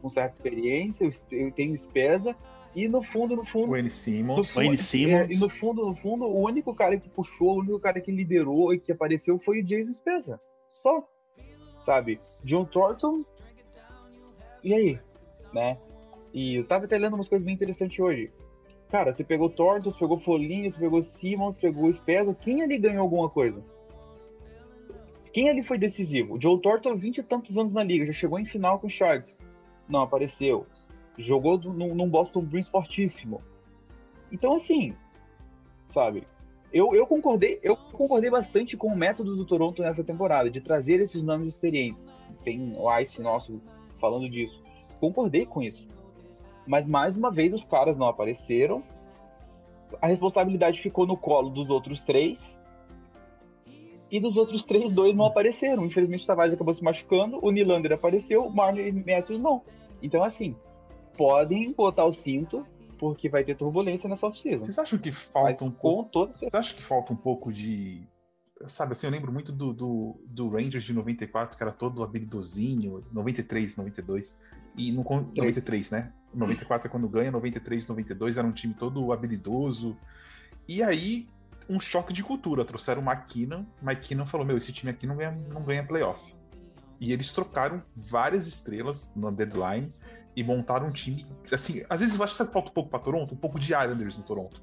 com 0.00 0.08
certa 0.08 0.34
experiência, 0.34 1.08
eu, 1.32 1.50
tenho 1.50 1.76
Spezza, 1.76 2.36
e 2.76 2.86
no 2.88 3.02
fundo, 3.02 3.34
no 3.34 3.42
fundo... 3.42 3.72
O 3.72 3.76
N. 3.76 3.88
Simmons. 3.88 4.36
no 4.36 4.44
fundo, 4.44 4.66
é, 5.16 5.26
e 5.32 5.38
no 5.38 5.48
fundo, 5.48 5.86
no 5.86 5.94
fundo, 5.94 6.26
o 6.26 6.44
único 6.44 6.74
cara 6.74 6.98
que 6.98 7.08
puxou, 7.08 7.56
o 7.56 7.60
único 7.60 7.80
cara 7.80 7.98
que 8.02 8.12
liderou 8.12 8.74
e 8.74 8.78
que 8.78 8.92
apareceu 8.92 9.38
foi 9.38 9.60
o 9.60 9.64
Jason 9.64 9.94
Spezza. 9.94 10.38
Só. 10.74 11.02
Sabe? 11.86 12.20
John 12.44 12.66
Thornton. 12.66 13.24
E 14.62 14.74
aí? 14.74 15.00
Né? 15.54 15.78
E 16.34 16.56
eu 16.56 16.66
tava 16.66 16.84
até 16.84 16.98
lendo 16.98 17.14
umas 17.14 17.26
coisas 17.26 17.46
bem 17.46 17.54
interessantes 17.54 17.98
hoje. 17.98 18.30
Cara, 18.90 19.10
você 19.10 19.24
pegou 19.24 19.48
Thornton, 19.48 19.90
você 19.90 19.98
pegou 19.98 20.18
Foligno, 20.18 20.70
você 20.70 20.78
pegou 20.78 21.00
Simmons, 21.00 21.56
pegou 21.56 21.90
Spezza. 21.90 22.34
Quem 22.34 22.62
ali 22.62 22.76
ganhou 22.76 23.00
alguma 23.00 23.30
coisa? 23.30 23.64
Quem 25.32 25.48
ali 25.48 25.62
foi 25.62 25.78
decisivo? 25.78 26.34
O 26.34 26.40
Joe 26.40 26.60
Thornton, 26.60 26.94
20 26.94 27.18
e 27.18 27.22
tantos 27.22 27.56
anos 27.56 27.72
na 27.72 27.82
liga, 27.82 28.04
já 28.04 28.12
chegou 28.12 28.38
em 28.38 28.44
final 28.44 28.78
com 28.78 28.86
o 28.86 28.90
Sharks. 28.90 29.34
Não 29.88 30.02
apareceu. 30.02 30.66
Jogou 31.16 31.58
num, 31.58 31.94
num 31.94 32.08
Boston 32.08 32.42
Bruins 32.42 32.68
fortíssimo. 32.68 33.42
Então, 34.30 34.54
assim, 34.54 34.94
sabe? 35.88 36.26
Eu, 36.72 36.94
eu 36.94 37.06
concordei, 37.06 37.58
eu 37.62 37.76
concordei 37.76 38.30
bastante 38.30 38.76
com 38.76 38.88
o 38.88 38.96
método 38.96 39.36
do 39.36 39.44
Toronto 39.44 39.82
nessa 39.82 40.04
temporada, 40.04 40.50
de 40.50 40.60
trazer 40.60 41.00
esses 41.00 41.22
nomes 41.22 41.48
experientes. 41.48 42.06
Tem 42.44 42.74
o 42.76 42.98
Ice 43.00 43.20
nosso 43.22 43.60
falando 43.98 44.28
disso. 44.28 44.62
Concordei 45.00 45.46
com 45.46 45.62
isso. 45.62 45.88
Mas 46.66 46.84
mais 46.84 47.16
uma 47.16 47.30
vez 47.30 47.54
os 47.54 47.64
caras 47.64 47.96
não 47.96 48.06
apareceram. 48.06 48.82
A 50.02 50.08
responsabilidade 50.08 50.80
ficou 50.80 51.06
no 51.06 51.16
colo 51.16 51.48
dos 51.48 51.70
outros 51.70 52.04
três. 52.04 52.58
E 54.10 54.20
dos 54.20 54.36
outros 54.36 54.64
três, 54.64 54.92
dois 54.92 55.16
não 55.16 55.26
apareceram. 55.26 55.86
Infelizmente 55.86 56.24
o 56.24 56.26
Tavares 56.26 56.54
acabou 56.54 56.72
se 56.72 56.82
machucando, 56.82 57.38
o 57.42 57.50
Nylander 57.50 57.92
apareceu, 57.92 58.44
o 58.44 58.54
Marner 58.54 58.86
e 58.86 58.92
Matthews 58.92 59.40
não. 59.40 59.62
Então, 60.02 60.22
assim, 60.22 60.54
podem 61.16 61.72
botar 61.72 62.04
o 62.04 62.12
cinto, 62.12 62.66
porque 62.98 63.28
vai 63.28 63.44
ter 63.44 63.56
turbulência 63.56 64.08
nessa 64.08 64.26
off-season. 64.26 64.64
Vocês 64.64 64.78
acham 64.78 64.98
que 64.98 65.12
falta 65.12 65.64
um 65.64 65.70
com 65.70 65.76
pouco. 65.76 66.10
toda 66.10 66.32
Vocês 66.32 66.54
acham 66.54 66.76
que 66.76 66.82
falta 66.82 67.12
um 67.12 67.16
pouco 67.16 67.52
de. 67.52 68.06
Sabe 68.66 68.92
assim, 68.92 69.06
eu 69.06 69.10
lembro 69.10 69.30
muito 69.30 69.52
do, 69.52 69.72
do, 69.72 70.20
do 70.26 70.48
Rangers 70.48 70.84
de 70.84 70.92
94, 70.94 71.56
que 71.56 71.62
era 71.62 71.72
todo 71.72 72.02
habilidosinho, 72.02 73.04
93, 73.12 73.76
92. 73.76 74.40
E 74.76 74.92
no 74.92 75.04
con- 75.04 75.30
93, 75.36 75.90
né? 75.90 76.12
94 76.34 76.88
é 76.88 76.90
quando 76.90 77.08
ganha, 77.08 77.30
93, 77.30 77.86
92 77.86 78.38
era 78.38 78.46
um 78.46 78.52
time 78.52 78.74
todo 78.74 79.12
habilidoso. 79.12 79.96
E 80.68 80.82
aí, 80.82 81.28
um 81.68 81.78
choque 81.78 82.12
de 82.12 82.22
cultura. 82.22 82.64
Trouxeram 82.64 83.02
o 83.02 83.04
McKinnon. 83.04 83.64
McKinnon 83.82 84.26
falou: 84.26 84.46
Meu, 84.46 84.56
esse 84.56 84.72
time 84.72 84.90
aqui 84.90 85.06
não 85.06 85.16
ganha, 85.16 85.32
não 85.52 85.62
ganha 85.62 85.84
playoff. 85.84 86.34
E 86.98 87.12
eles 87.12 87.32
trocaram 87.32 87.82
várias 87.94 88.46
estrelas 88.46 89.14
na 89.14 89.30
deadline 89.30 89.92
e 90.36 90.44
montaram 90.44 90.88
um 90.88 90.92
time. 90.92 91.26
Assim, 91.50 91.82
às 91.88 92.00
vezes 92.00 92.14
eu 92.14 92.22
acho 92.22 92.36
que 92.36 92.52
falta 92.52 92.68
um 92.68 92.72
pouco 92.72 92.90
para 92.90 92.98
Toronto, 92.98 93.34
um 93.34 93.38
pouco 93.38 93.58
de 93.58 93.72
Islanders 93.72 94.18
no 94.18 94.22
Toronto. 94.22 94.62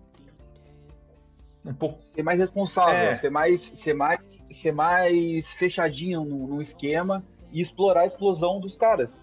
Um 1.65 1.73
pouco. 1.73 2.03
Ser 2.13 2.21
mais 2.21 2.39
responsável, 2.39 2.93
É. 2.93 3.15
ser, 3.15 3.31
mais, 3.31 3.61
ser, 3.61 3.93
mais, 3.93 4.19
ser 4.51 4.71
mais 4.71 5.53
fechadinho 5.53 6.23
no, 6.23 6.61
esquema 6.61 7.25
e 7.51 7.59
explorar 7.59 8.01
a 8.01 8.05
explosão 8.05 8.59
dos 8.59 8.77
caras. 8.77 9.19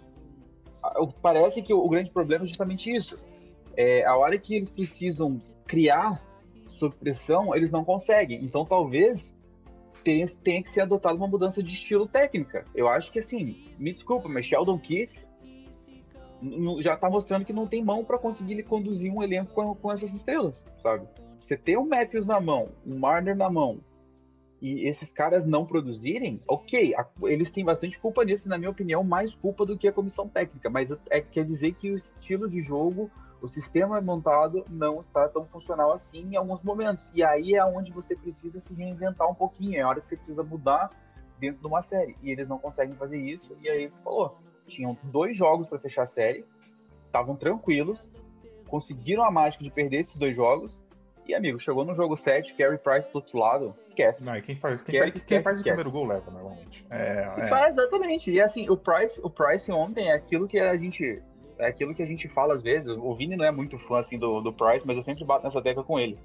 Parece 1.23 1.63
que 1.63 1.73
o, 1.73 1.89
grande 1.89 2.11
problema 2.11 2.45
é 2.45 2.49
justamente 2.49 2.91
isso. 2.91 3.17
É, 3.77 4.05
a 4.05 4.17
hora 4.17 4.37
que 4.37 4.55
eles 4.57 4.71
precisam 4.71 5.41
criar 5.67 6.21
sob 6.69 6.97
pressão, 6.97 7.55
eles 7.55 7.71
não 7.71 7.85
conseguem. 7.85 8.43
Então 8.43 8.65
talvez 8.65 9.33
tenha, 10.03 10.27
tenha 10.43 10.63
que 10.63 10.71
ser 10.71 10.81
adotada 10.81 11.15
uma 11.15 11.29
mudança 11.29 11.63
de 11.63 11.75
estilo 11.75 12.09
técnica. 12.09 12.65
Eu 12.75 12.89
acho 12.89 13.13
que 13.13 13.19
assim, 13.19 13.69
me 13.79 13.93
desculpa, 13.93 14.29
mas 14.29 14.47
Sheldon 14.47 14.79
Keefe 14.79 15.30
já 16.81 16.97
tá 16.97 17.09
mostrando 17.11 17.45
que 17.45 17.53
não 17.53 17.67
tem 17.67 17.85
mão 17.85 18.05
para 18.05 18.19
conseguir 18.19 18.63
conduzir 18.65 19.13
um 19.13 19.23
elenco 19.23 19.53
com, 19.53 19.75
com 19.75 19.93
essas 19.93 20.13
estrelas, 20.13 20.65
sabe? 20.83 21.07
Você 21.41 21.57
ter 21.57 21.77
o 21.77 21.87
Matthews 21.87 22.27
na 22.27 22.41
mão, 22.41 22.69
o 22.87 22.95
Marner 22.95 23.37
na 23.37 23.51
mão, 23.51 23.81
e 24.61 24.87
esses 24.87 25.11
caras 25.11 25.47
não 25.47 25.65
produzirem, 25.65 26.39
ok, 26.47 26.95
a- 26.95 27.07
eles 27.23 27.51
têm 27.51 27.65
bastante 27.65 27.99
culpa 27.99 28.25
nisso, 28.25 28.49
na 28.49 28.59
minha 28.59 28.71
opinião, 28.71 29.03
mais 29.03 29.35
culpa 29.35 29.65
do 29.65 29.77
que 29.77 29.89
a 29.89 29.93
comissão 29.93 30.29
técnica, 30.29 30.69
mas 30.69 30.91
é, 31.09 31.21
quer 31.21 31.45
dizer 31.45 31.73
que 31.75 31.91
o 31.91 31.95
estilo 31.95 32.49
de 32.49 32.61
jogo, 32.61 33.11
o 33.41 33.49
sistema 33.49 34.01
montado 34.03 34.65
não 34.69 35.01
está 35.01 35.27
tão 35.29 35.47
funcional 35.47 35.93
assim 35.93 36.27
em 36.33 36.37
alguns 36.37 36.63
momentos. 36.63 37.11
E 37.15 37.23
aí 37.23 37.55
é 37.55 37.65
onde 37.65 37.91
você 37.91 38.15
precisa 38.15 38.61
se 38.61 38.75
reinventar 38.75 39.31
um 39.31 39.35
pouquinho, 39.35 39.79
é 39.79 39.81
a 39.81 39.89
hora 39.89 40.01
que 40.01 40.09
você 40.09 40.17
precisa 40.17 40.43
mudar 40.43 40.91
dentro 41.39 41.63
de 41.63 41.67
uma 41.67 41.81
série. 41.81 42.15
E 42.23 42.31
eles 42.31 42.47
não 42.47 42.59
conseguem 42.59 42.95
fazer 42.97 43.19
isso, 43.19 43.57
e 43.63 43.69
aí 43.71 43.91
falou, 44.05 44.37
tinham 44.71 44.97
dois 45.05 45.37
jogos 45.37 45.67
para 45.67 45.79
fechar 45.79 46.03
a 46.03 46.07
série, 46.07 46.45
estavam 47.07 47.37
tranquilos, 47.37 48.09
conseguiram 48.69 49.25
a 49.25 49.31
mágica 49.31 49.65
de 49.65 49.71
perder 49.71 49.99
esses 49.99 50.17
dois 50.17 50.35
jogos, 50.35 50.81
e 51.27 51.35
amigo, 51.35 51.59
chegou 51.61 51.85
no 51.85 51.95
jogo 51.95 52.17
7, 52.17 52.55
Carey 52.55 52.79
Price 52.79 53.09
do 53.13 53.17
outro 53.17 53.39
lado, 53.39 53.75
esquece. 53.89 54.25
Não, 54.25 54.35
e 54.35 54.43
quem 54.43 54.57
faz, 54.57 54.83
quem 54.83 54.95
Esquece, 54.97 55.01
faz, 55.01 55.13
quem 55.13 55.21
esquece, 55.39 55.43
faz 55.45 55.57
o 55.57 55.59
esquece. 55.61 55.77
primeiro 55.77 55.91
gol 55.91 56.07
leva, 56.07 56.31
normalmente. 56.31 56.85
É, 56.91 57.33
E 57.37 57.41
é. 57.43 57.47
faz, 57.47 57.77
exatamente. 57.77 58.31
E 58.31 58.41
assim, 58.41 58.69
o 58.69 58.77
Price, 58.77 59.21
o 59.23 59.31
Price 59.31 59.71
ontem 59.71 60.09
é 60.09 60.15
aquilo 60.15 60.49
que 60.49 60.59
a 60.59 60.77
gente. 60.77 61.23
É 61.59 61.67
aquilo 61.67 61.95
que 61.95 62.03
a 62.03 62.07
gente 62.07 62.27
fala 62.29 62.55
às 62.55 62.63
vezes. 62.63 62.89
O 62.89 63.15
Vini 63.15 63.37
não 63.37 63.45
é 63.45 63.51
muito 63.51 63.79
fã 63.79 63.99
assim 63.99 64.19
do, 64.19 64.41
do 64.41 64.53
Price, 64.53 64.85
mas 64.87 64.97
eu 64.97 65.03
sempre 65.03 65.25
bato 65.25 65.45
nessa 65.45 65.61
tecla 65.61 65.85
com 65.85 65.99
ele. 65.99 66.19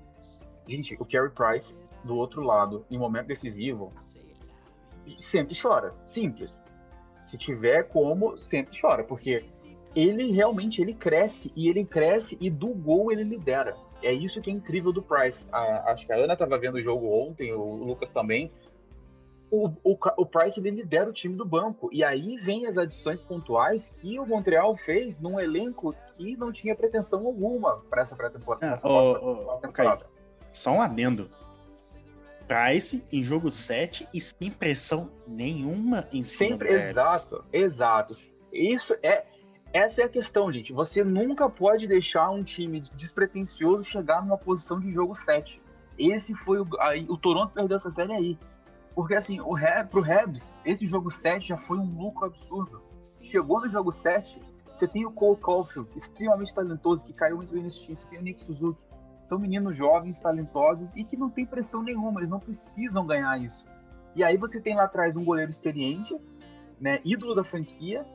Gente, 0.65 0.95
o 0.95 1.05
Carey 1.05 1.29
Price, 1.29 1.77
do 2.03 2.15
outro 2.15 2.41
lado, 2.41 2.85
em 2.89 2.97
momento 2.97 3.27
decisivo, 3.27 3.91
sente 5.19 5.53
e 5.53 5.61
chora. 5.61 5.93
Simples. 6.05 6.57
Se 7.25 7.37
tiver 7.37 7.83
como, 7.83 8.37
sente 8.37 8.77
e 8.77 8.81
chora. 8.81 9.03
Porque 9.03 9.45
ele 9.95 10.31
realmente 10.31 10.81
ele 10.81 10.93
cresce 10.93 11.51
e 11.55 11.69
ele 11.69 11.85
cresce 11.85 12.37
e 12.39 12.49
do 12.49 12.67
gol 12.67 13.11
ele 13.11 13.23
lidera. 13.23 13.75
É 14.03 14.11
isso 14.13 14.41
que 14.41 14.49
é 14.49 14.53
incrível 14.53 14.91
do 14.91 15.01
Price. 15.01 15.45
A- 15.51 15.91
acho 15.91 16.05
que 16.05 16.11
a 16.13 16.17
Ana 16.17 16.33
estava 16.33 16.57
vendo 16.57 16.75
o 16.75 16.81
jogo 16.81 17.07
ontem, 17.07 17.53
o 17.53 17.75
Lucas 17.75 18.09
também. 18.09 18.51
O, 19.49 19.67
o, 19.83 19.97
o 20.17 20.25
Price 20.25 20.59
ele 20.59 20.71
lidera 20.71 21.09
o 21.09 21.13
time 21.13 21.35
do 21.35 21.45
banco. 21.45 21.89
E 21.93 22.03
aí 22.03 22.35
vem 22.37 22.65
as 22.65 22.77
adições 22.77 23.21
pontuais 23.21 23.95
que 24.01 24.19
o 24.19 24.25
Montreal 24.25 24.75
fez 24.75 25.19
num 25.19 25.39
elenco 25.39 25.95
que 26.15 26.35
não 26.35 26.51
tinha 26.51 26.75
pretensão 26.75 27.25
alguma 27.25 27.77
para 27.89 28.01
essa 28.01 28.15
pré-temporada. 28.15 28.79
Kaique, 29.71 30.03
só 30.51 30.71
um 30.71 30.81
adendo. 30.81 31.29
Price 32.47 33.03
em 33.11 33.23
jogo 33.23 33.49
7 33.49 34.07
e 34.13 34.21
sem 34.21 34.51
pressão 34.51 35.11
nenhuma 35.27 36.07
em 36.11 36.23
cima 36.23 36.49
Sempre, 36.49 36.69
exato, 36.69 37.45
exato. 37.51 38.13
Isso 38.51 38.95
é. 39.01 39.25
Essa 39.73 40.03
é 40.03 40.05
a 40.05 40.09
questão, 40.09 40.49
gente. 40.51 40.71
Você 40.71 41.03
nunca 41.03 41.49
pode 41.49 41.85
deixar 41.85 42.29
um 42.29 42.43
time 42.43 42.79
despretensioso 42.79 43.83
chegar 43.83 44.21
numa 44.21 44.37
posição 44.37 44.79
de 44.79 44.89
jogo 44.89 45.15
7. 45.15 45.61
Esse 45.97 46.33
foi 46.33 46.59
o. 46.61 46.67
Aí, 46.79 47.05
o 47.09 47.17
Toronto 47.17 47.53
perdeu 47.53 47.75
essa 47.75 47.91
série 47.91 48.13
aí. 48.13 48.37
Porque 48.93 49.13
assim, 49.13 49.41
o 49.41 49.55
pro 49.89 49.99
Rebs, 50.01 50.49
esse 50.63 50.87
jogo 50.87 51.11
7 51.11 51.49
já 51.49 51.57
foi 51.57 51.77
um 51.77 51.97
lucro 51.97 52.25
absurdo. 52.25 52.81
Chegou 53.21 53.59
no 53.59 53.69
jogo 53.69 53.91
7, 53.91 54.39
você 54.73 54.87
tem 54.87 55.05
o 55.05 55.11
Cole 55.11 55.37
Caulfield, 55.41 55.89
extremamente 55.95 56.53
talentoso, 56.53 57.05
que 57.05 57.11
caiu 57.11 57.43
entre 57.43 57.59
nesse 57.59 57.81
time. 57.81 57.97
Você 57.97 58.05
tem 58.07 58.19
o 58.19 58.21
Nick 58.21 58.45
Suzuki. 58.45 58.79
São 59.25 59.39
meninos 59.39 59.75
jovens, 59.75 60.19
talentosos 60.19 60.89
e 60.95 61.03
que 61.03 61.17
não 61.17 61.29
tem 61.29 61.45
pressão 61.45 61.83
nenhuma, 61.83 62.19
eles 62.19 62.29
não 62.29 62.39
precisam 62.39 63.05
ganhar 63.05 63.39
isso. 63.41 63.65
E 64.15 64.23
aí 64.23 64.37
você 64.37 64.61
tem 64.61 64.75
lá 64.75 64.85
atrás 64.85 65.17
um 65.17 65.25
goleiro 65.25 65.51
experiente, 65.51 66.15
né, 66.79 67.01
ídolo 67.03 67.35
da 67.35 67.43
franquia, 67.43 68.05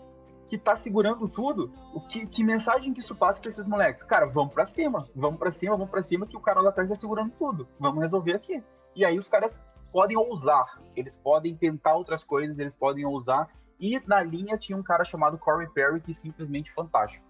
que 0.49 0.57
tá 0.57 0.75
segurando 0.75 1.29
tudo. 1.29 1.73
O 1.95 2.01
que, 2.01 2.27
que 2.27 2.43
mensagem 2.43 2.93
que 2.93 3.01
isso 3.01 3.15
passa 3.15 3.41
pra 3.41 3.51
esses 3.51 3.67
moleques? 3.67 4.03
Cara, 4.05 4.27
vamos 4.27 4.55
pra 4.55 4.65
cima, 4.65 5.09
vamos 5.15 5.39
pra 5.39 5.51
cima, 5.51 5.77
vamos 5.77 5.91
pra 5.91 6.03
cima, 6.03 6.27
que 6.27 6.37
o 6.37 6.41
cara 6.41 6.61
lá 6.61 6.71
atrás 6.71 6.89
tá 6.89 6.97
segurando 6.97 7.33
tudo. 7.39 7.69
Vamos 7.79 8.01
resolver 8.01 8.35
aqui. 8.35 8.63
E 8.97 9.05
aí 9.05 9.19
os 9.19 9.29
caras 9.29 9.61
podem 9.93 10.17
ousar, 10.17 10.81
eles 10.97 11.17
podem 11.17 11.55
tentar 11.57 11.95
outras 11.95 12.25
coisas, 12.25 12.59
eles 12.59 12.75
podem 12.75 13.05
ousar. 13.05 13.49
E 13.79 14.01
na 14.07 14.23
linha 14.23 14.59
tinha 14.59 14.77
um 14.77 14.83
cara 14.83 15.05
chamado 15.05 15.39
Corey 15.39 15.69
Perry, 15.69 16.01
que 16.01 16.11
é 16.11 16.15
simplesmente 16.15 16.73
fantástico. 16.73 17.25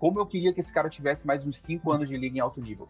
Como 0.00 0.18
eu 0.18 0.24
queria 0.24 0.50
que 0.50 0.60
esse 0.60 0.72
cara 0.72 0.88
tivesse 0.88 1.26
mais 1.26 1.46
uns 1.46 1.60
5 1.60 1.92
anos 1.92 2.08
de 2.08 2.16
liga 2.16 2.38
em 2.38 2.40
alto 2.40 2.58
nível. 2.58 2.88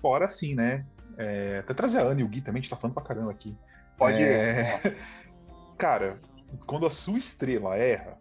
Fora 0.00 0.24
assim, 0.24 0.56
né? 0.56 0.84
É, 1.16 1.58
até 1.60 1.72
trazer 1.72 2.00
a 2.00 2.02
Ana 2.02 2.20
e 2.20 2.24
o 2.24 2.28
Gui 2.28 2.40
também, 2.40 2.58
a 2.58 2.62
gente 2.62 2.70
tá 2.70 2.76
falando 2.76 2.94
pra 2.94 3.04
caramba 3.04 3.30
aqui. 3.30 3.56
Pode 3.96 4.20
é... 4.20 4.96
Cara, 5.78 6.20
quando 6.66 6.86
a 6.86 6.90
sua 6.90 7.16
estrela 7.16 7.76
erra, 7.76 8.18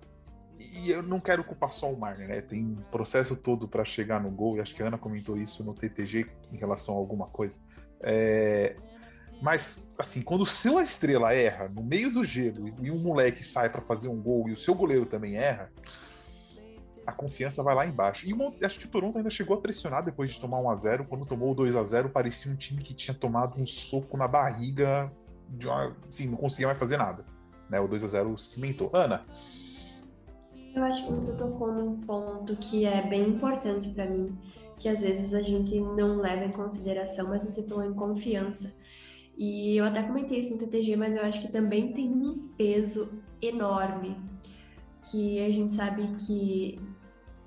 e 0.60 0.92
eu 0.92 1.02
não 1.02 1.20
quero 1.20 1.44
culpar 1.44 1.72
só 1.72 1.92
o 1.92 2.00
Marner, 2.00 2.28
né? 2.28 2.42
Tem 2.42 2.64
um 2.64 2.76
processo 2.92 3.36
todo 3.36 3.68
para 3.68 3.84
chegar 3.84 4.22
no 4.22 4.30
gol, 4.30 4.58
e 4.58 4.62
acho 4.62 4.76
que 4.76 4.84
a 4.84 4.88
Ana 4.88 4.98
comentou 5.00 5.36
isso 5.36 5.64
no 5.64 5.74
TTG 5.74 6.28
em 6.52 6.58
relação 6.58 6.94
a 6.94 6.98
alguma 7.00 7.26
coisa. 7.26 7.58
É... 8.00 8.76
Mas, 9.42 9.90
assim, 9.98 10.22
quando 10.22 10.42
o 10.42 10.48
seu 10.48 10.80
estrela 10.80 11.34
erra 11.34 11.68
no 11.68 11.82
meio 11.82 12.14
do 12.14 12.24
gelo 12.24 12.68
e 12.80 12.92
um 12.92 13.00
moleque 13.00 13.44
sai 13.44 13.72
para 13.72 13.82
fazer 13.82 14.08
um 14.08 14.22
gol 14.22 14.48
e 14.48 14.52
o 14.52 14.58
seu 14.58 14.76
goleiro 14.76 15.08
também 15.08 15.36
erra, 15.36 15.72
a 17.06 17.12
confiança 17.12 17.62
vai 17.62 17.76
lá 17.76 17.86
embaixo. 17.86 18.28
E 18.28 18.34
uma, 18.34 18.54
acho 18.62 18.80
que 18.80 18.86
o 18.86 18.90
Toronto 18.90 19.18
ainda 19.18 19.30
chegou 19.30 19.58
a 19.58 19.62
pressionar 19.62 20.04
depois 20.04 20.32
de 20.32 20.40
tomar 20.40 20.60
1 20.60 20.70
a 20.70 20.76
0 20.76 21.06
Quando 21.06 21.26
tomou 21.26 21.52
o 21.52 21.56
2 21.56 21.76
a 21.76 21.84
0 21.84 22.10
parecia 22.10 22.52
um 22.52 22.56
time 22.56 22.82
que 22.82 22.94
tinha 22.94 23.14
tomado 23.14 23.60
um 23.60 23.66
soco 23.66 24.18
na 24.18 24.28
barriga, 24.28 25.12
de 25.50 25.68
uma, 25.68 25.96
assim, 26.08 26.28
não 26.28 26.38
conseguia 26.38 26.68
mais 26.68 26.80
fazer 26.80 26.98
nada. 26.98 27.26
Né? 27.70 27.80
O 27.80 27.88
2 27.88 28.04
a 28.04 28.08
0 28.08 28.38
cimentou. 28.38 28.90
Ana, 28.94 29.26
Eu 30.76 30.84
acho 30.84 31.06
que 31.06 31.14
você 31.14 31.36
tocou 31.38 31.72
num 31.72 32.00
ponto 32.02 32.56
que 32.58 32.86
é 32.86 33.02
bem 33.08 33.30
importante 33.30 33.90
para 33.90 34.06
mim, 34.10 34.38
que 34.78 34.90
às 34.90 35.02
vezes 35.02 35.34
a 35.34 35.42
gente 35.42 35.80
não 35.80 36.18
leva 36.18 36.46
em 36.46 36.52
consideração, 36.52 37.28
mas 37.28 37.44
você 37.44 37.68
falou 37.68 37.84
em 37.84 37.94
confiança. 37.94 38.74
E 39.38 39.76
eu 39.78 39.86
até 39.86 40.04
comentei 40.04 40.40
isso 40.40 40.54
no 40.54 40.60
TTG, 40.60 40.96
mas 40.96 41.16
eu 41.16 41.24
acho 41.24 41.42
que 41.42 41.52
também 41.52 41.92
tem 41.92 42.08
um 42.08 42.50
peso 42.56 43.24
enorme, 43.42 44.16
que 45.10 45.44
a 45.44 45.52
gente 45.52 45.74
sabe 45.74 46.08
que 46.18 46.80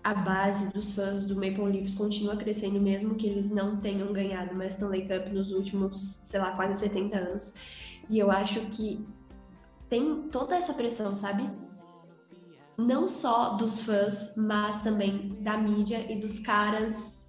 a 0.07 0.15
base 0.15 0.69
dos 0.69 0.93
fãs 0.93 1.25
do 1.25 1.35
Maple 1.35 1.65
Leafs 1.65 1.97
continua 1.97 2.37
crescendo 2.37 2.81
mesmo 2.81 3.17
que 3.17 3.27
eles 3.27 3.51
não 3.51 3.79
tenham 3.79 4.13
ganhado 4.13 4.55
uma 4.55 4.65
Stanley 4.67 5.03
Cup 5.09 5.33
nos 5.33 5.51
últimos, 5.51 6.21
sei 6.23 6.39
lá, 6.39 6.53
quase 6.53 6.79
70 6.79 7.19
anos. 7.19 7.53
E 8.09 8.17
eu 8.17 8.31
acho 8.31 8.61
que 8.67 9.05
tem 9.89 10.29
toda 10.31 10.55
essa 10.55 10.73
pressão, 10.73 11.17
sabe? 11.17 11.51
Não 12.79 13.09
só 13.09 13.57
dos 13.57 13.83
fãs, 13.83 14.33
mas 14.37 14.85
também 14.85 15.39
da 15.41 15.57
mídia 15.57 16.07
e 16.09 16.15
dos 16.15 16.39
caras 16.39 17.29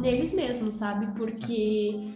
neles 0.00 0.32
mesmos, 0.32 0.76
sabe? 0.76 1.14
Porque 1.18 2.14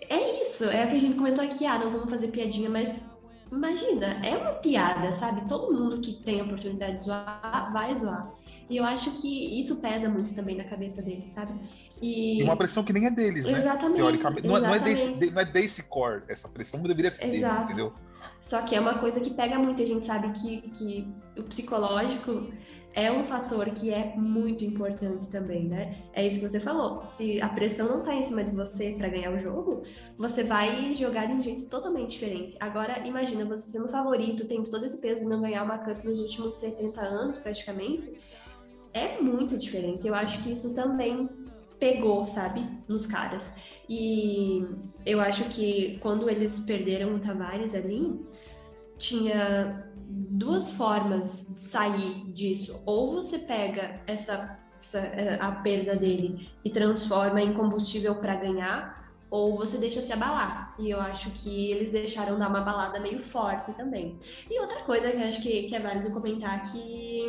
é 0.00 0.42
isso, 0.42 0.64
é 0.64 0.84
o 0.84 0.88
que 0.90 0.96
a 0.96 1.00
gente 1.00 1.16
comentou 1.16 1.44
aqui, 1.44 1.64
ah, 1.64 1.78
não 1.78 1.92
vamos 1.92 2.10
fazer 2.10 2.26
piadinha, 2.26 2.68
mas 2.68 3.06
imagina, 3.52 4.20
é 4.26 4.36
uma 4.36 4.54
piada, 4.54 5.12
sabe? 5.12 5.46
Todo 5.46 5.72
mundo 5.72 6.00
que 6.00 6.12
tem 6.12 6.40
a 6.40 6.44
oportunidade 6.44 6.96
de 6.96 7.04
zoar, 7.04 7.70
vai 7.72 7.94
zoar. 7.94 8.41
E 8.68 8.76
eu 8.76 8.84
acho 8.84 9.10
que 9.20 9.58
isso 9.58 9.76
pesa 9.80 10.08
muito 10.08 10.34
também 10.34 10.56
na 10.56 10.64
cabeça 10.64 11.02
deles, 11.02 11.30
sabe? 11.30 11.52
E... 12.00 12.40
E 12.40 12.42
uma 12.42 12.56
pressão 12.56 12.82
que 12.82 12.92
nem 12.92 13.06
é 13.06 13.10
deles, 13.10 13.44
né? 13.46 13.58
Exatamente, 13.58 13.96
Teoricamente. 13.96 14.46
Não, 14.46 14.56
é- 14.56 14.60
não 14.60 14.74
é 14.74 14.78
desse, 14.80 15.02
exatamente. 15.08 15.26
de- 15.28 15.34
não 15.34 15.42
é 15.42 15.44
desse 15.44 15.82
core. 15.84 16.22
Essa 16.28 16.48
pressão 16.48 16.80
não 16.80 16.86
deveria 16.86 17.10
ser 17.10 17.22
deles, 17.26 17.38
Exato. 17.38 17.62
entendeu? 17.64 17.92
Só 18.40 18.62
que 18.62 18.74
é 18.74 18.80
uma 18.80 18.98
coisa 18.98 19.20
que 19.20 19.30
pega 19.30 19.58
muito, 19.58 19.82
a 19.82 19.86
gente 19.86 20.04
sabe 20.06 20.30
que, 20.32 20.62
que 20.70 21.08
o 21.38 21.42
psicológico 21.44 22.48
é 22.94 23.10
um 23.10 23.24
fator 23.24 23.70
que 23.70 23.90
é 23.92 24.14
muito 24.16 24.64
importante 24.64 25.28
também, 25.28 25.64
né? 25.66 25.96
É 26.12 26.26
isso 26.26 26.38
que 26.40 26.48
você 26.48 26.60
falou. 26.60 27.00
Se 27.00 27.40
a 27.40 27.48
pressão 27.48 27.88
não 27.88 28.02
tá 28.02 28.14
em 28.14 28.22
cima 28.22 28.44
de 28.44 28.54
você 28.54 28.94
para 28.98 29.08
ganhar 29.08 29.32
o 29.32 29.38
jogo, 29.38 29.82
você 30.18 30.44
vai 30.44 30.92
jogar 30.92 31.26
de 31.26 31.32
um 31.32 31.42
jeito 31.42 31.64
totalmente 31.70 32.10
diferente. 32.10 32.56
Agora, 32.60 32.98
imagina 33.06 33.44
você 33.44 33.70
sendo 33.70 33.88
favorito, 33.88 34.46
tendo 34.46 34.68
todo 34.68 34.84
esse 34.84 34.98
peso 35.00 35.22
de 35.22 35.28
não 35.30 35.40
ganhar 35.40 35.62
uma 35.64 35.78
Cup 35.78 36.04
nos 36.04 36.18
últimos 36.18 36.54
70 36.54 37.00
anos, 37.00 37.38
praticamente. 37.38 38.12
É 38.94 39.20
muito 39.20 39.56
diferente. 39.56 40.06
Eu 40.06 40.14
acho 40.14 40.42
que 40.42 40.52
isso 40.52 40.74
também 40.74 41.28
pegou, 41.78 42.24
sabe, 42.24 42.68
nos 42.86 43.06
caras. 43.06 43.52
E 43.88 44.64
eu 45.04 45.20
acho 45.20 45.44
que 45.44 45.98
quando 46.00 46.30
eles 46.30 46.60
perderam 46.60 47.16
o 47.16 47.18
Tavares 47.18 47.74
ali, 47.74 48.20
tinha 48.98 49.84
duas 50.08 50.70
formas 50.70 51.46
de 51.48 51.58
sair 51.58 52.32
disso. 52.32 52.80
Ou 52.86 53.14
você 53.14 53.38
pega 53.38 54.00
essa, 54.06 54.58
essa 54.80 54.98
eh, 54.98 55.38
a 55.40 55.50
perda 55.50 55.96
dele 55.96 56.48
e 56.64 56.70
transforma 56.70 57.42
em 57.42 57.52
combustível 57.52 58.14
para 58.14 58.36
ganhar, 58.36 59.02
ou 59.28 59.56
você 59.56 59.76
deixa 59.78 60.02
se 60.02 60.12
abalar. 60.12 60.74
E 60.78 60.90
eu 60.90 61.00
acho 61.00 61.30
que 61.30 61.70
eles 61.70 61.90
deixaram 61.90 62.38
dar 62.38 62.48
uma 62.48 62.60
balada 62.60 63.00
meio 63.00 63.18
forte 63.18 63.72
também. 63.72 64.18
E 64.48 64.60
outra 64.60 64.82
coisa 64.82 65.10
que 65.10 65.16
eu 65.16 65.26
acho 65.26 65.42
que, 65.42 65.62
que 65.64 65.74
é 65.74 65.80
válido 65.80 66.10
comentar 66.10 66.70
que, 66.70 67.24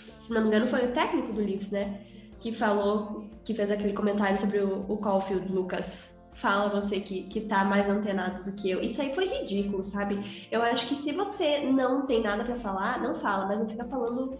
se 0.00 0.32
não 0.32 0.42
me 0.42 0.48
engano, 0.48 0.66
foi 0.66 0.86
o 0.86 0.92
técnico 0.92 1.32
do 1.32 1.40
Leafs, 1.40 1.70
né? 1.70 2.00
Que 2.40 2.52
falou, 2.52 3.24
que 3.44 3.52
fez 3.54 3.70
aquele 3.70 3.92
comentário 3.92 4.38
sobre 4.38 4.58
o, 4.60 4.84
o 4.88 4.98
Caulfield, 5.00 5.50
Lucas. 5.52 6.08
Fala 6.34 6.68
você 6.80 7.00
que, 7.00 7.24
que 7.24 7.40
tá 7.40 7.64
mais 7.64 7.88
antenado 7.88 8.44
do 8.44 8.52
que 8.52 8.70
eu. 8.70 8.80
Isso 8.80 9.02
aí 9.02 9.12
foi 9.12 9.26
ridículo, 9.26 9.82
sabe? 9.82 10.46
Eu 10.52 10.62
acho 10.62 10.86
que 10.86 10.94
se 10.94 11.10
você 11.10 11.58
não 11.60 12.06
tem 12.06 12.22
nada 12.22 12.44
pra 12.44 12.54
falar, 12.56 13.00
não 13.02 13.12
fala, 13.14 13.46
mas 13.46 13.58
não 13.58 13.66
fica 13.66 13.84
falando 13.86 14.38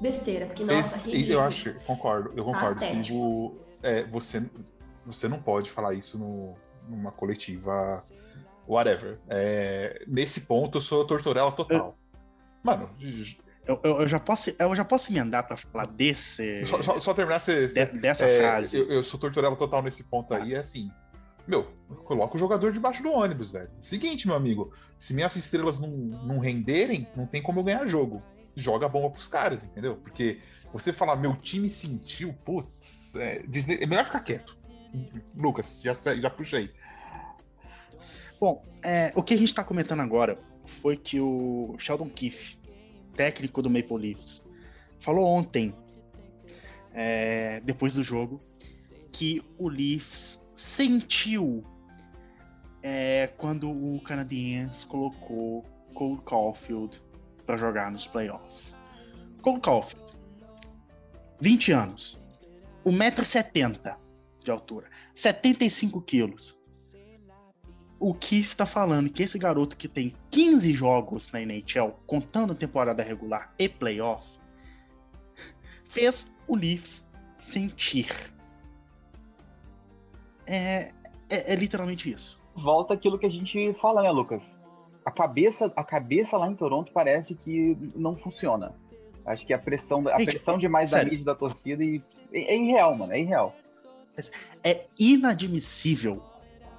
besteira, 0.00 0.46
porque, 0.46 0.64
nossa, 0.64 0.96
Esse- 0.96 1.10
ridículo. 1.10 1.34
eu 1.34 1.40
acho, 1.42 1.74
concordo, 1.86 2.32
eu 2.34 2.44
concordo. 2.44 2.80
Se 2.82 3.12
o- 3.12 3.54
é, 3.82 4.04
você, 4.04 4.42
você 5.04 5.28
não 5.28 5.38
pode 5.38 5.70
falar 5.70 5.92
isso 5.92 6.18
no, 6.18 6.54
numa 6.88 7.12
coletiva, 7.12 8.02
whatever. 8.66 9.18
É, 9.28 10.04
nesse 10.08 10.42
ponto, 10.42 10.78
eu 10.78 10.82
sou 10.82 11.04
tortorela 11.06 11.52
total. 11.52 11.98
Mano, 12.62 12.86
Eu, 13.66 13.80
eu- 13.82 14.00
eu 14.02 14.08
já 14.08 14.20
posso, 14.20 14.54
eu 14.58 14.76
já 14.76 14.84
posso 14.84 15.10
emendar 15.12 15.46
pra 15.46 15.56
falar 15.56 15.86
desse. 15.86 16.64
só, 16.66 16.80
só- 16.82 17.00
só 17.00 17.12
terminar 17.14 17.40
você- 17.40 17.66
de- 17.66 17.98
dessa 17.98 18.24
é, 18.24 18.36
frase. 18.38 18.76
Eu, 18.78 18.88
eu 18.90 19.02
sou 19.02 19.18
tortorela 19.18 19.56
total 19.56 19.82
nesse 19.82 20.04
ponto 20.04 20.32
aí, 20.32 20.54
é 20.54 20.58
assim. 20.58 20.90
Meu, 21.48 21.64
coloca 22.04 22.36
o 22.36 22.38
jogador 22.38 22.72
debaixo 22.72 23.02
do 23.02 23.10
ônibus, 23.10 23.50
velho. 23.52 23.70
Seguinte, 23.80 24.26
meu 24.26 24.36
amigo, 24.36 24.72
se 24.98 25.12
minhas 25.14 25.34
estrelas 25.36 25.78
não, 25.80 25.88
não 25.88 26.38
renderem, 26.38 27.08
não 27.16 27.26
tem 27.26 27.40
como 27.42 27.60
eu 27.60 27.64
ganhar 27.64 27.86
jogo. 27.86 28.22
Joga 28.56 28.86
a 28.86 28.88
bomba 28.88 29.10
pros 29.10 29.28
caras, 29.28 29.62
entendeu? 29.64 29.96
Porque 29.96 30.40
você 30.72 30.92
falar, 30.92 31.16
meu 31.16 31.36
time 31.36 31.68
sentiu, 31.70 32.32
putz, 32.44 33.14
é, 33.16 33.42
desne- 33.46 33.78
é 33.80 33.86
melhor 33.86 34.04
ficar 34.04 34.20
quieto. 34.20 34.56
Lucas, 35.36 35.80
já, 35.82 35.94
se- 35.94 36.20
já 36.20 36.30
puxa 36.30 36.56
aí. 36.58 36.70
Bom, 38.40 38.64
é, 38.82 39.12
o 39.14 39.22
que 39.22 39.34
a 39.34 39.38
gente 39.38 39.54
tá 39.54 39.64
comentando 39.64 40.00
agora 40.00 40.38
foi 40.64 40.96
que 40.96 41.20
o 41.20 41.74
Sheldon 41.78 42.08
Keefe, 42.10 42.58
técnico 43.16 43.62
do 43.62 43.70
Maple 43.70 43.96
Leafs, 43.96 44.46
falou 45.00 45.26
ontem, 45.26 45.74
é, 46.92 47.60
depois 47.60 47.94
do 47.94 48.02
jogo, 48.02 48.40
que 49.10 49.42
o 49.58 49.68
Leafs 49.68 50.38
sentiu 50.54 51.64
é, 52.82 53.28
quando 53.38 53.70
o 53.70 54.00
Canadiens 54.02 54.84
colocou 54.84 55.64
Cole 55.94 56.20
Caulfield 56.24 57.02
para 57.44 57.56
jogar 57.56 57.90
nos 57.90 58.06
playoffs. 58.06 58.76
Cole 59.42 59.60
Caulfield, 59.60 60.12
20 61.40 61.72
anos, 61.72 62.20
1,70m 62.84 63.96
de 64.44 64.50
altura, 64.50 64.88
75 65.14 66.00
quilos. 66.02 66.56
O 67.98 68.12
Keith 68.12 68.54
tá 68.54 68.66
falando 68.66 69.08
que 69.10 69.22
esse 69.22 69.38
garoto 69.38 69.76
que 69.76 69.88
tem 69.88 70.14
15 70.30 70.72
jogos 70.72 71.32
na 71.32 71.40
NHL, 71.40 71.92
contando 72.06 72.54
temporada 72.54 73.02
regular 73.02 73.54
e 73.58 73.68
playoff, 73.68 74.38
fez 75.88 76.30
o 76.46 76.54
Leafs 76.54 77.04
sentir. 77.34 78.08
É, 80.46 80.90
é, 81.30 81.52
é 81.52 81.56
literalmente 81.56 82.10
isso. 82.10 82.42
volta 82.54 82.94
aquilo 82.94 83.18
que 83.18 83.26
a 83.26 83.30
gente 83.30 83.72
fala, 83.74 84.02
né, 84.02 84.10
Lucas? 84.10 84.42
A 85.04 85.10
cabeça, 85.10 85.72
a 85.74 85.84
cabeça 85.84 86.36
lá 86.36 86.48
em 86.48 86.54
Toronto 86.54 86.92
parece 86.92 87.34
que 87.34 87.76
não 87.94 88.16
funciona. 88.16 88.74
Acho 89.24 89.46
que 89.46 89.54
a 89.54 89.58
pressão, 89.58 90.06
a 90.08 90.18
Gente, 90.18 90.30
pressão 90.30 90.58
demais 90.58 90.90
da 90.90 90.98
sério. 90.98 91.10
mídia 91.10 91.26
da 91.26 91.34
torcida 91.34 91.82
e 91.82 92.02
é, 92.32 92.54
é 92.54 92.56
irreal, 92.56 92.94
mano, 92.94 93.12
é 93.12 93.20
irreal. 93.20 93.56
É 94.62 94.86
inadmissível 94.98 96.22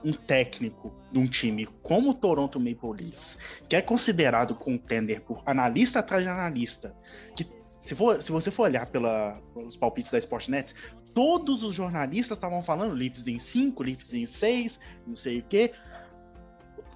um 0.04 0.14
técnico 0.14 0.94
de 1.12 1.20
um 1.20 1.28
time 1.28 1.66
como 1.82 2.12
o 2.12 2.14
Toronto 2.14 2.60
Maple 2.60 3.06
Leafs, 3.06 3.38
que 3.68 3.76
é 3.76 3.82
considerado 3.82 4.56
contender 4.56 5.22
por 5.22 5.42
analista 5.46 6.00
atrás 6.00 6.24
de 6.24 6.30
analista, 6.30 6.96
que 7.36 7.48
se, 7.80 7.96
for, 7.96 8.22
se 8.22 8.32
você 8.32 8.52
for 8.52 8.64
olhar 8.64 8.86
pela, 8.88 9.42
pelos 9.54 9.78
palpites 9.78 10.12
da 10.12 10.18
Sportnet, 10.18 10.74
todos 11.14 11.64
os 11.64 11.74
jornalistas 11.74 12.38
estavam 12.38 12.62
falando 12.62 12.94
Leafs 12.94 13.28
em 13.28 13.40
5, 13.40 13.84
Leafs 13.84 14.14
em 14.14 14.26
6, 14.26 14.80
não 15.06 15.16
sei 15.16 15.40
o 15.40 15.44
quê. 15.44 15.72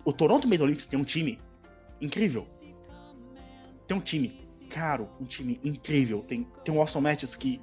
O 0.04 0.12
Toronto 0.12 0.48
Maple 0.48 0.68
Leafs 0.68 0.86
tem 0.86 1.00
um 1.00 1.04
time 1.04 1.40
incrível. 2.00 2.46
Tem 3.88 3.98
um 3.98 4.02
time 4.02 4.48
caro, 4.70 5.10
um 5.20 5.26
time 5.26 5.60
incrível. 5.64 6.22
Tem, 6.22 6.48
tem 6.64 6.76
o 6.76 6.80
Austin 6.80 7.00
Matthews 7.00 7.36
que 7.36 7.62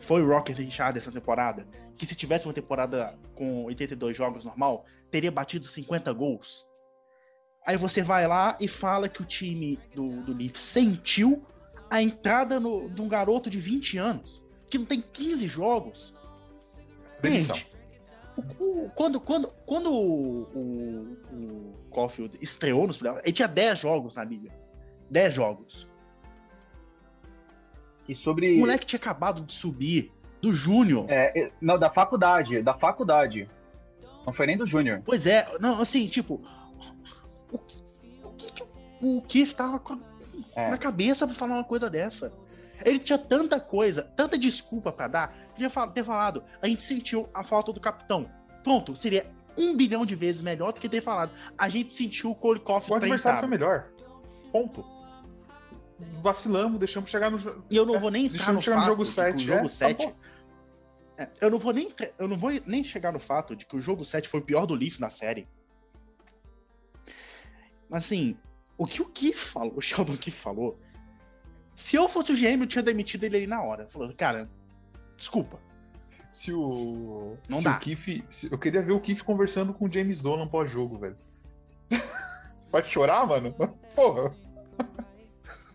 foi 0.00 0.22
o 0.22 0.28
Rocket 0.28 0.58
Richard 0.58 0.98
essa 0.98 1.10
temporada, 1.10 1.66
que 1.96 2.06
se 2.06 2.14
tivesse 2.14 2.46
uma 2.46 2.52
temporada 2.54 3.18
com 3.34 3.64
82 3.64 4.16
jogos 4.16 4.44
normal, 4.44 4.84
teria 5.10 5.30
batido 5.30 5.66
50 5.66 6.12
gols. 6.12 6.66
Aí 7.66 7.76
você 7.76 8.02
vai 8.02 8.26
lá 8.28 8.56
e 8.60 8.68
fala 8.68 9.08
que 9.08 9.22
o 9.22 9.24
time 9.24 9.78
do, 9.94 10.22
do 10.22 10.32
Leafs 10.32 10.60
sentiu 10.60 11.42
a 11.90 12.00
entrada 12.02 12.60
no, 12.60 12.88
de 12.88 13.00
um 13.02 13.08
garoto 13.08 13.48
de 13.50 13.58
20 13.58 13.98
anos, 13.98 14.42
que 14.68 14.78
não 14.78 14.84
tem 14.84 15.00
15 15.02 15.46
jogos. 15.48 16.14
Demissão. 17.20 17.56
Gente, 17.56 17.72
o- 18.36 18.84
o- 18.84 18.90
quando, 18.90 19.20
quando, 19.20 19.48
quando 19.64 19.90
o, 19.90 20.42
o, 20.42 21.16
o 21.32 21.90
Caulfield 21.94 22.36
estreou 22.40 22.86
nos 22.86 22.98
playoffs, 22.98 23.24
ele 23.24 23.32
tinha 23.32 23.48
10 23.48 23.78
jogos 23.78 24.14
na 24.14 24.22
liga. 24.24 24.52
10 25.10 25.34
jogos. 25.34 25.88
E 28.08 28.14
sobre. 28.14 28.56
O 28.56 28.60
moleque 28.60 28.86
tinha 28.86 28.98
acabado 28.98 29.40
de 29.42 29.52
subir 29.52 30.12
do 30.46 30.52
Júnior. 30.52 31.06
É, 31.08 31.38
é, 31.38 31.52
não, 31.60 31.78
da 31.78 31.90
faculdade, 31.90 32.62
da 32.62 32.74
faculdade. 32.74 33.48
Não 34.24 34.32
foi 34.32 34.46
nem 34.46 34.56
do 34.56 34.66
Júnior. 34.66 35.02
Pois 35.04 35.26
é, 35.26 35.46
não, 35.60 35.80
assim, 35.80 36.06
tipo. 36.08 36.40
O 37.50 37.58
que, 37.58 37.76
o 38.24 38.30
que, 38.30 38.52
que 38.52 38.62
o 39.00 39.22
Keith 39.22 39.52
tava 39.54 39.78
com- 39.78 40.00
É. 40.54 40.70
na 40.70 40.78
cabeça 40.78 41.26
pra 41.26 41.34
falar 41.34 41.54
uma 41.54 41.64
coisa 41.64 41.88
dessa? 41.90 42.32
Ele 42.84 42.98
tinha 42.98 43.18
tanta 43.18 43.58
coisa, 43.58 44.02
tanta 44.16 44.36
desculpa 44.38 44.92
pra 44.92 45.08
dar, 45.08 45.34
fal- 45.70 45.88
ter 45.90 46.04
falado. 46.04 46.42
A 46.60 46.66
gente 46.66 46.82
sentiu 46.82 47.28
a 47.32 47.42
falta 47.42 47.72
do 47.72 47.80
capitão. 47.80 48.28
Pronto, 48.62 48.94
seria 48.96 49.26
um 49.58 49.74
bilhão 49.76 50.04
de 50.04 50.14
vezes 50.14 50.42
melhor 50.42 50.72
do 50.72 50.80
que 50.80 50.88
ter 50.88 51.00
falado. 51.00 51.30
A 51.56 51.68
gente 51.68 51.94
sentiu 51.94 52.30
o 52.30 52.34
Cole 52.34 52.60
Coffey 52.60 52.92
O 52.92 52.96
adversário 52.96 53.38
foi 53.40 53.48
melhor. 53.48 53.86
Ponto. 54.52 54.84
Vacilamos, 56.22 56.78
deixamos 56.78 57.08
chegar 57.08 57.30
no 57.30 57.38
jogo. 57.38 57.64
E 57.70 57.76
eu 57.76 57.86
não 57.86 57.98
vou 57.98 58.10
nem 58.10 58.26
entrar 58.26 58.36
Deixamos 58.38 58.56
no 58.56 58.62
chegar 58.62 58.76
no 58.76 58.82
fato 58.82 58.90
jogo 58.90 59.02
de 59.04 59.08
que 59.08 59.14
7. 59.14 59.36
o 59.36 59.46
jogo 59.46 59.64
é, 59.64 59.68
7 59.68 59.92
acabou. 60.02 60.16
É, 61.18 61.28
eu 61.40 61.50
não 61.50 61.58
vou 61.58 61.72
nem 61.72 61.92
eu 62.18 62.28
não 62.28 62.36
vou 62.36 62.50
nem 62.66 62.84
chegar 62.84 63.12
no 63.12 63.20
fato 63.20 63.56
de 63.56 63.64
que 63.64 63.76
o 63.76 63.80
jogo 63.80 64.04
7 64.04 64.28
foi 64.28 64.40
o 64.40 64.44
pior 64.44 64.66
do 64.66 64.74
Leafs 64.74 64.98
na 64.98 65.08
série. 65.10 65.48
Mas 67.88 68.04
assim, 68.04 68.36
o 68.76 68.86
que 68.86 69.00
o 69.00 69.06
Keith 69.06 69.36
falou, 69.36 69.74
o 69.76 69.80
Sheldon 69.80 70.16
Keith 70.16 70.34
falou, 70.34 70.78
se 71.74 71.96
eu 71.96 72.08
fosse 72.08 72.32
o 72.32 72.36
GM, 72.36 72.62
eu 72.62 72.66
tinha 72.66 72.82
demitido 72.82 73.24
ele 73.24 73.36
ali 73.36 73.46
na 73.46 73.62
hora. 73.62 73.86
Falou, 73.88 74.12
cara, 74.14 74.50
desculpa. 75.16 75.60
Se 76.30 76.52
o. 76.52 77.36
Não 77.48 77.58
se 77.58 77.64
dá. 77.64 77.76
o 77.76 77.80
Keith, 77.80 78.24
se- 78.28 78.50
eu 78.50 78.58
queria 78.58 78.82
ver 78.82 78.92
o 78.92 79.00
Keith 79.00 79.22
conversando 79.22 79.72
com 79.72 79.86
o 79.86 79.92
James 79.92 80.20
Dolan 80.20 80.48
pós-jogo, 80.48 80.98
velho. 80.98 81.16
Pode 82.70 82.90
chorar, 82.90 83.26
mano? 83.26 83.54
Porra. 83.94 84.34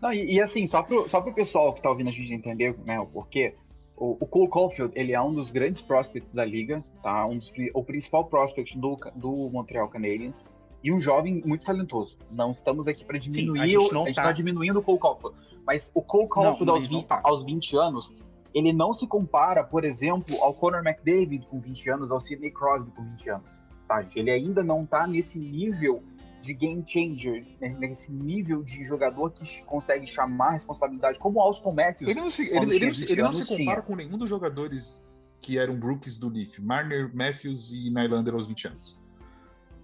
Não, 0.00 0.12
e, 0.12 0.34
e 0.34 0.40
assim, 0.40 0.66
só 0.66 0.82
pro, 0.82 1.08
só 1.08 1.20
pro 1.20 1.32
pessoal 1.32 1.72
que 1.72 1.80
tá 1.80 1.88
ouvindo 1.88 2.08
a 2.08 2.12
gente 2.12 2.32
entender 2.32 2.76
né, 2.84 2.98
o 3.00 3.06
porquê, 3.06 3.54
o, 3.96 4.16
o 4.20 4.26
Cole 4.26 4.48
Caulfield, 4.50 4.92
ele 4.96 5.12
é 5.12 5.20
um 5.20 5.32
dos 5.32 5.50
grandes 5.50 5.80
prospects 5.80 6.32
da 6.32 6.44
liga, 6.44 6.82
tá? 7.02 7.24
Um 7.26 7.38
dos, 7.38 7.52
o 7.74 7.84
principal 7.84 8.24
prospect 8.24 8.76
do, 8.78 8.96
do 9.14 9.30
Montreal 9.50 9.88
Canadiens 9.88 10.42
e 10.82 10.92
um 10.92 10.98
jovem 11.00 11.42
muito 11.44 11.64
talentoso. 11.64 12.16
Não 12.30 12.50
estamos 12.50 12.88
aqui 12.88 13.04
para 13.04 13.18
diminuir, 13.18 13.60
a 13.60 13.68
gente 13.68 13.90
o- 13.90 13.94
não 13.94 14.06
gente 14.06 14.16
tá- 14.16 14.32
diminuindo 14.32 14.78
o 14.80 14.82
Cole 14.82 14.98
Caulfield, 14.98 15.36
mas 15.66 15.90
o 15.94 16.02
Cole 16.02 16.28
Caulfield 16.28 16.64
não, 16.64 16.74
aos, 16.74 16.82
gente 16.82 16.92
não 16.92 17.00
20, 17.00 17.08
tá. 17.08 17.20
aos 17.22 17.44
20 17.44 17.76
anos, 17.76 18.12
ele 18.54 18.72
não 18.72 18.92
se 18.92 19.06
compara, 19.06 19.62
por 19.62 19.84
exemplo, 19.84 20.36
ao 20.42 20.52
Conor 20.52 20.82
McDavid 20.86 21.46
com 21.46 21.60
20 21.60 21.88
anos, 21.90 22.10
ao 22.10 22.20
Sidney 22.20 22.50
Crosby 22.50 22.90
com 22.90 23.02
20 23.04 23.28
anos, 23.30 23.46
tá, 23.86 24.02
gente? 24.02 24.18
Ele 24.18 24.30
ainda 24.30 24.62
não 24.64 24.84
tá 24.84 25.06
nesse 25.06 25.38
nível 25.38 26.02
de 26.42 26.52
game 26.52 26.84
changer, 26.86 27.46
né, 27.60 27.74
nesse 27.78 28.10
nível 28.10 28.62
de 28.62 28.84
jogador 28.84 29.30
que 29.30 29.62
consegue 29.62 30.06
chamar 30.06 30.48
a 30.48 30.52
responsabilidade, 30.52 31.18
como 31.18 31.38
o 31.38 31.42
Austin 31.42 31.72
Matthews. 31.72 32.10
Ele 32.10 32.20
não 32.20 32.30
se, 32.30 32.48
ele, 32.48 32.58
ele 32.58 32.78
tinha 32.78 32.86
não 32.86 32.92
se, 32.92 33.00
20 33.00 33.10
ele 33.12 33.22
não 33.22 33.32
se 33.32 33.46
compara 33.46 33.64
tinha. 33.64 33.82
com 33.82 33.96
nenhum 33.96 34.18
dos 34.18 34.28
jogadores 34.28 35.00
que 35.40 35.58
eram 35.58 35.78
Brooks 35.78 36.18
do 36.18 36.28
Leaf. 36.28 36.58
Marner, 36.60 37.14
Matthews 37.14 37.72
e 37.72 37.90
Nylander 37.90 38.34
aos 38.34 38.46
20 38.46 38.68
anos. 38.68 39.00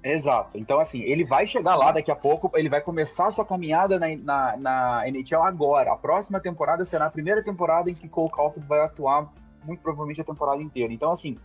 Exato. 0.03 0.57
Então, 0.57 0.79
assim, 0.79 1.01
ele 1.01 1.25
vai 1.25 1.47
chegar 1.47 1.77
lá 1.77 1.91
daqui 1.93 2.11
a 2.11 2.17
pouco, 2.17 2.51
ele 2.55 2.69
vai 2.69 2.81
começar 2.81 3.31
sua 3.31 3.45
caminhada 3.45 3.99
na, 3.99 4.17
na, 4.17 4.57
na 4.57 5.09
NHL 5.09 5.43
agora. 5.43 5.93
A 5.93 5.97
próxima 5.97 6.41
temporada 6.41 6.85
será 6.85 7.07
a 7.07 7.11
primeira 7.11 7.43
temporada 7.43 7.91
em 7.91 7.95
que 7.95 8.09
Cole 8.09 8.31
Caulfield 8.31 8.69
vai 8.69 8.81
atuar, 8.81 9.33
muito 9.65 9.81
provavelmente 9.81 10.21
a 10.21 10.25
temporada 10.25 10.63
inteira. 10.63 10.93
Então, 10.93 11.11
assim, 11.11 11.37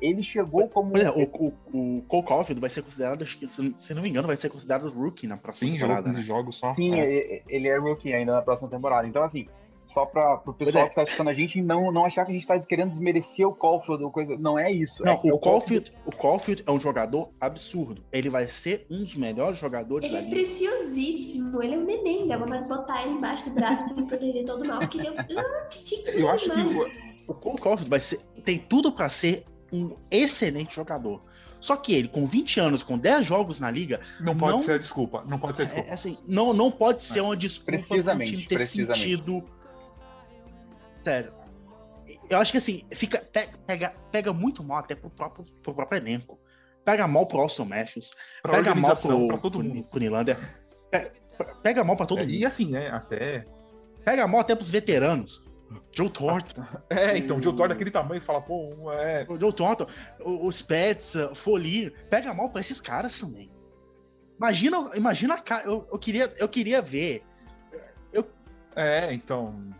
ele 0.00 0.22
chegou 0.22 0.68
como. 0.68 0.96
Exemplo, 0.96 1.22
o, 1.22 1.76
o, 1.76 1.98
o 1.98 2.02
Cole 2.02 2.26
Caulfield 2.26 2.60
vai 2.60 2.70
ser 2.70 2.82
considerado, 2.82 3.22
acho 3.22 3.38
que, 3.38 3.48
se 3.48 3.94
não 3.94 4.02
me 4.02 4.08
engano, 4.08 4.26
vai 4.26 4.36
ser 4.36 4.48
considerado 4.48 4.88
rookie 4.88 5.26
na 5.26 5.36
próxima 5.36 5.70
Sim, 5.70 5.78
temporada. 5.78 6.08
15 6.08 6.20
né? 6.20 6.24
jogos 6.26 6.56
só. 6.56 6.74
Sim, 6.74 6.94
É. 6.94 7.06
ele, 7.06 7.42
ele 7.48 7.68
é 7.68 7.78
rookie 7.78 8.12
ainda 8.12 8.32
na 8.32 8.42
próxima 8.42 8.68
temporada. 8.68 9.06
Então, 9.06 9.22
assim, 9.22 9.46
só 9.88 10.04
para 10.04 10.42
o 10.46 10.52
pessoal 10.52 10.84
é. 10.84 10.88
que 10.88 10.94
tá 10.94 11.02
escutando 11.02 11.28
a 11.28 11.32
gente 11.32 11.62
não, 11.62 11.90
não 11.90 12.04
achar 12.04 12.24
que 12.24 12.30
a 12.30 12.34
gente 12.34 12.46
tá 12.46 12.58
querendo 12.60 12.90
desmerecer 12.90 13.48
o 13.48 13.54
Caulfield 13.54 14.04
ou 14.04 14.10
coisa. 14.10 14.36
Não 14.36 14.58
é 14.58 14.70
isso. 14.70 15.02
Não, 15.02 15.12
é 15.12 15.16
que 15.16 15.32
o 15.32 15.36
o 15.36 15.38
Caulfield, 15.38 15.92
o 16.04 16.12
Caulfield 16.12 16.62
é 16.66 16.70
um 16.70 16.78
jogador 16.78 17.30
absurdo. 17.40 18.04
Ele 18.12 18.28
vai 18.28 18.46
ser 18.48 18.86
um 18.90 18.98
dos 18.98 19.16
melhores 19.16 19.58
jogadores 19.58 20.08
Ele 20.08 20.16
da 20.18 20.22
é 20.22 20.24
liga. 20.24 20.36
preciosíssimo, 20.36 21.62
ele 21.62 21.74
é 21.74 21.78
um 21.78 21.84
neném, 21.84 22.28
dá 22.28 22.36
vontade 22.36 22.64
de 22.64 22.68
botar 22.68 23.02
ele 23.02 23.14
embaixo 23.14 23.48
do 23.48 23.54
braço 23.54 23.84
assim, 23.84 24.06
proteger 24.06 24.44
todo 24.44 24.66
mal, 24.66 24.80
porque 24.80 24.98
ele 24.98 25.08
é 25.08 25.10
um 25.12 26.18
Eu 26.18 26.30
acho 26.30 26.50
que 26.50 26.60
o, 26.60 27.32
o 27.32 27.34
Cole 27.34 27.58
Caulfield 27.58 27.88
vai 27.88 28.00
ser, 28.00 28.18
tem 28.44 28.58
tudo 28.58 28.92
pra 28.92 29.08
ser 29.08 29.44
um 29.72 29.96
excelente 30.10 30.74
jogador. 30.74 31.22
Só 31.60 31.76
que 31.76 31.92
ele, 31.92 32.06
com 32.08 32.24
20 32.24 32.60
anos, 32.60 32.82
com 32.84 32.96
10 32.96 33.26
jogos 33.26 33.58
na 33.58 33.68
liga, 33.70 34.00
Não 34.20 34.36
pode 34.36 34.62
ser 34.62 34.72
a 34.72 34.78
desculpa. 34.78 35.24
Não 35.26 35.38
pode 35.38 35.56
ser 35.56 35.62
a 35.62 35.66
desculpa. 35.66 35.88
É, 35.90 35.92
assim, 35.92 36.16
não, 36.26 36.52
não 36.52 36.70
pode 36.70 37.02
ser 37.02 37.20
uma 37.20 37.36
desculpa 37.36 37.72
pro 37.78 37.88
Precisamente, 37.88 38.30
time 38.30 38.46
ter 38.46 38.54
precisamente. 38.56 39.00
sentido. 39.00 39.44
Sério. 41.04 41.32
Eu 42.30 42.38
acho 42.38 42.52
que 42.52 42.58
assim, 42.58 42.84
fica, 42.92 43.18
pe- 43.32 43.48
pega, 43.66 43.90
pega 44.12 44.32
muito 44.32 44.62
mal 44.62 44.78
até 44.78 44.94
pro 44.94 45.10
próprio, 45.10 45.44
pro 45.62 45.74
próprio 45.74 45.98
elenco. 45.98 46.38
Pega 46.84 47.06
mal 47.08 47.26
pro 47.26 47.40
Austin 47.40 47.64
Matthews. 47.64 48.12
Pra 48.42 48.52
pega 48.52 48.74
mal 48.74 48.96
pro, 48.96 49.28
pra 49.28 49.36
todo 49.38 49.62
mundo. 49.62 49.82
pro 49.90 49.98
Nylander. 50.00 50.36
Pe- 50.90 51.10
Pega 51.62 51.84
mal 51.84 51.96
pra 51.96 52.04
todo 52.06 52.18
É, 52.18 52.22
mundo. 52.22 52.32
E 52.34 52.44
assim, 52.44 52.66
né? 52.70 52.90
Até. 52.90 53.46
Pega 54.04 54.26
mal 54.26 54.40
até 54.40 54.54
pros 54.54 54.68
veteranos. 54.70 55.42
Joe 55.92 56.08
Thornton. 56.10 56.64
É, 56.90 57.16
então, 57.18 57.38
o 57.38 57.42
Joe 57.42 57.54
Thor 57.54 57.68
daquele 57.68 57.90
tamanho 57.90 58.20
fala, 58.22 58.40
pô, 58.40 58.92
é. 58.92 59.26
O 59.28 59.38
Joe 59.38 59.52
Thornton, 59.52 59.86
o- 60.20 60.46
os 60.46 60.62
Pets, 60.62 61.14
o 61.16 61.34
Folir. 61.34 61.92
Pega 62.08 62.32
mal 62.34 62.48
pra 62.50 62.60
esses 62.60 62.80
caras 62.80 63.18
também. 63.18 63.50
Imagina, 64.38 64.90
imagina 64.94 65.34
a 65.34 65.40
cara. 65.40 65.64
Eu, 65.66 65.86
eu, 65.90 65.98
queria, 65.98 66.32
eu 66.38 66.48
queria 66.48 66.80
ver. 66.80 67.22
É, 68.76 69.12
então. 69.12 69.72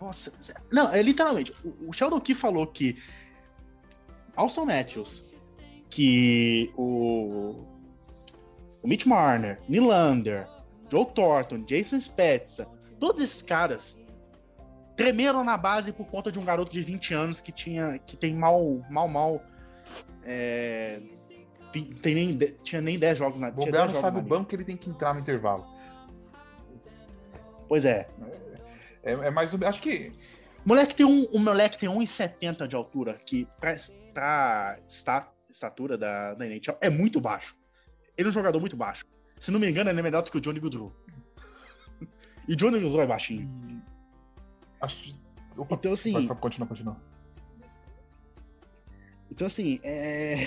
Nossa, 0.00 0.32
não, 0.72 0.90
é 0.92 1.02
literalmente. 1.02 1.52
O 1.62 1.90
o 1.90 1.92
Sheldon 1.92 2.18
Key 2.20 2.34
falou 2.34 2.66
que 2.66 2.96
Austin 4.34 4.64
Matthews, 4.64 5.22
que 5.90 6.72
o, 6.74 7.66
o 8.82 8.88
Mitch 8.88 9.04
Marner, 9.04 9.60
Nylander, 9.68 10.48
Joe 10.90 11.04
Thornton, 11.14 11.64
Jason 11.64 12.00
Spezza, 12.00 12.66
todos 12.98 13.20
esses 13.20 13.42
caras 13.42 14.00
tremeram 15.04 15.42
na 15.42 15.56
base 15.56 15.92
por 15.92 16.06
conta 16.06 16.30
de 16.30 16.38
um 16.38 16.44
garoto 16.44 16.70
de 16.70 16.82
20 16.82 17.14
anos 17.14 17.40
que 17.40 17.52
tinha 17.52 17.98
que 17.98 18.16
tem 18.16 18.34
mal 18.34 18.84
mal 18.90 19.08
mal 19.08 19.42
é, 20.24 21.00
tem, 21.72 22.14
nem, 22.14 22.36
tinha 22.62 22.80
nem 22.80 22.98
10 22.98 23.18
jogos 23.18 23.40
na 23.40 23.50
Bobear 23.50 23.86
10 23.86 23.94
não 23.94 24.00
sabe 24.00 24.18
o 24.18 24.22
banco 24.22 24.48
que 24.48 24.56
ele 24.56 24.64
tem 24.64 24.76
que 24.76 24.90
entrar 24.90 25.14
no 25.14 25.20
intervalo. 25.20 25.66
Pois 27.68 27.84
é. 27.84 28.08
É, 29.02 29.12
é 29.12 29.30
mais 29.30 29.54
ou 29.54 29.66
Acho 29.66 29.80
que. 29.80 30.12
Moleque 30.64 30.94
tem 30.94 31.06
um, 31.06 31.24
o 31.32 31.38
moleque 31.38 31.78
tem 31.78 31.88
1,70 31.88 32.66
de 32.66 32.76
altura, 32.76 33.14
que 33.24 33.46
pra, 33.58 33.74
pra 34.12 34.78
esta, 34.86 35.32
estatura 35.48 35.96
da, 35.96 36.34
da 36.34 36.46
NHL 36.46 36.76
é 36.80 36.90
muito 36.90 37.20
baixo. 37.20 37.56
Ele 38.16 38.28
é 38.28 38.30
um 38.30 38.34
jogador 38.34 38.60
muito 38.60 38.76
baixo. 38.76 39.06
Se 39.38 39.50
não 39.50 39.58
me 39.58 39.70
engano, 39.70 39.88
ele 39.88 40.00
é 40.00 40.02
melhor 40.02 40.22
do 40.22 40.30
que 40.30 40.36
o 40.36 40.40
Johnny 40.40 40.60
Goodrow. 40.60 40.92
e 42.46 42.54
Johnny 42.54 42.78
Goodrow 42.78 43.00
é 43.00 43.06
baixinho. 43.06 43.48
Acho. 44.80 45.16
Opa, 45.56 45.74
então, 45.74 45.92
assim. 45.92 46.12
Continua, 46.28 46.66
continua. 46.66 46.96
Então, 49.30 49.46
assim, 49.46 49.80
é... 49.82 50.42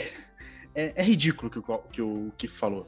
é, 0.76 1.02
é 1.02 1.04
ridículo 1.04 1.50
que 1.50 1.60
o 1.60 1.78
que 1.92 2.02
o 2.02 2.32
Keith 2.38 2.52
falou. 2.52 2.88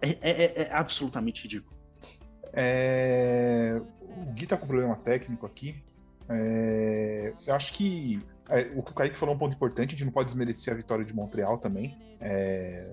É, 0.00 0.10
é, 0.20 0.62
é 0.62 0.72
absolutamente 0.72 1.42
ridículo. 1.42 1.74
É... 2.52 3.80
O 4.00 4.32
Gui 4.32 4.46
tá 4.46 4.56
com 4.56 4.66
problema 4.66 4.96
técnico 4.96 5.46
aqui. 5.46 5.82
É... 6.28 7.32
Eu 7.46 7.54
acho 7.54 7.72
que 7.72 8.20
é, 8.48 8.70
o 8.74 8.82
que 8.82 8.90
o 8.90 8.94
Kaique 8.94 9.18
falou 9.18 9.32
é 9.32 9.36
um 9.36 9.38
ponto 9.38 9.54
importante, 9.54 9.90
a 9.90 9.92
gente 9.92 10.04
não 10.04 10.12
pode 10.12 10.26
desmerecer 10.26 10.72
a 10.72 10.76
vitória 10.76 11.04
de 11.04 11.14
Montreal 11.14 11.58
também. 11.58 11.96
É... 12.20 12.92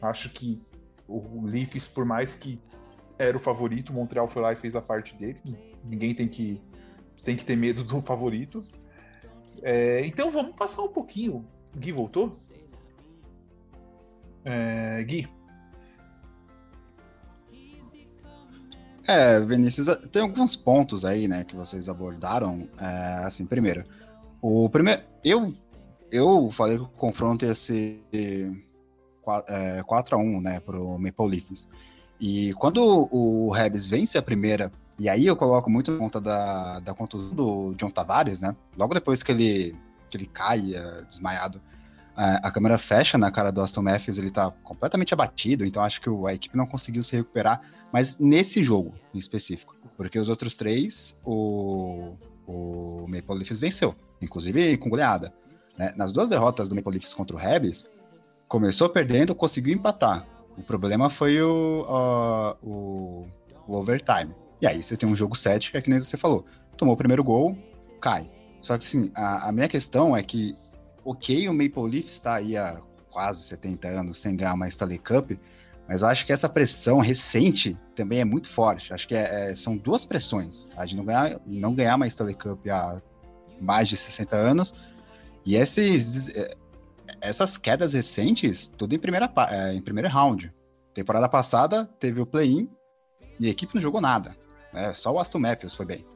Acho 0.00 0.30
que 0.30 0.60
o 1.08 1.44
Leafs, 1.44 1.88
por 1.88 2.04
mais 2.04 2.34
que 2.34 2.60
era 3.18 3.36
o 3.36 3.40
favorito, 3.40 3.90
o 3.90 3.92
Montreal 3.92 4.28
foi 4.28 4.42
lá 4.42 4.52
e 4.52 4.56
fez 4.56 4.74
a 4.76 4.80
parte 4.80 5.14
dele. 5.16 5.40
Ninguém 5.84 6.14
tem 6.14 6.28
que, 6.28 6.60
tem 7.26 7.36
que 7.36 7.44
ter 7.44 7.56
medo 7.56 7.84
do 7.84 8.00
favorito. 8.00 8.64
É... 9.62 10.06
Então 10.06 10.30
vamos 10.30 10.56
passar 10.56 10.82
um 10.82 10.88
pouquinho. 10.88 11.44
Gui 11.76 11.92
voltou? 11.92 12.32
É... 14.44 15.02
Gui, 15.04 15.28
É, 19.08 19.40
Vinícius, 19.40 19.86
tem 20.10 20.20
alguns 20.22 20.56
pontos 20.56 21.04
aí, 21.04 21.28
né, 21.28 21.44
que 21.44 21.54
vocês 21.54 21.88
abordaram. 21.88 22.68
É, 22.76 23.24
assim, 23.24 23.46
primeiro, 23.46 23.84
o 24.42 24.68
primeiro, 24.68 25.00
eu 25.24 25.54
eu 26.10 26.50
falei 26.50 26.76
que 26.76 26.84
o 26.84 26.88
confronto 26.88 27.44
ia 27.44 27.54
ser 27.54 28.02
é, 28.12 29.82
4 29.84 30.16
a 30.16 30.20
1 30.20 30.40
né, 30.40 30.60
pro 30.60 30.98
Maple 30.98 31.28
Leafs. 31.28 31.68
E 32.20 32.52
quando 32.54 33.08
o 33.10 33.50
Rebs 33.50 33.86
vence 33.86 34.16
a 34.16 34.22
primeira, 34.22 34.72
e 34.98 35.08
aí 35.08 35.26
eu 35.26 35.36
coloco 35.36 35.70
muito 35.70 35.92
na 35.92 35.98
conta 35.98 36.20
da, 36.20 36.80
da 36.80 36.94
contusão 36.94 37.34
do 37.34 37.74
John 37.74 37.90
Tavares, 37.90 38.40
né? 38.40 38.56
Logo 38.76 38.94
depois 38.94 39.22
que 39.22 39.32
ele, 39.32 39.76
que 40.08 40.16
ele 40.16 40.26
cai 40.26 40.74
é, 40.74 41.02
desmaiado, 41.02 41.60
a, 42.16 42.50
câmera 42.50 42.78
fecha 42.78 43.18
na 43.18 43.30
cara 43.30 43.52
do 43.52 43.60
Aston 43.60 43.82
Matthews, 43.82 44.16
ele 44.16 44.30
tá 44.30 44.50
completamente 44.62 45.12
abatido, 45.12 45.66
então 45.66 45.82
acho 45.82 46.00
que 46.00 46.08
a 46.08 46.32
equipe 46.32 46.56
não 46.56 46.66
conseguiu 46.66 47.02
se 47.02 47.14
recuperar, 47.14 47.60
mas 47.92 48.16
nesse 48.16 48.62
jogo 48.62 48.94
em 49.12 49.18
específico, 49.18 49.76
porque 49.98 50.18
os 50.18 50.30
outros 50.30 50.56
três, 50.56 51.20
o, 51.22 52.14
o 52.46 53.04
Maple 53.06 53.36
Leafs 53.36 53.60
venceu, 53.60 53.94
inclusive 54.20 54.78
com 54.78 54.88
goleada. 54.88 55.32
Né? 55.76 55.92
Nas 55.94 56.10
duas 56.10 56.30
derrotas 56.30 56.70
do 56.70 56.74
Maple 56.74 56.92
Leafs 56.92 57.12
contra 57.12 57.36
o 57.36 57.38
Rebs, 57.38 57.86
começou 58.48 58.88
perdendo, 58.88 59.34
conseguiu 59.34 59.74
empatar. 59.74 60.26
O 60.56 60.62
problema 60.62 61.10
foi 61.10 61.42
o, 61.42 61.82
uh, 61.82 62.66
o, 62.66 63.26
o 63.68 63.74
overtime. 63.74 64.34
E 64.60 64.66
aí 64.66 64.82
você 64.82 64.96
tem 64.96 65.08
um 65.08 65.14
jogo 65.14 65.36
7, 65.36 65.70
que 65.70 65.76
é 65.76 65.82
que 65.82 65.90
nem 65.90 65.98
você 65.98 66.16
falou. 66.16 66.44
Tomou 66.76 66.94
o 66.94 66.96
primeiro 66.96 67.22
gol, 67.22 67.56
cai. 68.00 68.30
Só 68.60 68.76
que 68.78 68.84
assim, 68.84 69.10
a, 69.14 69.48
a 69.48 69.52
minha 69.52 69.68
questão 69.68 70.16
é 70.16 70.22
que 70.22 70.56
ok, 71.04 71.48
o 71.48 71.52
Maple 71.54 71.88
Leaf 71.88 72.10
está 72.10 72.34
aí 72.34 72.56
há 72.56 72.80
quase 73.10 73.42
70 73.44 73.88
anos 73.88 74.18
sem 74.18 74.36
ganhar 74.36 74.54
uma 74.54 74.66
Stanley 74.66 74.98
Cup, 74.98 75.30
mas 75.88 76.02
eu 76.02 76.08
acho 76.08 76.26
que 76.26 76.32
essa 76.32 76.48
pressão 76.48 76.98
recente 76.98 77.78
também 77.94 78.20
é 78.20 78.24
muito 78.24 78.48
forte. 78.48 78.92
Acho 78.92 79.06
que 79.06 79.14
é, 79.14 79.50
é, 79.50 79.54
são 79.54 79.76
duas 79.76 80.04
pressões. 80.04 80.70
A 80.76 80.84
de 80.84 80.96
não 80.96 81.04
ganhar, 81.04 81.40
não 81.46 81.74
ganhar 81.74 81.94
uma 81.94 82.08
Stanley 82.08 82.34
Cup 82.34 82.66
há 82.68 83.00
mais 83.60 83.88
de 83.88 83.96
60 83.96 84.36
anos 84.36 84.74
e 85.44 85.54
esses, 85.54 86.28
é, 86.30 86.56
essas 87.20 87.56
quedas 87.56 87.94
recentes, 87.94 88.68
tudo 88.68 88.94
em, 88.94 88.98
primeira, 88.98 89.32
é, 89.48 89.74
em 89.74 89.80
primeiro 89.80 90.08
round. 90.08 90.52
Temporada 90.92 91.28
passada 91.28 91.86
teve 92.00 92.20
o 92.20 92.26
play-in 92.26 92.68
e 93.38 93.46
a 93.46 93.50
equipe 93.50 93.74
não 93.74 93.80
jogou 93.80 94.00
nada. 94.00 94.36
Né? 94.76 94.92
Só 94.92 95.10
o 95.10 95.18
Aston 95.18 95.38
Matthews 95.38 95.74
foi 95.74 95.86
bem. 95.86 96.06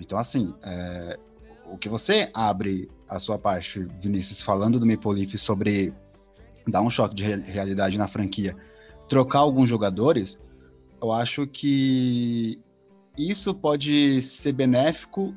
Então, 0.00 0.18
assim, 0.18 0.54
é, 0.64 1.18
o 1.66 1.76
que 1.76 1.90
você 1.90 2.30
abre 2.32 2.90
a 3.06 3.18
sua 3.18 3.38
parte, 3.38 3.86
Vinícius, 4.00 4.40
falando 4.40 4.80
do 4.80 4.86
Maple 4.86 5.12
Leaf 5.12 5.36
sobre 5.36 5.92
dar 6.66 6.80
um 6.80 6.88
choque 6.88 7.14
de 7.14 7.24
realidade 7.24 7.98
na 7.98 8.08
franquia, 8.08 8.56
trocar 9.06 9.40
alguns 9.40 9.68
jogadores, 9.68 10.40
eu 11.00 11.12
acho 11.12 11.46
que 11.46 12.58
isso 13.18 13.54
pode 13.54 14.22
ser 14.22 14.52
benéfico 14.52 15.34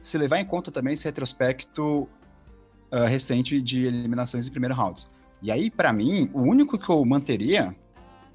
se 0.00 0.16
levar 0.16 0.40
em 0.40 0.46
conta 0.46 0.70
também 0.70 0.94
esse 0.94 1.04
retrospecto 1.04 2.08
uh, 2.90 3.04
recente 3.06 3.60
de 3.60 3.84
eliminações 3.84 4.48
em 4.48 4.50
primeiro 4.50 4.74
rounds. 4.74 5.10
E 5.42 5.50
aí, 5.50 5.70
para 5.70 5.92
mim, 5.92 6.30
o 6.32 6.40
único 6.40 6.78
que 6.78 6.88
eu 6.88 7.04
manteria, 7.04 7.76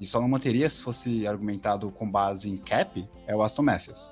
e 0.00 0.06
só 0.06 0.20
não 0.20 0.28
manteria 0.28 0.68
se 0.68 0.80
fosse 0.80 1.26
argumentado 1.26 1.90
com 1.90 2.10
base 2.10 2.50
em 2.50 2.56
cap, 2.56 3.08
é 3.26 3.34
o 3.34 3.42
Aston 3.42 3.62
Matthews. 3.62 4.10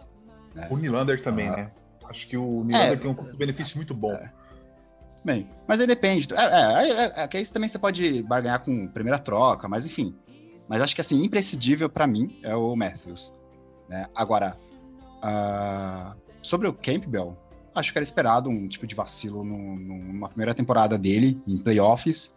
Né? 0.55 0.69
O 0.71 0.77
Nylander 0.77 1.21
também, 1.23 1.51
uh, 1.51 1.57
né? 1.57 1.71
Acho 2.09 2.27
que 2.27 2.37
o 2.37 2.65
Nylander 2.65 2.93
é, 2.93 2.97
tem 2.97 3.11
um 3.11 3.15
custo-benefício 3.15 3.77
muito 3.77 3.95
bom. 3.95 4.13
É. 4.13 4.33
Bem, 5.25 5.49
mas 5.67 5.81
aí 5.81 5.87
depende. 5.87 6.29
É, 6.35 6.45
é, 6.45 6.91
é, 6.91 7.25
é, 7.25 7.29
que 7.29 7.41
isso 7.41 7.53
também 7.53 7.69
você 7.69 7.79
pode 7.79 8.23
barganhar 8.23 8.63
com 8.63 8.87
primeira 8.89 9.19
troca, 9.19 9.67
mas 9.67 9.87
enfim. 9.87 10.15
Mas 10.69 10.83
acho 10.83 10.95
que 10.95 11.01
assim, 11.01 11.23
imprescindível 11.25 11.89
para 11.89 12.07
mim 12.07 12.39
é 12.43 12.55
o 12.55 12.77
Matthews. 12.77 13.33
Né? 13.89 14.07
Agora, 14.15 14.59
uh, 15.23 16.19
sobre 16.43 16.69
o 16.69 16.75
Campbell, 16.75 17.37
acho 17.75 17.93
que 17.93 17.99
era 17.99 18.03
esperado 18.03 18.49
um 18.51 18.69
tipo 18.69 18.87
de 18.87 18.95
vacilo 18.95 19.45
no, 19.45 19.77
numa 19.77 20.29
primeira 20.29 20.55
temporada 20.55 20.99
dele, 20.99 21.41
em 21.47 21.59
playoffs. 21.59 22.35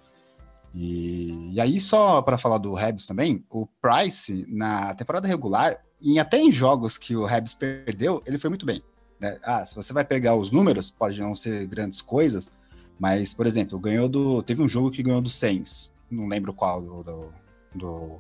E, 0.80 1.54
e 1.54 1.60
aí, 1.60 1.80
só 1.80 2.22
para 2.22 2.38
falar 2.38 2.60
do 2.60 2.76
Rebs 2.76 3.08
também, 3.08 3.44
o 3.49 3.68
Price, 3.82 4.45
na 4.48 4.94
temporada 4.94 5.28
regular, 5.28 5.84
e 5.99 6.20
até 6.20 6.38
em 6.38 6.52
jogos 6.52 6.99
que 6.99 7.16
o 7.16 7.26
Rebs 7.26 7.56
perdeu, 7.56 8.22
ele 8.28 8.38
foi 8.38 8.52
muito 8.52 8.64
bem. 8.64 8.84
Né? 9.20 9.40
Ah, 9.44 9.66
se 9.66 9.76
você 9.76 9.91
vai 9.91 10.06
pegar 10.06 10.36
os 10.36 10.52
números, 10.52 10.91
pode 10.91 11.20
não 11.20 11.34
ser 11.34 11.66
grandes 11.66 11.99
coisas, 11.99 12.52
mas, 12.99 13.34
por 13.34 13.48
exemplo, 13.48 13.80
ganhou 13.80 14.08
do. 14.08 14.44
Teve 14.44 14.62
um 14.62 14.68
jogo 14.68 14.91
que 14.91 15.02
ganhou 15.02 15.20
do 15.20 15.32
Saints. 15.32 15.90
Não 16.12 16.28
lembro 16.28 16.54
qual 16.54 16.80
do, 16.80 17.32
do, 17.74 18.20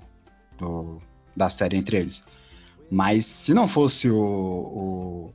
do 0.57 1.01
da 1.35 1.51
série 1.51 1.77
entre 1.77 1.97
eles. 1.97 2.25
Mas 2.89 3.23
se 3.23 3.53
não 3.53 3.67
fosse 3.67 4.09
o, 4.09 5.31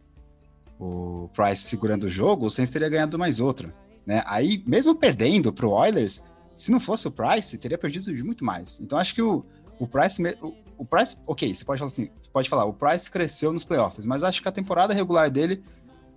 o, 0.81 0.85
o, 0.85 1.29
Price 1.29 1.63
segurando 1.63 2.05
o 2.05 2.11
jogo, 2.11 2.47
o 2.47 2.51
Saints 2.51 2.73
teria 2.73 2.89
ganhado 2.89 3.17
mais 3.17 3.39
outra. 3.39 3.73
Né? 4.05 4.25
Aí, 4.27 4.61
mesmo 4.67 4.93
perdendo 4.97 5.53
para 5.53 5.67
o 5.67 5.71
Oilers, 5.71 6.21
se 6.55 6.71
não 6.71 6.81
fosse 6.81 7.09
o 7.09 7.11
Price, 7.11 7.57
teria 7.59 7.79
perdido 7.79 8.15
de 8.15 8.23
muito 8.23 8.45
mais. 8.45 8.81
Então 8.81 8.99
acho 8.99 9.15
que 9.15 9.23
o, 9.23 9.45
o 9.79 9.87
Price. 9.87 10.23
O, 10.41 10.55
o 10.79 10.85
Price, 10.85 11.17
ok, 11.27 11.55
você 11.55 11.65
pode 11.65 11.79
falar 11.79 11.91
assim, 11.91 12.11
pode 12.33 12.49
falar, 12.49 12.65
o 12.65 12.73
Price 12.73 13.11
cresceu 13.11 13.53
nos 13.53 13.63
playoffs, 13.63 14.07
mas 14.07 14.25
acho 14.25 14.43
que 14.43 14.49
a 14.49 14.53
temporada 14.53 14.93
regular 14.93 15.31
dele 15.31 15.63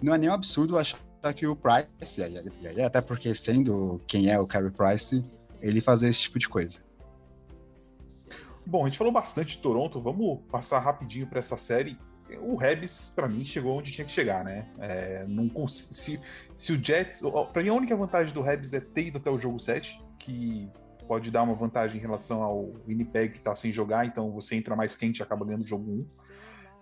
não 0.01 0.13
é 0.13 0.17
nem 0.17 0.29
um 0.29 0.33
absurdo 0.33 0.77
achar 0.77 0.97
que 1.35 1.45
o 1.45 1.55
Price, 1.55 2.21
e 2.21 2.23
aí, 2.67 2.81
até 2.81 3.01
porque 3.01 3.33
sendo 3.35 4.01
quem 4.07 4.29
é 4.29 4.39
o 4.39 4.47
Carey 4.47 4.71
Price, 4.71 5.23
ele 5.61 5.81
fazer 5.81 6.09
esse 6.09 6.21
tipo 6.21 6.39
de 6.39 6.47
coisa. 6.47 6.81
Bom, 8.65 8.85
a 8.85 8.87
gente 8.87 8.97
falou 8.97 9.13
bastante 9.13 9.55
de 9.55 9.61
Toronto, 9.61 10.01
vamos 10.01 10.39
passar 10.51 10.79
rapidinho 10.79 11.27
para 11.27 11.39
essa 11.39 11.57
série. 11.57 11.97
O 12.41 12.55
Rebs, 12.55 13.11
para 13.15 13.27
mim, 13.27 13.45
chegou 13.45 13.77
onde 13.77 13.91
tinha 13.91 14.05
que 14.05 14.11
chegar, 14.11 14.43
né? 14.43 14.67
É, 14.79 15.25
não, 15.27 15.67
se, 15.67 16.19
se 16.55 16.73
o 16.73 16.83
Jets. 16.83 17.21
Para 17.53 17.61
mim, 17.61 17.69
a 17.69 17.73
única 17.73 17.95
vantagem 17.95 18.33
do 18.33 18.41
Rebs 18.41 18.73
é 18.73 18.79
ter 18.79 19.07
ido 19.07 19.19
até 19.19 19.29
o 19.29 19.37
jogo 19.37 19.59
7, 19.59 20.01
que 20.19 20.69
pode 21.07 21.29
dar 21.31 21.43
uma 21.43 21.53
vantagem 21.53 21.97
em 21.97 22.01
relação 22.01 22.41
ao 22.41 22.73
Winnipeg 22.87 23.33
que 23.33 23.39
tá 23.39 23.55
sem 23.55 23.71
jogar, 23.71 24.05
então 24.05 24.31
você 24.31 24.55
entra 24.55 24.75
mais 24.75 24.95
quente 24.95 25.19
e 25.19 25.23
acaba 25.23 25.45
ganhando 25.45 25.63
o 25.63 25.67
jogo 25.67 25.91
1. 25.91 26.07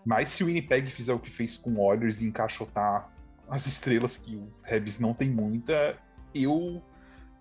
Mas 0.06 0.30
se 0.30 0.44
o 0.44 0.48
Winnipeg 0.48 0.92
fizer 0.92 1.14
o 1.14 1.20
que 1.20 1.30
fez 1.30 1.58
com 1.58 1.72
o 1.72 1.82
Oilers 1.82 2.22
e 2.22 2.26
encaixotar 2.26 3.12
as 3.48 3.66
estrelas, 3.66 4.18
que 4.18 4.36
o 4.36 4.52
Rebs 4.64 5.00
não 5.00 5.14
tem 5.14 5.30
muita, 5.30 5.98
eu 6.34 6.82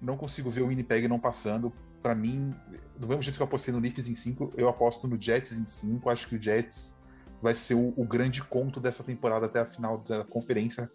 não 0.00 0.16
consigo 0.16 0.50
ver 0.50 0.62
o 0.62 0.68
Winnipeg 0.68 1.08
não 1.08 1.18
passando. 1.18 1.72
Para 2.02 2.14
mim, 2.14 2.54
do 2.96 3.06
mesmo 3.06 3.22
jeito 3.22 3.36
que 3.36 3.42
eu 3.42 3.46
apostei 3.46 3.72
no 3.72 3.80
Leafs 3.80 4.08
em 4.08 4.14
5, 4.14 4.54
eu 4.56 4.68
aposto 4.68 5.06
no 5.06 5.20
Jets 5.20 5.56
em 5.56 5.66
5. 5.66 6.10
Acho 6.10 6.28
que 6.28 6.36
o 6.36 6.42
Jets 6.42 7.00
vai 7.40 7.54
ser 7.54 7.74
o, 7.74 7.92
o, 7.96 8.04
grande 8.04 8.42
conto 8.42 8.80
dessa 8.80 9.02
temporada 9.02 9.46
até 9.46 9.60
a 9.60 9.64
final 9.64 9.98
da 9.98 10.24
conferência, 10.24 10.90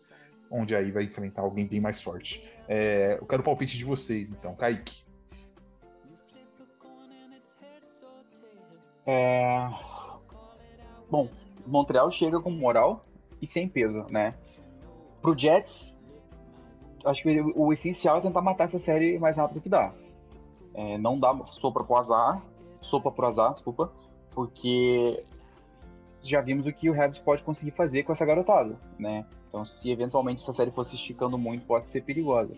onde 0.49 0.75
aí 0.75 0.91
vai 0.91 1.03
enfrentar 1.03 1.41
alguém 1.41 1.65
bem 1.65 1.79
mais 1.79 2.01
forte. 2.01 2.47
É, 2.67 3.17
eu 3.19 3.25
quero 3.25 3.41
o 3.41 3.45
palpite 3.45 3.77
de 3.77 3.85
vocês, 3.85 4.29
então. 4.29 4.55
Kaique. 4.55 5.03
É... 9.05 9.69
Bom, 11.09 11.29
Montreal 11.65 12.11
chega 12.11 12.39
com 12.41 12.51
moral 12.51 13.05
e 13.41 13.47
sem 13.47 13.67
peso, 13.67 14.05
né? 14.09 14.33
Pro 15.21 15.37
Jets, 15.37 15.95
acho 17.05 17.23
que 17.23 17.41
o 17.55 17.71
essencial 17.71 18.17
é 18.17 18.21
tentar 18.21 18.41
matar 18.41 18.65
essa 18.65 18.79
série 18.79 19.17
mais 19.17 19.37
rápido 19.37 19.61
que 19.61 19.69
dá. 19.69 19.93
É, 20.73 20.97
não 20.97 21.17
dá 21.17 21.33
sopa 21.45 21.83
pro 21.83 21.95
azar, 21.95 22.41
sopa 22.81 23.11
pro 23.11 23.25
azar, 23.25 23.51
desculpa, 23.51 23.91
porque 24.31 25.23
já 26.29 26.41
vimos 26.41 26.65
o 26.65 26.73
que 26.73 26.89
o 26.89 26.93
Rebs 26.93 27.19
pode 27.19 27.43
conseguir 27.43 27.71
fazer 27.71 28.03
com 28.03 28.11
essa 28.11 28.25
garotada, 28.25 28.75
né? 28.97 29.25
Então, 29.47 29.63
se 29.65 29.89
eventualmente 29.89 30.41
essa 30.41 30.53
série 30.53 30.71
fosse 30.71 30.95
esticando 30.95 31.37
muito, 31.37 31.65
pode 31.65 31.89
ser 31.89 32.01
perigosa. 32.01 32.53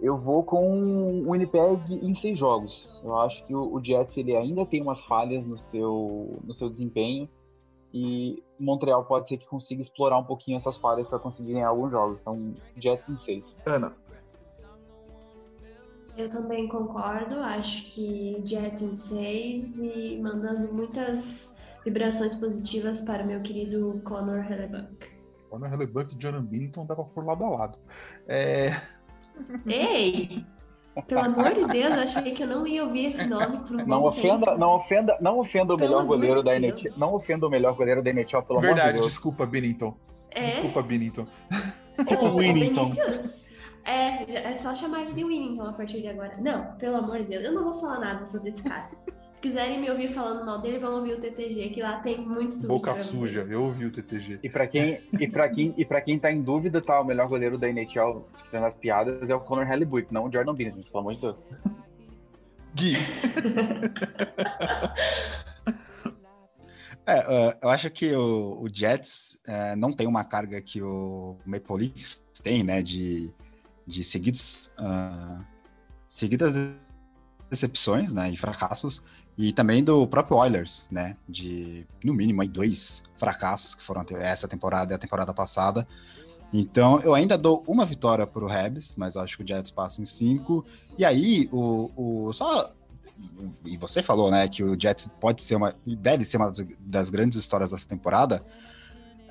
Eu 0.00 0.18
vou 0.18 0.42
com 0.42 1.22
o 1.22 1.30
Winnipeg 1.30 1.80
em 2.02 2.12
seis 2.12 2.38
jogos. 2.38 3.00
Eu 3.02 3.16
acho 3.16 3.44
que 3.46 3.54
o, 3.54 3.80
Jets 3.82 4.16
ele 4.16 4.36
ainda 4.36 4.66
tem 4.66 4.82
umas 4.82 5.00
falhas 5.00 5.46
no 5.46 5.56
seu, 5.56 6.38
no 6.44 6.54
seu 6.54 6.68
desempenho 6.68 7.28
e 7.92 8.42
Montreal 8.58 9.04
pode 9.04 9.28
ser 9.28 9.36
que 9.36 9.46
consiga 9.46 9.80
explorar 9.80 10.18
um 10.18 10.24
pouquinho 10.24 10.56
essas 10.56 10.76
falhas 10.76 11.06
para 11.06 11.18
conseguir 11.18 11.52
ganhar 11.52 11.68
alguns 11.68 11.92
jogos. 11.92 12.20
Então, 12.20 12.54
Jets 12.76 13.08
em 13.08 13.16
seis. 13.18 13.54
Ana. 13.64 13.94
Eu 16.16 16.28
também 16.28 16.68
concordo, 16.68 17.40
acho 17.40 17.90
que 17.90 18.40
Jets 18.44 18.82
em 18.82 18.94
6 18.94 19.78
e 19.78 20.20
mandando 20.22 20.72
muitas 20.72 21.53
vibrações 21.84 22.34
positivas 22.34 23.02
para 23.02 23.22
o 23.22 23.26
meu 23.26 23.40
querido 23.42 24.00
Connor 24.04 24.50
Hellebuck. 24.50 25.08
Connor 25.50 25.72
Hellebuck 25.72 26.14
e 26.14 26.18
John 26.18 26.40
Billington 26.42 26.86
dava 26.86 27.04
por 27.04 27.24
lado 27.24 27.44
a 27.44 27.50
lado. 27.50 27.78
É... 28.26 28.70
Ei! 29.66 30.44
Pelo 31.08 31.22
amor 31.22 31.54
de 31.54 31.66
Deus, 31.66 31.92
eu 31.92 32.02
achei 32.02 32.34
que 32.34 32.42
eu 32.44 32.46
não 32.46 32.64
ia 32.66 32.84
ouvir 32.84 33.06
esse 33.06 33.26
nome 33.26 33.58
por 33.66 33.72
um 33.74 33.84
Não 33.84 34.00
bom 34.00 34.08
ofenda, 34.08 34.46
tempo. 34.46 34.58
não 34.58 34.76
ofenda, 34.76 35.18
não 35.20 35.38
ofenda 35.40 35.74
o 35.74 35.76
Pelo 35.76 35.88
melhor 35.90 36.00
amor 36.02 36.16
goleiro 36.16 36.36
de 36.36 36.44
da. 36.44 36.56
NHL. 36.56 36.98
Não 36.98 37.14
ofenda 37.14 37.46
o 37.46 37.50
melhor 37.50 37.74
goleiro 37.74 38.02
da 38.02 38.10
NHL, 38.10 38.42
pelo 38.42 38.58
amor 38.60 38.68
Verdade, 38.68 38.92
de 38.92 38.98
Deus. 39.00 39.06
desculpa, 39.12 39.44
Bennington. 39.44 39.96
É? 40.30 40.44
Desculpa, 40.44 40.82
Bennington. 40.82 41.26
Ô, 42.22 42.26
ô, 42.26 42.36
Winnington. 42.38 42.92
É, 43.84 44.52
é 44.52 44.56
só 44.56 44.72
chamar 44.72 45.02
ele 45.02 45.14
de 45.14 45.24
Winnington 45.24 45.64
a 45.66 45.72
partir 45.72 46.00
de 46.00 46.08
agora. 46.08 46.36
Não, 46.40 46.76
pelo 46.76 46.96
amor 46.96 47.18
de 47.18 47.24
Deus, 47.24 47.44
eu 47.44 47.52
não 47.52 47.64
vou 47.64 47.74
falar 47.74 47.98
nada 47.98 48.26
sobre 48.26 48.50
esse 48.50 48.62
cara. 48.62 48.88
Se 49.44 49.50
quiserem 49.50 49.78
me 49.78 49.90
ouvir 49.90 50.08
falando 50.08 50.42
mal 50.46 50.58
dele, 50.58 50.78
vão 50.78 50.94
ouvir 50.94 51.12
o 51.12 51.20
TTG, 51.20 51.68
que 51.68 51.82
lá 51.82 51.98
tem 51.98 52.18
muito 52.18 52.54
sujo 52.54 52.66
Boca 52.66 52.98
suja, 52.98 53.40
vocês. 53.40 53.50
eu 53.50 53.64
ouvi 53.64 53.84
o 53.84 53.90
TTG. 53.90 54.38
E 54.42 54.48
pra 54.48 54.66
quem, 54.66 55.02
e 55.20 55.28
pra 55.28 55.50
quem, 55.50 55.74
e 55.76 55.84
pra 55.84 56.00
quem 56.00 56.18
tá 56.18 56.32
em 56.32 56.40
dúvida, 56.40 56.80
tá, 56.80 56.98
o 56.98 57.04
melhor 57.04 57.28
goleiro 57.28 57.58
da 57.58 57.68
NHL, 57.68 58.26
tirando 58.42 58.64
as 58.64 58.74
piadas, 58.74 59.28
é 59.28 59.34
o 59.34 59.40
Connor 59.40 59.70
Hellebuck, 59.70 60.10
não 60.10 60.28
o 60.28 60.32
Jordan 60.32 60.54
Bennett, 60.54 60.90
pelo 60.90 60.98
amor 60.98 61.14
de 61.14 61.20
Deus. 61.20 61.36
Gui. 62.74 62.94
É, 67.06 67.18
uh, 67.20 67.58
eu 67.60 67.68
acho 67.68 67.90
que 67.90 68.14
o, 68.14 68.62
o 68.62 68.66
Jets 68.72 69.38
eh, 69.46 69.76
não 69.76 69.92
tem 69.92 70.06
uma 70.06 70.24
carga 70.24 70.58
que 70.62 70.80
o 70.80 71.36
Maple 71.44 71.92
Leafs 71.92 72.24
tem, 72.42 72.62
né? 72.62 72.80
De, 72.80 73.30
de 73.86 74.02
seguidos, 74.02 74.72
ah, 74.78 75.44
seguidas 76.08 76.56
decepções, 77.50 78.12
né? 78.12 78.30
E 78.30 78.36
fracassos. 78.36 79.02
E 79.36 79.52
também 79.52 79.82
do 79.82 80.06
próprio 80.06 80.36
Oilers, 80.36 80.86
né? 80.90 81.16
De, 81.28 81.86
no 82.02 82.14
mínimo, 82.14 82.42
aí, 82.42 82.48
dois 82.48 83.02
fracassos 83.16 83.74
que 83.74 83.82
foram 83.82 84.04
essa 84.18 84.46
temporada 84.46 84.92
e 84.92 84.94
a 84.94 84.98
temporada 84.98 85.34
passada. 85.34 85.86
Então, 86.52 87.00
eu 87.00 87.14
ainda 87.14 87.36
dou 87.36 87.64
uma 87.66 87.84
vitória 87.84 88.26
pro 88.26 88.50
Habs, 88.50 88.94
mas 88.96 89.16
eu 89.16 89.22
acho 89.22 89.36
que 89.36 89.42
o 89.42 89.46
Jets 89.46 89.72
passa 89.72 90.00
em 90.00 90.06
cinco. 90.06 90.64
E 90.96 91.04
aí, 91.04 91.48
o, 91.52 91.90
o 91.96 92.32
só 92.32 92.72
e 93.64 93.76
você 93.76 94.02
falou, 94.02 94.30
né, 94.30 94.46
que 94.48 94.62
o 94.62 94.78
Jets 94.80 95.10
pode 95.20 95.42
ser 95.42 95.56
uma, 95.56 95.74
deve 95.86 96.24
ser 96.24 96.36
uma 96.36 96.46
das, 96.46 96.66
das 96.80 97.10
grandes 97.10 97.38
histórias 97.38 97.70
dessa 97.70 97.88
temporada. 97.88 98.44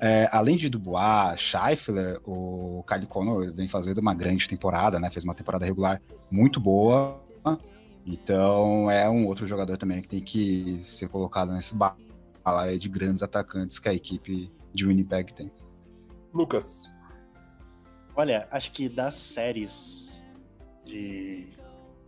É, 0.00 0.28
além 0.32 0.56
de 0.56 0.68
Dubois, 0.68 1.40
Scheifler, 1.40 2.20
o 2.26 2.84
Kyle 2.86 3.06
Connor 3.06 3.52
vem 3.54 3.68
fazendo 3.68 3.98
uma 3.98 4.12
grande 4.14 4.48
temporada, 4.48 4.98
né? 4.98 5.10
Fez 5.10 5.24
uma 5.24 5.34
temporada 5.34 5.64
regular 5.64 6.00
muito 6.30 6.60
boa. 6.60 7.20
Então 8.06 8.90
é 8.90 9.08
um 9.08 9.26
outro 9.26 9.46
jogador 9.46 9.76
também 9.76 10.02
que 10.02 10.08
tem 10.08 10.22
que 10.22 10.78
ser 10.80 11.08
colocado 11.08 11.52
nesse 11.52 11.74
balaio 11.74 12.78
de 12.78 12.88
grandes 12.88 13.22
atacantes 13.22 13.78
que 13.78 13.88
a 13.88 13.94
equipe 13.94 14.52
de 14.74 14.86
Winnipeg 14.86 15.32
tem. 15.32 15.50
Lucas. 16.32 16.94
Olha, 18.16 18.46
acho 18.50 18.72
que 18.72 18.88
das 18.88 19.16
séries 19.16 20.22
de 20.84 21.48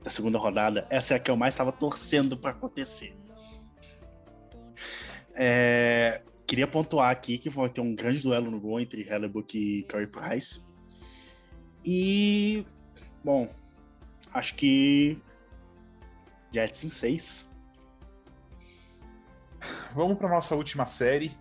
da 0.03 0.11
segunda 0.11 0.39
rodada, 0.39 0.87
essa 0.89 1.15
é 1.15 1.17
a 1.17 1.21
que 1.21 1.29
eu 1.29 1.37
mais 1.37 1.55
estava 1.55 1.73
torcendo 1.73 2.37
para 2.37 2.51
acontecer. 2.51 3.17
É, 5.35 6.23
queria 6.47 6.69
pontuar 6.69 7.11
aqui 7.11 7.39
que 7.39 7.51
vai 7.51 7.69
ter 7.69 7.81
um 7.81 7.93
grande 7.93 8.21
duelo 8.21 8.49
no 8.49 8.61
gol 8.61 8.79
entre 8.79 9.03
Hellebuck 9.03 9.59
e 9.59 9.83
Curry 9.83 10.07
Price. 10.07 10.61
E, 11.85 12.65
bom, 13.25 13.49
acho 14.33 14.55
que 14.55 15.21
Jets 16.57 16.85
em 16.85 16.91
6. 16.91 17.51
Vamos 19.95 20.17
para 20.17 20.29
nossa 20.29 20.55
última 20.55 20.87
série, 20.87 21.37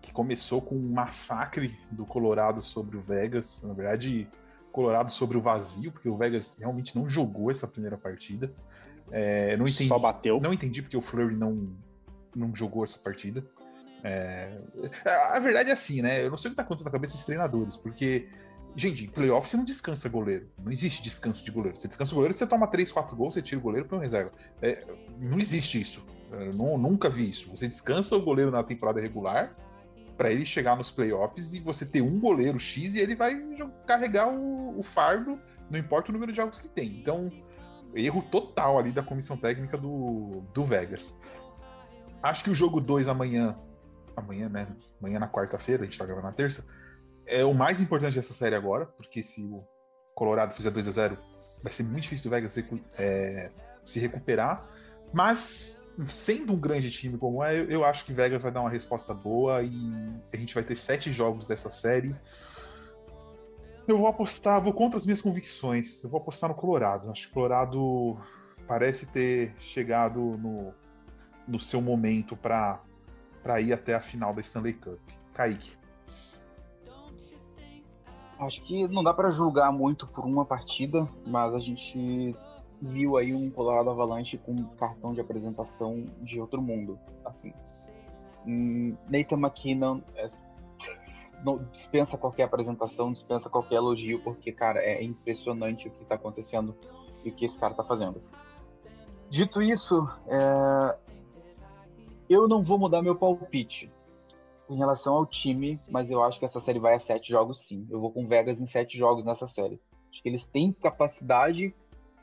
que 0.00 0.12
começou 0.12 0.62
com 0.62 0.76
um 0.76 0.92
massacre 0.92 1.76
do 1.90 2.06
Colorado 2.06 2.62
sobre 2.62 2.96
o 2.96 3.00
Vegas. 3.00 3.62
Na 3.64 3.74
verdade, 3.74 4.28
Colorado 4.70 5.12
sobre 5.12 5.36
o 5.36 5.40
vazio, 5.40 5.90
porque 5.90 6.08
o 6.08 6.16
Vegas 6.16 6.58
realmente 6.58 6.96
não 6.96 7.08
jogou 7.08 7.50
essa 7.50 7.66
primeira 7.66 7.98
partida. 7.98 8.52
É, 9.10 9.56
não 9.56 9.64
entendi, 9.64 9.88
Só 9.88 9.98
bateu. 9.98 10.40
Não 10.40 10.52
entendi 10.52 10.80
porque 10.80 10.96
o 10.96 11.02
Fleury 11.02 11.34
não, 11.34 11.74
não 12.34 12.54
jogou 12.54 12.84
essa 12.84 12.98
partida. 12.98 13.44
É, 14.04 14.58
a 15.04 15.40
verdade 15.40 15.70
é 15.70 15.72
assim, 15.72 16.02
né? 16.02 16.24
Eu 16.24 16.30
não 16.30 16.38
sei 16.38 16.50
o 16.50 16.52
que 16.52 16.56
tá 16.56 16.62
acontecendo 16.62 16.86
na 16.86 16.92
cabeça 16.92 17.14
dos 17.14 17.26
treinadores, 17.26 17.76
porque, 17.76 18.28
gente, 18.76 19.04
em 19.04 19.08
playoff 19.08 19.48
você 19.48 19.56
não 19.56 19.64
descansa 19.64 20.08
goleiro. 20.08 20.48
Não 20.58 20.72
existe 20.72 21.02
descanso 21.02 21.44
de 21.44 21.50
goleiro. 21.50 21.76
Você 21.76 21.88
descansa 21.88 22.12
o 22.12 22.14
goleiro, 22.16 22.36
você 22.36 22.46
toma 22.46 22.66
3, 22.66 22.90
4 22.90 23.16
gols, 23.16 23.34
você 23.34 23.42
tira 23.42 23.58
o 23.58 23.62
goleiro 23.62 23.86
para 23.86 23.98
um 23.98 24.00
reserva. 24.00 24.32
É, 24.60 24.84
não 25.18 25.38
existe 25.38 25.80
isso. 25.80 26.04
Eu 26.30 26.52
nu- 26.52 26.78
nunca 26.78 27.10
vi 27.10 27.28
isso. 27.28 27.50
Você 27.50 27.68
descansa 27.68 28.16
o 28.16 28.22
goleiro 28.22 28.50
na 28.50 28.62
temporada 28.62 29.00
regular 29.00 29.54
para 30.16 30.30
ele 30.30 30.44
chegar 30.46 30.76
nos 30.76 30.90
playoffs 30.90 31.52
e 31.54 31.60
você 31.60 31.84
ter 31.84 32.00
um 32.00 32.18
goleiro 32.20 32.58
X 32.58 32.94
e 32.94 33.00
ele 33.00 33.14
vai 33.16 33.34
carregar 33.86 34.28
o, 34.28 34.78
o 34.78 34.82
fardo, 34.82 35.38
não 35.70 35.78
importa 35.78 36.10
o 36.10 36.12
número 36.12 36.32
de 36.32 36.36
jogos 36.36 36.60
que 36.60 36.68
tem. 36.68 37.00
Então, 37.00 37.30
erro 37.94 38.22
total 38.30 38.78
ali 38.78 38.92
da 38.92 39.02
comissão 39.02 39.36
técnica 39.36 39.76
do, 39.76 40.42
do 40.54 40.64
Vegas. 40.64 41.18
Acho 42.22 42.44
que 42.44 42.50
o 42.50 42.54
jogo 42.54 42.80
2 42.80 43.08
amanhã, 43.08 43.56
amanhã, 44.16 44.48
né? 44.48 44.68
Amanhã 45.00 45.18
na 45.18 45.28
quarta-feira, 45.28 45.82
a 45.82 45.84
gente 45.86 45.98
tá 45.98 46.04
gravando 46.04 46.26
na 46.26 46.32
terça, 46.32 46.64
é 47.40 47.44
o 47.44 47.54
mais 47.54 47.80
importante 47.80 48.14
dessa 48.14 48.34
série 48.34 48.54
agora, 48.54 48.86
porque 48.86 49.22
se 49.22 49.42
o 49.42 49.64
Colorado 50.14 50.54
fizer 50.54 50.70
2 50.70 50.88
a 50.88 50.90
0 50.90 51.18
vai 51.62 51.72
ser 51.72 51.82
muito 51.84 52.02
difícil 52.02 52.28
o 52.28 52.34
Vegas 52.34 52.54
recu- 52.54 52.80
é, 52.98 53.50
se 53.84 53.98
recuperar. 54.00 54.68
Mas, 55.12 55.86
sendo 56.06 56.52
um 56.52 56.58
grande 56.58 56.90
time 56.90 57.16
como 57.18 57.42
é, 57.44 57.58
eu, 57.58 57.70
eu 57.70 57.84
acho 57.84 58.04
que 58.04 58.12
Vegas 58.12 58.42
vai 58.42 58.50
dar 58.50 58.60
uma 58.60 58.70
resposta 58.70 59.14
boa 59.14 59.62
e 59.62 59.70
a 60.32 60.36
gente 60.36 60.54
vai 60.54 60.62
ter 60.62 60.76
sete 60.76 61.12
jogos 61.12 61.46
dessa 61.46 61.70
série. 61.70 62.14
Eu 63.86 63.98
vou 63.98 64.06
apostar, 64.06 64.60
vou 64.60 64.72
contra 64.72 64.96
as 64.98 65.04
minhas 65.04 65.20
convicções. 65.20 66.02
Eu 66.04 66.10
vou 66.10 66.20
apostar 66.20 66.48
no 66.48 66.54
Colorado. 66.54 67.10
Acho 67.10 67.24
que 67.26 67.30
o 67.30 67.34
Colorado 67.34 68.16
parece 68.66 69.06
ter 69.06 69.54
chegado 69.58 70.20
no, 70.20 70.72
no 71.46 71.58
seu 71.58 71.80
momento 71.82 72.36
para 72.36 72.80
ir 73.60 73.72
até 73.72 73.94
a 73.94 74.00
final 74.00 74.32
da 74.32 74.40
Stanley 74.40 74.74
Cup. 74.74 75.00
Kaique. 75.34 75.81
Acho 78.44 78.60
que 78.62 78.88
não 78.88 79.04
dá 79.04 79.14
pra 79.14 79.30
julgar 79.30 79.72
muito 79.72 80.06
por 80.06 80.24
uma 80.24 80.44
partida, 80.44 81.08
mas 81.24 81.54
a 81.54 81.58
gente 81.58 82.34
viu 82.80 83.16
aí 83.16 83.32
um 83.32 83.48
Colorado 83.50 83.88
Avalanche 83.90 84.36
com 84.36 84.64
cartão 84.76 85.14
de 85.14 85.20
apresentação 85.20 86.04
de 86.20 86.40
outro 86.40 86.60
mundo. 86.60 86.98
Assim, 87.24 87.52
Hum, 88.46 88.96
Nathan 89.08 89.36
McKinnon 89.36 90.00
é- 90.16 90.26
não 91.44 91.58
dispensa 91.70 92.18
qualquer 92.18 92.44
apresentação, 92.44 93.12
dispensa 93.12 93.48
qualquer 93.48 93.76
elogio, 93.76 94.20
porque, 94.22 94.52
cara, 94.52 94.80
é 94.80 95.02
impressionante 95.02 95.88
o 95.88 95.90
que 95.90 96.04
tá 96.04 96.14
acontecendo 96.16 96.74
e 97.24 97.30
o 97.30 97.32
que 97.32 97.44
esse 97.44 97.58
cara 97.58 97.74
tá 97.74 97.84
fazendo. 97.84 98.20
Dito 99.28 99.62
isso, 99.62 100.08
é, 100.26 100.98
eu 102.28 102.46
não 102.48 102.62
vou 102.62 102.78
mudar 102.78 103.02
meu 103.02 103.14
palpite 103.16 103.90
em 104.72 104.78
relação 104.78 105.14
ao 105.14 105.26
time, 105.26 105.78
mas 105.88 106.10
eu 106.10 106.22
acho 106.22 106.38
que 106.38 106.44
essa 106.44 106.60
série 106.60 106.78
vai 106.78 106.94
a 106.94 106.98
sete 106.98 107.30
jogos 107.30 107.60
sim. 107.60 107.86
Eu 107.90 108.00
vou 108.00 108.10
com 108.10 108.26
Vegas 108.26 108.60
em 108.60 108.66
sete 108.66 108.96
jogos 108.98 109.24
nessa 109.24 109.46
série. 109.46 109.80
Acho 110.10 110.22
que 110.22 110.28
eles 110.28 110.44
têm 110.46 110.72
capacidade 110.72 111.74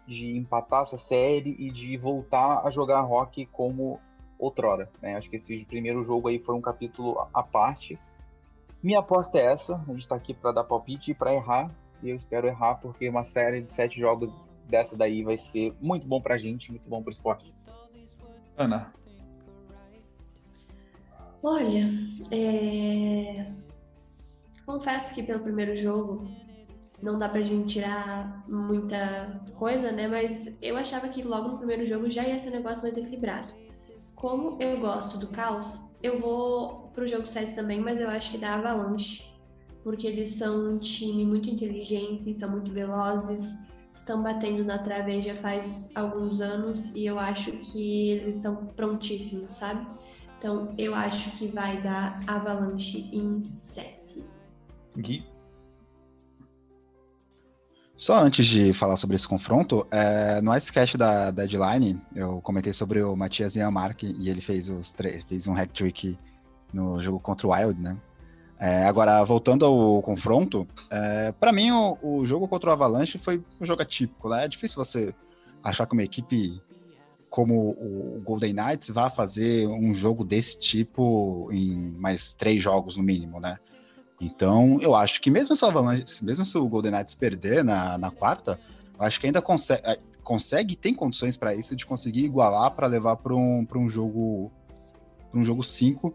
de 0.07 0.37
empatar 0.37 0.81
essa 0.81 0.97
série 0.97 1.55
e 1.59 1.71
de 1.71 1.95
voltar 1.97 2.65
a 2.65 2.69
jogar 2.69 3.01
rock 3.01 3.45
como 3.47 3.99
outrora. 4.37 4.89
Né? 5.01 5.15
Acho 5.15 5.29
que 5.29 5.35
esse 5.35 5.65
primeiro 5.65 6.03
jogo 6.03 6.27
aí 6.27 6.39
foi 6.39 6.55
um 6.55 6.61
capítulo 6.61 7.27
à 7.33 7.43
parte. 7.43 7.99
Minha 8.81 8.99
aposta 8.99 9.37
é 9.37 9.45
essa. 9.45 9.75
A 9.87 9.93
gente 9.93 10.07
tá 10.07 10.15
aqui 10.15 10.33
para 10.33 10.51
dar 10.51 10.63
palpite 10.63 11.11
e 11.11 11.13
para 11.13 11.33
errar. 11.33 11.69
E 12.01 12.09
eu 12.09 12.15
espero 12.15 12.47
errar 12.47 12.75
porque 12.75 13.09
uma 13.09 13.23
série 13.23 13.61
de 13.61 13.69
sete 13.69 13.99
jogos 13.99 14.33
dessa 14.67 14.95
daí 14.95 15.23
vai 15.23 15.37
ser 15.37 15.75
muito 15.81 16.07
bom 16.07 16.21
pra 16.21 16.37
gente, 16.37 16.71
muito 16.71 16.89
bom 16.89 17.01
pro 17.01 17.11
esporte. 17.11 17.53
Ana. 18.57 18.93
Olha, 21.41 21.89
é... 22.31 23.45
confesso 24.65 25.15
que 25.15 25.23
pelo 25.23 25.39
primeiro 25.39 25.75
jogo 25.75 26.27
não 27.01 27.17
dá 27.17 27.29
pra 27.29 27.41
gente 27.41 27.73
tirar 27.75 28.43
muita 28.47 29.41
coisa, 29.55 29.91
né? 29.91 30.07
Mas 30.07 30.53
eu 30.61 30.75
achava 30.75 31.07
que 31.07 31.23
logo 31.23 31.49
no 31.49 31.57
primeiro 31.57 31.85
jogo 31.85 32.09
já 32.09 32.27
ia 32.27 32.37
ser 32.37 32.49
um 32.49 32.53
negócio 32.53 32.83
mais 32.83 32.97
equilibrado. 32.97 33.53
Como 34.15 34.61
eu 34.61 34.79
gosto 34.81 35.17
do 35.17 35.27
caos, 35.27 35.81
eu 36.03 36.19
vou 36.19 36.89
pro 36.93 37.07
jogo 37.07 37.25
7 37.25 37.55
também, 37.55 37.79
mas 37.79 38.01
eu 38.01 38.09
acho 38.09 38.31
que 38.31 38.37
dá 38.37 38.55
Avalanche. 38.55 39.23
Porque 39.81 40.05
eles 40.05 40.31
são 40.31 40.73
um 40.73 40.77
time 40.77 41.25
muito 41.25 41.49
inteligente, 41.49 42.33
são 42.33 42.51
muito 42.51 42.69
velozes, 42.69 43.57
estão 43.93 44.21
batendo 44.21 44.63
na 44.65 44.77
trave 44.79 45.21
já 45.21 45.35
faz 45.35 45.95
alguns 45.95 46.41
anos 46.41 46.93
e 46.93 47.05
eu 47.05 47.17
acho 47.17 47.51
que 47.51 48.09
eles 48.09 48.35
estão 48.35 48.67
prontíssimos, 48.75 49.55
sabe? 49.55 49.87
Então 50.39 50.73
eu 50.77 50.95
acho 50.95 51.31
que 51.31 51.47
vai 51.47 51.81
dar 51.81 52.21
Avalanche 52.25 53.09
em 53.11 53.51
7. 53.57 54.23
Gui. 54.97 55.25
Só 57.93 58.17
antes 58.17 58.45
de 58.45 58.71
falar 58.71 58.95
sobre 58.95 59.17
esse 59.17 59.27
confronto, 59.27 59.85
é, 59.91 60.39
no 60.39 60.55
Icecast 60.55 60.97
da 60.97 61.29
Deadline, 61.31 62.01
eu 62.15 62.39
comentei 62.41 62.71
sobre 62.71 63.03
o 63.03 63.13
Matias 63.17 63.55
Yamark 63.55 64.03
e 64.03 64.29
ele 64.29 64.39
fez, 64.39 64.69
os 64.69 64.95
fez 65.27 65.49
um 65.49 65.53
hat-trick 65.53 66.17
no 66.73 66.97
jogo 66.97 67.19
contra 67.19 67.45
o 67.45 67.51
Wild, 67.51 67.81
né? 67.81 67.97
É, 68.57 68.85
agora, 68.85 69.21
voltando 69.25 69.65
ao 69.65 70.01
confronto, 70.01 70.65
é, 70.89 71.33
para 71.33 71.51
mim 71.51 71.71
o, 71.71 71.97
o, 72.01 72.25
jogo 72.25 72.47
contra 72.47 72.69
o 72.69 72.73
Avalanche 72.73 73.17
foi 73.17 73.43
um 73.59 73.65
jogo 73.65 73.81
atípico, 73.81 74.29
né? 74.29 74.45
É 74.45 74.47
difícil 74.47 74.81
você 74.81 75.13
achar 75.61 75.85
que 75.85 75.91
uma 75.91 76.03
equipe 76.03 76.61
como 77.29 77.71
o 77.71 78.21
Golden 78.23 78.53
Knights 78.53 78.89
vá 78.89 79.09
fazer 79.09 79.67
um 79.67 79.93
jogo 79.93 80.23
desse 80.25 80.59
tipo 80.59 81.49
em 81.51 81.75
mais 81.97 82.33
três 82.33 82.61
jogos 82.61 82.97
no 82.97 83.03
mínimo, 83.03 83.39
né? 83.39 83.57
Então, 84.19 84.79
eu 84.81 84.95
acho 84.95 85.21
que 85.21 85.31
mesmo 85.31 85.55
se 85.55 85.63
o 85.63 85.67
Avalanche, 85.67 86.23
mesmo 86.23 86.45
se 86.45 86.57
o 86.57 86.67
Golden 86.67 86.91
Knights 86.91 87.15
perder 87.15 87.63
na, 87.63 87.97
na 87.97 88.11
quarta, 88.11 88.59
eu 88.97 89.05
acho 89.05 89.19
que 89.19 89.27
ainda 89.27 89.41
consegue, 89.41 89.81
é, 89.85 89.97
consegue 90.23 90.75
tem 90.75 90.93
condições 90.93 91.37
para 91.37 91.55
isso 91.55 91.75
de 91.75 91.85
conseguir 91.85 92.25
igualar 92.25 92.71
para 92.71 92.87
levar 92.87 93.15
para 93.15 93.33
um, 93.33 93.65
um 93.75 93.89
jogo 93.89 94.51
para 95.31 95.39
um 95.39 95.43
jogo 95.43 95.63
5 95.63 96.13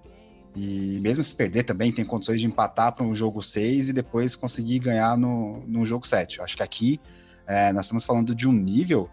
e 0.57 1.01
mesmo 1.01 1.23
se 1.23 1.35
perder 1.35 1.63
também 1.63 1.91
tem 1.91 2.05
condições 2.05 2.41
de 2.41 2.47
empatar 2.47 2.93
para 2.93 3.05
um 3.05 3.15
jogo 3.15 3.43
6 3.43 3.89
e 3.89 3.93
depois 3.93 4.37
conseguir 4.37 4.81
ganhar 4.81 5.17
no, 5.17 5.65
no 5.67 5.85
jogo 5.85 6.07
7. 6.07 6.43
Acho 6.43 6.57
que 6.57 6.63
aqui 6.63 7.01
é, 7.47 7.73
nós 7.73 7.87
estamos 7.87 8.05
falando 8.05 8.35
de 8.35 8.49
um 8.49 8.53
nível 8.53 9.09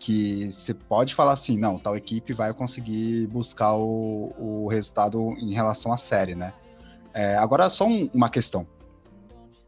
que 0.00 0.50
você 0.50 0.72
pode 0.72 1.14
falar 1.14 1.32
assim, 1.32 1.58
não, 1.58 1.78
tal 1.78 1.94
equipe 1.94 2.32
vai 2.32 2.54
conseguir 2.54 3.26
buscar 3.26 3.74
o, 3.74 4.32
o 4.38 4.66
resultado 4.68 5.34
em 5.38 5.52
relação 5.52 5.92
à 5.92 5.98
série, 5.98 6.34
né? 6.34 6.54
É, 7.12 7.36
agora, 7.36 7.68
só 7.68 7.86
um, 7.86 8.08
uma 8.14 8.30
questão. 8.30 8.66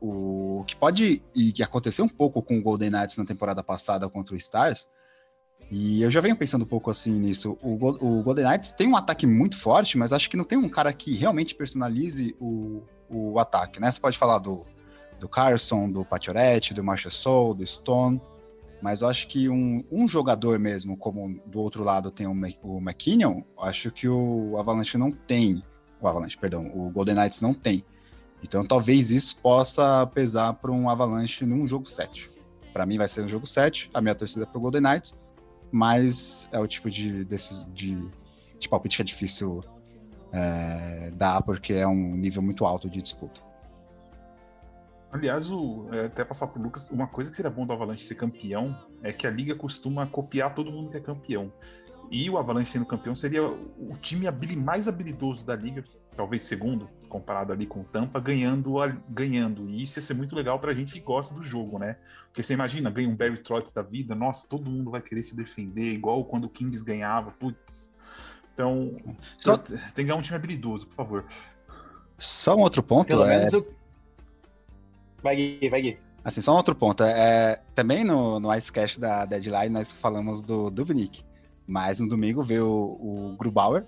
O 0.01 0.65
que 0.67 0.75
pode 0.75 1.23
e 1.37 1.53
que 1.53 1.63
aconteceu 1.63 2.05
um 2.05 2.09
pouco 2.09 2.43
com 2.43 2.59
o 2.59 2.63
Golden 2.63 2.91
Knights 2.91 3.19
na 3.19 3.27
temporada 3.27 3.63
passada 3.63 4.09
contra 4.09 4.35
o 4.35 4.37
Stars, 4.39 4.89
e 5.71 6.03
eu 6.03 6.11
já 6.11 6.21
venho 6.21 6.35
pensando 6.35 6.63
um 6.63 6.69
pouco 6.69 6.91
assim 6.91 7.13
nisso. 7.13 7.59
O, 7.63 7.75
o 7.75 8.23
Golden 8.23 8.47
Knights 8.47 8.73
tem 8.73 8.89
um 8.89 8.97
ataque 8.97 9.27
muito 9.27 9.59
forte, 9.59 9.99
mas 9.99 10.15
acho 10.15 10.31
que 10.31 10.37
não 10.37 10.45
tem 10.45 10.57
um 10.57 10.69
cara 10.69 10.93
que 10.95 11.15
realmente 11.15 11.55
personalize 11.55 12.35
o, 12.41 12.83
o 13.09 13.39
ataque, 13.39 13.79
né? 13.79 13.91
Você 13.91 14.01
pode 14.01 14.17
falar 14.17 14.39
do, 14.39 14.65
do 15.21 15.29
Carson, 15.29 15.91
do 15.91 16.07
Pacioretty, 16.07 16.73
do 16.73 16.83
Marchessault, 16.83 17.59
do 17.59 17.67
Stone, 17.67 18.21
mas 18.83 19.01
eu 19.01 19.09
acho 19.09 19.29
que 19.29 19.49
um, 19.49 19.85
um 19.91 20.09
jogador 20.09 20.59
mesmo, 20.59 20.97
como 20.97 21.41
do 21.47 21.61
outro 21.61 21.85
lado 21.85 22.11
tem 22.11 22.27
o, 22.27 22.35
o 22.63 22.79
McKinnon, 22.79 23.43
acho 23.61 23.91
que 23.93 24.09
o 24.09 24.57
Avalanche 24.59 24.99
não 24.99 25.13
tem 25.13 25.63
o 26.03 26.09
Avalanche, 26.09 26.37
perdão, 26.37 26.67
o 26.75 26.91
Golden 26.91 27.15
Knights 27.15 27.41
não 27.41 27.55
tem. 27.55 27.85
Então 28.43 28.67
talvez 28.67 29.11
isso 29.11 29.37
possa 29.37 30.05
pesar 30.09 30.53
para 30.55 30.73
um 30.73 30.91
Avalanche 30.91 31.47
num 31.47 31.67
jogo 31.67 31.87
7. 31.87 32.29
Para 32.73 32.85
mim 32.85 32.99
vai 32.99 33.09
ser 33.09 33.23
um 33.23 33.29
jogo 33.29 33.47
7, 33.47 33.89
a 33.95 34.01
minha 34.01 34.15
torcida 34.15 34.43
é 34.43 34.47
pro 34.47 34.61
Golden 34.61 34.83
Knights, 34.83 35.15
mas 35.71 36.49
é 36.51 36.59
o 36.59 36.67
tipo 36.67 36.91
de, 36.91 37.25
desses, 37.25 37.67
de, 37.73 37.97
de 38.59 38.69
palpite 38.69 38.97
que 38.97 39.03
é 39.03 39.05
difícil 39.05 39.63
é, 40.33 41.13
dar, 41.15 41.41
porque 41.43 41.75
é 41.75 41.87
um 41.87 42.17
nível 42.17 42.43
muito 42.43 42.65
alto 42.65 42.91
de 42.91 43.01
disputa. 43.01 43.41
Aliás, 45.13 45.53
o, 45.53 45.89
é, 45.93 46.07
até 46.07 46.25
passar 46.25 46.47
pro 46.47 46.63
Lucas, 46.63 46.91
uma 46.91 47.07
coisa 47.07 47.31
que 47.31 47.37
seria 47.37 47.51
bom 47.51 47.67
do 47.67 47.73
Avalanche 47.75 48.03
ser 48.03 48.15
campeão 48.15 48.75
é 49.03 49.13
que 49.13 49.27
a 49.27 49.31
liga 49.31 49.55
costuma 49.55 50.07
copiar 50.07 50.55
todo 50.55 50.73
mundo 50.73 50.91
que 50.91 50.97
é 50.97 51.01
campeão. 51.01 51.53
E 52.11 52.31
o 52.31 52.39
Avalanche 52.39 52.73
sendo 52.73 52.87
campeão 52.87 53.15
seria 53.15 53.47
o 53.47 53.95
time 54.01 54.27
mais 54.57 54.89
habilidoso 54.89 55.45
da 55.45 55.55
liga, 55.55 55.85
talvez 56.17 56.43
segundo, 56.45 56.89
comparado 57.11 57.53
ali 57.53 57.67
com 57.67 57.81
o 57.81 57.85
Tampa, 57.85 58.19
ganhando, 58.21 58.75
ganhando. 59.07 59.69
E 59.69 59.83
isso 59.83 59.99
ia 59.99 60.03
ser 60.03 60.15
muito 60.15 60.35
legal 60.35 60.59
pra 60.59 60.73
gente 60.73 60.95
que 60.95 61.01
gosta 61.01 61.35
do 61.35 61.43
jogo, 61.43 61.79
né? 61.79 61.99
Porque 62.27 62.43
você 62.43 62.55
imagina, 62.55 62.91
ganha 62.91 63.09
um 63.09 63.17
Barry 63.17 63.37
Trotz 63.37 63.71
da 63.73 63.83
vida, 63.83 64.15
nossa, 64.15 64.49
todo 64.49 64.71
mundo 64.71 64.91
vai 64.91 65.03
querer 65.03 65.23
se 65.23 65.37
defender, 65.37 65.93
igual 65.93 66.25
quando 66.25 66.45
o 66.45 66.51
Kings 66.51 66.83
ganhava, 66.83 67.31
putz. 67.33 67.95
Então, 68.55 68.97
Só... 69.37 69.59
tem 69.59 69.77
que 69.95 70.05
ganhar 70.05 70.17
um 70.17 70.23
time 70.23 70.37
habilidoso, 70.37 70.87
por 70.87 70.95
favor. 70.95 71.25
Só 72.17 72.57
um 72.57 72.61
outro 72.61 72.83
ponto. 72.83 73.09
Pelo 73.09 73.25
é... 73.25 73.51
menos 73.51 73.65
Vai, 75.23 75.37
Gui, 75.37 75.69
vai, 75.69 75.83
Gui. 75.83 75.99
Assim, 76.25 76.41
só 76.41 76.53
um 76.53 76.57
outro 76.57 76.75
ponto. 76.75 77.03
É, 77.03 77.61
também 77.75 78.05
no, 78.05 78.39
no 78.39 78.55
Icecast 78.55 78.99
da 78.99 79.25
Deadline 79.25 79.71
nós 79.71 79.93
falamos 79.93 80.43
do 80.43 80.71
Dubnik. 80.71 81.25
Mas 81.67 81.99
no 81.99 82.09
domingo 82.09 82.43
veio 82.43 82.67
o, 82.67 83.33
o 83.33 83.37
Grubauer 83.37 83.85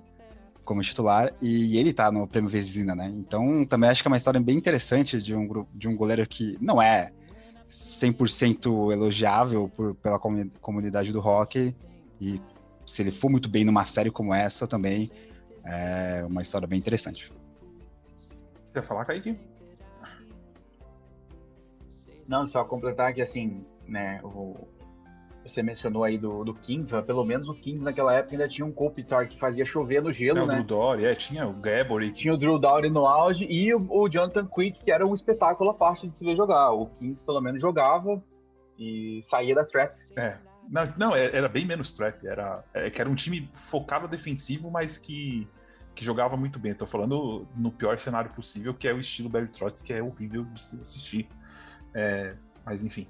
como 0.65 0.81
titular 0.81 1.33
e 1.43 1.77
ele 1.77 1.93
tá 1.93 2.11
no 2.11 2.27
prêmio 2.27 2.49
Vezina, 2.49 2.95
né? 2.95 3.13
Então 3.17 3.65
também 3.67 3.91
acho 3.91 4.03
que 4.03 4.09
é 4.09 4.11
uma 4.11 4.17
história 4.17 4.41
bem 4.41 4.57
interessante 4.57 5.21
de 5.21 5.35
um, 5.35 5.67
de 5.75 5.89
um 5.89 5.97
goleiro 5.97 6.27
que 6.27 6.57
não 6.61 6.81
é 6.81 7.13
100% 7.69 8.93
elogiável 8.93 9.69
por, 9.69 9.95
pela 9.97 10.19
comunidade 10.19 11.13
do 11.13 11.21
hockey 11.21 11.75
e 12.21 12.41
se 12.87 13.03
ele 13.03 13.11
for 13.11 13.31
muito 13.31 13.49
bem 13.49 13.65
numa 13.65 13.85
série 13.85 14.11
como 14.11 14.33
essa 14.33 14.67
também 14.67 15.11
é 15.65 16.25
uma 16.27 16.43
história 16.43 16.67
bem 16.67 16.79
interessante. 16.79 17.33
Quer 18.73 18.83
falar, 18.83 19.05
Kaique? 19.05 19.39
Não, 22.29 22.47
só 22.47 22.65
completar 22.65 23.13
que 23.13 23.21
assim, 23.21 23.65
né, 23.87 24.21
o, 24.23 24.67
você 25.45 25.63
mencionou 25.63 26.05
aí 26.05 26.17
do, 26.17 26.43
do 26.43 26.55
Kings, 26.55 26.91
pelo 27.03 27.25
menos 27.25 27.49
o 27.49 27.55
Kings 27.55 27.85
naquela 27.85 28.15
época 28.15 28.35
ainda 28.35 28.49
tinha 28.49 28.65
um 28.67 28.73
Kopitar 28.73 29.29
que 29.29 29.39
fazia 29.39 29.65
chover 29.65 30.03
no 30.03 30.11
gelo, 30.11 30.39
é, 30.39 30.47
né? 30.47 30.55
O 30.55 30.57
Drew 30.57 30.65
Dory, 30.65 31.05
é, 31.05 31.15
tinha 31.15 31.47
o 31.47 31.53
Gabor. 31.53 32.03
Tinha 32.13 32.33
o 32.33 32.37
Drew 32.37 32.59
Dory 32.59 32.89
no 32.89 33.07
auge 33.07 33.45
e 33.45 33.75
o, 33.75 33.87
o 33.91 34.09
Jonathan 34.09 34.47
Quick, 34.47 34.83
que 34.83 34.91
era 34.91 35.07
um 35.07 35.13
espetáculo 35.13 35.71
a 35.71 35.75
parte 35.75 36.09
de 36.09 36.17
se 36.17 36.25
ver 36.25 36.37
jogar. 36.37 36.71
O 36.71 36.87
Kings 36.87 37.23
pelo 37.25 37.41
menos 37.41 37.61
jogava 37.61 38.23
e 38.79 39.21
saía 39.25 39.55
da 39.55 39.65
trap. 39.65 39.93
É. 40.17 40.39
Não, 40.71 40.95
não 40.97 41.17
é, 41.17 41.37
era 41.37 41.47
bem 41.47 41.67
menos 41.67 41.93
trap, 41.93 42.27
era, 42.27 42.65
é, 42.73 42.89
que 42.89 42.99
era 42.99 43.11
um 43.11 43.15
time 43.15 43.51
focado 43.53 44.09
defensivo, 44.09 44.71
mas 44.71 44.97
que, 44.97 45.47
que 45.95 46.03
jogava 46.03 46.39
muito 46.39 46.59
bem. 46.59 46.73
Estou 46.73 46.89
falando 46.89 47.47
no 47.55 47.71
pior 47.71 47.99
cenário 47.99 48.31
possível, 48.31 48.73
que 48.73 48.89
é 48.89 48.95
o 48.95 48.99
estilo 48.99 49.29
Barry 49.29 49.49
Trotz, 49.49 49.83
que 49.83 49.93
é 49.93 50.03
horrível 50.03 50.43
de 50.45 50.55
assistir. 50.55 51.29
É, 51.95 52.35
mas 52.65 52.85
enfim, 52.85 53.07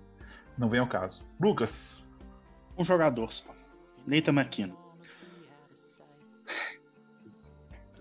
não 0.57 0.69
vem 0.69 0.81
ao 0.81 0.87
caso. 0.87 1.25
Lucas, 1.41 2.05
um 2.77 2.85
jogador 2.85 3.33
só. 3.33 3.53
Nathan 4.07 4.33
McKinnon. 4.33 4.77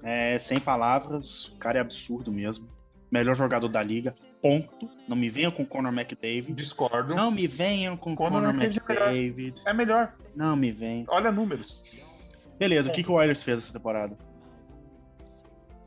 É, 0.03 0.37
sem 0.37 0.59
palavras, 0.59 1.45
o 1.47 1.57
cara 1.57 1.77
é 1.77 1.81
absurdo 1.81 2.31
mesmo. 2.31 2.69
Melhor 3.09 3.35
jogador 3.35 3.69
da 3.69 3.81
liga. 3.81 4.13
Ponto. 4.41 4.89
Não 5.07 5.15
me 5.15 5.29
venham 5.29 5.51
com 5.51 5.65
Conor 5.65 5.93
McDavid. 5.93 6.51
Discordo. 6.53 7.15
Não 7.15 7.31
me 7.31 7.47
venham 7.47 7.95
com 7.95 8.13
Conor, 8.13 8.41
Conor 8.41 8.55
McDavid. 8.55 9.61
É 9.65 9.71
melhor. 9.71 10.13
Não 10.35 10.57
me 10.57 10.71
vem. 10.71 11.05
Olha 11.07 11.31
números. 11.31 11.81
Beleza, 12.59 12.89
o 12.89 12.93
que, 12.93 13.03
que 13.03 13.09
o 13.09 13.13
Oilers 13.13 13.41
fez 13.41 13.59
essa 13.59 13.73
temporada? 13.73 14.17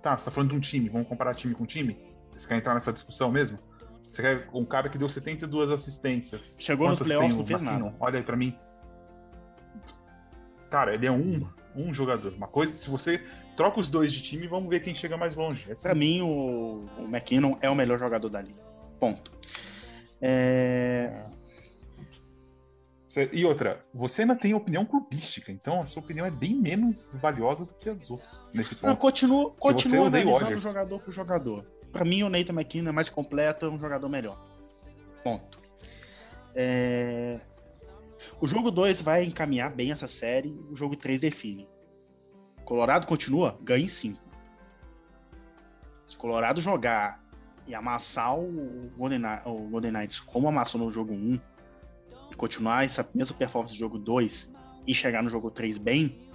Tá, 0.01 0.18
você 0.18 0.24
tá 0.24 0.31
falando 0.31 0.51
de 0.51 0.56
um 0.56 0.60
time. 0.60 0.89
Vamos 0.89 1.09
comparar 1.09 1.35
time 1.35 1.55
com 1.55 1.66
time? 1.66 1.98
Você 2.35 2.48
quer 2.48 2.56
entrar 2.56 2.74
nessa 2.74 2.93
discussão 2.93 3.31
mesmo? 3.31 3.59
Você 4.10 4.22
quer 4.22 4.48
um 4.52 4.64
cara 4.64 4.88
que 4.88 4.98
deu 4.98 5.08
72 5.08 5.70
assistências. 5.70 6.56
Chegou 6.60 6.86
Quantas 6.86 7.00
nos 7.00 7.08
playoffs, 7.08 7.36
não 7.36 7.46
fez 7.46 7.62
nada. 7.62 7.94
Olha 8.00 8.18
aí 8.18 8.24
pra 8.24 8.36
mim. 8.36 8.56
Cara, 10.70 10.94
ele 10.94 11.06
é 11.06 11.12
um, 11.12 11.46
um 11.74 11.92
jogador. 11.92 12.32
Uma 12.32 12.48
coisa, 12.48 12.72
se 12.72 12.88
você 12.88 13.22
troca 13.56 13.80
os 13.80 13.88
dois 13.88 14.12
de 14.12 14.22
time, 14.22 14.46
vamos 14.46 14.68
ver 14.68 14.80
quem 14.80 14.94
chega 14.94 15.16
mais 15.16 15.36
longe. 15.36 15.66
É 15.70 15.74
pra 15.74 15.94
mim, 15.94 16.20
o, 16.22 16.86
o 16.98 17.04
McKinnon 17.04 17.56
é 17.60 17.70
o 17.70 17.74
melhor 17.74 17.98
jogador 17.98 18.28
da 18.28 18.40
liga. 18.40 18.60
Ponto. 18.98 19.32
É... 20.20 21.24
E 23.32 23.46
outra, 23.46 23.82
você 23.94 24.22
ainda 24.22 24.36
tem 24.36 24.52
opinião 24.52 24.84
clubística, 24.84 25.50
então 25.50 25.80
a 25.80 25.86
sua 25.86 26.02
opinião 26.02 26.26
é 26.26 26.30
bem 26.30 26.54
menos 26.54 27.14
valiosa 27.14 27.64
do 27.64 27.72
que 27.72 27.88
as 27.88 28.10
outras 28.10 28.44
nesse 28.52 28.74
ponto. 28.74 28.90
Não, 28.90 28.96
continua, 28.96 29.52
continua 29.52 30.08
analisando 30.08 30.60
jogador 30.60 31.00
por 31.00 31.12
jogador. 31.12 31.66
Para 31.97 32.05
mim, 32.05 32.23
o 32.23 32.28
Nathan 32.28 32.52
McKinnon 32.52 32.90
é 32.90 32.93
mais 32.93 33.09
completo, 33.09 33.64
é 33.64 33.70
um 33.70 33.78
jogador 33.78 34.06
melhor. 34.06 34.39
Ponto. 35.24 35.59
É... 36.55 37.40
O 38.39 38.47
jogo 38.47 38.70
2 38.70 39.01
vai 39.01 39.24
encaminhar 39.24 39.70
bem 39.70 39.90
essa 39.90 40.06
série, 40.06 40.51
o 40.70 40.77
jogo 40.77 40.94
3 40.94 41.23
define. 41.23 41.66
Colorado 42.66 43.06
continua, 43.06 43.59
ganha 43.62 43.86
em 43.86 43.89
5. 43.89 44.20
Se 46.06 46.16
o 46.16 46.18
Colorado 46.18 46.60
jogar 46.60 47.24
e 47.66 47.74
amassar 47.74 48.39
o 48.39 48.90
Golden, 48.94 49.23
o 49.47 49.68
Golden 49.70 49.93
Knights 49.93 50.20
como 50.20 50.48
amassou 50.48 50.78
no 50.78 50.93
jogo 50.93 51.14
1 51.14 51.16
um, 51.16 51.40
e 52.31 52.35
continuar 52.35 52.85
essa 52.85 53.09
mesma 53.14 53.35
performance 53.35 53.73
do 53.73 53.78
jogo 53.78 53.98
2 53.98 54.55
e 54.86 54.93
chegar 54.93 55.23
no 55.23 55.31
jogo 55.31 55.51
3 55.51 55.78
bem, 55.78 56.28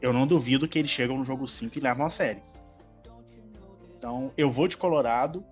eu 0.00 0.12
não 0.12 0.28
duvido 0.28 0.68
que 0.68 0.78
eles 0.78 0.92
chegam 0.92 1.18
no 1.18 1.24
jogo 1.24 1.48
5 1.48 1.76
e 1.76 1.80
levam 1.80 2.06
a 2.06 2.08
série. 2.08 2.40
Então, 3.98 4.32
eu 4.36 4.48
vou 4.48 4.68
de 4.68 4.76
Colorado, 4.76 5.44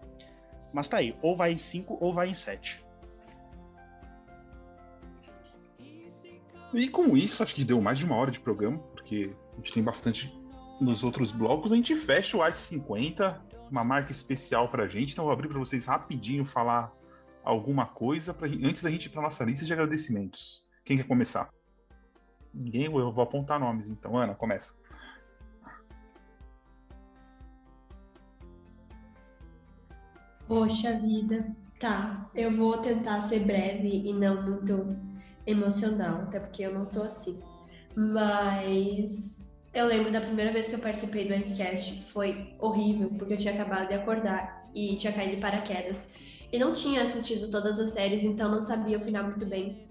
mas 0.72 0.86
tá 0.86 0.98
aí, 0.98 1.16
ou 1.20 1.36
vai 1.36 1.52
em 1.52 1.58
5 1.58 1.98
ou 2.00 2.14
vai 2.14 2.28
em 2.28 2.34
7. 2.34 2.84
E 6.72 6.88
com 6.88 7.16
isso, 7.16 7.42
acho 7.42 7.54
que 7.54 7.64
deu 7.64 7.80
mais 7.80 7.98
de 7.98 8.04
uma 8.04 8.16
hora 8.16 8.30
de 8.30 8.38
programa, 8.38 8.78
porque 8.94 9.34
a 9.52 9.56
gente 9.56 9.72
tem 9.72 9.82
bastante 9.82 10.32
nos 10.80 11.02
outros 11.02 11.32
blocos. 11.32 11.72
A 11.72 11.76
gente 11.76 11.96
fecha 11.96 12.36
o 12.36 12.46
Ice 12.46 12.58
50, 12.58 13.42
uma 13.70 13.82
marca 13.82 14.12
especial 14.12 14.68
pra 14.68 14.86
gente. 14.86 15.12
Então, 15.12 15.24
eu 15.24 15.26
vou 15.26 15.32
abrir 15.32 15.48
para 15.48 15.58
vocês 15.58 15.86
rapidinho 15.86 16.44
falar 16.44 16.92
alguma 17.42 17.86
coisa 17.86 18.32
pra, 18.32 18.46
antes 18.46 18.82
da 18.82 18.90
gente 18.90 19.06
ir 19.06 19.10
para 19.10 19.22
nossa 19.22 19.44
lista 19.44 19.64
de 19.64 19.72
agradecimentos? 19.72 20.68
Quem 20.84 20.96
quer 20.96 21.06
começar? 21.06 21.50
Ninguém, 22.54 22.84
eu 22.84 23.12
vou 23.12 23.22
apontar 23.24 23.58
nomes, 23.58 23.88
então. 23.88 24.16
Ana, 24.16 24.34
começa. 24.34 24.76
Poxa 30.46 30.92
vida. 30.92 31.54
Tá, 31.78 32.30
eu 32.34 32.50
vou 32.52 32.78
tentar 32.78 33.22
ser 33.22 33.40
breve 33.40 34.02
e 34.06 34.12
não 34.12 34.42
muito 34.42 34.96
emocional, 35.46 36.22
até 36.22 36.40
porque 36.40 36.62
eu 36.62 36.72
não 36.72 36.86
sou 36.86 37.02
assim. 37.02 37.38
Mas 37.94 39.42
eu 39.74 39.86
lembro 39.86 40.10
da 40.10 40.20
primeira 40.20 40.52
vez 40.52 40.68
que 40.68 40.74
eu 40.74 40.78
participei 40.78 41.26
do 41.26 41.34
Icecast, 41.34 42.02
foi 42.04 42.54
horrível, 42.58 43.10
porque 43.18 43.34
eu 43.34 43.36
tinha 43.36 43.52
acabado 43.52 43.88
de 43.88 43.94
acordar 43.94 44.70
e 44.74 44.96
tinha 44.96 45.12
caído 45.12 45.34
de 45.36 45.40
paraquedas. 45.40 46.06
E 46.50 46.58
não 46.58 46.72
tinha 46.72 47.02
assistido 47.02 47.50
todas 47.50 47.78
as 47.78 47.90
séries, 47.90 48.24
então 48.24 48.50
não 48.50 48.62
sabia 48.62 48.96
o 48.96 49.04
final 49.04 49.24
muito 49.24 49.44
bem. 49.44 49.86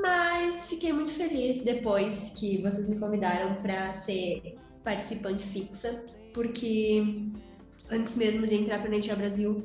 Mas 0.00 0.68
fiquei 0.68 0.92
muito 0.92 1.12
feliz 1.12 1.62
depois 1.62 2.30
que 2.38 2.62
vocês 2.62 2.88
me 2.88 2.98
convidaram 2.98 3.56
para 3.56 3.92
ser 3.94 4.56
participante 4.84 5.44
fixa, 5.46 6.02
porque 6.32 7.02
antes 7.90 8.16
mesmo 8.16 8.46
de 8.46 8.54
entrar 8.54 8.80
para 8.80 8.90
o 8.90 8.94
Nature 8.94 9.16
Brasil, 9.16 9.62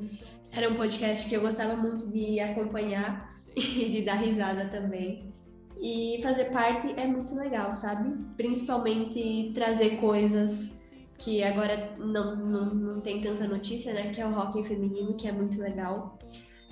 era 0.52 0.68
um 0.68 0.74
podcast 0.74 1.28
que 1.28 1.34
eu 1.34 1.40
gostava 1.40 1.76
muito 1.76 2.10
de 2.10 2.40
acompanhar 2.40 3.30
e 3.54 3.90
de 3.90 4.02
dar 4.02 4.14
risada 4.14 4.66
também. 4.66 5.34
E 5.78 6.18
fazer 6.22 6.46
parte 6.46 6.88
é 6.98 7.06
muito 7.06 7.34
legal, 7.34 7.74
sabe? 7.74 8.10
Principalmente 8.36 9.52
trazer 9.54 9.98
coisas 10.00 10.74
que 11.18 11.42
agora 11.42 11.94
não, 11.98 12.34
não, 12.36 12.74
não 12.74 13.00
tem 13.00 13.20
tanta 13.20 13.46
notícia, 13.46 13.92
né? 13.92 14.10
Que 14.10 14.20
é 14.20 14.26
o 14.26 14.34
hockey 14.34 14.64
feminino, 14.64 15.14
que 15.14 15.28
é 15.28 15.32
muito 15.32 15.60
legal. 15.60 16.18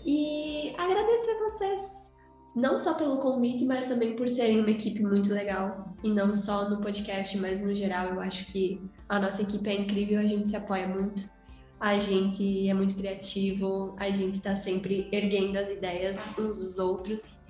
E 0.06 0.74
agradecer 0.78 1.30
a 1.32 1.44
vocês, 1.44 2.14
não 2.56 2.78
só 2.78 2.94
pelo 2.94 3.18
convite, 3.18 3.64
mas 3.64 3.88
também 3.88 4.16
por 4.16 4.28
serem 4.28 4.60
uma 4.60 4.70
equipe 4.70 5.02
muito 5.02 5.32
legal. 5.32 5.94
E 6.02 6.08
não 6.08 6.34
só 6.34 6.68
no 6.70 6.80
podcast, 6.80 7.36
mas 7.38 7.60
no 7.60 7.74
geral, 7.74 8.08
eu 8.08 8.20
acho 8.20 8.46
que 8.46 8.80
a 9.08 9.18
nossa 9.18 9.42
equipe 9.42 9.68
é 9.68 9.82
incrível, 9.82 10.20
a 10.20 10.26
gente 10.26 10.48
se 10.48 10.56
apoia 10.56 10.88
muito 10.88 11.34
a 11.80 11.98
gente 11.98 12.68
é 12.68 12.74
muito 12.74 12.94
criativo, 12.94 13.94
a 13.98 14.10
gente 14.10 14.36
está 14.36 14.56
sempre 14.56 15.08
erguendo 15.12 15.56
as 15.56 15.70
ideias 15.70 16.34
uns 16.38 16.56
dos 16.56 16.78
outros. 16.78 17.40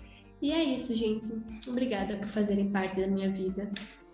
E 0.41 0.53
é 0.53 0.63
isso, 0.63 0.95
gente. 0.95 1.29
Obrigada 1.67 2.17
por 2.17 2.29
fazerem 2.29 2.71
parte 2.71 3.01
da 3.01 3.07
minha 3.07 3.31
vida. 3.31 3.71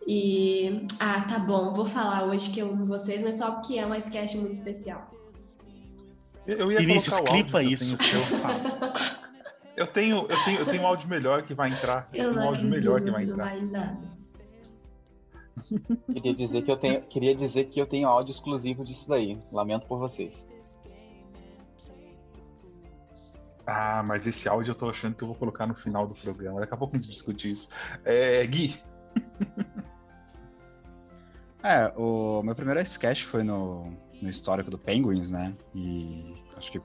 E. 0.06 0.86
Ah, 0.98 1.22
tá 1.22 1.38
bom, 1.38 1.72
vou 1.72 1.84
falar 1.84 2.24
hoje 2.24 2.50
que 2.50 2.60
eu 2.60 2.70
amo 2.70 2.86
vocês, 2.86 3.22
mas 3.22 3.36
só 3.36 3.52
porque 3.52 3.78
é 3.78 3.86
uma 3.86 3.98
sketch 3.98 4.34
muito 4.36 4.54
especial. 4.54 5.10
Eu 6.46 6.70
ia 6.72 6.78
Vinícius, 6.78 7.14
colocar 7.14 7.32
o 7.32 7.36
áudio 7.36 7.44
clipa 7.44 7.62
isso. 7.62 7.96
Eu 9.76 9.86
tenho, 9.86 10.26
eu, 10.28 10.44
tenho, 10.44 10.58
eu 10.58 10.66
tenho 10.66 10.82
um 10.82 10.86
áudio 10.86 11.08
melhor 11.08 11.42
que 11.42 11.54
vai 11.54 11.70
entrar. 11.70 12.06
Eu, 12.12 12.24
eu 12.24 12.30
tenho 12.32 12.44
um 12.44 12.48
áudio 12.48 12.68
melhor 12.68 13.00
que 13.00 13.10
vai 13.10 13.22
entrar. 13.22 13.56
Não 13.56 13.60
vai 13.60 13.62
nada. 13.62 14.09
Queria 16.12 16.34
dizer 16.34 16.62
que 16.62 16.70
eu 16.70 16.76
tenho, 16.76 17.02
queria 17.02 17.34
dizer 17.34 17.64
que 17.64 17.80
eu 17.80 17.86
tenho 17.86 18.08
áudio 18.08 18.32
exclusivo 18.32 18.84
disso 18.84 19.08
daí. 19.08 19.38
Lamento 19.52 19.86
por 19.86 19.98
vocês. 19.98 20.32
Ah, 23.66 24.02
mas 24.02 24.26
esse 24.26 24.48
áudio 24.48 24.72
eu 24.72 24.74
tô 24.74 24.90
achando 24.90 25.14
que 25.14 25.22
eu 25.22 25.28
vou 25.28 25.36
colocar 25.36 25.66
no 25.66 25.74
final 25.74 26.06
do 26.06 26.14
programa. 26.14 26.60
Daqui 26.60 26.74
a 26.74 26.76
pouco 26.76 26.96
a 26.96 26.98
gente 26.98 27.08
discute 27.08 27.50
isso. 27.50 27.68
É, 28.04 28.44
Gui. 28.46 28.76
é, 31.62 31.92
o 31.96 32.42
meu 32.42 32.54
primeiro 32.54 32.80
sketch 32.80 33.24
foi 33.24 33.44
no, 33.44 33.92
no 34.20 34.28
histórico 34.28 34.70
do 34.70 34.78
Penguins, 34.78 35.30
né? 35.30 35.54
E 35.74 36.42
acho 36.56 36.72
que 36.72 36.80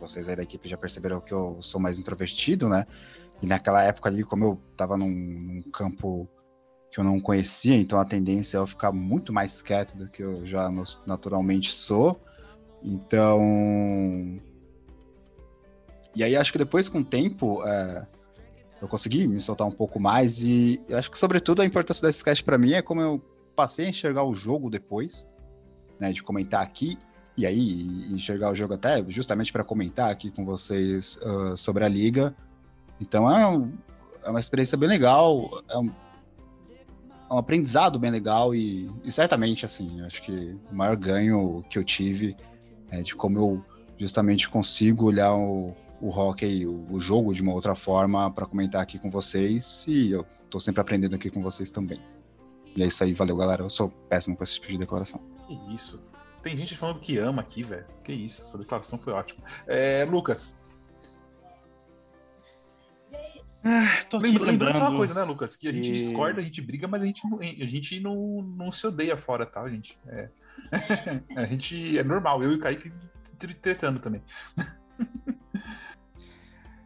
vocês 0.00 0.28
aí 0.28 0.36
da 0.36 0.42
equipe 0.42 0.68
já 0.68 0.76
perceberam 0.76 1.20
que 1.20 1.32
eu 1.32 1.60
sou 1.60 1.80
mais 1.80 1.98
introvertido, 1.98 2.68
né? 2.68 2.86
E 3.42 3.46
naquela 3.46 3.82
época 3.82 4.08
ali, 4.08 4.24
como 4.24 4.44
eu 4.44 4.60
tava 4.76 4.96
num, 4.96 5.10
num 5.10 5.62
campo 5.70 6.28
que 6.94 7.00
eu 7.00 7.04
não 7.04 7.18
conhecia, 7.18 7.74
então 7.74 7.98
a 7.98 8.04
tendência 8.04 8.56
é 8.56 8.60
eu 8.60 8.66
ficar 8.68 8.92
muito 8.92 9.32
mais 9.32 9.60
quieto 9.60 9.96
do 9.96 10.06
que 10.06 10.22
eu 10.22 10.46
já 10.46 10.70
naturalmente 11.04 11.72
sou. 11.72 12.20
Então. 12.84 14.40
E 16.14 16.22
aí 16.22 16.36
acho 16.36 16.52
que 16.52 16.58
depois, 16.58 16.88
com 16.88 17.00
o 17.00 17.04
tempo, 17.04 17.60
é, 17.66 18.06
eu 18.80 18.86
consegui 18.86 19.26
me 19.26 19.40
soltar 19.40 19.66
um 19.66 19.72
pouco 19.72 19.98
mais. 19.98 20.40
E 20.44 20.80
acho 20.92 21.10
que, 21.10 21.18
sobretudo, 21.18 21.62
a 21.62 21.64
importância 21.64 22.06
desse 22.06 22.18
sketch 22.18 22.42
para 22.42 22.56
mim 22.56 22.74
é 22.74 22.80
como 22.80 23.00
eu 23.00 23.20
passei 23.56 23.86
a 23.86 23.88
enxergar 23.88 24.22
o 24.22 24.32
jogo 24.32 24.70
depois, 24.70 25.26
né, 25.98 26.12
de 26.12 26.22
comentar 26.22 26.62
aqui. 26.62 26.96
E 27.36 27.44
aí, 27.44 28.14
enxergar 28.14 28.52
o 28.52 28.54
jogo 28.54 28.74
até 28.74 29.04
justamente 29.08 29.52
para 29.52 29.64
comentar 29.64 30.12
aqui 30.12 30.30
com 30.30 30.44
vocês 30.44 31.16
uh, 31.16 31.56
sobre 31.56 31.84
a 31.84 31.88
liga. 31.88 32.36
Então 33.00 33.28
é, 33.28 33.44
um, 33.48 33.72
é 34.22 34.30
uma 34.30 34.38
experiência 34.38 34.78
bem 34.78 34.88
legal. 34.88 35.60
É 35.68 35.76
um, 35.76 35.90
um 37.34 37.38
aprendizado 37.38 37.98
bem 37.98 38.10
legal 38.10 38.54
e, 38.54 38.90
e, 39.04 39.12
certamente, 39.12 39.64
assim, 39.64 40.00
acho 40.02 40.22
que 40.22 40.56
o 40.70 40.74
maior 40.74 40.96
ganho 40.96 41.64
que 41.68 41.78
eu 41.78 41.84
tive 41.84 42.36
é 42.90 43.02
de 43.02 43.14
como 43.14 43.38
eu 43.38 43.64
justamente 43.98 44.48
consigo 44.48 45.06
olhar 45.06 45.34
o, 45.34 45.74
o 46.00 46.08
hockey, 46.08 46.66
o, 46.66 46.86
o 46.90 47.00
jogo 47.00 47.32
de 47.32 47.42
uma 47.42 47.52
outra 47.52 47.74
forma 47.74 48.30
para 48.30 48.46
comentar 48.46 48.82
aqui 48.82 48.98
com 48.98 49.10
vocês 49.10 49.84
e 49.88 50.12
eu 50.12 50.24
tô 50.50 50.60
sempre 50.60 50.80
aprendendo 50.80 51.14
aqui 51.16 51.30
com 51.30 51.42
vocês 51.42 51.70
também. 51.70 52.00
E 52.76 52.82
é 52.82 52.86
isso 52.86 53.02
aí, 53.04 53.12
valeu 53.12 53.36
galera, 53.36 53.62
eu 53.62 53.70
sou 53.70 53.90
péssimo 54.08 54.36
com 54.36 54.44
esse 54.44 54.54
tipo 54.54 54.68
de 54.68 54.78
declaração. 54.78 55.20
Que 55.46 55.74
isso, 55.74 56.00
tem 56.42 56.56
gente 56.56 56.76
falando 56.76 57.00
que 57.00 57.18
ama 57.18 57.40
aqui, 57.40 57.62
velho, 57.62 57.86
que 58.02 58.12
isso, 58.12 58.42
essa 58.42 58.58
declaração 58.58 58.98
foi 58.98 59.12
ótima. 59.12 59.40
É, 59.66 60.04
Lucas, 60.04 60.60
Ah, 63.64 64.04
tô 64.10 64.18
lembrando, 64.18 64.44
lembrando 64.44 64.76
só 64.76 64.88
uma 64.88 64.96
coisa, 64.96 65.14
né, 65.14 65.22
Lucas? 65.22 65.56
Que 65.56 65.68
a 65.68 65.72
gente 65.72 65.90
discorda, 65.90 66.40
a 66.40 66.44
gente 66.44 66.60
briga, 66.60 66.86
mas 66.86 67.02
a 67.02 67.06
gente, 67.06 67.22
a 67.40 67.66
gente 67.66 67.98
não, 67.98 68.42
não 68.42 68.70
se 68.70 68.86
odeia 68.86 69.16
fora, 69.16 69.46
tá, 69.46 69.66
gente? 69.68 69.98
É. 70.06 70.28
a 71.34 71.44
gente 71.44 71.98
é 71.98 72.04
normal, 72.04 72.42
eu 72.42 72.52
e 72.52 72.56
o 72.56 72.58
Kaique 72.58 72.92
tretando 73.60 74.00
também. 74.00 74.22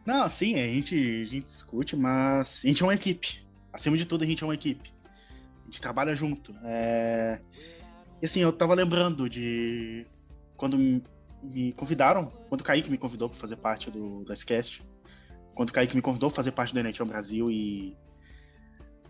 Não, 0.05 0.27
sim, 0.27 0.55
a 0.55 0.65
gente, 0.65 0.95
a 0.95 1.25
gente 1.25 1.45
discute, 1.45 1.95
mas 1.95 2.61
a 2.63 2.67
gente 2.67 2.81
é 2.81 2.85
uma 2.85 2.95
equipe. 2.95 3.45
Acima 3.71 3.95
de 3.95 4.07
tudo, 4.07 4.23
a 4.23 4.27
gente 4.27 4.43
é 4.43 4.47
uma 4.47 4.55
equipe. 4.55 4.91
A 5.61 5.65
gente 5.65 5.79
trabalha 5.79 6.15
junto. 6.15 6.51
É... 6.63 7.39
E 8.19 8.25
assim, 8.25 8.39
eu 8.39 8.51
tava 8.51 8.73
lembrando 8.73 9.29
de 9.29 10.07
quando 10.57 10.79
me 11.43 11.73
convidaram, 11.73 12.25
quando 12.49 12.61
o 12.61 12.63
Kaique 12.63 12.89
me 12.89 12.97
convidou 12.97 13.29
para 13.29 13.37
fazer 13.37 13.57
parte 13.57 13.91
do, 13.91 14.23
do 14.23 14.33
Icecast, 14.33 14.83
quando 15.59 15.71
o 15.71 15.73
Kaique 15.73 15.93
me 15.93 16.01
convidou 16.01 16.29
a 16.29 16.31
fazer 16.31 16.53
parte 16.53 16.73
do 16.73 16.79
NHL 16.79 17.03
Brasil 17.05 17.51
e. 17.51 17.93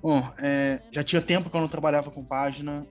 Bom, 0.02 0.20
é, 0.40 0.82
já 0.90 1.04
tinha 1.04 1.22
tempo 1.22 1.48
que 1.48 1.56
eu 1.56 1.62
não 1.62 1.68
trabalhava 1.68 2.10
com 2.10 2.26
página, 2.26 2.88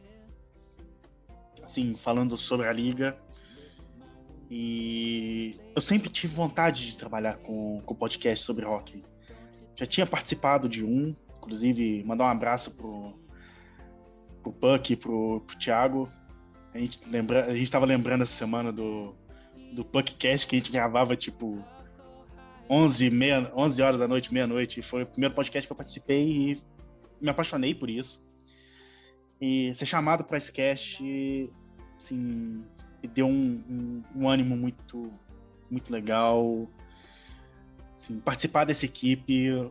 assim, 1.60 1.96
falando 1.96 2.38
sobre 2.38 2.68
a 2.68 2.72
liga. 2.72 3.18
E 4.48 5.58
eu 5.74 5.80
sempre 5.80 6.08
tive 6.08 6.36
vontade 6.36 6.86
de 6.86 6.96
trabalhar 6.96 7.38
com, 7.38 7.82
com 7.84 7.96
podcast 7.96 8.44
sobre 8.44 8.64
hockey. 8.64 9.02
Já 9.74 9.86
tinha 9.86 10.06
participado 10.06 10.68
de 10.68 10.84
um, 10.84 11.12
inclusive 11.38 12.04
mandar 12.04 12.26
um 12.26 12.28
abraço 12.28 12.70
pro, 12.70 13.18
pro 14.40 14.52
Puck 14.52 14.92
e 14.92 14.96
pro, 14.96 15.40
pro 15.40 15.58
Thiago. 15.58 16.08
A 16.72 16.78
gente, 16.78 17.00
lembra, 17.08 17.46
a 17.46 17.56
gente 17.56 17.72
tava 17.72 17.86
lembrando 17.86 18.22
essa 18.22 18.34
semana 18.34 18.72
do, 18.72 19.16
do 19.72 19.84
Puckcast 19.84 20.46
que 20.46 20.54
a 20.54 20.58
gente 20.60 20.70
gravava, 20.70 21.16
tipo, 21.16 21.60
11, 22.70 23.10
meia, 23.10 23.52
11 23.56 23.82
horas 23.82 23.98
da 23.98 24.06
noite, 24.06 24.32
meia-noite. 24.32 24.82
Foi 24.82 25.02
o 25.02 25.06
primeiro 25.06 25.34
podcast 25.34 25.66
que 25.66 25.72
eu 25.72 25.76
participei 25.76 26.52
e 26.52 26.62
me 27.20 27.30
apaixonei 27.30 27.74
por 27.74 27.88
isso. 27.88 28.22
E 29.40 29.72
ser 29.74 29.86
chamado 29.86 30.24
para 30.24 30.36
esse 30.36 30.52
cast, 30.52 31.02
assim, 31.96 32.64
me 33.02 33.08
deu 33.08 33.26
um, 33.26 33.64
um, 33.68 34.22
um, 34.22 34.28
ânimo 34.28 34.56
muito, 34.56 35.12
muito 35.70 35.92
legal. 35.92 36.68
Assim, 37.94 38.20
participar 38.20 38.64
dessa 38.64 38.84
equipe. 38.84 39.70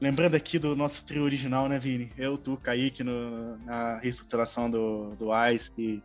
Lembrando 0.00 0.34
aqui 0.34 0.58
do 0.58 0.74
nosso 0.74 1.04
trio 1.04 1.24
original, 1.24 1.68
né, 1.68 1.78
Vini? 1.78 2.10
Eu, 2.16 2.38
tu, 2.38 2.56
Kaique, 2.56 3.04
no, 3.04 3.58
na 3.58 3.98
reestruturação 3.98 4.70
do, 4.70 5.14
do 5.16 5.28
ICE. 5.50 6.02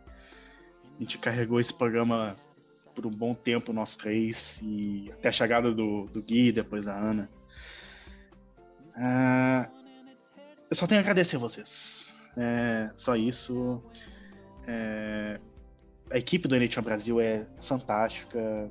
A 0.96 1.02
gente 1.02 1.18
carregou 1.18 1.60
esse 1.60 1.72
programa 1.72 2.36
por 2.96 3.06
um 3.06 3.10
bom 3.10 3.34
tempo 3.34 3.74
nós 3.74 3.94
três, 3.94 4.58
e 4.62 5.12
até 5.12 5.28
a 5.28 5.32
chegada 5.32 5.70
do, 5.70 6.06
do 6.06 6.22
Gui, 6.22 6.50
depois 6.50 6.86
da 6.86 6.96
Ana. 6.96 7.30
Uh, 8.96 9.70
eu 10.70 10.74
só 10.74 10.86
tenho 10.86 11.00
a 11.00 11.02
agradecer 11.02 11.36
a 11.36 11.38
vocês. 11.38 12.10
É, 12.36 12.90
só 12.96 13.14
isso. 13.14 13.82
É, 14.66 15.38
a 16.10 16.16
equipe 16.16 16.48
do 16.48 16.56
NHL 16.56 16.82
Brasil 16.82 17.20
é 17.20 17.46
fantástica. 17.60 18.70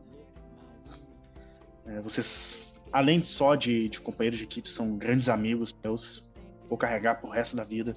É, 1.86 2.02
vocês, 2.02 2.76
além 2.92 3.24
só 3.24 3.56
de, 3.56 3.88
de, 3.90 4.02
companheiros 4.02 4.40
de 4.40 4.46
equipe, 4.46 4.70
são 4.70 4.98
grandes 4.98 5.30
amigos 5.30 5.74
meus. 5.84 6.28
Vou 6.68 6.78
carregar 6.78 7.22
pro 7.22 7.30
resto 7.30 7.56
da 7.56 7.64
vida. 7.64 7.96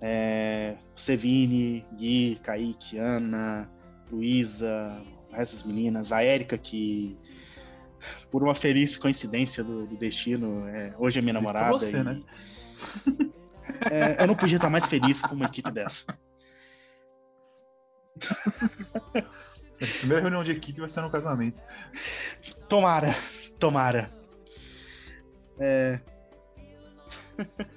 É, 0.00 0.76
você, 0.94 1.16
Vini, 1.16 1.84
Gui, 1.94 2.40
Kaique, 2.42 2.98
Ana, 2.98 3.70
Luísa, 4.10 5.02
essas 5.32 5.62
meninas, 5.62 6.12
a 6.12 6.22
Érica 6.22 6.56
que 6.56 7.16
por 8.30 8.42
uma 8.42 8.54
feliz 8.54 8.96
coincidência 8.96 9.64
do, 9.64 9.86
do 9.86 9.96
destino, 9.96 10.66
é, 10.68 10.94
hoje 10.98 11.18
é 11.18 11.22
minha 11.22 11.34
Feliz 11.34 11.52
namorada. 11.52 11.78
você, 11.78 11.98
e- 11.98 12.02
né? 12.04 12.20
É, 13.90 14.22
eu 14.22 14.26
não 14.26 14.34
podia 14.34 14.56
estar 14.56 14.70
mais 14.70 14.86
feliz 14.86 15.20
com 15.20 15.34
uma 15.34 15.44
equipe 15.44 15.70
dessa. 15.70 16.04
A 19.12 19.86
primeira 19.98 20.22
reunião 20.22 20.42
de 20.42 20.52
equipe 20.52 20.80
vai 20.80 20.88
ser 20.88 21.02
no 21.02 21.10
casamento. 21.10 21.60
Tomara, 22.68 23.14
tomara. 23.58 24.10
É... 25.58 26.00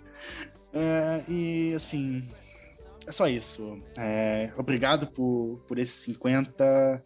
É, 0.72 1.24
e 1.28 1.74
assim, 1.76 2.30
é 3.10 3.11
só 3.11 3.27
isso. 3.27 3.81
É, 3.98 4.53
obrigado 4.56 5.07
por, 5.07 5.60
por 5.68 5.80
esses 5.80 5.95
50, 6.03 7.03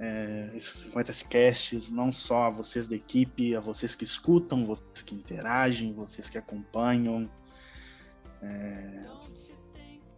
é, 0.00 0.50
esses 0.54 0.84
50 0.84 1.12
casts, 1.28 1.90
não 1.90 2.10
só 2.10 2.44
a 2.44 2.50
vocês 2.50 2.88
da 2.88 2.96
equipe, 2.96 3.54
a 3.54 3.60
vocês 3.60 3.94
que 3.94 4.02
escutam, 4.02 4.66
vocês 4.66 5.02
que 5.02 5.14
interagem, 5.14 5.92
vocês 5.92 6.30
que 6.30 6.38
acompanham, 6.38 7.30
é, 8.42 9.04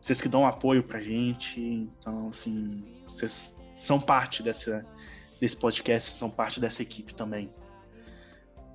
vocês 0.01 0.21
que 0.21 0.29
dão 0.29 0.47
apoio 0.47 0.85
pra 0.85 1.03
gente. 1.03 1.61
Então, 1.61 2.29
assim, 2.29 3.03
vocês 3.09 3.57
são 3.75 4.01
parte 4.01 4.41
dessa, 4.41 4.87
desse 5.41 5.57
podcast, 5.57 6.13
são 6.13 6.31
parte 6.31 6.61
dessa 6.61 6.81
equipe 6.81 7.13
também. 7.13 7.51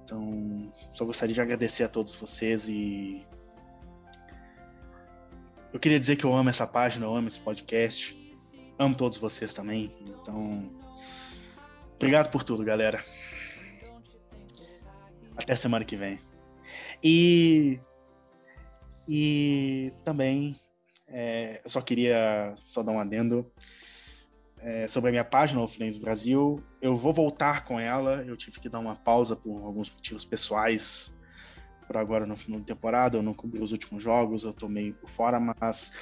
Então, 0.04 0.74
só 0.92 1.06
gostaria 1.06 1.34
de 1.34 1.40
agradecer 1.40 1.86
a 1.86 1.88
todos 1.88 2.14
vocês 2.16 2.68
e 2.68 3.26
eu 5.74 5.80
queria 5.80 6.00
dizer 6.00 6.16
que 6.16 6.26
eu 6.26 6.34
amo 6.34 6.50
essa 6.50 6.68
página, 6.68 7.06
eu 7.06 7.16
amo 7.16 7.28
esse 7.28 7.40
podcast, 7.40 8.18
amo 8.78 8.96
todos 8.96 9.18
vocês 9.18 9.54
também. 9.54 9.92
Então, 10.02 10.72
obrigado 11.96 12.30
por 12.30 12.44
tudo, 12.44 12.64
galera. 12.64 13.04
Até 15.36 15.56
semana 15.56 15.86
que 15.86 15.96
vem. 15.96 16.20
E 17.04 17.80
e 19.08 19.92
também 20.04 20.56
é, 21.08 21.62
eu 21.64 21.70
só 21.70 21.82
queria 21.82 22.56
só 22.64 22.82
dar 22.82 22.92
um 22.92 23.00
adendo 23.00 23.52
é, 24.60 24.88
sobre 24.88 25.10
a 25.10 25.12
minha 25.12 25.26
página, 25.26 25.68
Flames 25.68 25.98
Brasil. 25.98 26.64
Eu 26.82 26.96
vou 26.96 27.14
voltar 27.14 27.66
com 27.66 27.80
ela. 27.80 28.24
Eu 28.24 28.38
tive 28.38 28.60
que 28.60 28.70
dar 28.70 28.80
uma 28.80 28.96
pausa 28.96 29.36
por 29.36 29.64
alguns 29.64 29.90
motivos 29.90 30.24
pessoais 30.24 31.20
agora 32.00 32.26
no 32.26 32.36
final 32.38 32.60
da 32.60 32.66
temporada. 32.66 33.18
Eu 33.18 33.24
não 33.24 33.34
cobri 33.34 33.62
os 33.62 33.72
últimos 33.72 34.02
jogos, 34.02 34.44
eu 34.44 34.54
tô 34.54 34.68
meio 34.68 34.94
por 34.94 35.10
fora, 35.10 35.40
mas 35.40 35.94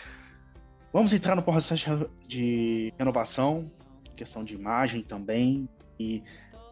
vamos 0.94 1.14
entrar 1.14 1.36
no 1.36 1.44
processo 1.44 2.10
de 2.28 2.94
renovação, 2.98 3.72
questão 4.16 4.44
de 4.44 4.56
imagem 4.56 5.02
também. 5.02 5.68
E 6.00 6.24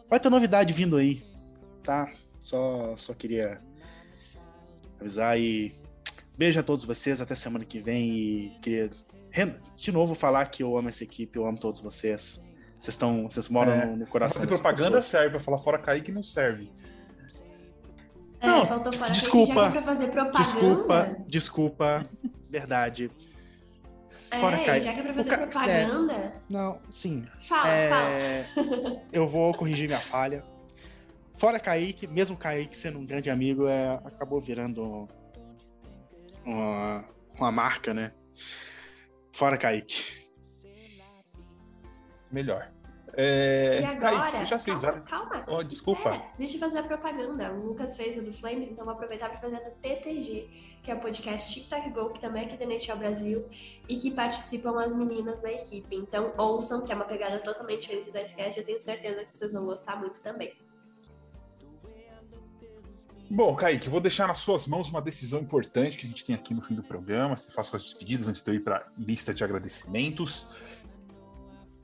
vai 0.08 0.18
ter 0.20 0.30
novidade 0.30 0.72
vindo 0.72 0.96
aí, 0.96 1.22
tá? 1.82 2.10
Só, 2.40 2.96
só 2.96 3.12
queria 3.14 3.60
avisar 5.00 5.38
e 5.38 5.74
beijo 6.36 6.58
a 6.60 6.62
todos 6.62 6.84
vocês. 6.84 7.20
Até 7.20 7.34
semana 7.34 7.64
que 7.64 7.78
vem. 7.78 8.18
E 8.18 8.50
queria 8.62 8.90
de 9.76 9.92
novo 9.92 10.14
falar 10.14 10.46
que 10.46 10.62
eu 10.62 10.76
amo 10.76 10.88
essa 10.88 11.04
equipe, 11.04 11.38
eu 11.38 11.46
amo 11.46 11.58
todos 11.58 11.80
vocês. 11.80 12.42
Vocês 12.80 12.94
estão, 12.94 13.28
vocês 13.28 13.48
moram 13.48 13.72
É, 13.72 13.86
no, 13.86 14.06
coração. 14.06 14.36
fazer 14.40 14.46
propaganda 14.46 14.84
pessoas. 14.98 15.06
serve, 15.06 15.30
pra 15.30 15.40
falar 15.40 15.58
fora 15.58 15.78
Kaique 15.78 16.12
não 16.12 16.22
serve. 16.22 16.70
É, 18.40 18.46
Não, 18.46 19.10
desculpa, 19.10 19.66
é 19.66 19.70
pra 19.70 19.82
fazer 19.82 20.08
propaganda. 20.08 20.38
Desculpa, 20.38 21.16
desculpa, 21.26 22.02
verdade. 22.48 23.10
Fora 24.38 24.56
é, 24.60 24.64
Kaique. 24.64 24.84
já 24.84 24.92
que 24.92 25.00
é 25.00 25.02
pra 25.02 25.14
fazer 25.14 25.30
Ca- 25.30 25.38
propaganda. 25.46 26.12
é, 26.12 26.32
não, 26.50 26.80
sim. 26.90 27.24
Fala, 27.40 27.68
É, 27.68 28.44
Eu 29.12 29.26
vou 29.26 29.52
corrigir 29.54 29.88
minha 29.88 30.00
falha. 30.00 30.44
Fora 31.36 31.58
Kaique, 31.58 32.06
mesmo 32.06 32.36
Kaique 32.36 32.76
sendo 32.76 32.98
um 32.98 33.06
grande 33.06 33.30
amigo, 33.30 33.66
é, 33.66 33.94
acabou 34.04 34.40
virando 34.40 35.08
uma, 36.44 37.04
uma 37.36 37.50
marca, 37.52 37.94
né? 37.94 38.12
Fora 39.32 39.56
Kaique. 39.56 40.04
Melhor. 42.30 42.70
É... 43.14 43.80
E 43.80 43.84
agora? 43.86 44.16
Kaique, 44.16 44.36
você 44.36 44.46
já 44.46 44.58
fez 44.58 44.80
calma, 44.80 44.80
várias. 44.80 45.06
calma. 45.06 45.44
Oh, 45.48 45.62
desculpa. 45.62 46.10
É, 46.10 46.22
deixa 46.38 46.56
eu 46.56 46.60
fazer 46.60 46.78
a 46.78 46.82
propaganda. 46.82 47.52
O 47.52 47.66
Lucas 47.66 47.96
fez 47.96 48.18
a 48.18 48.22
do 48.22 48.32
Flames, 48.32 48.70
então 48.70 48.84
vou 48.84 48.94
aproveitar 48.94 49.28
para 49.28 49.38
fazer 49.38 49.56
a 49.56 49.60
do 49.60 49.70
TTG, 49.76 50.48
que 50.82 50.90
é 50.90 50.94
o 50.94 51.00
podcast 51.00 51.52
Tic 51.52 51.68
Tac 51.68 51.88
Go, 51.90 52.10
que 52.10 52.20
também 52.20 52.44
é 52.44 52.46
aqui 52.46 52.56
da 52.56 52.64
NHL 52.64 52.96
Brasil, 52.96 53.44
e 53.88 53.96
que 53.96 54.10
participam 54.10 54.80
as 54.80 54.94
meninas 54.94 55.42
da 55.42 55.52
equipe. 55.52 55.96
Então 55.96 56.32
ouçam, 56.36 56.84
que 56.84 56.92
é 56.92 56.94
uma 56.94 57.04
pegada 57.04 57.38
totalmente 57.38 57.82
diferente 57.82 58.10
da 58.10 58.22
sketch. 58.22 58.56
Eu 58.56 58.64
tenho 58.64 58.80
certeza 58.80 59.24
que 59.24 59.36
vocês 59.36 59.52
vão 59.52 59.64
gostar 59.64 59.96
muito 59.96 60.20
também. 60.20 60.52
Bom, 63.30 63.54
Kaique, 63.54 63.86
eu 63.86 63.90
vou 63.90 64.00
deixar 64.00 64.26
nas 64.26 64.38
suas 64.38 64.66
mãos 64.66 64.88
uma 64.88 65.02
decisão 65.02 65.40
importante 65.40 65.98
que 65.98 66.06
a 66.06 66.08
gente 66.08 66.24
tem 66.24 66.34
aqui 66.34 66.54
no 66.54 66.62
fim 66.62 66.74
do 66.74 66.82
programa. 66.82 67.36
Você 67.36 67.52
faz 67.52 67.66
suas 67.66 67.82
despedidas 67.82 68.26
antes 68.26 68.42
de 68.42 68.50
eu 68.50 68.54
ir 68.54 68.60
para 68.60 68.86
lista 68.96 69.34
de 69.34 69.44
agradecimentos. 69.44 70.48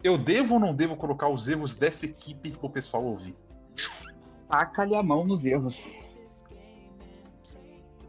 Eu 0.04 0.18
devo 0.18 0.54
ou 0.54 0.60
não 0.60 0.74
devo 0.74 0.94
colocar 0.96 1.30
os 1.30 1.48
erros 1.48 1.74
dessa 1.76 2.04
equipe 2.04 2.50
para 2.50 2.66
o 2.66 2.70
pessoal 2.70 3.02
ouvir? 3.02 3.34
Taca-lhe 4.50 4.94
a 4.94 5.02
mão 5.02 5.24
nos 5.24 5.46
erros. 5.46 5.78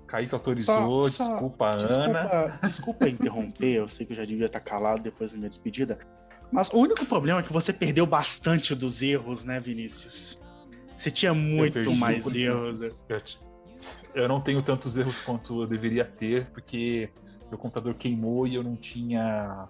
Kaique 0.06 0.36
autorizou, 0.36 1.10
Só- 1.10 1.24
só- 1.24 1.32
desculpa, 1.34 1.66
Ana. 1.72 2.60
Desculpa, 2.64 3.08
interromper, 3.10 3.76
eu 3.78 3.88
sei 3.88 4.06
que 4.06 4.12
eu 4.12 4.18
já 4.18 4.26
devia 4.26 4.46
estar 4.48 4.60
calado 4.60 5.02
depois 5.02 5.32
da 5.32 5.38
minha 5.38 5.50
despedida. 5.50 5.98
Mas 6.52 6.70
o 6.70 6.78
único 6.78 7.06
problema 7.06 7.40
é 7.40 7.44
que 7.44 7.52
você 7.54 7.72
perdeu 7.72 8.06
bastante 8.06 8.76
dos 8.76 9.02
erros, 9.02 9.46
né, 9.46 9.58
Vinícius? 9.60 10.44
Você 10.98 11.10
tinha 11.10 11.34
muito 11.34 11.96
mais 11.96 12.24
por- 12.24 12.36
erros. 12.36 12.82
Eu, 12.82 12.94
eu 14.14 14.28
não 14.28 14.42
tenho 14.42 14.62
tantos 14.62 14.98
erros 14.98 15.22
quanto 15.22 15.62
eu 15.64 15.68
deveria 15.68 16.04
ter, 16.06 16.46
porque 16.52 17.10
meu 17.50 17.58
computador 17.58 17.96
queimou 17.96 18.46
e 18.46 18.56
eu 18.56 18.64
não 18.64 18.76
tinha 18.76 19.68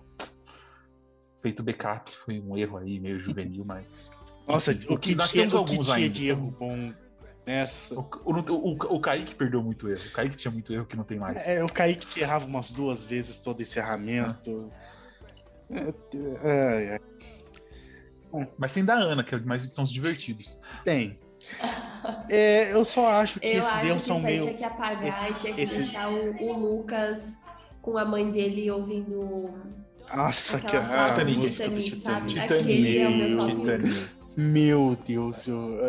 feito 1.46 1.62
backup. 1.64 2.12
Foi 2.12 2.40
um 2.40 2.58
erro 2.58 2.78
aí, 2.78 3.00
meio 3.00 3.20
juvenil, 3.20 3.64
mas. 3.64 4.10
Nossa, 4.48 4.72
Enfim, 4.72 4.88
o 4.94 4.98
que 4.98 5.14
nós 5.16 5.30
tinha, 5.32 5.44
temos 5.44 5.54
o 5.56 5.64
que 5.64 5.72
alguns 5.72 5.86
tinha 5.88 5.98
ainda. 5.98 6.10
de 6.10 6.28
erro 6.28 6.56
bom 6.60 6.94
nessa. 7.46 7.94
O, 7.96 8.00
o, 8.26 8.32
o, 8.34 8.96
o 8.96 9.00
Kaique 9.00 9.36
perdeu 9.36 9.62
muito 9.62 9.88
erro. 9.90 10.04
O 10.08 10.12
Kaique 10.12 10.36
tinha 10.36 10.52
muito 10.52 10.74
erro 10.74 10.86
que 10.86 10.96
não 10.98 11.04
tem 11.04 11.20
mais. 11.20 11.48
É, 11.48 11.64
o 11.64 11.68
Kaique 11.68 12.08
que 12.08 12.22
errava 12.22 12.46
umas 12.46 12.72
duas 12.72 13.04
vezes 13.06 13.40
todo 13.40 13.62
encerramento. 13.62 14.72
É, 15.70 15.94
é, 16.44 16.96
é. 16.96 17.00
Mas 18.58 18.74
tem 18.74 18.84
da 18.84 18.96
Ana, 18.96 19.24
que 19.24 19.34
é 19.36 19.40
mais 19.40 19.72
são 19.72 19.84
os 19.84 19.92
divertidos. 19.92 20.60
Tem. 20.84 21.20
É, 22.30 22.72
eu 22.74 22.84
só 22.84 23.08
acho 23.08 23.40
que 23.40 23.48
Eu 23.48 23.60
esses 23.62 23.72
acho 23.74 23.86
erros 23.86 24.02
que 24.02 24.08
são 24.08 24.20
meio. 24.20 24.42
tinha 24.42 24.54
que 24.56 24.64
apagar 24.64 25.08
esse- 25.08 25.32
e 25.32 25.34
tinha 25.36 25.54
que 25.54 25.62
esses- 25.62 25.78
deixar 25.78 26.10
o, 26.12 26.36
o 26.44 26.54
Lucas 26.78 27.38
com 27.82 27.98
a 27.98 28.04
mãe 28.06 28.32
dele 28.32 28.70
ouvindo. 28.72 29.54
Nossa, 30.14 30.60
que 30.60 30.76
ah, 30.76 31.10
Titanic. 31.10 31.49
Titanic, 31.49 31.99
sabe? 31.99 32.40
É 32.40 33.10
meu 33.10 33.40
um. 33.41 33.60
Titanic. 33.61 34.10
Meu 34.38 34.98
Deus, 35.07 35.48
eu, 35.48 35.80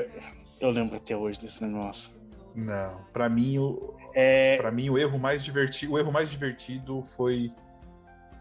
eu 0.60 0.70
lembro 0.70 0.96
até 0.96 1.16
hoje 1.16 1.40
desse 1.40 1.64
negócio. 1.66 2.10
Não, 2.54 3.04
pra 3.12 3.28
mim 3.28 3.58
o 3.58 3.94
É, 4.14 4.56
para 4.56 4.70
mim 4.70 4.88
o 4.88 4.96
erro 4.96 5.18
mais 5.18 5.44
divertido, 5.44 5.92
o 5.92 5.98
erro 5.98 6.10
mais 6.10 6.30
divertido 6.30 7.04
foi 7.16 7.52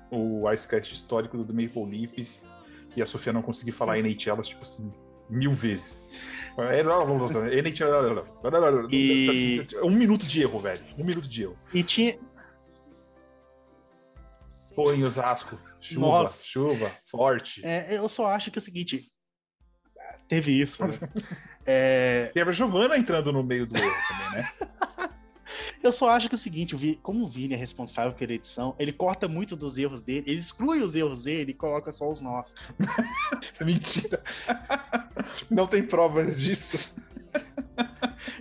o 0.10 0.50
Icecast 0.50 0.94
histórico 0.94 1.38
do 1.38 1.54
Maple 1.54 1.86
Leafs 1.86 2.50
e 2.96 3.02
a 3.02 3.06
Sofia 3.06 3.34
não 3.34 3.42
conseguir 3.42 3.74
falar 3.74 4.00
NHL 4.00 4.42
tipo 4.42 4.62
assim 4.62 4.94
mil 5.30 5.52
vezes. 5.52 6.08
E- 8.92 9.66
assim, 9.66 9.78
um 9.84 9.92
minuto 9.92 10.26
de 10.26 10.42
erro, 10.42 10.60
velho. 10.60 10.82
Um 10.98 11.04
minuto 11.04 11.28
de 11.28 11.44
erro. 11.44 11.58
e 11.74 11.84
tinha. 11.84 12.18
Pô, 14.76 14.92
em 14.94 15.04
Osasco, 15.04 15.58
chuva, 15.80 16.02
Nossa. 16.02 16.44
chuva, 16.44 16.92
forte. 17.10 17.66
é, 17.66 17.98
eu 17.98 18.10
só 18.10 18.28
acho 18.28 18.52
que 18.52 18.60
é 18.60 18.62
o 18.62 18.64
seguinte. 18.64 19.10
Teve 20.28 20.52
isso. 20.60 20.84
né? 20.86 20.92
É, 21.68 22.30
Teve 22.32 22.52
a 22.52 22.54
Giovana 22.54 22.96
entrando 22.96 23.34
no 23.34 23.42
meio 23.44 23.66
do 23.66 23.76
erro 23.76 23.92
também, 24.08 24.44
né? 24.44 24.50
eu 25.82 25.92
só 25.92 26.10
acho 26.10 26.30
que 26.30 26.36
é 26.36 26.38
o 26.38 26.40
seguinte, 26.40 27.00
como 27.02 27.26
o 27.26 27.28
Vini 27.28 27.56
é 27.56 27.58
responsável 27.58 28.14
pela 28.14 28.34
edição, 28.34 28.76
ele 28.78 28.94
corta 28.94 29.28
muito 29.28 29.56
dos 29.56 29.76
erros 29.80 30.04
dele, 30.04 30.26
ele 30.28 30.38
exclui 30.38 30.84
os 30.84 30.96
erros 30.96 31.24
dele 31.24 31.50
e 31.50 31.56
coloca 31.56 31.92
só 31.92 32.08
os 32.08 32.22
nossos. 32.22 32.54
Mentira. 33.60 34.22
Não 35.50 35.66
tem 35.66 35.82
provas 35.82 36.40
disso. 36.40 36.94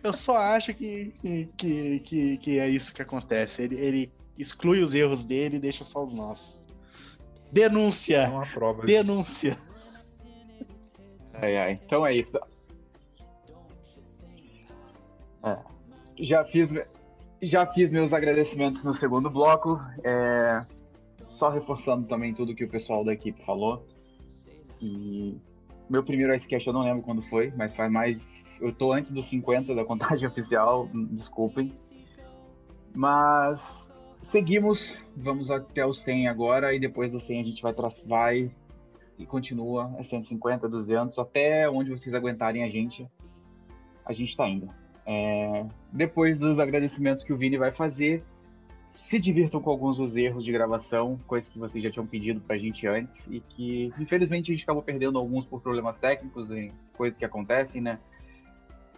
Eu 0.03 0.13
só 0.13 0.37
acho 0.37 0.75
que, 0.75 1.15
que, 1.57 2.01
que, 2.05 2.37
que 2.37 2.59
é 2.59 2.69
isso 2.69 2.93
que 2.93 3.01
acontece. 3.01 3.63
Ele, 3.63 3.77
ele 3.77 4.13
exclui 4.39 4.83
os 4.83 4.95
erros 4.95 5.23
dele 5.23 5.57
e 5.57 5.61
deixa 5.61 5.85
só 5.85 6.03
os 6.03 6.13
nossos. 6.13 6.61
Denúncia! 7.53 8.29
Não 8.29 8.41
há 8.41 8.47
provas. 8.47 8.87
Denúncia! 8.87 9.57
Ai, 11.35 11.57
ai. 11.57 11.81
Então 11.85 12.07
é 12.07 12.15
isso. 12.15 12.37
É. 15.43 15.59
Já 16.19 16.45
fiz, 16.45 16.71
já 17.43 17.67
fiz 17.67 17.91
meus 17.91 18.13
agradecimentos 18.13 18.83
no 18.85 18.95
segundo 18.95 19.31
bloco. 19.31 19.81
É, 20.03 20.65
Só 21.27 21.49
reforçando 21.51 22.07
também 22.07 22.35
tudo 22.35 22.55
que 22.55 22.65
o 22.65 22.69
pessoal 22.69 23.05
da 23.05 23.13
equipe 23.13 23.45
falou. 23.45 23.87
E 24.81 25.37
Meu 25.89 26.03
primeiro 26.03 26.35
Icecast 26.35 26.67
eu 26.67 26.73
não 26.73 26.83
lembro 26.83 27.03
quando 27.03 27.23
foi, 27.29 27.53
mas 27.57 27.75
faz 27.75 27.91
mais. 27.91 28.27
Eu 28.61 28.73
tô 28.73 28.93
antes 28.93 29.13
dos 29.13 29.29
50 29.29 29.75
da 29.75 29.85
contagem 29.85 30.27
oficial, 30.29 30.89
desculpem. 31.11 31.73
Mas 32.95 33.93
seguimos, 34.35 34.93
vamos 35.17 35.49
até 35.49 35.87
os 35.87 36.01
100 36.01 36.27
agora 36.27 36.75
e 36.75 36.81
depois 36.81 37.13
do 37.13 37.21
100 37.21 37.41
a 37.41 37.45
gente 37.45 37.63
vai, 37.63 37.73
vai 38.05 38.51
e 39.17 39.25
continua, 39.25 39.95
é 39.97 40.03
150, 40.03 40.69
200, 40.69 41.17
até 41.21 41.71
onde 41.71 41.93
vocês 41.93 42.13
aguentarem 42.13 42.65
a 42.65 42.67
gente, 42.67 43.09
a 44.05 44.13
gente 44.13 44.37
tá 44.37 44.49
indo. 44.49 44.69
É, 45.07 45.65
depois 45.93 46.37
dos 46.37 46.59
agradecimentos 46.59 47.23
que 47.23 47.33
o 47.33 47.37
Vini 47.37 47.57
vai 47.57 47.71
fazer, 47.71 48.25
se 49.09 49.21
divirtam 49.21 49.63
com 49.63 49.71
alguns 49.71 49.99
dos 49.99 50.17
erros 50.17 50.45
de 50.45 50.51
gravação, 50.51 51.17
coisas 51.29 51.49
que 51.49 51.57
vocês 51.57 51.85
já 51.85 51.93
tinham 51.93 52.05
pedido 52.05 52.41
pra 52.41 52.59
gente 52.59 52.89
antes 52.89 53.25
e 53.31 53.39
que 53.39 53.93
infelizmente 54.01 54.51
a 54.51 54.55
gente 54.57 54.65
acabou 54.65 54.83
perdendo 54.83 55.17
alguns 55.17 55.47
por 55.47 55.61
problemas 55.61 55.97
técnicos 56.01 56.51
e 56.51 56.73
coisas 56.97 57.17
que 57.17 57.25
acontecem, 57.25 57.81
né? 57.81 58.01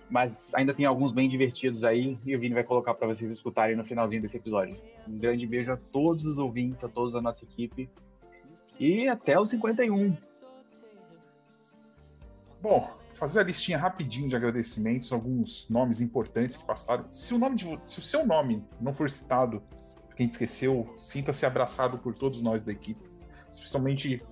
Mas 0.09 0.53
ainda 0.55 0.73
tem 0.73 0.87
alguns 0.87 1.13
bem 1.13 1.29
divertidos 1.29 1.83
aí 1.83 2.19
e 2.25 2.37
o 2.37 2.39
Vini 2.39 2.55
vai 2.55 2.65
colocar 2.65 2.95
para 2.95 3.09
vocês 3.09 3.31
escutarem 3.31 3.75
no 3.75 3.85
finalzinho 3.85 4.23
desse 4.23 4.37
episódio. 4.37 4.77
Um 5.07 5.19
grande 5.19 5.47
beijo 5.47 5.73
a 5.73 5.77
todos 5.77 6.25
os 6.25 6.39
ouvintes, 6.39 6.83
a 6.85 6.89
todos 6.89 7.15
da 7.15 7.21
nossa 7.21 7.45
equipe 7.45 7.91
e 8.79 9.09
até 9.09 9.39
o 9.39 9.45
51. 9.45 10.17
Bom, 12.63 12.91
fazer 13.15 13.41
a 13.41 13.43
listinha 13.43 13.79
rapidinho 13.79 14.29
de 14.29 14.37
agradecimentos, 14.37 15.13
alguns 15.13 15.69
nomes 15.69 16.01
importantes 16.01 16.57
que 16.57 16.65
passaram. 16.65 17.07
Se 17.13 17.35
o, 17.35 17.39
nome 17.39 17.57
de, 17.57 17.81
se 17.85 17.99
o 17.99 18.03
seu 18.03 18.27
nome 18.27 18.65
não 18.81 18.93
for 18.93 19.11
citado, 19.11 19.63
quem 20.15 20.27
esqueceu, 20.27 20.95
sinta-se 20.97 21.45
abraçado 21.45 21.99
por 21.99 22.15
todos 22.15 22.43
nós 22.43 22.63
da 22.63 22.73
equipe, 22.73 23.11
especialmente 23.55 24.23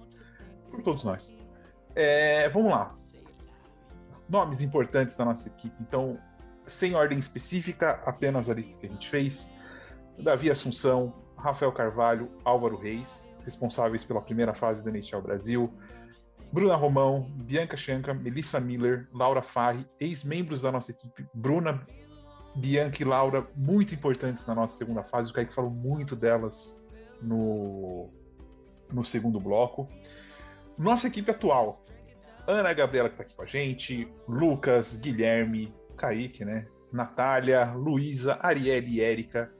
por 0.71 0.83
todos 0.83 1.05
nós. 1.05 1.39
É, 1.95 2.49
vamos 2.49 2.71
lá. 2.71 2.95
Nomes 4.29 4.63
importantes 4.63 5.17
da 5.17 5.25
nossa 5.25 5.49
equipe. 5.49 5.77
Então, 5.81 6.19
sem 6.67 6.95
ordem 6.95 7.19
específica, 7.19 8.01
apenas 8.05 8.49
a 8.49 8.55
lista 8.55 8.77
que 8.77 8.87
a 8.87 8.89
gente 8.89 9.09
fez. 9.09 9.53
Davi 10.19 10.51
Assunção, 10.51 11.15
Rafael 11.37 11.73
Carvalho, 11.73 12.31
Álvaro 12.45 12.77
Reis, 12.77 13.29
responsáveis 13.45 14.05
pela 14.05 14.23
primeira 14.23 14.55
fase 14.55 14.85
da 14.85 14.91
NHL 14.91 15.21
Brasil. 15.21 15.73
Bruna 16.53 16.77
Romão, 16.77 17.29
Bianca 17.35 17.77
Chanca, 17.77 18.15
Melissa 18.15 18.61
Miller, 18.61 19.09
Laura 19.13 19.43
Farri, 19.43 19.87
ex-membros 19.99 20.63
da 20.63 20.71
nossa 20.71 20.93
equipe, 20.93 21.27
Bruna, 21.35 21.85
Bianca 22.55 23.03
e 23.03 23.05
Laura, 23.05 23.47
muito 23.57 23.95
importantes 23.95 24.47
na 24.47 24.55
nossa 24.55 24.79
segunda 24.79 25.03
fase. 25.03 25.31
O 25.31 25.35
Kaique 25.35 25.53
falou 25.53 25.71
muito 25.71 26.15
delas 26.15 26.81
no, 27.21 28.09
no 28.93 29.05
segundo 29.05 29.41
bloco. 29.41 29.89
Nossa 30.79 31.09
equipe 31.09 31.31
atual, 31.31 31.85
Ana 32.47 32.73
Gabriela, 32.75 33.09
que 33.09 33.15
está 33.15 33.25
aqui 33.25 33.35
com 33.35 33.43
a 33.43 33.47
gente, 33.47 34.09
Lucas, 34.29 34.97
Guilherme, 34.97 35.75
Kaique, 35.97 36.45
né? 36.45 36.67
Natália, 36.93 37.73
Luísa, 37.73 38.39
Arielle 38.41 38.97
e 38.97 39.01
Érica. 39.01 39.51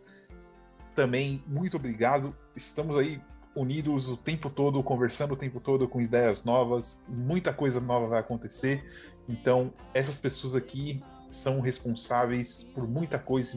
Também, 0.95 1.43
muito 1.47 1.77
obrigado. 1.77 2.37
Estamos 2.55 2.99
aí 2.99 3.21
unidos 3.57 4.11
o 4.11 4.17
tempo 4.17 4.51
todo, 4.51 4.83
conversando 4.83 5.33
o 5.33 5.37
tempo 5.37 5.61
todo 5.61 5.89
com 5.89 6.01
ideias 6.01 6.45
novas, 6.45 7.05
muita 7.09 7.53
coisa 7.53 7.81
nova 7.81 8.07
vai 8.07 8.21
acontecer. 8.21 8.85
Então, 9.29 9.73
essas 9.95 10.19
pessoas 10.19 10.55
aqui 10.55 11.03
são 11.31 11.61
responsáveis 11.61 12.65
por 12.75 12.87
muita 12.87 13.19
coisa, 13.19 13.57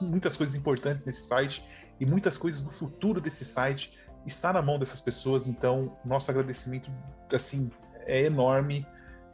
muitas 0.00 0.36
coisas 0.36 0.54
importantes 0.54 1.04
nesse 1.04 1.22
site 1.22 1.64
e 1.98 2.06
muitas 2.06 2.38
coisas 2.38 2.62
do 2.62 2.70
futuro 2.70 3.20
desse 3.20 3.44
site 3.44 3.98
está 4.26 4.52
na 4.52 4.62
mão 4.62 4.78
dessas 4.78 5.00
pessoas. 5.00 5.46
Então, 5.46 5.96
nosso 6.04 6.30
agradecimento 6.30 6.90
assim 7.32 7.70
é 8.06 8.22
enorme. 8.22 8.86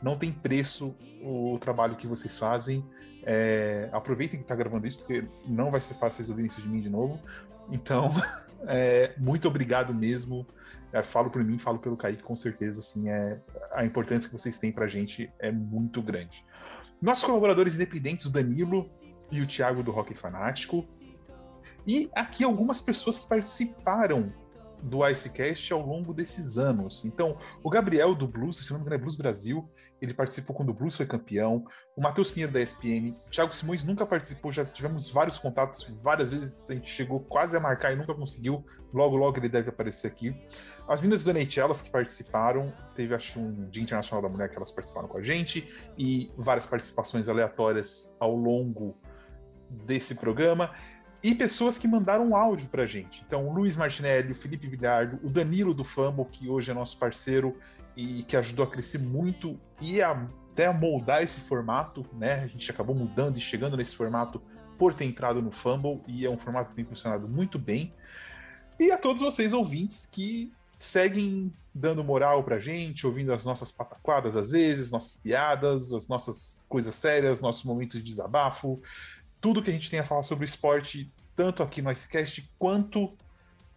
Não 0.03 0.17
tem 0.17 0.33
preço 0.33 0.95
o 1.23 1.59
trabalho 1.61 1.97
que 1.97 2.07
vocês 2.07 2.39
fazem. 2.39 2.85
É, 3.25 3.89
aproveitem 3.93 4.39
que 4.39 4.45
está 4.45 4.55
gravando 4.55 4.87
isso, 4.87 4.99
porque 4.99 5.27
não 5.47 5.71
vai 5.71 5.81
ser 5.81 5.95
fácil 5.95 6.17
vocês 6.17 6.31
ouvirem 6.31 6.49
isso 6.49 6.63
de 6.63 6.69
mim 6.69 6.81
de 6.81 6.89
novo. 6.89 7.21
Então, 7.71 8.11
É, 8.67 9.15
muito 9.19 9.47
obrigado 9.47 9.95
mesmo. 9.95 10.47
É, 10.93 11.03
falo 11.03 11.31
por 11.31 11.45
mim, 11.45 11.59
falo 11.59 11.79
pelo 11.79 11.97
Kaique, 11.97 12.23
com 12.23 12.35
certeza. 12.35 12.81
Assim, 12.81 13.09
é, 13.09 13.39
a 13.73 13.85
importância 13.85 14.29
que 14.29 14.37
vocês 14.37 14.59
têm 14.59 14.73
pra 14.73 14.89
gente 14.89 15.31
é 15.39 15.53
muito 15.53 16.03
grande. 16.03 16.45
Nossos 17.01 17.25
colaboradores 17.25 17.77
independentes, 17.77 18.27
o 18.27 18.31
Danilo 18.31 18.91
e 19.31 19.41
o 19.41 19.47
Thiago 19.47 19.83
do 19.83 19.91
Rock 19.91 20.15
Fanático. 20.15 20.87
E 21.87 22.11
aqui 22.15 22.43
algumas 22.43 22.81
pessoas 22.81 23.21
que 23.21 23.29
participaram 23.29 24.33
do 24.83 25.07
Icecast 25.07 25.73
ao 25.73 25.85
longo 25.85 26.15
desses 26.15 26.57
anos. 26.59 27.05
Então, 27.05 27.37
o 27.63 27.71
Gabriel 27.71 28.15
do 28.15 28.27
Blues, 28.27 28.59
se 28.59 28.71
não 28.71 28.79
me 28.79 28.83
engano 28.83 28.97
é 28.97 28.99
Blues 28.99 29.17
Brasil, 29.17 29.69
ele 30.01 30.15
participou 30.15 30.55
quando 30.55 30.71
o 30.71 30.75
Blues 30.75 30.97
foi 30.97 31.07
campeão. 31.07 31.65
O 31.97 32.03
Matheus 32.03 32.31
Pinheiro 32.31 32.53
da 32.53 32.61
ESPN, 32.61 33.13
Thiago 33.31 33.55
Simões 33.55 33.85
nunca 33.85 34.07
participou, 34.07 34.53
já 34.53 34.65
tivemos 34.65 35.11
vários 35.11 35.39
contatos, 35.39 35.91
várias 36.01 36.31
vezes 36.31 36.71
a 36.71 36.75
gente 36.75 36.91
chegou 36.91 37.21
quase 37.21 37.57
a 37.57 37.61
marcar 37.61 37.93
e 37.93 37.97
nunca 37.97 38.15
conseguiu. 38.15 38.65
Logo, 38.93 39.17
logo 39.17 39.37
ele 39.37 39.49
deve 39.49 39.69
aparecer 39.69 40.07
aqui. 40.07 40.35
As 40.89 41.01
meninas 41.01 41.23
do 41.23 41.31
NHL, 41.31 41.65
elas 41.65 41.83
que 41.83 41.91
participaram, 41.91 42.73
teve 42.95 43.15
acho 43.15 43.39
um 43.39 43.69
Dia 43.69 43.83
Internacional 43.83 44.23
da 44.23 44.29
Mulher 44.29 44.49
que 44.49 44.57
elas 44.57 44.71
participaram 44.71 45.09
com 45.09 45.19
a 45.19 45.23
gente 45.23 45.69
e 45.99 46.33
várias 46.39 46.65
participações 46.65 47.29
aleatórias 47.29 48.17
ao 48.19 48.35
longo 48.35 48.97
desse 49.69 50.15
programa 50.15 50.71
e 51.23 51.35
pessoas 51.35 51.79
que 51.79 51.89
mandaram 51.89 52.37
áudio 52.37 52.69
pra 52.69 52.87
gente. 52.87 53.23
Então, 53.27 53.49
o 53.49 53.53
Luiz 53.53 53.77
Martinelli, 53.77 54.33
o 54.33 54.37
Felipe 54.37 54.69
Villardo, 54.69 55.19
o 55.23 55.29
Danilo 55.29 55.75
do 55.75 55.85
Fumble, 55.85 56.27
que 56.27 56.49
hoje 56.49 56.71
é 56.71 56.75
nosso 56.75 56.97
parceiro 56.97 57.57
e 57.97 58.23
que 58.23 58.37
ajudou 58.37 58.65
a 58.65 58.71
crescer 58.71 58.99
muito 58.99 59.59
e 59.81 60.01
a, 60.01 60.13
até 60.53 60.67
a 60.67 60.73
moldar 60.73 61.23
esse 61.23 61.41
formato, 61.41 62.07
né? 62.13 62.41
A 62.45 62.47
gente 62.47 62.71
acabou 62.71 62.95
mudando 62.95 63.37
e 63.37 63.41
chegando 63.41 63.77
nesse 63.77 63.97
formato 63.97 64.41
por 64.79 64.95
ter 64.95 65.05
entrado 65.05 65.43
no 65.43 65.51
Fumble 65.51 66.01
e 66.07 66.25
é 66.25 66.31
um 66.31 66.39
formato 66.39 66.71
que 66.71 66.77
tem 66.77 66.85
funcionado 66.85 67.29
muito 67.29 67.59
bem. 67.59 67.93
E 68.79 68.93
a 68.93 68.99
todos 68.99 69.21
vocês 69.21 69.53
ouvintes 69.53 70.07
que 70.07 70.53
seguem 70.79 71.53
dando 71.75 72.05
moral 72.05 72.45
pra 72.45 72.61
gente, 72.61 73.05
ouvindo 73.05 73.33
as 73.33 73.45
nossas 73.45 73.73
pataquadas 73.73 74.37
às 74.37 74.51
vezes, 74.51 74.93
nossas 74.93 75.17
piadas, 75.17 75.93
as 75.93 76.07
nossas 76.07 76.65
coisas 76.69 76.95
sérias, 76.95 77.41
nossos 77.41 77.65
momentos 77.65 77.99
de 77.99 78.05
desabafo 78.05 78.81
tudo 79.41 79.63
que 79.63 79.71
a 79.71 79.73
gente 79.73 79.91
tem 79.91 80.01
a 80.01 80.05
falar 80.05 80.23
sobre 80.23 80.45
esporte, 80.45 81.11
tanto 81.37 81.63
aqui 81.63 81.81
no 81.81 81.91
Icecast 81.91 82.51
quanto 82.59 83.17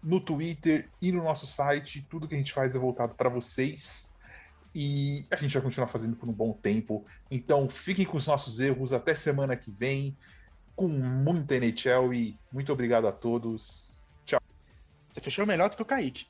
no 0.03 0.19
Twitter 0.19 0.89
e 1.01 1.11
no 1.11 1.23
nosso 1.23 1.45
site. 1.45 2.05
Tudo 2.09 2.27
que 2.27 2.35
a 2.35 2.38
gente 2.38 2.53
faz 2.53 2.75
é 2.75 2.79
voltado 2.79 3.13
para 3.13 3.29
vocês. 3.29 4.15
E 4.73 5.25
a 5.29 5.35
gente 5.35 5.53
vai 5.53 5.61
continuar 5.61 5.88
fazendo 5.88 6.15
por 6.15 6.27
um 6.27 6.33
bom 6.33 6.53
tempo. 6.53 7.05
Então 7.29 7.69
fiquem 7.69 8.05
com 8.05 8.17
os 8.17 8.27
nossos 8.27 8.59
erros 8.59 8.93
até 8.93 9.13
semana 9.13 9.55
que 9.55 9.69
vem, 9.69 10.15
com 10.75 10.88
muita 10.88 11.55
NHL 11.55 12.13
e 12.13 12.39
muito 12.51 12.71
obrigado 12.71 13.07
a 13.07 13.11
todos. 13.11 14.07
Tchau. 14.25 14.41
Você 15.11 15.21
fechou 15.21 15.45
melhor 15.45 15.69
do 15.69 15.75
que 15.75 15.81
o 15.81 15.85
Kaique. 15.85 16.25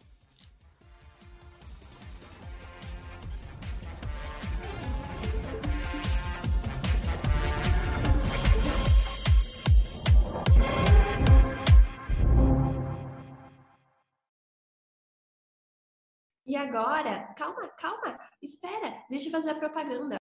Agora, 16.61 17.33
calma, 17.35 17.67
calma, 17.79 18.19
espera, 18.41 19.03
deixa 19.09 19.27
eu 19.27 19.31
fazer 19.31 19.51
a 19.51 19.55
propaganda. 19.55 20.20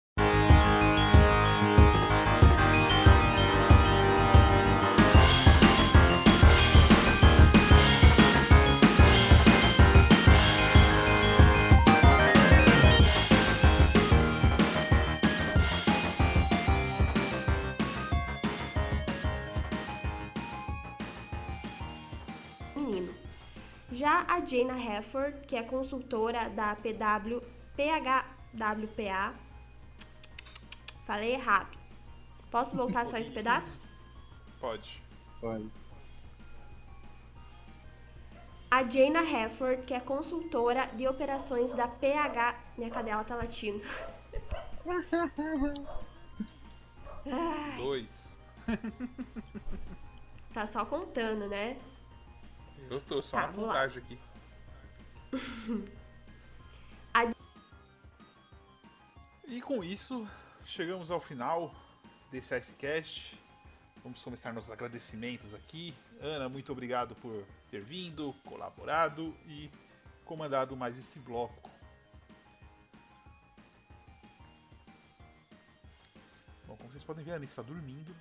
A 24.32 24.40
Jana 24.40 24.80
Hefford, 24.80 25.46
que 25.46 25.58
é 25.58 25.64
consultora 25.64 26.50
da 26.52 26.74
PW, 26.78 27.42
PHWPA, 27.76 29.36
falei 31.06 31.34
errado. 31.34 31.78
Posso 32.50 32.74
voltar 32.74 33.06
só 33.08 33.18
esse 33.18 33.30
pedaço? 33.30 33.70
Pode. 34.58 35.04
Pode. 35.42 35.70
A 38.70 38.84
Jana 38.84 39.22
Hefford, 39.22 39.84
que 39.84 39.94
é 39.94 40.00
consultora 40.00 40.86
de 40.96 41.06
operações 41.10 41.70
da 41.74 41.90
PH. 41.90 42.58
Minha 42.78 42.90
cadela 42.90 43.26
tá 43.26 43.36
latindo. 43.36 43.84
Dois. 47.76 48.38
Tá 50.54 50.68
só 50.68 50.86
contando, 50.86 51.50
né? 51.50 51.78
Eu 52.92 53.00
tô 53.00 53.22
só 53.22 53.38
Tá, 53.40 53.48
na 53.48 53.54
montagem 53.54 54.04
aqui. 54.04 54.20
A 57.14 57.34
E 59.48 59.62
com 59.62 59.82
isso, 59.82 60.28
chegamos 60.66 61.10
ao 61.10 61.22
final 61.22 61.74
desse 62.30 62.54
Icecast. 62.54 63.40
Vamos 64.04 64.22
começar 64.22 64.52
nossos 64.52 64.72
agradecimentos 64.72 65.54
aqui. 65.54 65.96
Ana, 66.20 66.50
muito 66.50 66.70
obrigado 66.74 67.16
por 67.16 67.46
ter 67.70 67.82
vindo, 67.82 68.36
colaborado 68.44 69.34
e 69.46 69.72
comandado 70.26 70.76
mais 70.76 70.98
esse 70.98 71.18
bloco. 71.20 71.72
Bom, 76.68 76.76
como 76.76 76.92
vocês 76.92 77.06
podem 77.06 77.24
ver, 77.24 77.32
a 77.32 77.36
Ana 77.36 77.46
está 77.46 77.62
dormindo. 77.62 78.14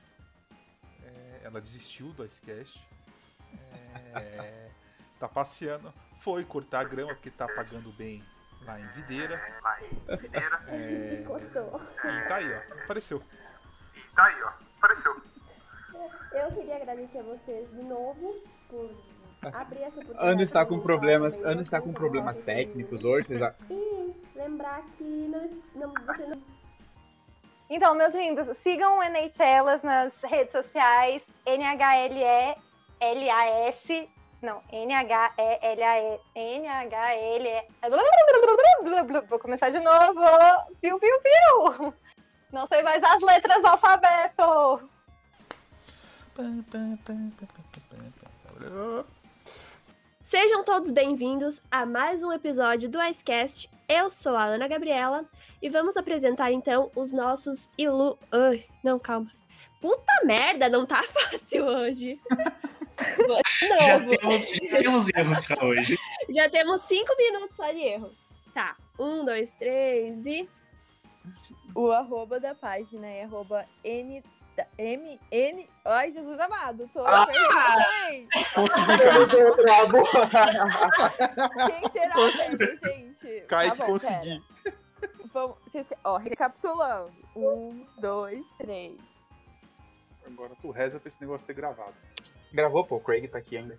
É, 1.03 1.41
ela 1.43 1.61
desistiu 1.61 2.13
do 2.13 2.25
Icecast. 2.25 2.81
É, 4.15 4.69
tá 5.19 5.29
passeando. 5.29 5.93
Foi 6.19 6.45
cortar 6.45 6.81
a 6.81 6.85
grama 6.85 7.15
porque 7.15 7.31
tá 7.31 7.47
pagando 7.49 7.91
bem 7.93 8.23
lá 8.67 8.79
em 8.79 8.87
Videira. 8.89 9.41
É, 10.69 11.23
Cortou. 11.27 11.81
e 12.05 12.29
tá 12.29 12.37
aí, 12.37 12.53
ó. 12.53 12.83
Apareceu. 12.85 13.23
Tá 14.15 14.25
aí, 14.25 14.43
ó. 14.43 14.51
Apareceu. 14.79 15.17
Eu 16.33 16.53
queria 16.53 16.77
agradecer 16.77 17.19
a 17.19 17.23
vocês 17.23 17.69
de 17.71 17.83
novo 17.83 18.43
por 18.69 18.91
abrir 19.43 19.79
essa 19.83 19.97
oportunidade. 19.99 20.31
Ana 20.31 20.43
está 20.43 20.65
com 20.67 20.79
problemas, 20.81 21.35
Ana 21.45 21.63
está 21.63 21.81
com 21.81 21.93
problemas 21.93 22.37
técnicos 22.39 23.05
hoje, 23.05 23.29
vocês 23.29 23.43
a- 23.43 23.55
E 23.71 24.15
lembrar 24.35 24.83
que 24.97 25.05
não, 25.05 25.51
não, 25.75 25.93
você 26.07 26.27
não 26.27 26.41
Então, 27.69 27.95
meus 27.95 28.15
lindos, 28.15 28.57
sigam 28.57 28.99
o 28.99 29.03
NHLas 29.03 29.83
nas 29.83 30.13
redes 30.23 30.53
sociais, 30.53 31.27
N-H-L-E-L-A-S, 33.01 34.11
não, 34.43 34.63
N-H-E-L-A-E, 34.71 36.21
N-H-L-E... 36.35 37.65
Vou 39.27 39.39
começar 39.39 39.71
de 39.71 39.81
novo, 39.81 40.21
piu, 40.83 41.01
piu, 41.01 41.21
piu. 41.23 41.95
Não 42.53 42.67
sei 42.67 42.83
mais 42.83 43.03
as 43.03 43.23
letras 43.23 43.63
do 43.63 43.69
alfabeto. 43.69 44.91
Sejam 50.21 50.63
todos 50.63 50.91
bem-vindos 50.91 51.63
a 51.71 51.87
mais 51.87 52.23
um 52.23 52.33
episódio 52.33 52.91
do 52.91 53.03
Icecast. 53.03 53.71
Eu 53.89 54.11
sou 54.11 54.37
a 54.37 54.45
Ana 54.45 54.69
Gabriela 54.69 55.25
e 55.63 55.71
vamos 55.71 55.97
apresentar 55.97 56.53
então 56.53 56.91
os 56.95 57.13
nossos 57.13 57.67
ilu... 57.79 58.19
Ai, 58.31 58.67
não, 58.85 58.99
calma. 58.99 59.31
Puta 59.81 60.13
merda, 60.25 60.69
não 60.69 60.85
tá 60.85 61.03
fácil 61.31 61.65
hoje. 61.65 62.21
Já 63.79 64.01
temos, 64.07 64.49
já 64.49 64.79
temos 64.79 65.07
erros 65.15 65.47
pra 65.47 65.65
hoje. 65.65 65.99
Já 66.31 66.49
temos 66.49 66.83
cinco 66.83 67.17
minutos 67.17 67.57
só 67.57 67.71
de 67.73 67.79
erro. 67.81 68.13
Tá, 68.55 68.77
um, 68.99 69.25
dois, 69.25 69.55
três 69.57 70.25
e... 70.27 70.49
O 71.75 71.91
arroba 71.91 72.41
da 72.41 72.55
página 72.55 73.07
é 73.07 73.25
arroba 73.25 73.65
N, 73.85 74.23
M, 74.79 75.21
N. 75.31 75.69
Ai, 75.85 76.11
Jesus 76.11 76.39
amado, 76.41 76.89
tô 76.93 77.05
Ah! 77.07 77.27
Consegui, 78.55 78.99
Quem 81.67 81.91
será 81.93 82.17
mesmo, 82.17 82.79
gente? 82.79 83.41
Kaique, 83.47 83.77
Tá 83.77 83.87
bom, 83.87 83.93
consegui. 83.93 84.43
pera. 84.65 84.77
Vamos, 85.33 85.57
vocês, 85.65 85.87
ó, 86.03 86.17
recapitulando. 86.17 87.13
Um, 87.37 87.87
dois, 87.99 88.45
três. 88.59 88.99
Agora 90.27 90.53
tu 90.61 90.71
reza 90.71 90.99
pra 90.99 91.09
esse 91.09 91.21
negócio 91.21 91.47
ter 91.47 91.55
gravado. 91.55 91.95
Gravou, 92.53 92.85
pô, 92.85 92.97
o 92.97 93.01
Craig 93.01 93.29
tá 93.29 93.39
aqui 93.39 93.57
ainda. 93.57 93.79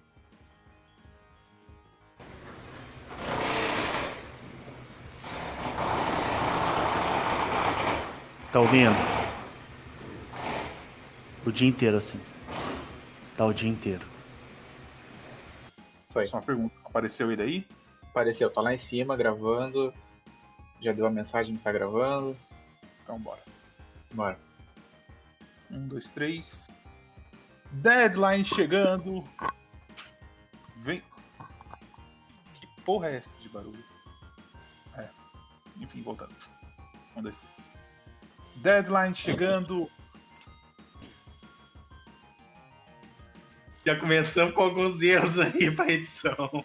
Tá 8.51 8.59
ouvindo? 8.59 8.91
O 11.45 11.51
dia 11.51 11.67
inteiro 11.67 11.97
assim. 11.97 12.19
Tá 13.37 13.45
o 13.45 13.53
dia 13.53 13.69
inteiro. 13.69 14.05
Foi. 16.11 16.27
Só 16.27 16.37
uma 16.37 16.43
pergunta. 16.43 16.75
Apareceu 16.85 17.31
ele 17.31 17.41
aí? 17.41 17.67
Apareceu, 18.09 18.49
tá 18.49 18.61
lá 18.61 18.73
em 18.73 18.77
cima 18.77 19.15
gravando. 19.15 19.93
Já 20.81 20.91
deu 20.91 21.05
a 21.05 21.09
mensagem 21.09 21.55
que 21.55 21.63
tá 21.63 21.71
gravando. 21.71 22.37
Então 23.01 23.17
bora. 23.19 23.41
Bora. 24.13 24.37
Um, 25.69 25.87
dois, 25.87 26.09
três. 26.09 26.67
Deadline 27.71 28.43
chegando. 28.45 29.27
Vem. 30.77 31.01
Que 32.55 32.67
porra 32.83 33.09
é 33.09 33.17
essa 33.17 33.39
de 33.39 33.49
barulho? 33.49 33.83
É. 34.97 35.09
Enfim, 35.77 36.01
voltando. 36.01 36.35
Um, 37.15 37.21
dois, 37.21 37.37
três. 37.37 37.55
Deadline 38.57 39.15
chegando. 39.15 39.89
Já 43.85 43.95
começamos 43.97 44.53
com 44.53 44.61
alguns 44.61 45.01
erros 45.01 45.39
aí 45.39 45.73
pra 45.75 45.89
edição. 45.91 46.63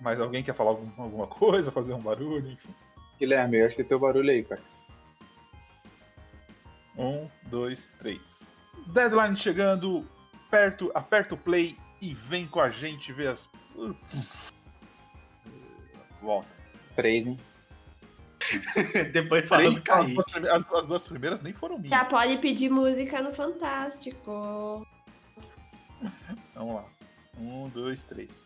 Mais 0.00 0.20
alguém 0.20 0.42
quer 0.42 0.54
falar 0.54 0.70
algum- 0.70 1.02
alguma 1.02 1.26
coisa, 1.26 1.70
fazer 1.72 1.94
um 1.94 2.00
barulho, 2.00 2.50
enfim. 2.50 2.74
Guilherme, 3.18 3.58
eu 3.58 3.66
acho 3.66 3.76
que 3.76 3.84
tem 3.84 3.96
o 3.96 4.00
barulho 4.00 4.30
aí, 4.30 4.42
cara. 4.44 4.62
Um, 6.96 7.28
dois, 7.44 7.90
três. 7.98 8.48
Deadline 8.88 9.36
chegando. 9.36 10.06
Perto, 10.50 10.90
aperta 10.94 11.34
o 11.34 11.38
play 11.38 11.76
e 12.00 12.12
vem 12.12 12.46
com 12.46 12.60
a 12.60 12.70
gente 12.70 13.12
ver 13.12 13.28
as. 13.28 13.48
Volta. 16.20 16.48
Três, 16.96 17.26
hein? 17.26 17.38
Depois 19.12 19.46
fala 19.46 19.62
Três, 19.62 19.82
as, 19.88 20.46
as- 20.66 20.72
as 20.72 20.86
duas 20.86 21.06
primeiras 21.06 21.40
nem 21.40 21.52
foram 21.52 21.78
minhas. 21.78 21.90
Já 21.90 22.04
pode 22.04 22.38
pedir 22.38 22.68
música 22.70 23.22
no 23.22 23.32
Fantástico. 23.32 24.86
Vamos 26.54 26.74
lá. 26.74 26.84
Um, 27.38 27.68
dois, 27.68 28.04
três. 28.04 28.44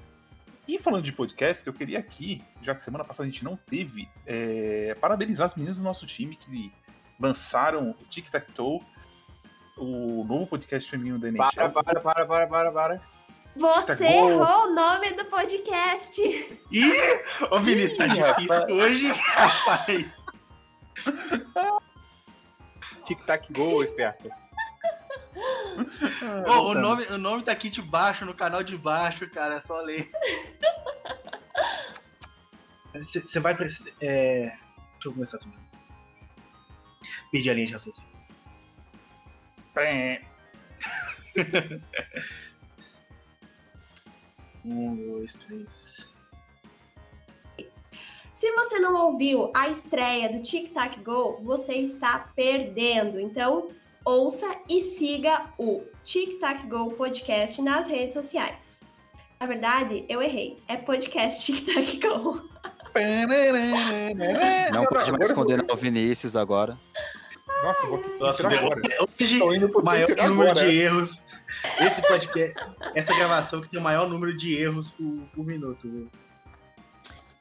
E 0.69 0.79
falando 0.79 1.03
de 1.05 1.13
podcast, 1.13 1.67
eu 1.67 1.73
queria 1.73 1.99
aqui, 1.99 2.43
já 2.63 2.75
que 2.75 2.83
semana 2.83 3.05
passada 3.05 3.29
a 3.29 3.31
gente 3.31 3.45
não 3.45 3.57
teve, 3.57 4.09
é, 4.27 4.97
parabenizar 5.01 5.47
as 5.47 5.55
meninas 5.57 5.79
do 5.79 5.83
nosso 5.85 6.07
time 6.07 6.37
que 6.37 6.73
lançaram 7.21 7.91
o 7.91 8.05
Tic 8.09 8.31
Tac 8.31 8.51
Toe, 8.53 8.81
o 9.77 10.25
novo 10.25 10.47
podcast 10.47 10.91
feminino 10.91 11.19
da 11.19 11.29
NHL. 11.29 11.71
Para, 11.71 11.71
para, 11.71 12.01
para, 12.01 12.27
para, 12.27 12.47
para, 12.47 12.73
para. 12.73 13.03
Você 13.57 13.97
Tá 13.97 14.05
errou 14.05 14.65
o 14.65 14.75
nome 14.75 15.13
do 15.13 15.25
podcast. 15.27 16.21
Ih! 16.73 16.93
Ô 17.51 17.61
Vinícius, 17.61 17.97
tá 17.97 18.07
difícil 18.09 18.49
rapaz. 18.49 18.73
hoje, 18.73 19.07
rapaz. 19.13 20.07
Tic-tac 23.05 23.53
gol, 23.53 23.85
esperto. 23.85 24.29
Ô, 26.49 26.71
o, 26.71 26.75
nome, 26.75 27.05
o 27.07 27.19
nome 27.19 27.43
tá 27.43 27.53
aqui 27.53 27.69
de 27.69 27.83
baixo, 27.83 28.25
no 28.25 28.35
canal 28.35 28.63
de 28.63 28.77
baixo, 28.77 29.29
cara, 29.31 29.57
é 29.57 29.61
só 29.61 29.81
ler. 29.81 30.09
Você 32.95 33.41
vai 33.41 33.55
precisar. 33.55 33.91
É... 34.01 34.47
Deixa 34.93 35.09
eu 35.09 35.13
começar 35.13 35.39
tudo. 35.39 35.57
Perdi 37.31 37.51
a 37.51 37.55
linha 37.55 37.67
de 37.67 37.73
raciocínio. 37.73 38.14
Um, 44.65 44.97
dois, 44.97 45.35
três. 45.35 46.15
Se 48.33 48.53
você 48.53 48.79
não 48.79 49.07
ouviu 49.07 49.51
a 49.55 49.69
estreia 49.69 50.31
do 50.31 50.43
Tic 50.43 50.73
Tac 50.73 51.03
Go, 51.03 51.41
você 51.43 51.75
está 51.75 52.31
perdendo. 52.37 53.19
Então, 53.19 53.69
ouça 54.05 54.47
e 54.69 54.81
siga 54.81 55.47
o 55.59 55.83
Tic 56.05 56.39
Tac 56.39 56.67
Go 56.67 56.93
podcast 56.93 57.61
nas 57.63 57.87
redes 57.87 58.15
sociais. 58.15 58.83
Na 59.41 59.47
verdade, 59.47 60.05
eu 60.09 60.23
errei. 60.23 60.59
É 60.69 60.77
podcast 60.77 61.45
Tic 61.45 61.65
Tac 61.65 62.01
Go. 62.01 62.49
Não 64.73 64.85
pode 64.85 65.11
mais 65.11 65.33
condenar 65.33 65.67
o 65.69 65.77
Vinícius 65.77 66.37
agora. 66.37 66.79
Nossa, 67.63 67.87
eu 67.87 67.91
vou 67.91 68.19
Nossa, 68.19 68.43
entrar 68.47 68.59
agora. 68.59 68.81
hoje 69.21 69.39
Tô 69.39 69.53
indo 69.55 69.69
pro 69.69 69.81
o 69.81 69.85
maior 69.85 70.09
número 70.09 70.51
agora, 70.51 70.67
de 70.67 70.77
erros. 70.77 71.23
Esse 71.81 72.03
podcast, 72.03 72.55
essa 72.95 73.15
gravação 73.15 73.61
que 73.63 73.69
tem 73.69 73.81
o 73.81 73.83
maior 73.83 74.09
número 74.09 74.37
de 74.37 74.55
erros 74.61 74.91
por, 74.91 75.21
por 75.35 75.47
minuto. 75.47 75.89
viu? 75.89 76.09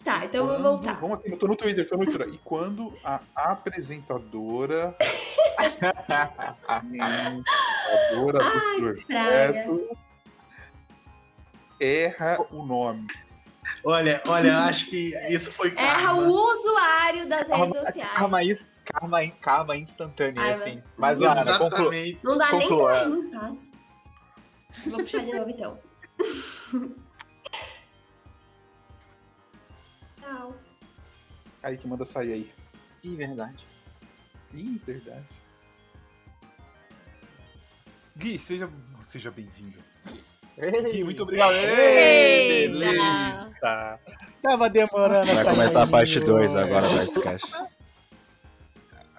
Tá, 0.04 0.24
então 0.26 0.48
Quando- 0.48 0.64
voltar. 0.64 0.94
Vamos 1.00 1.20
aqui, 1.20 1.32
eu 1.32 1.38
tô 1.38 1.48
no 1.48 1.56
Twitter, 1.56 1.88
tô 1.88 1.98
no 1.98 2.06
Twitter. 2.06 2.30
E 2.30 2.38
quando 2.40 2.94
a 3.04 3.20
apresentadora. 3.36 4.96
apresentadora 5.58 7.44
do 8.40 8.40
Ai, 8.40 8.78
projeto 8.80 9.98
erra 11.80 12.38
o 12.52 12.64
nome. 12.66 13.08
Olha, 13.86 14.22
olha, 14.28 14.48
eu 14.48 14.58
acho 14.60 14.86
que 14.90 15.14
isso 15.30 15.52
foi 15.54 15.74
Erra 15.76 16.02
karma. 16.08 16.22
o 16.22 16.30
usuário 16.30 17.28
das 17.28 17.48
redes 17.48 17.82
sociais. 17.86 18.12
Karma, 18.14 18.44
is- 18.44 18.66
karma, 18.86 19.28
karma 19.42 19.78
instantâneo, 19.78 20.42
Ai, 20.42 20.54
assim. 20.54 20.84
Mas, 20.98 21.20
Lara, 21.20 21.58
conclua. 21.58 21.92
Não 22.24 22.38
dá 22.38 22.52
nem 22.52 22.62
Conclua. 22.62 22.92
pra 22.92 23.04
rir, 23.04 23.10
não 23.10 23.32
tá? 23.32 23.56
Vou 24.88 25.00
puxar 25.00 25.24
de 25.24 25.32
novo 25.32 25.50
então. 25.50 25.80
Tchau. 30.20 30.56
Aí 31.62 31.78
que 31.78 31.88
manda 31.88 32.06
sair 32.06 32.34
aí. 32.34 32.52
Ih, 33.04 33.16
verdade. 33.16 33.68
Ih, 34.54 34.82
verdade. 34.86 35.26
Gui, 38.16 38.38
seja, 38.38 38.70
seja 39.02 39.32
bem-vindo. 39.32 39.80
Gui, 40.92 41.04
muito 41.04 41.24
obrigado. 41.24 41.54
Ei, 41.54 42.68
beleza. 42.68 44.00
Tava 44.42 44.70
demorando 44.70 45.26
Vai 45.26 45.38
essa 45.38 45.50
começar 45.50 45.84
a 45.84 45.88
parte 45.88 46.18
intro. 46.20 46.34
2 46.34 46.56
agora 46.56 46.90
do 46.90 47.02
Icecast. 47.02 47.52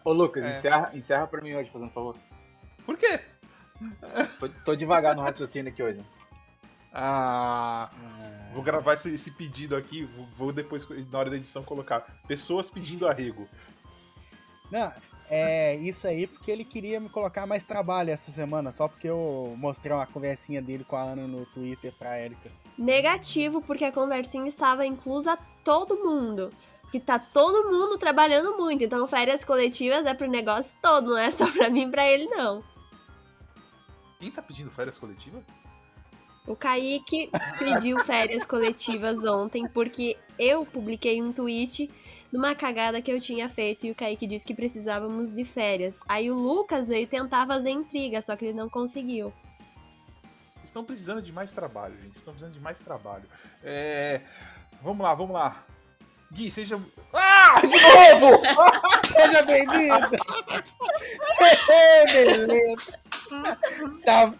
Ô, 0.04 0.12
Lucas, 0.12 0.44
É. 0.44 0.58
encerra, 0.58 0.90
encerra 0.94 1.26
pra 1.26 1.40
mim 1.40 1.54
hoje, 1.54 1.70
fazendo 1.70 1.90
favor. 1.90 2.16
Por 2.84 2.96
quê? 2.98 3.18
Tô, 4.38 4.48
tô 4.64 4.76
devagar 4.76 5.16
no 5.16 5.22
raciocínio 5.22 5.72
aqui 5.72 5.82
hoje. 5.82 6.04
Ah, 6.92 7.90
vou 8.52 8.62
gravar 8.62 8.94
esse, 8.94 9.12
esse 9.14 9.30
pedido 9.32 9.74
aqui. 9.74 10.04
vou- 10.04 10.26
Vou 10.36 10.52
depois, 10.52 10.86
na 11.10 11.18
hora 11.18 11.30
da 11.30 11.36
edição, 11.36 11.64
colocar 11.64 12.00
pessoas 12.28 12.70
pedindo 12.70 13.08
arrego. 13.08 13.48
Não, 14.70 14.92
é 15.28 15.74
isso 15.76 16.06
aí 16.06 16.26
porque 16.26 16.50
ele 16.50 16.64
queria 16.64 17.00
me 17.00 17.08
colocar 17.08 17.46
mais 17.46 17.64
trabalho 17.64 18.10
essa 18.10 18.30
semana, 18.30 18.70
só 18.70 18.86
porque 18.86 19.08
eu 19.08 19.54
mostrei 19.58 19.92
uma 19.92 20.06
conversinha 20.06 20.62
dele 20.62 20.84
com 20.84 20.94
a 20.96 21.02
Ana 21.02 21.26
no 21.26 21.44
Twitter 21.46 21.92
pra 21.98 22.20
Erika. 22.20 22.50
Negativo, 22.78 23.60
porque 23.62 23.84
a 23.84 23.92
conversinha 23.92 24.46
estava 24.48 24.86
inclusa 24.86 25.36
todo 25.64 25.96
mundo. 25.96 26.52
Que 26.94 27.00
tá 27.00 27.18
todo 27.18 27.68
mundo 27.68 27.98
trabalhando 27.98 28.56
muito. 28.56 28.84
Então, 28.84 29.08
férias 29.08 29.44
coletivas 29.44 30.06
é 30.06 30.14
pro 30.14 30.30
negócio 30.30 30.76
todo, 30.80 31.08
não 31.08 31.18
é 31.18 31.28
só 31.32 31.50
pra 31.50 31.68
mim 31.68 31.88
e 31.88 31.90
pra 31.90 32.06
ele, 32.06 32.26
não. 32.26 32.62
Quem 34.20 34.30
tá 34.30 34.40
pedindo 34.40 34.70
férias 34.70 34.96
coletivas? 34.96 35.42
O 36.46 36.54
Kaique 36.54 37.32
pediu 37.58 37.98
férias 38.04 38.44
coletivas 38.44 39.24
ontem 39.24 39.66
porque 39.66 40.16
eu 40.38 40.64
publiquei 40.64 41.20
um 41.20 41.32
tweet 41.32 41.90
numa 42.30 42.54
cagada 42.54 43.02
que 43.02 43.10
eu 43.10 43.20
tinha 43.20 43.48
feito 43.48 43.86
e 43.86 43.90
o 43.90 43.94
Kaique 43.96 44.24
disse 44.24 44.46
que 44.46 44.54
precisávamos 44.54 45.32
de 45.32 45.44
férias. 45.44 46.00
Aí 46.06 46.30
o 46.30 46.36
Lucas 46.36 46.90
veio 46.90 47.08
tentar 47.08 47.44
fazer 47.44 47.70
intriga, 47.70 48.22
só 48.22 48.36
que 48.36 48.44
ele 48.44 48.56
não 48.56 48.68
conseguiu. 48.68 49.32
Estão 50.62 50.84
precisando 50.84 51.20
de 51.20 51.32
mais 51.32 51.50
trabalho, 51.50 52.00
gente. 52.00 52.16
Estão 52.16 52.32
precisando 52.32 52.54
de 52.54 52.60
mais 52.60 52.78
trabalho. 52.78 53.24
É... 53.64 54.20
Vamos 54.80 55.04
lá, 55.04 55.12
vamos 55.12 55.34
lá. 55.34 55.64
Gui, 56.34 56.50
seja. 56.50 56.80
Ah! 57.12 57.60
De 57.60 57.68
novo! 57.68 58.42
Seja 59.14 59.42
bem-vindo! 59.42 60.10
Beleza! 62.12 62.98
Tá. 64.04 64.34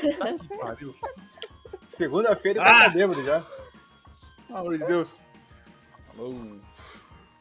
Que 0.00 0.56
pariu. 0.56 0.94
Segunda-feira 1.96 2.60
e 2.60 2.62
Ah! 2.62 2.84
tá 2.84 2.88
bêbado 2.90 3.24
já. 3.24 3.44
Pelo 4.46 4.58
amor 4.60 4.78
de 4.78 4.86
Deus. 4.86 5.16
Alô. 6.16 6.60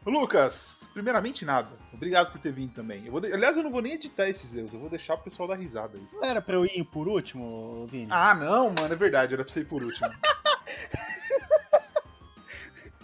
Lucas, 0.06 0.88
primeiramente 0.94 1.46
nada. 1.46 1.70
Obrigado 1.94 2.32
por 2.32 2.42
ter 2.42 2.52
vindo 2.52 2.74
também. 2.74 3.06
Eu 3.06 3.12
vou 3.12 3.22
de- 3.22 3.32
Aliás, 3.32 3.56
eu 3.56 3.62
não 3.62 3.72
vou 3.72 3.82
nem 3.84 3.94
editar 3.94 4.28
esses 4.28 4.56
erros, 4.56 4.74
eu 4.74 4.80
vou 4.80 4.90
deixar 4.90 5.14
o 5.14 5.20
pessoal 5.20 5.48
dar 5.48 5.56
risada 5.60 5.96
aí. 5.98 6.04
Não 6.12 6.24
era 6.26 6.42
pra 6.42 6.56
eu 6.56 6.66
ir 6.66 6.84
por 6.86 7.08
último, 7.08 7.86
Vini? 7.92 8.08
Ah, 8.10 8.34
não, 8.34 8.70
mano, 8.72 8.92
é 8.92 8.96
verdade, 8.96 9.34
era 9.36 9.44
pra 9.44 9.54
você 9.54 9.60
ir 9.60 9.66
por 9.66 9.84
último. 9.84 10.10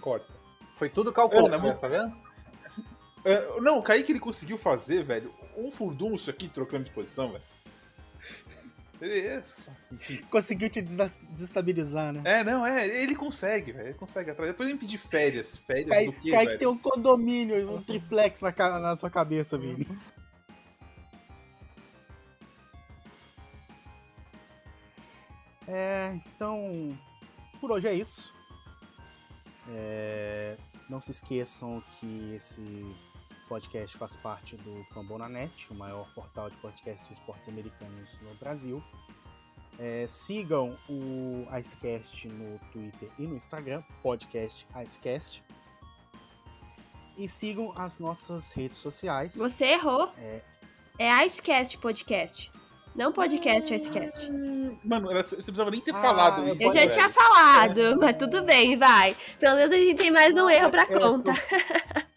Corta. 0.08 0.34
Foi 0.78 0.90
tudo 0.90 1.12
calculado, 1.12 1.68
né? 1.68 1.74
tá 1.74 1.88
vendo? 1.90 2.16
É, 3.26 3.60
não, 3.60 3.80
o 3.80 3.84
Kaique 3.84 4.14
ele 4.14 4.22
conseguiu 4.22 4.58
fazer, 4.58 5.04
velho, 5.04 5.34
um 5.58 5.70
furdunço 5.70 6.30
aqui 6.30 6.48
trocando 6.48 6.86
de 6.86 6.92
posição, 6.92 7.34
velho. 7.34 7.44
Ele- 9.02 9.28
é. 9.28 9.44
Conseguiu 10.30 10.70
te 10.70 10.82
desestabilizar, 10.82 12.14
né? 12.14 12.22
É, 12.24 12.42
não, 12.42 12.66
é, 12.66 12.88
ele 13.04 13.16
consegue, 13.16 13.74
velho, 13.74 13.90
ele 13.90 13.98
consegue 13.98 14.32
atrás. 14.32 14.50
Depois 14.52 14.70
ele 14.70 14.78
pedir 14.78 14.98
férias, 14.98 15.58
férias 15.58 15.90
Cai, 15.90 16.06
do 16.06 16.14
quê, 16.14 16.32
cai 16.32 16.46
velho? 16.46 16.52
que 16.52 16.58
tem 16.60 16.68
um 16.70 16.78
condomínio, 16.78 17.70
um 17.70 17.84
triplex 17.84 18.40
na, 18.40 18.80
na 18.80 18.96
sua 18.96 19.10
cabeça, 19.10 19.58
Vini. 19.58 19.86
É, 25.68 26.14
então, 26.16 26.98
por 27.60 27.74
hoje 27.74 27.90
é 27.90 27.94
isso. 27.94 28.37
É, 29.70 30.58
não 30.90 31.00
se 31.02 31.12
esqueçam 31.12 31.84
que 32.00 32.34
esse 32.36 32.96
podcast 33.48 33.98
faz 33.98 34.16
parte 34.16 34.56
do 34.58 34.84
Fambonanet, 34.94 35.72
o 35.72 35.76
maior 35.76 36.12
portal 36.14 36.50
de 36.50 36.58
podcast 36.58 37.06
de 37.06 37.14
esportes 37.14 37.48
americanos 37.48 38.20
no 38.22 38.34
Brasil. 38.36 38.84
É, 39.80 40.08
sigam 40.08 40.78
o 40.90 41.46
Icecast 41.56 42.28
no 42.28 42.58
Twitter 42.72 43.10
e 43.20 43.24
no 43.28 43.36
Instagram, 43.36 43.84
podcast 44.02 44.66
Icecast. 44.76 45.44
E 47.16 47.28
sigam 47.28 47.74
as 47.76 48.00
nossas 48.00 48.52
redes 48.52 48.78
sociais. 48.78 49.36
Você 49.36 49.66
errou. 49.66 50.12
É, 50.18 50.42
É 51.00 51.26
Icecast 51.26 51.78
Podcast. 51.78 52.52
Não 52.98 53.14
podcast 53.14 53.74
Icecast. 53.74 54.32
Mano, 54.84 55.12
era- 55.12 55.22
você 55.24 55.36
precisava 55.36 55.70
nem 55.70 55.80
ter 55.80 55.94
Ah, 55.94 56.02
falado 56.02 56.42
eu 56.48 56.54
isso. 56.54 56.64
Eu 56.64 56.74
já 56.74 56.80
velho. 56.80 56.92
tinha 56.92 57.10
falado, 57.10 57.98
mas 58.00 58.18
tudo 58.18 58.42
bem, 58.44 58.78
vai. 58.78 59.16
Pelo 59.40 59.56
menos 59.56 59.72
a 59.72 59.78
gente 59.78 59.96
tem 59.98 60.12
mais 60.12 60.36
um 60.36 60.50
erro 60.50 60.70
pra 60.72 60.84
eu- 60.90 61.00
conta. 61.00 61.32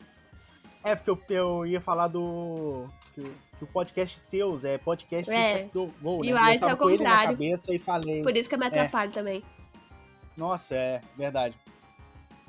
É, 0.83 0.95
porque 0.97 1.13
eu, 1.35 1.59
eu 1.59 1.67
ia 1.67 1.81
falar 1.81 2.09
do. 2.09 2.87
Que, 3.15 3.21
o- 3.21 3.35
que 3.59 3.65
o 3.65 3.67
podcast 3.67 4.19
seus 4.19 4.65
é 4.65 4.79
podcast 4.79 5.31
É. 5.31 5.65
do 5.75 5.93
Gol, 6.01 6.23
né? 6.23 6.29
E 6.29 6.33
o 6.33 6.39
eu 6.39 6.55
Ice 6.55 6.65
é 6.65 6.73
o 6.73 6.77
contrário. 6.79 7.29
cabeça 7.33 7.75
e 7.75 7.79
falei. 7.79 8.23
Por 8.23 8.35
isso 8.35 8.49
que 8.49 8.55
eu 8.55 8.59
me 8.59 8.65
É. 8.65 8.69
atrapalho 8.69 9.13
também. 9.13 9.43
Nossa, 10.39 10.75
é 10.75 11.03
verdade. 11.19 11.55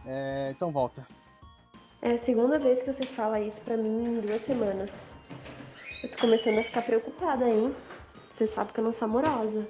É, 0.08 0.48
então 0.56 0.72
volta. 0.72 1.06
É 2.02 2.12
a 2.14 2.18
segunda 2.18 2.58
vez 2.58 2.82
que 2.82 2.94
você 2.94 3.04
fala 3.04 3.38
isso 3.42 3.62
pra 3.64 3.76
mim 3.76 4.06
em 4.06 4.22
duas 4.22 4.42
semanas. 4.44 5.18
Eu 6.02 6.10
tô 6.12 6.18
começando 6.20 6.60
a 6.60 6.64
ficar 6.64 6.84
preocupada, 6.84 7.50
hein? 7.50 7.76
Você 8.42 8.48
sabe 8.48 8.74
que 8.74 8.80
eu 8.80 8.84
não 8.84 8.92
sou 8.92 9.06
amorosa. 9.06 9.70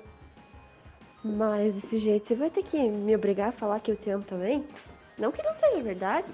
Mas 1.26 1.74
desse 1.74 1.98
jeito 1.98 2.26
você 2.26 2.36
vai 2.36 2.50
ter 2.50 2.64
que 2.64 2.78
me 2.90 3.14
obrigar 3.14 3.50
a 3.50 3.52
falar 3.52 3.82
que 3.82 3.92
eu 3.92 3.98
te 3.98 4.10
amo 4.10 4.24
também? 4.24 4.66
Não 5.18 5.30
que 5.30 5.44
não 5.44 5.54
seja 5.54 5.82
verdade, 5.84 6.26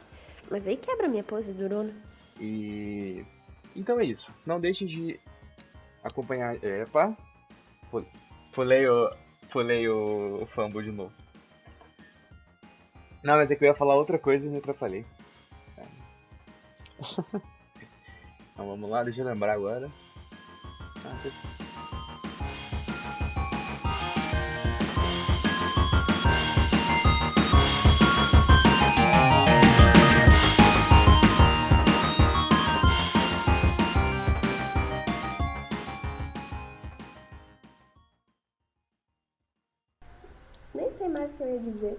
mas 0.51 0.67
aí 0.67 0.77
quebra 0.77 1.07
minha 1.07 1.23
pose 1.23 1.51
durona. 1.51 1.91
E. 2.39 3.25
Então 3.75 3.99
é 3.99 4.05
isso. 4.05 4.31
Não 4.45 4.59
deixem 4.59 4.85
de 4.85 5.19
acompanhar. 6.03 6.63
Epa! 6.63 7.17
Fu- 7.89 8.05
Pulei 8.53 8.87
o. 8.87 9.11
Pulei 9.49 9.89
o, 9.89 10.43
o 10.43 10.45
Fumble 10.45 10.83
de 10.83 10.91
novo. 10.91 11.13
Não, 13.23 13.35
mas 13.37 13.49
é 13.49 13.55
que 13.55 13.63
eu 13.63 13.69
ia 13.69 13.73
falar 13.73 13.95
outra 13.95 14.19
coisa 14.19 14.45
e 14.45 14.49
me 14.49 14.57
atrapalhei. 14.57 15.03
Então 18.53 18.65
vamos 18.67 18.89
lá, 18.89 19.03
deixa 19.03 19.21
eu 19.21 19.25
lembrar 19.25 19.53
agora. 19.53 19.87
Ah, 21.05 21.66
dizer. 41.73 41.96